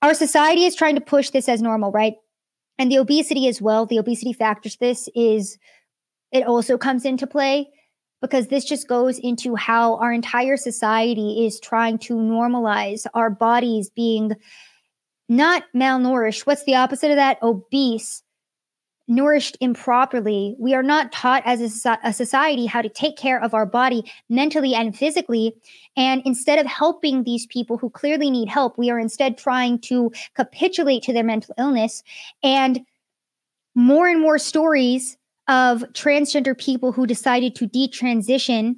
Our 0.01 0.13
society 0.13 0.65
is 0.65 0.75
trying 0.75 0.95
to 0.95 1.01
push 1.01 1.29
this 1.29 1.47
as 1.47 1.61
normal, 1.61 1.91
right? 1.91 2.15
And 2.77 2.91
the 2.91 2.97
obesity 2.97 3.47
as 3.47 3.61
well, 3.61 3.85
the 3.85 3.99
obesity 3.99 4.33
factors, 4.33 4.75
this 4.77 5.07
is, 5.15 5.57
it 6.31 6.45
also 6.45 6.77
comes 6.77 7.05
into 7.05 7.25
play 7.25 7.69
because 8.21 8.47
this 8.47 8.65
just 8.65 8.87
goes 8.87 9.17
into 9.19 9.55
how 9.55 9.95
our 9.97 10.11
entire 10.11 10.57
society 10.57 11.45
is 11.45 11.59
trying 11.59 11.97
to 11.99 12.15
normalize 12.15 13.05
our 13.13 13.29
bodies 13.29 13.89
being 13.89 14.33
not 15.29 15.63
malnourished. 15.75 16.45
What's 16.45 16.63
the 16.63 16.75
opposite 16.75 17.11
of 17.11 17.17
that? 17.17 17.41
Obese, 17.41 18.23
nourished 19.07 19.57
improperly. 19.59 20.55
We 20.59 20.73
are 20.73 20.83
not 20.83 21.11
taught 21.11 21.43
as 21.45 21.85
a, 21.85 21.99
a, 22.03 22.13
society 22.13 22.65
how 22.65 22.81
to 22.81 22.89
take 22.89 23.17
care 23.17 23.41
of 23.41 23.53
our 23.53 23.65
body 23.65 24.09
mentally 24.29 24.73
and 24.73 24.97
physically. 24.97 25.53
And 25.97 26.21
instead 26.25 26.59
of 26.59 26.65
helping 26.65 27.23
these 27.23 27.45
people 27.45 27.77
who 27.77 27.89
clearly 27.89 28.29
need 28.29 28.47
help, 28.47 28.77
we 28.77 28.89
are 28.89 28.99
instead 28.99 29.37
trying 29.37 29.79
to 29.79 30.11
capitulate 30.35 31.03
to 31.03 31.13
their 31.13 31.23
mental 31.23 31.53
illness. 31.57 32.03
And 32.43 32.85
more 33.75 34.07
and 34.07 34.21
more 34.21 34.37
stories 34.37 35.17
of 35.47 35.81
transgender 35.93 36.57
people 36.57 36.91
who 36.91 37.05
decided 37.05 37.55
to 37.55 37.67
detransition 37.67 38.77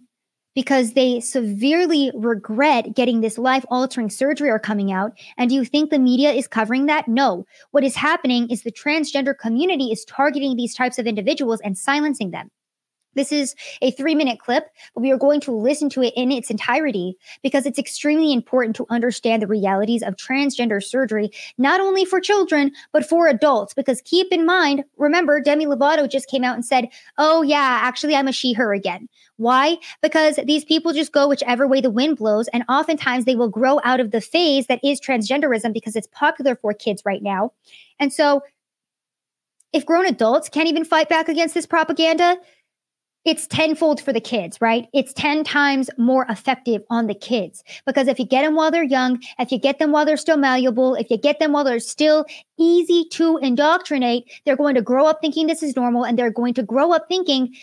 because 0.55 0.93
they 0.93 1.19
severely 1.19 2.11
regret 2.15 2.95
getting 2.95 3.21
this 3.21 3.37
life 3.37 3.65
altering 3.69 4.09
surgery 4.09 4.49
are 4.49 4.59
coming 4.59 4.91
out. 4.91 5.11
And 5.37 5.49
do 5.49 5.55
you 5.55 5.65
think 5.65 5.89
the 5.89 5.99
media 5.99 6.31
is 6.31 6.47
covering 6.47 6.87
that? 6.87 7.07
No. 7.07 7.45
What 7.71 7.83
is 7.83 7.95
happening 7.95 8.49
is 8.49 8.63
the 8.63 8.71
transgender 8.71 9.37
community 9.37 9.91
is 9.91 10.05
targeting 10.05 10.55
these 10.55 10.73
types 10.73 10.97
of 10.97 11.05
individuals 11.05 11.59
and 11.61 11.77
silencing 11.77 12.31
them. 12.31 12.49
This 13.15 13.31
is 13.31 13.55
a 13.81 13.91
three 13.91 14.15
minute 14.15 14.39
clip, 14.39 14.67
but 14.93 15.01
we 15.01 15.11
are 15.11 15.17
going 15.17 15.39
to 15.41 15.51
listen 15.51 15.89
to 15.91 16.03
it 16.03 16.13
in 16.15 16.31
its 16.31 16.49
entirety 16.49 17.17
because 17.41 17.65
it's 17.65 17.79
extremely 17.79 18.33
important 18.33 18.75
to 18.77 18.85
understand 18.89 19.41
the 19.41 19.47
realities 19.47 20.03
of 20.03 20.15
transgender 20.15 20.83
surgery, 20.83 21.31
not 21.57 21.81
only 21.81 22.05
for 22.05 22.19
children, 22.19 22.71
but 22.91 23.05
for 23.05 23.27
adults. 23.27 23.73
Because 23.73 24.01
keep 24.01 24.31
in 24.31 24.45
mind, 24.45 24.83
remember, 24.97 25.41
Demi 25.41 25.65
Lovato 25.65 26.09
just 26.09 26.29
came 26.29 26.43
out 26.43 26.55
and 26.55 26.65
said, 26.65 26.89
Oh, 27.17 27.41
yeah, 27.41 27.79
actually, 27.81 28.15
I'm 28.15 28.27
a 28.27 28.31
she, 28.31 28.53
her 28.53 28.73
again. 28.73 29.07
Why? 29.37 29.77
Because 30.01 30.39
these 30.45 30.63
people 30.63 30.93
just 30.93 31.11
go 31.11 31.27
whichever 31.27 31.67
way 31.67 31.81
the 31.81 31.89
wind 31.89 32.17
blows, 32.17 32.47
and 32.49 32.63
oftentimes 32.69 33.25
they 33.25 33.35
will 33.35 33.49
grow 33.49 33.79
out 33.83 33.99
of 33.99 34.11
the 34.11 34.21
phase 34.21 34.67
that 34.67 34.79
is 34.83 35.01
transgenderism 35.01 35.73
because 35.73 35.95
it's 35.95 36.07
popular 36.07 36.55
for 36.55 36.73
kids 36.73 37.03
right 37.05 37.21
now. 37.21 37.51
And 37.99 38.13
so, 38.13 38.41
if 39.73 39.85
grown 39.85 40.05
adults 40.05 40.47
can't 40.47 40.69
even 40.69 40.85
fight 40.85 41.09
back 41.09 41.27
against 41.27 41.53
this 41.53 41.65
propaganda, 41.65 42.37
it's 43.25 43.47
tenfold 43.47 43.99
for 43.99 44.13
the 44.13 44.21
kids, 44.21 44.61
right? 44.61 44.87
It's 44.93 45.11
10 45.13 45.43
times 45.43 45.89
more 45.97 46.25
effective 46.29 46.83
on 46.91 47.07
the 47.07 47.15
kids 47.15 47.63
because 47.85 48.07
if 48.07 48.19
you 48.19 48.25
get 48.25 48.43
them 48.43 48.55
while 48.55 48.69
they're 48.69 48.83
young, 48.83 49.19
if 49.39 49.51
you 49.51 49.57
get 49.57 49.79
them 49.79 49.91
while 49.91 50.05
they're 50.05 50.15
still 50.15 50.37
malleable, 50.37 50.93
if 50.93 51.09
you 51.09 51.17
get 51.17 51.39
them 51.39 51.51
while 51.51 51.63
they're 51.63 51.79
still 51.79 52.25
easy 52.59 53.05
to 53.11 53.37
indoctrinate, 53.37 54.31
they're 54.45 54.55
going 54.55 54.75
to 54.75 54.81
grow 54.81 55.07
up 55.07 55.19
thinking 55.21 55.47
this 55.47 55.63
is 55.63 55.75
normal 55.75 56.05
and 56.05 56.19
they're 56.19 56.29
going 56.29 56.53
to 56.53 56.63
grow 56.63 56.93
up 56.93 57.07
thinking, 57.09 57.53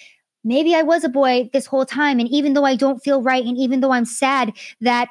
maybe 0.42 0.74
I 0.74 0.82
was 0.82 1.04
a 1.04 1.08
boy 1.08 1.48
this 1.52 1.66
whole 1.66 1.86
time. 1.86 2.18
And 2.18 2.28
even 2.28 2.54
though 2.54 2.64
I 2.64 2.74
don't 2.74 3.02
feel 3.02 3.22
right, 3.22 3.44
and 3.44 3.56
even 3.56 3.80
though 3.80 3.92
I'm 3.92 4.04
sad 4.04 4.52
that 4.80 5.08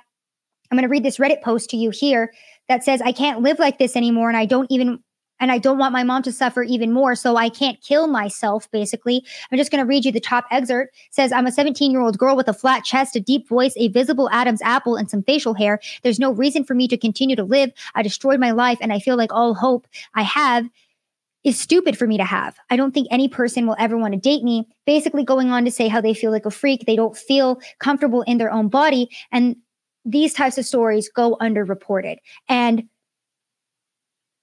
I'm 0.70 0.78
going 0.78 0.88
to 0.88 0.92
read 0.92 1.04
this 1.04 1.18
Reddit 1.18 1.42
post 1.42 1.70
to 1.70 1.78
you 1.78 1.92
here 1.92 2.34
that 2.68 2.84
says, 2.84 3.02
I 3.02 3.14
can't 3.14 3.42
live 3.42 3.60
like 3.60 3.78
this 3.78 3.96
anymore. 3.96 4.30
And 4.30 4.38
I 4.38 4.46
don't 4.46 4.70
even 4.70 5.00
and 5.42 5.52
I 5.52 5.58
don't 5.58 5.80
want 5.80 5.92
my 5.92 6.04
mom 6.04 6.22
to 6.24 6.32
suffer 6.32 6.64
even 6.64 6.94
more. 6.94 7.16
So 7.16 7.36
I 7.36 7.50
can't 7.50 7.82
kill 7.82 8.08
myself, 8.08 8.70
basically. 8.72 9.26
I'm 9.52 9.58
just 9.58 9.72
going 9.72 9.84
to 9.84 9.88
read 9.88 10.06
you 10.06 10.12
the 10.12 10.22
top 10.22 10.46
excerpt. 10.52 10.96
It 10.96 11.14
says, 11.14 11.34
I'm 11.34 11.48
a 11.48 11.52
17 11.52 11.92
year 11.92 12.00
old 12.00 12.18
girl 12.18 12.38
with 12.38 12.48
a 12.48 12.54
flat 12.54 12.86
chest, 12.86 13.16
a 13.16 13.20
deep 13.20 13.50
voice, 13.50 13.74
a 13.76 13.90
visible 13.90 14.30
Adam's 14.32 14.62
apple, 14.62 14.96
and 14.96 15.10
some 15.10 15.24
facial 15.24 15.56
hair. 15.56 15.80
There's 16.04 16.20
no 16.20 16.32
reason 16.32 16.64
for 16.64 16.76
me 16.76 16.88
to 16.88 16.96
continue 16.96 17.36
to 17.36 17.44
live. 17.44 17.72
I 17.96 18.04
destroyed 18.04 18.40
my 18.40 18.52
life, 18.52 18.78
and 18.80 18.94
I 18.94 19.00
feel 19.00 19.18
like 19.18 19.34
all 19.34 19.56
hope 19.56 19.88
I 20.14 20.22
have 20.22 20.70
is 21.44 21.60
stupid 21.60 21.98
for 21.98 22.06
me 22.06 22.18
to 22.18 22.24
have. 22.24 22.56
I 22.70 22.76
don't 22.76 22.94
think 22.94 23.08
any 23.10 23.28
person 23.28 23.66
will 23.66 23.76
ever 23.80 23.98
want 23.98 24.14
to 24.14 24.20
date 24.20 24.44
me. 24.44 24.68
Basically, 24.86 25.24
going 25.24 25.50
on 25.50 25.66
to 25.66 25.72
say 25.72 25.88
how 25.88 26.00
they 26.00 26.14
feel 26.14 26.32
like 26.32 26.46
a 26.46 26.52
freak, 26.52 26.86
they 26.86 26.96
don't 26.96 27.18
feel 27.18 27.60
comfortable 27.80 28.22
in 28.24 28.38
their 28.38 28.52
own 28.52 28.68
body. 28.68 29.10
And 29.32 29.56
these 30.06 30.34
types 30.34 30.60
of 30.60 30.66
stories 30.66 31.10
go 31.10 31.36
underreported. 31.42 32.18
And 32.48 32.84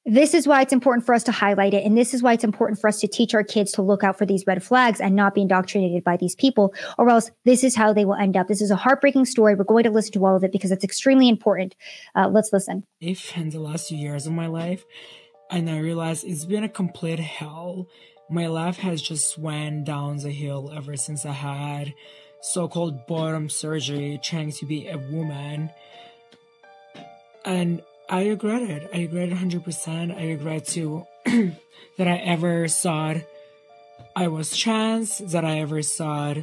this 0.09 0.33
is 0.33 0.49
why 0.49 0.63
it's 0.63 0.73
important 0.73 1.05
for 1.05 1.15
us 1.15 1.23
to 1.25 1.33
highlight 1.33 1.75
it. 1.75 1.85
And 1.85 1.97
this 1.97 2.15
is 2.15 2.23
why 2.23 2.33
it's 2.33 2.45
important 2.45 2.81
for 2.81 2.89
us 2.89 2.99
to 3.01 3.07
teach 3.07 3.35
our 3.35 3.45
kids 3.45 3.73
to 3.73 3.83
look 3.83 4.03
out 4.03 4.17
for 4.17 4.25
these 4.25 4.47
red 4.47 4.63
flags 4.63 5.01
and 5.01 5.15
not 5.15 5.35
be 5.35 5.43
indoctrinated 5.43 6.03
by 6.03 6.17
these 6.17 6.35
people, 6.35 6.73
or 6.97 7.11
else 7.11 7.31
this 7.45 7.63
is 7.63 7.77
how 7.77 7.93
they 7.93 8.07
will 8.07 8.15
end 8.15 8.37
up. 8.37 8.49
This 8.49 8.63
is 8.63 8.71
a 8.71 8.77
heartbreaking 8.77 9.27
story. 9.27 9.55
We're 9.55 9.65
going 9.65 9.85
to 9.85 9.91
listen 9.91 10.13
to 10.13 10.25
all 10.25 10.35
of 10.35 10.45
it 10.45 10.51
because 10.51 10.73
it's 10.73 10.85
extremely 10.85 11.29
important. 11.29 11.77
Uh, 12.15 12.29
let's 12.29 12.53
listen. 12.53 12.85
If 13.01 13.37
in 13.37 13.51
the 13.51 13.61
last 13.61 13.89
few 13.89 13.99
years 13.99 14.27
of 14.27 14.33
my 14.33 14.47
life, 14.47 14.85
and 15.51 15.69
I 15.69 15.79
realized 15.79 16.25
it's 16.27 16.47
been 16.47 16.65
a 16.65 16.69
complete 16.69 17.21
hell. 17.21 17.89
My 18.31 18.47
life 18.47 18.79
has 18.79 19.01
just 19.01 19.39
went 19.39 19.85
down 19.85 20.17
the 20.19 20.31
hill 20.31 20.73
ever 20.75 20.97
since 20.97 21.25
I 21.25 21.33
had 21.33 21.95
so-called 22.41 23.07
bottom 23.07 23.49
surgery 23.49 24.21
trying 24.23 24.53
to 24.53 24.67
be 24.67 24.89
a 24.89 24.99
woman. 24.99 25.71
And 27.45 27.83
I 28.11 28.29
regret 28.29 28.63
it. 28.63 28.89
I 28.95 29.01
regret 29.01 29.29
it 29.29 29.35
100%. 29.35 30.17
I 30.17 30.29
regret 30.29 30.67
to 30.69 31.07
that 31.99 32.09
I 32.09 32.17
ever 32.17 32.67
thought 32.67 33.19
I 34.17 34.29
was 34.29 34.57
trans, 34.57 35.19
that 35.19 35.45
I 35.45 35.61
ever 35.61 35.83
thought 35.83 36.39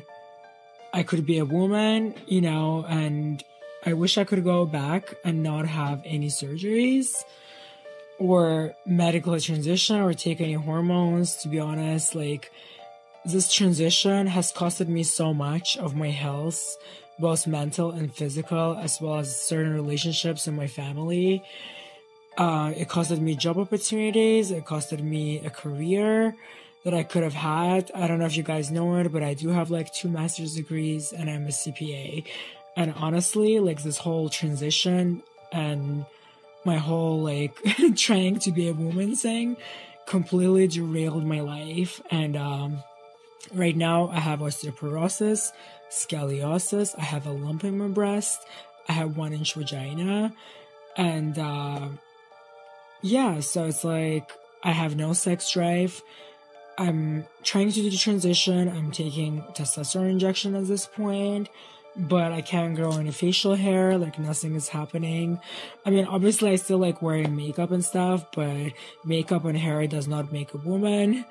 I 0.93 1.03
could 1.03 1.25
be 1.25 1.39
a 1.39 1.45
woman, 1.45 2.13
you 2.27 2.41
know, 2.41 2.85
and 2.87 3.43
I 3.83 3.93
wish 3.93 4.17
I 4.17 4.25
could 4.25 4.43
go 4.43 4.65
back 4.65 5.15
and 5.23 5.41
not 5.41 5.65
have 5.65 6.03
any 6.05 6.27
surgeries 6.27 7.23
or 8.19 8.73
medical 8.85 9.39
transition 9.39 9.97
or 9.97 10.13
take 10.13 10.41
any 10.41 10.53
hormones. 10.53 11.35
To 11.37 11.49
be 11.49 11.59
honest, 11.59 12.13
like 12.13 12.51
this 13.25 13.51
transition 13.51 14.27
has 14.27 14.53
costed 14.53 14.87
me 14.87 15.03
so 15.03 15.33
much 15.33 15.77
of 15.77 15.95
my 15.95 16.11
health 16.11 16.77
both 17.19 17.47
mental 17.47 17.91
and 17.91 18.13
physical, 18.13 18.77
as 18.77 18.99
well 18.99 19.19
as 19.19 19.35
certain 19.35 19.73
relationships 19.73 20.47
in 20.47 20.55
my 20.55 20.67
family. 20.67 21.43
Uh, 22.37 22.73
it 22.75 22.89
costed 22.89 23.19
me 23.19 23.35
job 23.35 23.57
opportunities. 23.57 24.51
It 24.51 24.65
costed 24.65 25.01
me 25.01 25.39
a 25.39 25.49
career 25.49 26.35
that 26.83 26.93
I 26.93 27.03
could 27.03 27.23
have 27.23 27.33
had. 27.33 27.91
I 27.95 28.07
don't 28.07 28.19
know 28.19 28.25
if 28.25 28.37
you 28.37 28.43
guys 28.43 28.71
know 28.71 28.95
it, 28.97 29.11
but 29.11 29.23
I 29.23 29.33
do 29.33 29.49
have 29.49 29.71
like 29.71 29.93
two 29.93 30.09
master's 30.09 30.55
degrees 30.55 31.13
and 31.13 31.29
I'm 31.29 31.45
a 31.45 31.49
CPA. 31.49 32.25
And 32.75 32.93
honestly, 32.97 33.59
like 33.59 33.81
this 33.81 33.97
whole 33.97 34.29
transition 34.29 35.23
and 35.51 36.05
my 36.65 36.77
whole 36.77 37.23
like 37.23 37.57
trying 37.95 38.39
to 38.39 38.51
be 38.51 38.67
a 38.67 38.73
woman 38.73 39.15
thing 39.15 39.57
completely 40.05 40.67
derailed 40.67 41.25
my 41.25 41.39
life. 41.39 42.01
And 42.11 42.35
um, 42.35 42.83
right 43.53 43.75
now 43.75 44.09
I 44.09 44.19
have 44.19 44.39
osteoporosis, 44.39 45.51
scoliosis, 45.91 46.95
I 46.97 47.03
have 47.03 47.25
a 47.25 47.31
lump 47.31 47.63
in 47.63 47.77
my 47.77 47.87
breast, 47.87 48.39
I 48.87 48.93
have 48.93 49.17
one 49.17 49.33
inch 49.33 49.53
vagina, 49.53 50.33
and 50.97 51.37
uh, 51.37 51.87
yeah, 53.01 53.39
so 53.39 53.65
it's 53.65 53.83
like 53.83 54.31
I 54.63 54.71
have 54.71 54.95
no 54.95 55.13
sex 55.13 55.51
drive. 55.51 56.01
I'm 56.77 57.25
trying 57.43 57.69
to 57.69 57.81
do 57.81 57.89
the 57.89 57.97
transition. 57.97 58.67
I'm 58.67 58.91
taking 58.91 59.41
testosterone 59.53 60.09
injection 60.09 60.55
at 60.55 60.67
this 60.67 60.87
point, 60.87 61.49
but 61.95 62.31
I 62.31 62.41
can't 62.41 62.75
grow 62.75 62.97
any 62.97 63.11
facial 63.11 63.55
hair. 63.55 63.97
Like 63.97 64.19
nothing 64.19 64.55
is 64.55 64.69
happening. 64.69 65.39
I 65.85 65.89
mean, 65.89 66.05
obviously, 66.05 66.49
I 66.49 66.55
still 66.57 66.79
like 66.79 67.01
wearing 67.01 67.35
makeup 67.35 67.71
and 67.71 67.85
stuff, 67.85 68.25
but 68.33 68.73
makeup 69.05 69.45
and 69.45 69.57
hair 69.57 69.85
does 69.87 70.07
not 70.07 70.33
make 70.33 70.53
a 70.53 70.57
woman. 70.57 71.25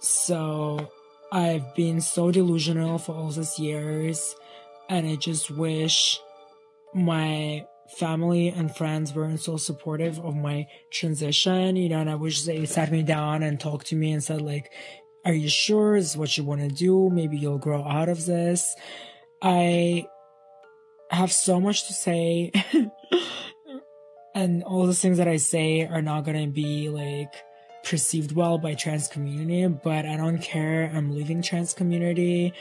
So 0.00 0.90
I've 1.34 1.74
been 1.74 2.00
so 2.00 2.30
delusional 2.30 2.96
for 2.98 3.12
all 3.12 3.28
these 3.28 3.58
years, 3.58 4.36
and 4.88 5.04
I 5.04 5.16
just 5.16 5.50
wish 5.50 6.20
my 6.94 7.66
family 7.98 8.50
and 8.50 8.74
friends 8.74 9.12
weren't 9.12 9.40
so 9.40 9.56
supportive 9.56 10.20
of 10.20 10.36
my 10.36 10.68
transition, 10.92 11.74
you 11.74 11.88
know, 11.88 11.98
and 11.98 12.08
I 12.08 12.14
wish 12.14 12.44
they 12.44 12.66
sat 12.66 12.92
me 12.92 13.02
down 13.02 13.42
and 13.42 13.58
talked 13.58 13.88
to 13.88 13.96
me 13.96 14.12
and 14.12 14.22
said, 14.22 14.42
like, 14.42 14.70
are 15.24 15.32
you 15.32 15.48
sure 15.48 15.98
this 15.98 16.10
is 16.10 16.16
what 16.16 16.38
you 16.38 16.44
want 16.44 16.60
to 16.60 16.68
do? 16.68 17.10
Maybe 17.10 17.36
you'll 17.36 17.58
grow 17.58 17.82
out 17.82 18.08
of 18.08 18.26
this. 18.26 18.72
I 19.42 20.06
have 21.10 21.32
so 21.32 21.60
much 21.60 21.88
to 21.88 21.94
say. 21.94 22.52
and 24.36 24.62
all 24.62 24.86
the 24.86 24.94
things 24.94 25.18
that 25.18 25.26
I 25.26 25.38
say 25.38 25.84
are 25.84 26.02
not 26.02 26.24
going 26.24 26.46
to 26.46 26.52
be 26.52 26.90
like 26.90 27.34
perceived 27.84 28.32
well 28.32 28.58
by 28.58 28.74
trans 28.74 29.08
community, 29.08 29.66
but 29.66 30.06
I 30.06 30.16
don't 30.16 30.38
care. 30.38 30.90
I'm 30.94 31.14
leaving 31.14 31.42
trans 31.42 31.74
community. 31.74 32.52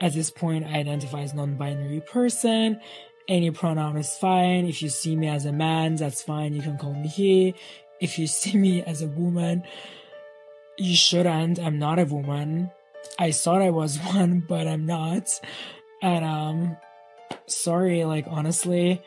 At 0.00 0.12
this 0.12 0.30
point, 0.30 0.66
I 0.66 0.78
identify 0.78 1.22
as 1.22 1.34
non-binary 1.34 2.00
person 2.00 2.80
any 3.28 3.50
pronoun 3.50 3.96
is 3.96 4.16
fine. 4.16 4.66
If 4.66 4.82
you 4.82 4.88
see 4.88 5.16
me 5.16 5.28
as 5.28 5.46
a 5.46 5.52
man, 5.52 5.96
that's 5.96 6.22
fine. 6.22 6.54
You 6.54 6.62
can 6.62 6.76
call 6.76 6.94
me 6.94 7.08
he. 7.08 7.54
If 8.00 8.18
you 8.18 8.26
see 8.40 8.56
me 8.56 8.82
as 8.82 9.02
a 9.02 9.06
woman, 9.06 9.64
you 10.78 10.94
shouldn't. 10.94 11.58
I'm 11.58 11.78
not 11.78 11.98
a 11.98 12.04
woman. 12.04 12.70
I 13.18 13.32
thought 13.32 13.62
I 13.62 13.70
was 13.70 13.98
one, 14.14 14.40
but 14.40 14.66
I'm 14.66 14.86
not. 14.86 15.40
And 16.02 16.24
um 16.24 16.76
sorry, 17.46 18.04
like 18.04 18.26
honestly, 18.28 19.02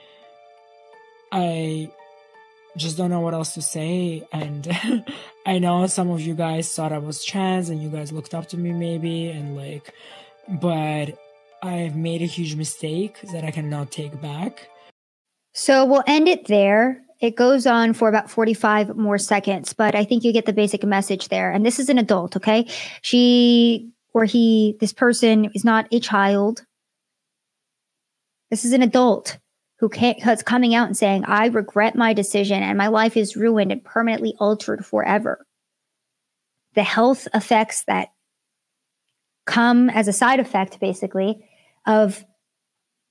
I 1.32 1.92
just 2.78 2.98
don't 2.98 3.10
know 3.10 3.20
what 3.20 3.34
else 3.34 3.54
to 3.56 3.62
say. 3.62 4.28
And 4.32 4.68
I 5.46 5.60
know 5.60 5.88
some 5.88 6.10
of 6.10 6.22
you 6.22 6.36
guys 6.36 6.74
thought 6.74 6.94
I 6.94 7.00
was 7.00 7.26
trans 7.26 7.70
and 7.70 7.82
you 7.82 7.90
guys 7.90 8.12
looked 8.12 8.34
up 8.34 8.48
to 8.50 8.58
me 8.58 8.72
maybe 8.72 9.30
and 9.30 9.58
like 9.58 9.94
but 10.48 11.18
I've 11.62 11.96
made 11.96 12.22
a 12.22 12.26
huge 12.26 12.56
mistake 12.56 13.20
that 13.34 13.44
I 13.44 13.52
can 13.52 13.70
now 13.70 13.86
take 13.86 14.22
back. 14.22 14.70
So 15.54 15.86
we'll 15.86 16.04
end 16.08 16.28
it 16.28 16.48
there. 16.48 17.02
It 17.20 17.36
goes 17.36 17.66
on 17.66 17.94
for 17.94 18.08
about 18.10 18.30
45 18.30 18.96
more 18.96 19.18
seconds, 19.18 19.74
but 19.74 19.96
I 19.96 20.06
think 20.06 20.24
you 20.24 20.32
get 20.32 20.46
the 20.46 20.54
basic 20.54 20.84
message 20.84 21.30
there. 21.30 21.52
And 21.52 21.66
this 21.66 21.80
is 21.80 21.90
an 21.90 21.98
adult, 21.98 22.38
okay? 22.38 22.68
She 23.02 23.90
or 24.14 24.26
he, 24.26 24.78
this 24.80 24.94
person 24.94 25.50
is 25.56 25.66
not 25.66 25.88
a 25.92 26.00
child. 26.00 26.64
This 28.52 28.66
is 28.66 28.72
an 28.72 28.84
adult 28.84 29.40
who 29.80 29.90
who's 30.24 30.44
coming 30.44 30.74
out 30.74 30.88
and 30.88 30.98
saying, 30.98 31.26
I 31.26 31.48
regret 31.48 31.96
my 31.96 32.14
decision 32.14 32.64
and 32.64 32.78
my 32.78 32.88
life 32.88 33.16
is 33.16 33.36
ruined 33.36 33.72
and 33.72 33.84
permanently 33.84 34.34
altered 34.40 34.86
forever. 34.86 35.46
The 36.74 36.84
health 36.84 37.28
effects 37.34 37.84
that 37.86 38.10
come 39.46 39.90
as 39.90 40.08
a 40.08 40.14
side 40.14 40.40
effect, 40.40 40.80
basically, 40.80 41.48
of 41.86 42.26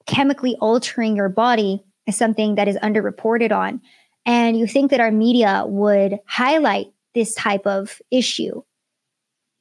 chemically 0.06 0.56
altering 0.60 1.16
your 1.16 1.28
body 1.28 1.84
is 2.06 2.16
something 2.16 2.56
that 2.56 2.68
is 2.68 2.76
underreported 2.76 3.52
on. 3.52 3.80
And 4.24 4.58
you 4.58 4.66
think 4.66 4.90
that 4.90 5.00
our 5.00 5.10
media 5.10 5.64
would 5.66 6.18
highlight 6.26 6.86
this 7.14 7.34
type 7.34 7.66
of 7.66 8.00
issue 8.10 8.62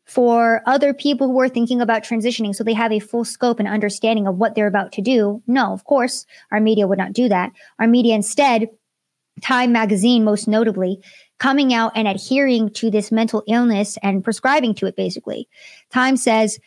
for 0.05 0.61
other 0.65 0.93
people 0.93 1.27
who 1.27 1.39
are 1.39 1.49
thinking 1.49 1.81
about 1.81 2.03
transitioning 2.03 2.55
so 2.55 2.63
they 2.63 2.73
have 2.73 2.91
a 2.91 2.99
full 2.99 3.25
scope 3.25 3.59
and 3.59 3.67
understanding 3.67 4.27
of 4.27 4.37
what 4.37 4.55
they're 4.55 4.67
about 4.67 4.91
to 4.93 5.01
do. 5.01 5.41
No, 5.47 5.73
of 5.73 5.83
course, 5.85 6.25
our 6.51 6.59
media 6.59 6.87
would 6.87 6.99
not 6.99 7.13
do 7.13 7.27
that. 7.27 7.51
Our 7.79 7.87
media 7.87 8.15
instead, 8.15 8.69
Time 9.41 9.73
magazine 9.73 10.23
most 10.23 10.47
notably, 10.47 11.01
coming 11.39 11.73
out 11.73 11.91
and 11.93 12.07
adhering 12.07 12.69
to 12.69 12.89
this 12.89 13.11
mental 13.11 13.43
illness 13.47 13.97
and 14.01 14.23
prescribing 14.23 14.73
to 14.75 14.85
it 14.85 14.95
basically. 14.95 15.49
Time 15.91 16.15
says 16.15 16.57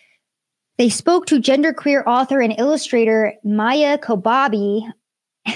they 0.76 0.90
spoke 0.90 1.26
to 1.26 1.40
genderqueer 1.40 2.04
author 2.06 2.40
and 2.40 2.54
illustrator 2.58 3.32
Maia 3.42 3.96
Kobabe. 3.96 4.82
and 5.46 5.54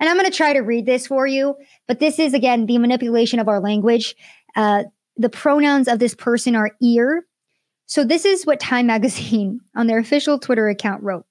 I'm 0.00 0.16
going 0.16 0.30
to 0.30 0.36
try 0.36 0.52
to 0.52 0.60
read 0.60 0.86
this 0.86 1.08
for 1.08 1.26
you, 1.26 1.56
but 1.88 1.98
this 1.98 2.18
is, 2.18 2.34
again, 2.34 2.66
the 2.66 2.78
manipulation 2.78 3.40
of 3.40 3.48
our 3.48 3.60
language. 3.60 4.14
Uh, 4.54 4.84
the 5.16 5.28
pronouns 5.28 5.88
of 5.88 5.98
this 5.98 6.14
person 6.14 6.54
are 6.54 6.72
ear. 6.82 7.26
So, 7.86 8.04
this 8.04 8.24
is 8.24 8.44
what 8.44 8.60
Time 8.60 8.86
Magazine 8.86 9.60
on 9.76 9.86
their 9.86 9.98
official 9.98 10.38
Twitter 10.38 10.68
account 10.68 11.02
wrote. 11.02 11.26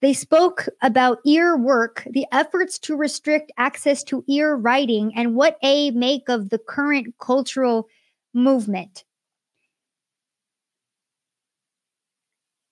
They 0.00 0.12
spoke 0.12 0.68
about 0.82 1.18
ear 1.24 1.56
work, 1.56 2.06
the 2.10 2.26
efforts 2.32 2.78
to 2.80 2.96
restrict 2.96 3.52
access 3.56 4.02
to 4.04 4.24
ear 4.28 4.56
writing, 4.56 5.12
and 5.14 5.36
what 5.36 5.58
a 5.62 5.92
make 5.92 6.28
of 6.28 6.50
the 6.50 6.58
current 6.58 7.14
cultural 7.20 7.88
movement. 8.34 9.04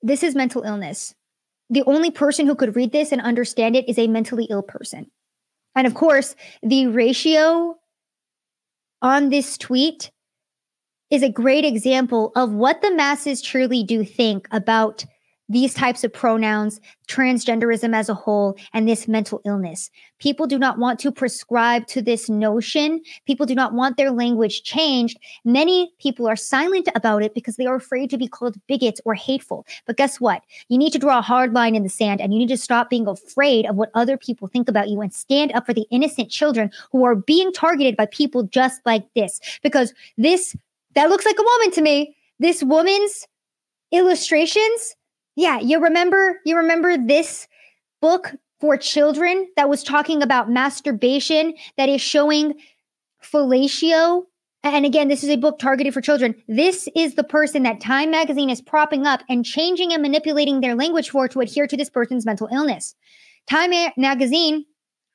This 0.02 0.24
is 0.24 0.34
mental 0.34 0.62
illness. 0.62 1.14
The 1.68 1.84
only 1.84 2.10
person 2.10 2.47
who 2.47 2.56
could 2.56 2.74
read 2.74 2.90
this 2.90 3.12
and 3.12 3.20
understand 3.20 3.76
it 3.76 3.88
is 3.88 3.98
a 3.98 4.09
mentally 4.09 4.47
ill 4.51 4.62
person. 4.62 5.09
And 5.76 5.86
of 5.86 5.94
course, 5.94 6.34
the 6.62 6.88
ratio 6.88 7.76
on 9.02 9.28
this 9.28 9.56
tweet 9.56 10.10
is 11.10 11.22
a 11.22 11.28
great 11.28 11.64
example 11.64 12.32
of 12.36 12.52
what 12.52 12.82
the 12.82 12.94
masses 12.94 13.43
truly 13.43 13.82
do 13.82 14.05
think 14.05 14.47
about 14.51 15.05
these 15.51 15.74
types 15.74 16.05
of 16.05 16.12
pronouns, 16.12 16.81
transgenderism 17.09 17.94
as 17.94 18.09
a 18.09 18.14
whole, 18.14 18.56
and 18.72 18.89
this 18.89 19.09
mental 19.09 19.43
illness. 19.44 19.90
People 20.20 20.47
do 20.47 20.59
not 20.59 20.78
want 20.78 21.01
to 21.01 21.10
prescribe 21.10 21.89
to 21.89 22.01
this 22.01 22.28
notion. 22.28 23.01
People 23.27 23.47
do 23.47 23.55
not 23.55 23.74
want 23.74 23.97
their 23.97 24.12
language 24.12 24.62
changed. 24.62 25.18
Many 25.44 25.93
people 25.98 26.28
are 26.28 26.36
silent 26.36 26.89
about 26.94 27.24
it 27.24 27.35
because 27.35 27.56
they 27.56 27.66
are 27.66 27.74
afraid 27.74 28.10
to 28.10 28.18
be 28.18 28.28
called 28.28 28.56
bigots 28.68 29.01
or 29.05 29.14
hateful. 29.14 29.66
But 29.86 29.97
guess 29.97 30.20
what? 30.20 30.43
You 30.68 30.78
need 30.78 30.93
to 30.93 31.01
draw 31.01 31.18
a 31.18 31.22
hard 31.22 31.52
line 31.52 31.74
in 31.74 31.82
the 31.82 31.89
sand 31.89 32.20
and 32.20 32.32
you 32.32 32.39
need 32.39 32.48
to 32.48 32.56
stop 32.56 32.89
being 32.89 33.09
afraid 33.09 33.66
of 33.66 33.74
what 33.74 33.90
other 33.94 34.16
people 34.16 34.47
think 34.47 34.68
about 34.68 34.89
you 34.89 35.01
and 35.01 35.12
stand 35.12 35.51
up 35.52 35.66
for 35.66 35.74
the 35.74 35.86
innocent 35.90 36.31
children 36.31 36.70
who 36.93 37.05
are 37.05 37.16
being 37.16 37.52
targeted 37.52 37.97
by 37.97 38.06
people 38.06 38.44
just 38.44 38.81
like 38.86 39.05
this. 39.16 39.40
Because 39.64 39.93
this, 40.16 40.55
that 40.94 41.09
looks 41.09 41.27
like 41.27 41.39
a 41.40 41.43
woman 41.43 41.72
to 41.72 41.82
me. 41.82 42.16
This 42.39 42.62
woman's 42.62 43.27
illustrations 43.90 44.94
yeah, 45.41 45.59
you 45.59 45.81
remember 45.81 46.39
you 46.45 46.59
remember 46.59 46.99
this 46.99 47.49
book 48.03 48.35
for 48.61 48.77
children 48.77 49.49
that 49.57 49.71
was 49.71 49.83
talking 49.83 50.23
about 50.23 50.51
masturbation 50.51 51.55
that 51.79 51.89
is 51.89 52.03
showing 52.03 52.55
fellatio 53.23 54.25
and 54.62 54.85
again, 54.85 55.09
this 55.09 55.25
is 55.25 55.31
a 55.31 55.37
book 55.37 55.59
targeted 55.59 55.95
for 55.95 56.03
children. 56.03 56.35
This 56.47 56.87
is 56.95 57.15
the 57.15 57.25
person 57.25 57.62
that 57.62 57.81
Time 57.81 58.11
Magazine 58.11 58.51
is 58.51 58.61
propping 58.61 59.07
up 59.07 59.23
and 59.27 59.43
changing 59.43 59.95
and 59.95 60.03
manipulating 60.03 60.61
their 60.61 60.75
language 60.75 61.09
for 61.09 61.29
to 61.29 61.41
adhere 61.41 61.67
to 61.67 61.79
this 61.79 61.89
person's 61.89 62.27
mental 62.27 62.47
illness. 62.53 62.95
Time 63.49 63.71
Magazine 63.97 64.67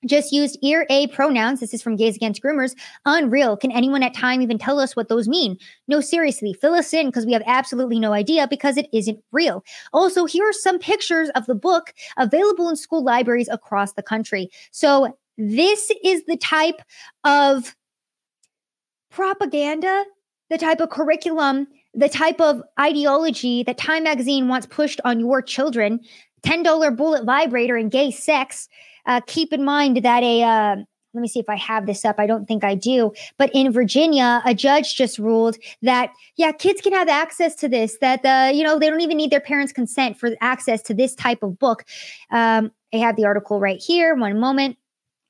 just 0.05 0.31
used 0.31 0.57
ear 0.61 0.85
A 0.89 1.07
pronouns. 1.07 1.59
This 1.59 1.73
is 1.73 1.81
from 1.81 1.95
Gays 1.95 2.15
Against 2.15 2.41
Groomers. 2.41 2.75
Unreal. 3.05 3.57
Can 3.57 3.71
anyone 3.71 4.03
at 4.03 4.13
time 4.13 4.41
even 4.41 4.57
tell 4.57 4.79
us 4.79 4.95
what 4.95 5.09
those 5.09 5.27
mean? 5.27 5.57
No, 5.87 6.01
seriously, 6.01 6.53
fill 6.53 6.73
us 6.73 6.93
in 6.93 7.07
because 7.07 7.25
we 7.25 7.33
have 7.33 7.43
absolutely 7.45 7.99
no 7.99 8.13
idea 8.13 8.47
because 8.47 8.77
it 8.77 8.87
isn't 8.93 9.19
real. 9.31 9.63
Also, 9.93 10.25
here 10.25 10.47
are 10.47 10.53
some 10.53 10.79
pictures 10.79 11.29
of 11.35 11.45
the 11.45 11.55
book 11.55 11.93
available 12.17 12.69
in 12.69 12.75
school 12.75 13.03
libraries 13.03 13.49
across 13.49 13.93
the 13.93 14.03
country. 14.03 14.49
So, 14.71 15.17
this 15.37 15.91
is 16.03 16.23
the 16.25 16.37
type 16.37 16.81
of 17.25 17.75
propaganda, 19.11 20.05
the 20.49 20.57
type 20.57 20.79
of 20.79 20.89
curriculum, 20.89 21.67
the 21.93 22.09
type 22.09 22.39
of 22.39 22.61
ideology 22.79 23.63
that 23.63 23.77
Time 23.77 24.03
Magazine 24.03 24.47
wants 24.47 24.67
pushed 24.67 25.01
on 25.03 25.19
your 25.19 25.41
children. 25.41 25.99
$10 26.43 26.95
bullet 26.95 27.25
vibrator 27.25 27.75
and 27.75 27.89
gay 27.89 28.11
sex 28.11 28.69
uh, 29.05 29.21
keep 29.27 29.53
in 29.53 29.63
mind 29.63 30.03
that 30.03 30.23
a 30.23 30.43
uh, 30.43 30.75
let 31.15 31.21
me 31.21 31.27
see 31.29 31.39
if 31.39 31.49
I 31.49 31.55
have 31.55 31.85
this 31.85 32.03
up. 32.03 32.19
I 32.19 32.27
don't 32.27 32.45
think 32.45 32.63
I 32.63 32.75
do. 32.75 33.13
But 33.37 33.49
in 33.53 33.71
Virginia, 33.71 34.41
a 34.45 34.53
judge 34.53 34.95
just 34.95 35.17
ruled 35.17 35.55
that, 35.81 36.11
yeah, 36.35 36.51
kids 36.51 36.81
can 36.81 36.91
have 36.91 37.07
access 37.07 37.55
to 37.55 37.69
this, 37.69 37.97
that, 38.01 38.21
the, 38.21 38.51
you 38.53 38.63
know, 38.63 38.77
they 38.77 38.89
don't 38.89 38.99
even 38.99 39.15
need 39.15 39.31
their 39.31 39.39
parents' 39.39 39.71
consent 39.71 40.19
for 40.19 40.35
access 40.41 40.81
to 40.83 40.93
this 40.93 41.15
type 41.15 41.41
of 41.41 41.57
book. 41.57 41.85
Um, 42.31 42.71
I 42.93 42.97
have 42.97 43.15
the 43.15 43.25
article 43.25 43.61
right 43.61 43.81
here. 43.81 44.13
One 44.13 44.39
moment. 44.39 44.77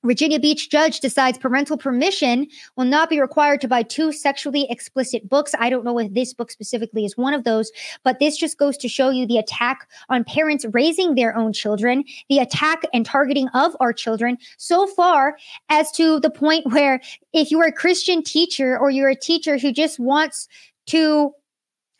Virginia 0.05 0.39
Beach 0.39 0.69
judge 0.69 0.99
decides 0.99 1.37
parental 1.37 1.77
permission 1.77 2.47
will 2.75 2.85
not 2.85 3.09
be 3.09 3.19
required 3.19 3.61
to 3.61 3.67
buy 3.67 3.83
two 3.83 4.11
sexually 4.11 4.67
explicit 4.69 5.27
books. 5.27 5.55
I 5.59 5.69
don't 5.69 5.83
know 5.83 5.97
if 5.99 6.13
this 6.13 6.33
book 6.33 6.51
specifically 6.51 7.05
is 7.05 7.17
one 7.17 7.33
of 7.33 7.43
those, 7.43 7.71
but 8.03 8.19
this 8.19 8.37
just 8.37 8.57
goes 8.57 8.77
to 8.77 8.87
show 8.87 9.09
you 9.09 9.25
the 9.25 9.37
attack 9.37 9.89
on 10.09 10.23
parents 10.23 10.65
raising 10.71 11.15
their 11.15 11.35
own 11.35 11.53
children, 11.53 12.03
the 12.29 12.39
attack 12.39 12.83
and 12.93 13.05
targeting 13.05 13.47
of 13.49 13.75
our 13.79 13.93
children 13.93 14.37
so 14.57 14.87
far 14.87 15.37
as 15.69 15.91
to 15.93 16.19
the 16.19 16.29
point 16.29 16.65
where 16.67 17.01
if 17.33 17.51
you're 17.51 17.65
a 17.65 17.71
Christian 17.71 18.23
teacher 18.23 18.77
or 18.77 18.89
you're 18.89 19.09
a 19.09 19.15
teacher 19.15 19.57
who 19.57 19.71
just 19.71 19.99
wants 19.99 20.47
to 20.87 21.33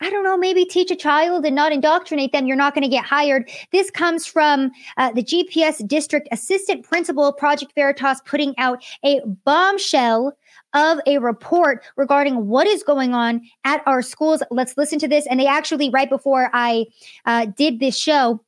I 0.00 0.10
don't 0.10 0.24
know, 0.24 0.36
maybe 0.36 0.66
teach 0.66 0.90
a 0.90 0.96
child 0.96 1.46
and 1.46 1.56
not 1.56 1.72
indoctrinate 1.72 2.32
them, 2.32 2.46
you're 2.46 2.56
not 2.56 2.74
going 2.74 2.82
to 2.82 2.88
get 2.88 3.04
hired. 3.04 3.48
This 3.72 3.90
comes 3.90 4.26
from 4.26 4.70
uh, 4.98 5.12
the 5.12 5.22
GPS 5.22 5.86
District 5.86 6.28
Assistant 6.30 6.84
Principal, 6.84 7.32
Project 7.32 7.72
Veritas, 7.74 8.20
putting 8.26 8.54
out 8.58 8.84
a 9.04 9.20
bombshell 9.44 10.36
of 10.74 10.98
a 11.06 11.16
report 11.18 11.82
regarding 11.96 12.46
what 12.46 12.66
is 12.66 12.82
going 12.82 13.14
on 13.14 13.40
at 13.64 13.82
our 13.86 14.02
schools. 14.02 14.42
Let's 14.50 14.76
listen 14.76 14.98
to 14.98 15.08
this. 15.08 15.26
And 15.26 15.40
they 15.40 15.46
actually, 15.46 15.88
right 15.88 16.10
before 16.10 16.50
I 16.52 16.86
uh, 17.24 17.46
did 17.56 17.80
this 17.80 17.96
show, 17.96 18.44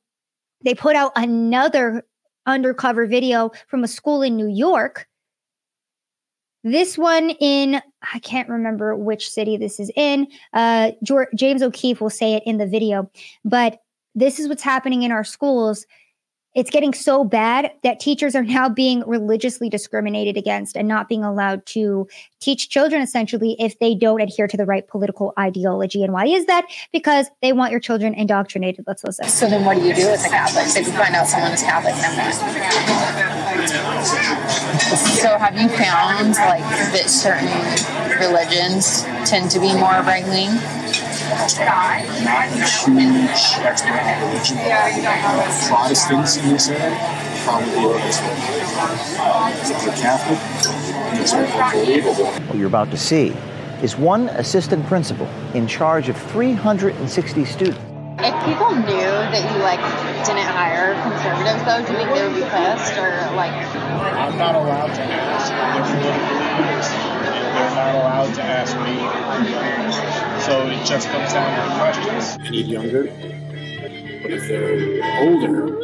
they 0.63 0.75
put 0.75 0.95
out 0.95 1.13
another 1.15 2.05
undercover 2.45 3.07
video 3.07 3.51
from 3.67 3.83
a 3.83 3.87
school 3.87 4.21
in 4.21 4.35
New 4.35 4.47
York 4.47 5.07
this 6.63 6.97
one 6.97 7.31
in, 7.31 7.81
I 8.13 8.19
can't 8.19 8.49
remember 8.49 8.95
which 8.95 9.29
city 9.29 9.57
this 9.57 9.79
is 9.79 9.91
in. 9.95 10.27
Uh, 10.53 10.91
George, 11.03 11.29
James 11.35 11.61
O'Keefe 11.61 12.01
will 12.01 12.09
say 12.09 12.33
it 12.33 12.43
in 12.45 12.57
the 12.57 12.67
video, 12.67 13.09
but 13.45 13.81
this 14.15 14.39
is 14.39 14.47
what's 14.47 14.63
happening 14.63 15.03
in 15.03 15.11
our 15.11 15.23
schools 15.23 15.85
it's 16.55 16.69
getting 16.69 16.93
so 16.93 17.23
bad 17.23 17.71
that 17.83 17.99
teachers 17.99 18.35
are 18.35 18.43
now 18.43 18.69
being 18.69 19.03
religiously 19.07 19.69
discriminated 19.69 20.37
against 20.37 20.75
and 20.75 20.87
not 20.87 21.07
being 21.07 21.23
allowed 21.23 21.65
to 21.67 22.07
teach 22.39 22.69
children 22.69 23.01
essentially 23.01 23.55
if 23.59 23.77
they 23.79 23.95
don't 23.95 24.21
adhere 24.21 24.47
to 24.47 24.57
the 24.57 24.65
right 24.65 24.87
political 24.87 25.33
ideology. 25.37 26.03
And 26.03 26.13
why 26.13 26.25
is 26.25 26.45
that? 26.45 26.65
Because 26.91 27.27
they 27.41 27.53
want 27.53 27.71
your 27.71 27.79
children 27.79 28.13
indoctrinated. 28.13 28.85
Let's 28.87 29.03
listen. 29.03 29.27
So 29.27 29.49
then 29.49 29.65
what 29.65 29.77
do 29.77 29.85
you 29.85 29.93
do 29.93 30.07
as 30.07 30.25
a 30.25 30.29
Catholic? 30.29 30.65
If 30.67 30.87
you 30.87 30.93
find 30.93 31.15
out 31.15 31.27
someone 31.27 31.51
is 31.51 31.61
Catholic, 31.61 31.95
then 31.95 32.17
what? 34.49 34.58
So 34.97 35.37
have 35.37 35.55
you 35.59 35.69
found 35.69 36.33
like 36.33 36.63
that 36.93 37.09
certain 37.09 37.45
religions 38.19 39.03
tend 39.29 39.51
to 39.51 39.59
be 39.59 39.71
more 39.73 40.01
right 40.01 40.25
wing? 40.27 40.49
not 41.29 42.49
huge 42.49 43.29
expert 43.61 44.01
religion. 44.25 44.57
Protestants 45.67 46.37
in 46.37 46.49
this 46.49 46.69
area 46.69 46.97
probably 47.43 47.85
are 47.85 47.99
this 47.99 48.19
If 49.69 49.83
you're 49.85 49.93
Catholic, 49.93 50.39
what 52.47 52.57
you're 52.57 52.67
about 52.67 52.89
to 52.89 52.97
see 52.97 53.35
is 53.83 53.95
one 53.95 54.29
assistant 54.29 54.85
principal 54.87 55.27
in 55.53 55.67
charge 55.67 56.09
of 56.09 56.17
360 56.17 57.45
students. 57.45 57.88
If 58.21 58.35
people 58.43 58.75
knew 58.75 59.15
that 59.31 59.43
you 59.47 59.63
like 59.63 59.79
didn't 60.27 60.43
hire 60.51 60.91
conservatives, 61.07 61.63
though, 61.63 61.79
do 61.79 61.93
you 61.93 61.99
think 61.99 62.11
they 62.11 62.27
would 62.27 62.35
be 62.35 62.43
pissed 62.43 62.97
or 62.99 63.15
like? 63.31 63.53
I'm 63.55 64.37
not 64.37 64.55
allowed 64.55 64.93
to 64.93 65.01
ask 65.01 65.47
their 65.47 65.83
political 65.87 66.35
leaders, 66.35 66.87
they're 67.55 67.75
not 67.79 67.95
allowed 67.95 68.35
to 68.35 68.43
ask 68.43 68.75
me. 68.83 68.99
So 70.43 70.67
it 70.67 70.85
just 70.85 71.07
comes 71.07 71.31
down 71.31 71.47
to 71.47 71.75
questions. 71.79 72.37
I 72.45 72.49
need 72.49 72.67
younger, 72.67 73.03
but 73.03 74.31
if 74.31 74.47
they're 74.49 74.99
older, 75.23 75.79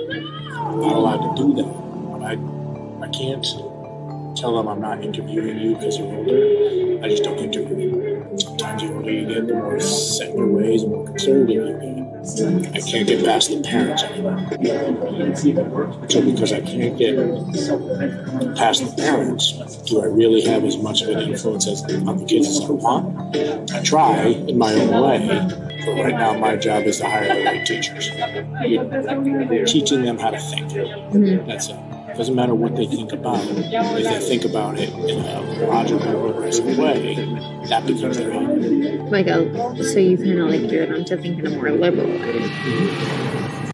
I'm 0.51 0.81
not 0.81 0.95
allowed 0.95 1.37
to 1.37 1.41
do 1.41 1.53
that. 1.55 1.71
But 2.11 2.21
I, 2.21 2.33
I 3.05 3.09
can't 3.11 3.45
tell 4.35 4.57
them 4.57 4.67
I'm 4.67 4.81
not 4.81 5.01
interviewing 5.01 5.57
you 5.57 5.75
because 5.75 5.97
you're 5.97 6.13
older. 6.13 7.01
I 7.01 7.07
just 7.07 7.23
don't 7.23 7.39
interview 7.39 7.91
them. 7.91 8.37
Sometimes 8.37 8.81
the 8.81 8.93
older 8.93 9.09
you 9.09 9.25
get, 9.25 9.47
the 9.47 9.53
more 9.53 9.79
set 9.79 10.31
in 10.31 10.37
your 10.37 10.47
ways, 10.47 10.81
the 10.81 10.89
more 10.89 11.05
conservative 11.05 11.55
you 11.55 12.03
get. 12.03 12.14
I 12.25 12.81
can't 12.81 13.07
get 13.07 13.23
past 13.23 13.49
the 13.49 13.61
parents 13.61 14.03
anymore. 14.03 14.39
So 16.09 16.21
because 16.21 16.51
I 16.51 16.61
can't 16.61 16.97
get 16.97 17.15
past 18.55 18.83
the 18.83 18.93
parents, 18.97 19.51
do 19.83 20.01
I 20.01 20.05
really 20.05 20.41
have 20.41 20.63
as 20.63 20.77
much 20.77 21.03
of 21.03 21.09
an 21.09 21.19
influence 21.19 21.67
as, 21.67 21.83
on 21.83 22.17
the 22.17 22.25
kids 22.25 22.47
as 22.47 22.61
I 22.61 22.71
want? 22.71 23.35
I 23.73 23.81
try 23.83 24.25
in 24.25 24.57
my 24.57 24.73
own 24.73 24.89
way, 25.03 25.47
but 25.85 26.03
right 26.03 26.15
now 26.15 26.33
my 26.37 26.55
job 26.55 26.83
is 26.83 26.97
to 26.97 27.05
hire 27.05 27.27
the 27.27 27.45
right 27.45 27.65
teachers. 27.65 28.09
Teaching 29.71 30.03
them 30.03 30.17
how 30.17 30.31
to 30.31 30.39
think. 30.39 30.71
Mm-hmm. 30.71 31.47
That's 31.47 31.69
it. 31.69 31.94
Doesn't 32.17 32.35
matter 32.35 32.55
what 32.55 32.75
they 32.77 32.87
think 32.87 33.11
about 33.11 33.43
it. 33.43 33.57
If 33.73 34.03
they 34.03 34.19
think 34.19 34.45
about 34.45 34.79
it 34.79 34.89
in 34.89 35.19
a 35.19 35.67
logical, 35.67 36.31
progressive 36.31 36.77
way, 36.77 37.15
that 37.67 37.85
becomes 37.85 38.17
their 38.17 38.31
own. 38.31 39.09
Like 39.11 39.27
a, 39.27 39.83
so 39.83 39.99
you 39.99 40.17
kind 40.17 40.39
of 40.39 40.49
like 40.49 40.69
gear 40.69 40.85
them 40.85 41.03
to 41.05 41.17
think 41.17 41.39
in 41.39 41.47
a 41.47 41.49
more 41.49 41.71
liberal 41.71 42.07
way. 42.07 43.71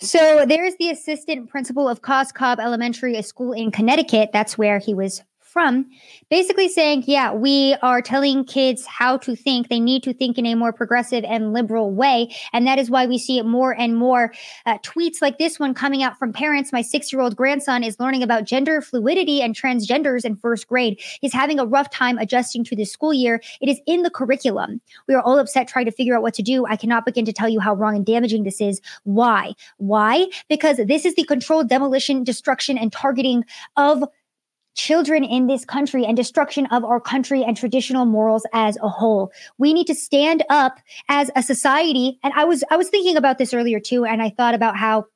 So 0.00 0.46
there's 0.48 0.74
the 0.76 0.90
assistant 0.90 1.50
principal 1.50 1.86
of 1.88 2.00
Cos 2.02 2.32
Cob 2.32 2.58
Elementary, 2.58 3.16
a 3.16 3.22
school 3.22 3.52
in 3.52 3.70
Connecticut. 3.70 4.30
That's 4.32 4.56
where 4.56 4.78
he 4.78 4.94
was 4.94 5.22
from, 5.52 5.86
basically 6.30 6.68
saying, 6.68 7.04
yeah, 7.06 7.32
we 7.32 7.74
are 7.82 8.00
telling 8.00 8.44
kids 8.44 8.86
how 8.86 9.18
to 9.18 9.36
think. 9.36 9.68
They 9.68 9.80
need 9.80 10.02
to 10.04 10.14
think 10.14 10.38
in 10.38 10.46
a 10.46 10.54
more 10.54 10.72
progressive 10.72 11.24
and 11.24 11.52
liberal 11.52 11.92
way. 11.92 12.34
And 12.54 12.66
that 12.66 12.78
is 12.78 12.90
why 12.90 13.06
we 13.06 13.18
see 13.18 13.38
it 13.38 13.44
more 13.44 13.78
and 13.78 13.96
more 13.96 14.32
uh, 14.64 14.78
tweets 14.78 15.20
like 15.20 15.38
this 15.38 15.60
one 15.60 15.74
coming 15.74 16.02
out 16.02 16.18
from 16.18 16.32
parents. 16.32 16.72
My 16.72 16.80
six 16.80 17.12
year 17.12 17.20
old 17.20 17.36
grandson 17.36 17.84
is 17.84 18.00
learning 18.00 18.22
about 18.22 18.44
gender 18.44 18.80
fluidity 18.80 19.42
and 19.42 19.54
transgenders 19.54 20.24
in 20.24 20.36
first 20.36 20.66
grade. 20.66 20.98
He's 21.20 21.34
having 21.34 21.58
a 21.58 21.66
rough 21.66 21.90
time 21.90 22.16
adjusting 22.16 22.64
to 22.64 22.76
this 22.76 22.90
school 22.90 23.12
year. 23.12 23.42
It 23.60 23.68
is 23.68 23.78
in 23.86 24.02
the 24.02 24.10
curriculum. 24.10 24.80
We 25.06 25.14
are 25.14 25.20
all 25.20 25.38
upset 25.38 25.68
trying 25.68 25.84
to 25.84 25.92
figure 25.92 26.16
out 26.16 26.22
what 26.22 26.34
to 26.34 26.42
do. 26.42 26.64
I 26.66 26.76
cannot 26.76 27.04
begin 27.04 27.26
to 27.26 27.32
tell 27.32 27.48
you 27.48 27.60
how 27.60 27.74
wrong 27.74 27.94
and 27.94 28.06
damaging 28.06 28.44
this 28.44 28.60
is. 28.60 28.80
Why? 29.04 29.52
Why? 29.76 30.28
Because 30.48 30.78
this 30.78 31.04
is 31.04 31.14
the 31.14 31.24
controlled 31.24 31.68
demolition, 31.68 32.24
destruction, 32.24 32.78
and 32.78 32.90
targeting 32.90 33.44
of 33.76 34.04
children 34.74 35.24
in 35.24 35.46
this 35.46 35.64
country 35.64 36.04
and 36.04 36.16
destruction 36.16 36.66
of 36.66 36.84
our 36.84 37.00
country 37.00 37.42
and 37.44 37.56
traditional 37.56 38.06
morals 38.06 38.46
as 38.52 38.76
a 38.82 38.88
whole. 38.88 39.30
We 39.58 39.74
need 39.74 39.86
to 39.86 39.94
stand 39.94 40.44
up 40.48 40.78
as 41.08 41.30
a 41.36 41.42
society. 41.42 42.18
And 42.22 42.32
I 42.36 42.44
was 42.44 42.64
I 42.70 42.76
was 42.76 42.88
thinking 42.88 43.16
about 43.16 43.38
this 43.38 43.54
earlier 43.54 43.80
too 43.80 44.04
and 44.04 44.22
I 44.22 44.30
thought 44.30 44.54
about 44.54 44.76
how 44.76 45.06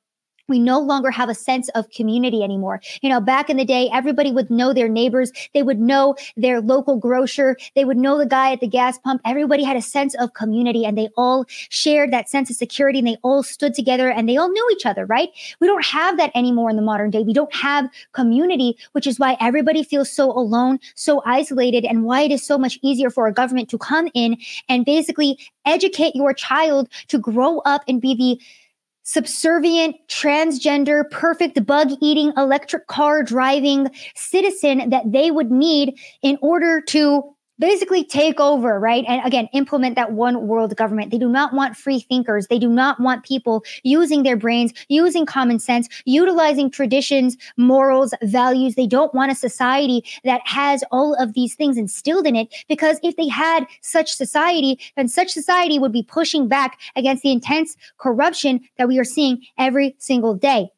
we 0.47 0.59
no 0.59 0.79
longer 0.79 1.11
have 1.11 1.29
a 1.29 1.35
sense 1.35 1.69
of 1.69 1.89
community 1.89 2.43
anymore. 2.43 2.81
You 3.01 3.09
know, 3.09 3.19
back 3.19 3.49
in 3.49 3.57
the 3.57 3.65
day, 3.65 3.89
everybody 3.91 4.31
would 4.31 4.49
know 4.49 4.73
their 4.73 4.89
neighbors. 4.89 5.31
They 5.53 5.63
would 5.63 5.79
know 5.79 6.15
their 6.35 6.61
local 6.61 6.97
grocer. 6.97 7.57
They 7.75 7.85
would 7.85 7.97
know 7.97 8.17
the 8.17 8.25
guy 8.25 8.53
at 8.53 8.59
the 8.59 8.67
gas 8.67 8.97
pump. 8.97 9.21
Everybody 9.25 9.63
had 9.63 9.77
a 9.77 9.81
sense 9.81 10.15
of 10.15 10.33
community 10.33 10.85
and 10.85 10.97
they 10.97 11.09
all 11.17 11.45
shared 11.69 12.11
that 12.11 12.29
sense 12.29 12.49
of 12.49 12.55
security 12.55 12.99
and 12.99 13.07
they 13.07 13.17
all 13.23 13.43
stood 13.43 13.73
together 13.73 14.09
and 14.09 14.27
they 14.27 14.37
all 14.37 14.49
knew 14.49 14.69
each 14.71 14.85
other, 14.85 15.05
right? 15.05 15.29
We 15.59 15.67
don't 15.67 15.85
have 15.85 16.17
that 16.17 16.31
anymore 16.35 16.69
in 16.69 16.75
the 16.75 16.81
modern 16.81 17.09
day. 17.09 17.23
We 17.23 17.33
don't 17.33 17.53
have 17.53 17.89
community, 18.13 18.77
which 18.93 19.07
is 19.07 19.19
why 19.19 19.37
everybody 19.39 19.83
feels 19.83 20.11
so 20.11 20.31
alone, 20.31 20.79
so 20.95 21.21
isolated, 21.25 21.85
and 21.85 22.03
why 22.03 22.21
it 22.21 22.31
is 22.31 22.45
so 22.45 22.57
much 22.57 22.79
easier 22.81 23.09
for 23.09 23.27
a 23.27 23.33
government 23.33 23.69
to 23.69 23.77
come 23.77 24.09
in 24.13 24.37
and 24.69 24.85
basically 24.85 25.37
educate 25.65 26.15
your 26.15 26.33
child 26.33 26.89
to 27.09 27.17
grow 27.17 27.59
up 27.59 27.83
and 27.87 28.01
be 28.01 28.15
the 28.15 28.39
subservient, 29.07 29.95
transgender, 30.09 31.09
perfect 31.09 31.65
bug 31.65 31.91
eating, 32.01 32.33
electric 32.35 32.87
car 32.87 33.23
driving 33.23 33.89
citizen 34.15 34.89
that 34.89 35.09
they 35.09 35.31
would 35.31 35.49
need 35.49 35.97
in 36.21 36.37
order 36.41 36.81
to 36.81 37.23
basically 37.59 38.03
take 38.03 38.39
over, 38.39 38.79
right? 38.79 39.03
And 39.07 39.25
again, 39.25 39.49
implement 39.53 39.95
that 39.95 40.11
one 40.11 40.47
world 40.47 40.75
government. 40.75 41.11
They 41.11 41.17
do 41.17 41.29
not 41.29 41.53
want 41.53 41.75
free 41.75 41.99
thinkers. 41.99 42.47
They 42.47 42.59
do 42.59 42.69
not 42.69 42.99
want 42.99 43.23
people 43.23 43.63
using 43.83 44.23
their 44.23 44.37
brains, 44.37 44.73
using 44.89 45.25
common 45.25 45.59
sense, 45.59 45.87
utilizing 46.05 46.69
traditions, 46.69 47.37
morals, 47.57 48.13
values. 48.21 48.75
They 48.75 48.87
don't 48.87 49.13
want 49.13 49.31
a 49.31 49.35
society 49.35 50.03
that 50.23 50.41
has 50.45 50.83
all 50.91 51.13
of 51.15 51.33
these 51.33 51.55
things 51.55 51.77
instilled 51.77 52.27
in 52.27 52.35
it 52.35 52.53
because 52.67 52.99
if 53.03 53.15
they 53.15 53.27
had 53.27 53.65
such 53.81 54.13
society, 54.13 54.79
then 54.95 55.07
such 55.07 55.31
society 55.31 55.79
would 55.79 55.91
be 55.91 56.03
pushing 56.03 56.47
back 56.47 56.79
against 56.95 57.23
the 57.23 57.31
intense 57.31 57.75
corruption 57.97 58.61
that 58.77 58.87
we 58.87 58.99
are 58.99 59.03
seeing 59.03 59.41
every 59.57 59.95
single 59.97 60.33
day. 60.33 60.69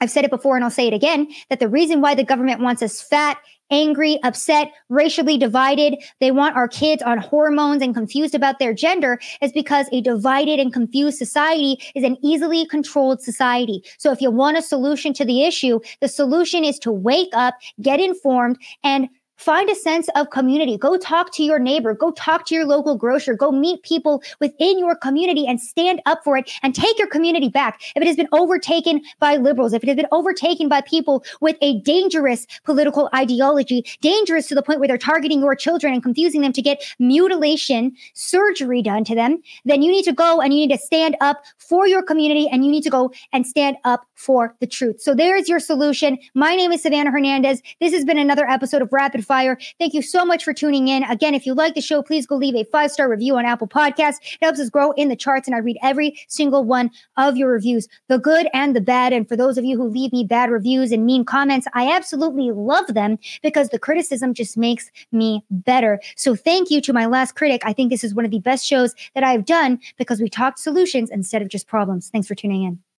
I've 0.00 0.10
said 0.10 0.24
it 0.24 0.30
before 0.30 0.56
and 0.56 0.64
I'll 0.64 0.70
say 0.70 0.86
it 0.86 0.94
again 0.94 1.28
that 1.50 1.60
the 1.60 1.68
reason 1.68 2.00
why 2.00 2.14
the 2.14 2.24
government 2.24 2.60
wants 2.60 2.82
us 2.82 3.00
fat, 3.00 3.38
angry, 3.70 4.18
upset, 4.22 4.72
racially 4.88 5.36
divided, 5.36 5.96
they 6.20 6.30
want 6.30 6.56
our 6.56 6.68
kids 6.68 7.02
on 7.02 7.18
hormones 7.18 7.82
and 7.82 7.94
confused 7.94 8.34
about 8.34 8.58
their 8.58 8.72
gender 8.72 9.18
is 9.42 9.52
because 9.52 9.86
a 9.92 10.00
divided 10.00 10.58
and 10.58 10.72
confused 10.72 11.18
society 11.18 11.78
is 11.94 12.04
an 12.04 12.16
easily 12.22 12.66
controlled 12.66 13.20
society. 13.20 13.82
So 13.98 14.10
if 14.12 14.20
you 14.20 14.30
want 14.30 14.56
a 14.56 14.62
solution 14.62 15.12
to 15.14 15.24
the 15.24 15.44
issue, 15.44 15.80
the 16.00 16.08
solution 16.08 16.64
is 16.64 16.78
to 16.80 16.92
wake 16.92 17.30
up, 17.34 17.54
get 17.82 18.00
informed, 18.00 18.58
and 18.82 19.08
Find 19.38 19.70
a 19.70 19.74
sense 19.74 20.08
of 20.16 20.30
community. 20.30 20.76
Go 20.76 20.96
talk 20.96 21.32
to 21.34 21.44
your 21.44 21.60
neighbor. 21.60 21.94
Go 21.94 22.10
talk 22.10 22.44
to 22.46 22.54
your 22.54 22.66
local 22.66 22.96
grocer. 22.96 23.34
Go 23.34 23.52
meet 23.52 23.82
people 23.84 24.20
within 24.40 24.78
your 24.78 24.96
community 24.96 25.46
and 25.46 25.60
stand 25.60 26.02
up 26.06 26.24
for 26.24 26.36
it 26.36 26.50
and 26.64 26.74
take 26.74 26.98
your 26.98 27.06
community 27.06 27.48
back. 27.48 27.80
If 27.94 28.02
it 28.02 28.06
has 28.06 28.16
been 28.16 28.28
overtaken 28.32 29.00
by 29.20 29.36
liberals, 29.36 29.72
if 29.72 29.84
it 29.84 29.86
has 29.86 29.96
been 29.96 30.08
overtaken 30.10 30.68
by 30.68 30.80
people 30.80 31.24
with 31.40 31.56
a 31.62 31.80
dangerous 31.82 32.48
political 32.64 33.08
ideology, 33.14 33.84
dangerous 34.00 34.48
to 34.48 34.56
the 34.56 34.62
point 34.62 34.80
where 34.80 34.88
they're 34.88 34.98
targeting 34.98 35.40
your 35.40 35.54
children 35.54 35.92
and 35.92 36.02
confusing 36.02 36.40
them 36.40 36.52
to 36.52 36.60
get 36.60 36.82
mutilation 36.98 37.92
surgery 38.14 38.82
done 38.82 39.04
to 39.04 39.14
them, 39.14 39.40
then 39.64 39.82
you 39.82 39.92
need 39.92 40.04
to 40.04 40.12
go 40.12 40.40
and 40.40 40.52
you 40.52 40.66
need 40.66 40.74
to 40.74 40.82
stand 40.82 41.16
up 41.20 41.44
for 41.58 41.86
your 41.86 42.02
community 42.02 42.48
and 42.50 42.64
you 42.64 42.70
need 42.72 42.82
to 42.82 42.90
go 42.90 43.12
and 43.32 43.46
stand 43.46 43.76
up 43.84 44.04
for 44.16 44.56
the 44.58 44.66
truth. 44.66 45.00
So 45.00 45.14
there's 45.14 45.48
your 45.48 45.60
solution. 45.60 46.18
My 46.34 46.56
name 46.56 46.72
is 46.72 46.82
Savannah 46.82 47.12
Hernandez. 47.12 47.62
This 47.80 47.92
has 47.92 48.04
been 48.04 48.18
another 48.18 48.48
episode 48.48 48.82
of 48.82 48.92
Rapid 48.92 49.24
Fire. 49.28 49.58
Thank 49.78 49.94
you 49.94 50.02
so 50.02 50.24
much 50.24 50.42
for 50.42 50.52
tuning 50.52 50.88
in. 50.88 51.04
Again, 51.04 51.34
if 51.34 51.46
you 51.46 51.54
like 51.54 51.74
the 51.74 51.80
show, 51.80 52.02
please 52.02 52.26
go 52.26 52.34
leave 52.34 52.56
a 52.56 52.64
five 52.64 52.90
star 52.90 53.08
review 53.08 53.36
on 53.36 53.44
Apple 53.44 53.68
Podcasts. 53.68 54.16
It 54.22 54.38
helps 54.42 54.58
us 54.58 54.70
grow 54.70 54.92
in 54.92 55.08
the 55.08 55.16
charts, 55.16 55.46
and 55.46 55.54
I 55.54 55.58
read 55.58 55.76
every 55.82 56.18
single 56.28 56.64
one 56.64 56.90
of 57.16 57.36
your 57.36 57.50
reviews, 57.50 57.86
the 58.08 58.18
good 58.18 58.48
and 58.54 58.74
the 58.74 58.80
bad. 58.80 59.12
And 59.12 59.28
for 59.28 59.36
those 59.36 59.58
of 59.58 59.64
you 59.64 59.76
who 59.76 59.86
leave 59.86 60.12
me 60.12 60.24
bad 60.24 60.50
reviews 60.50 60.90
and 60.90 61.04
mean 61.04 61.24
comments, 61.24 61.68
I 61.74 61.94
absolutely 61.94 62.50
love 62.50 62.94
them 62.94 63.18
because 63.42 63.68
the 63.68 63.78
criticism 63.78 64.32
just 64.34 64.56
makes 64.56 64.90
me 65.12 65.44
better. 65.50 66.00
So 66.16 66.34
thank 66.34 66.70
you 66.70 66.80
to 66.80 66.92
my 66.92 67.06
last 67.06 67.36
critic. 67.36 67.62
I 67.64 67.72
think 67.74 67.90
this 67.90 68.04
is 68.04 68.14
one 68.14 68.24
of 68.24 68.30
the 68.30 68.40
best 68.40 68.66
shows 68.66 68.94
that 69.14 69.22
I've 69.22 69.44
done 69.44 69.78
because 69.98 70.20
we 70.20 70.30
talked 70.30 70.58
solutions 70.58 71.10
instead 71.10 71.42
of 71.42 71.48
just 71.48 71.66
problems. 71.66 72.08
Thanks 72.08 72.26
for 72.26 72.34
tuning 72.34 72.64
in. 72.64 72.87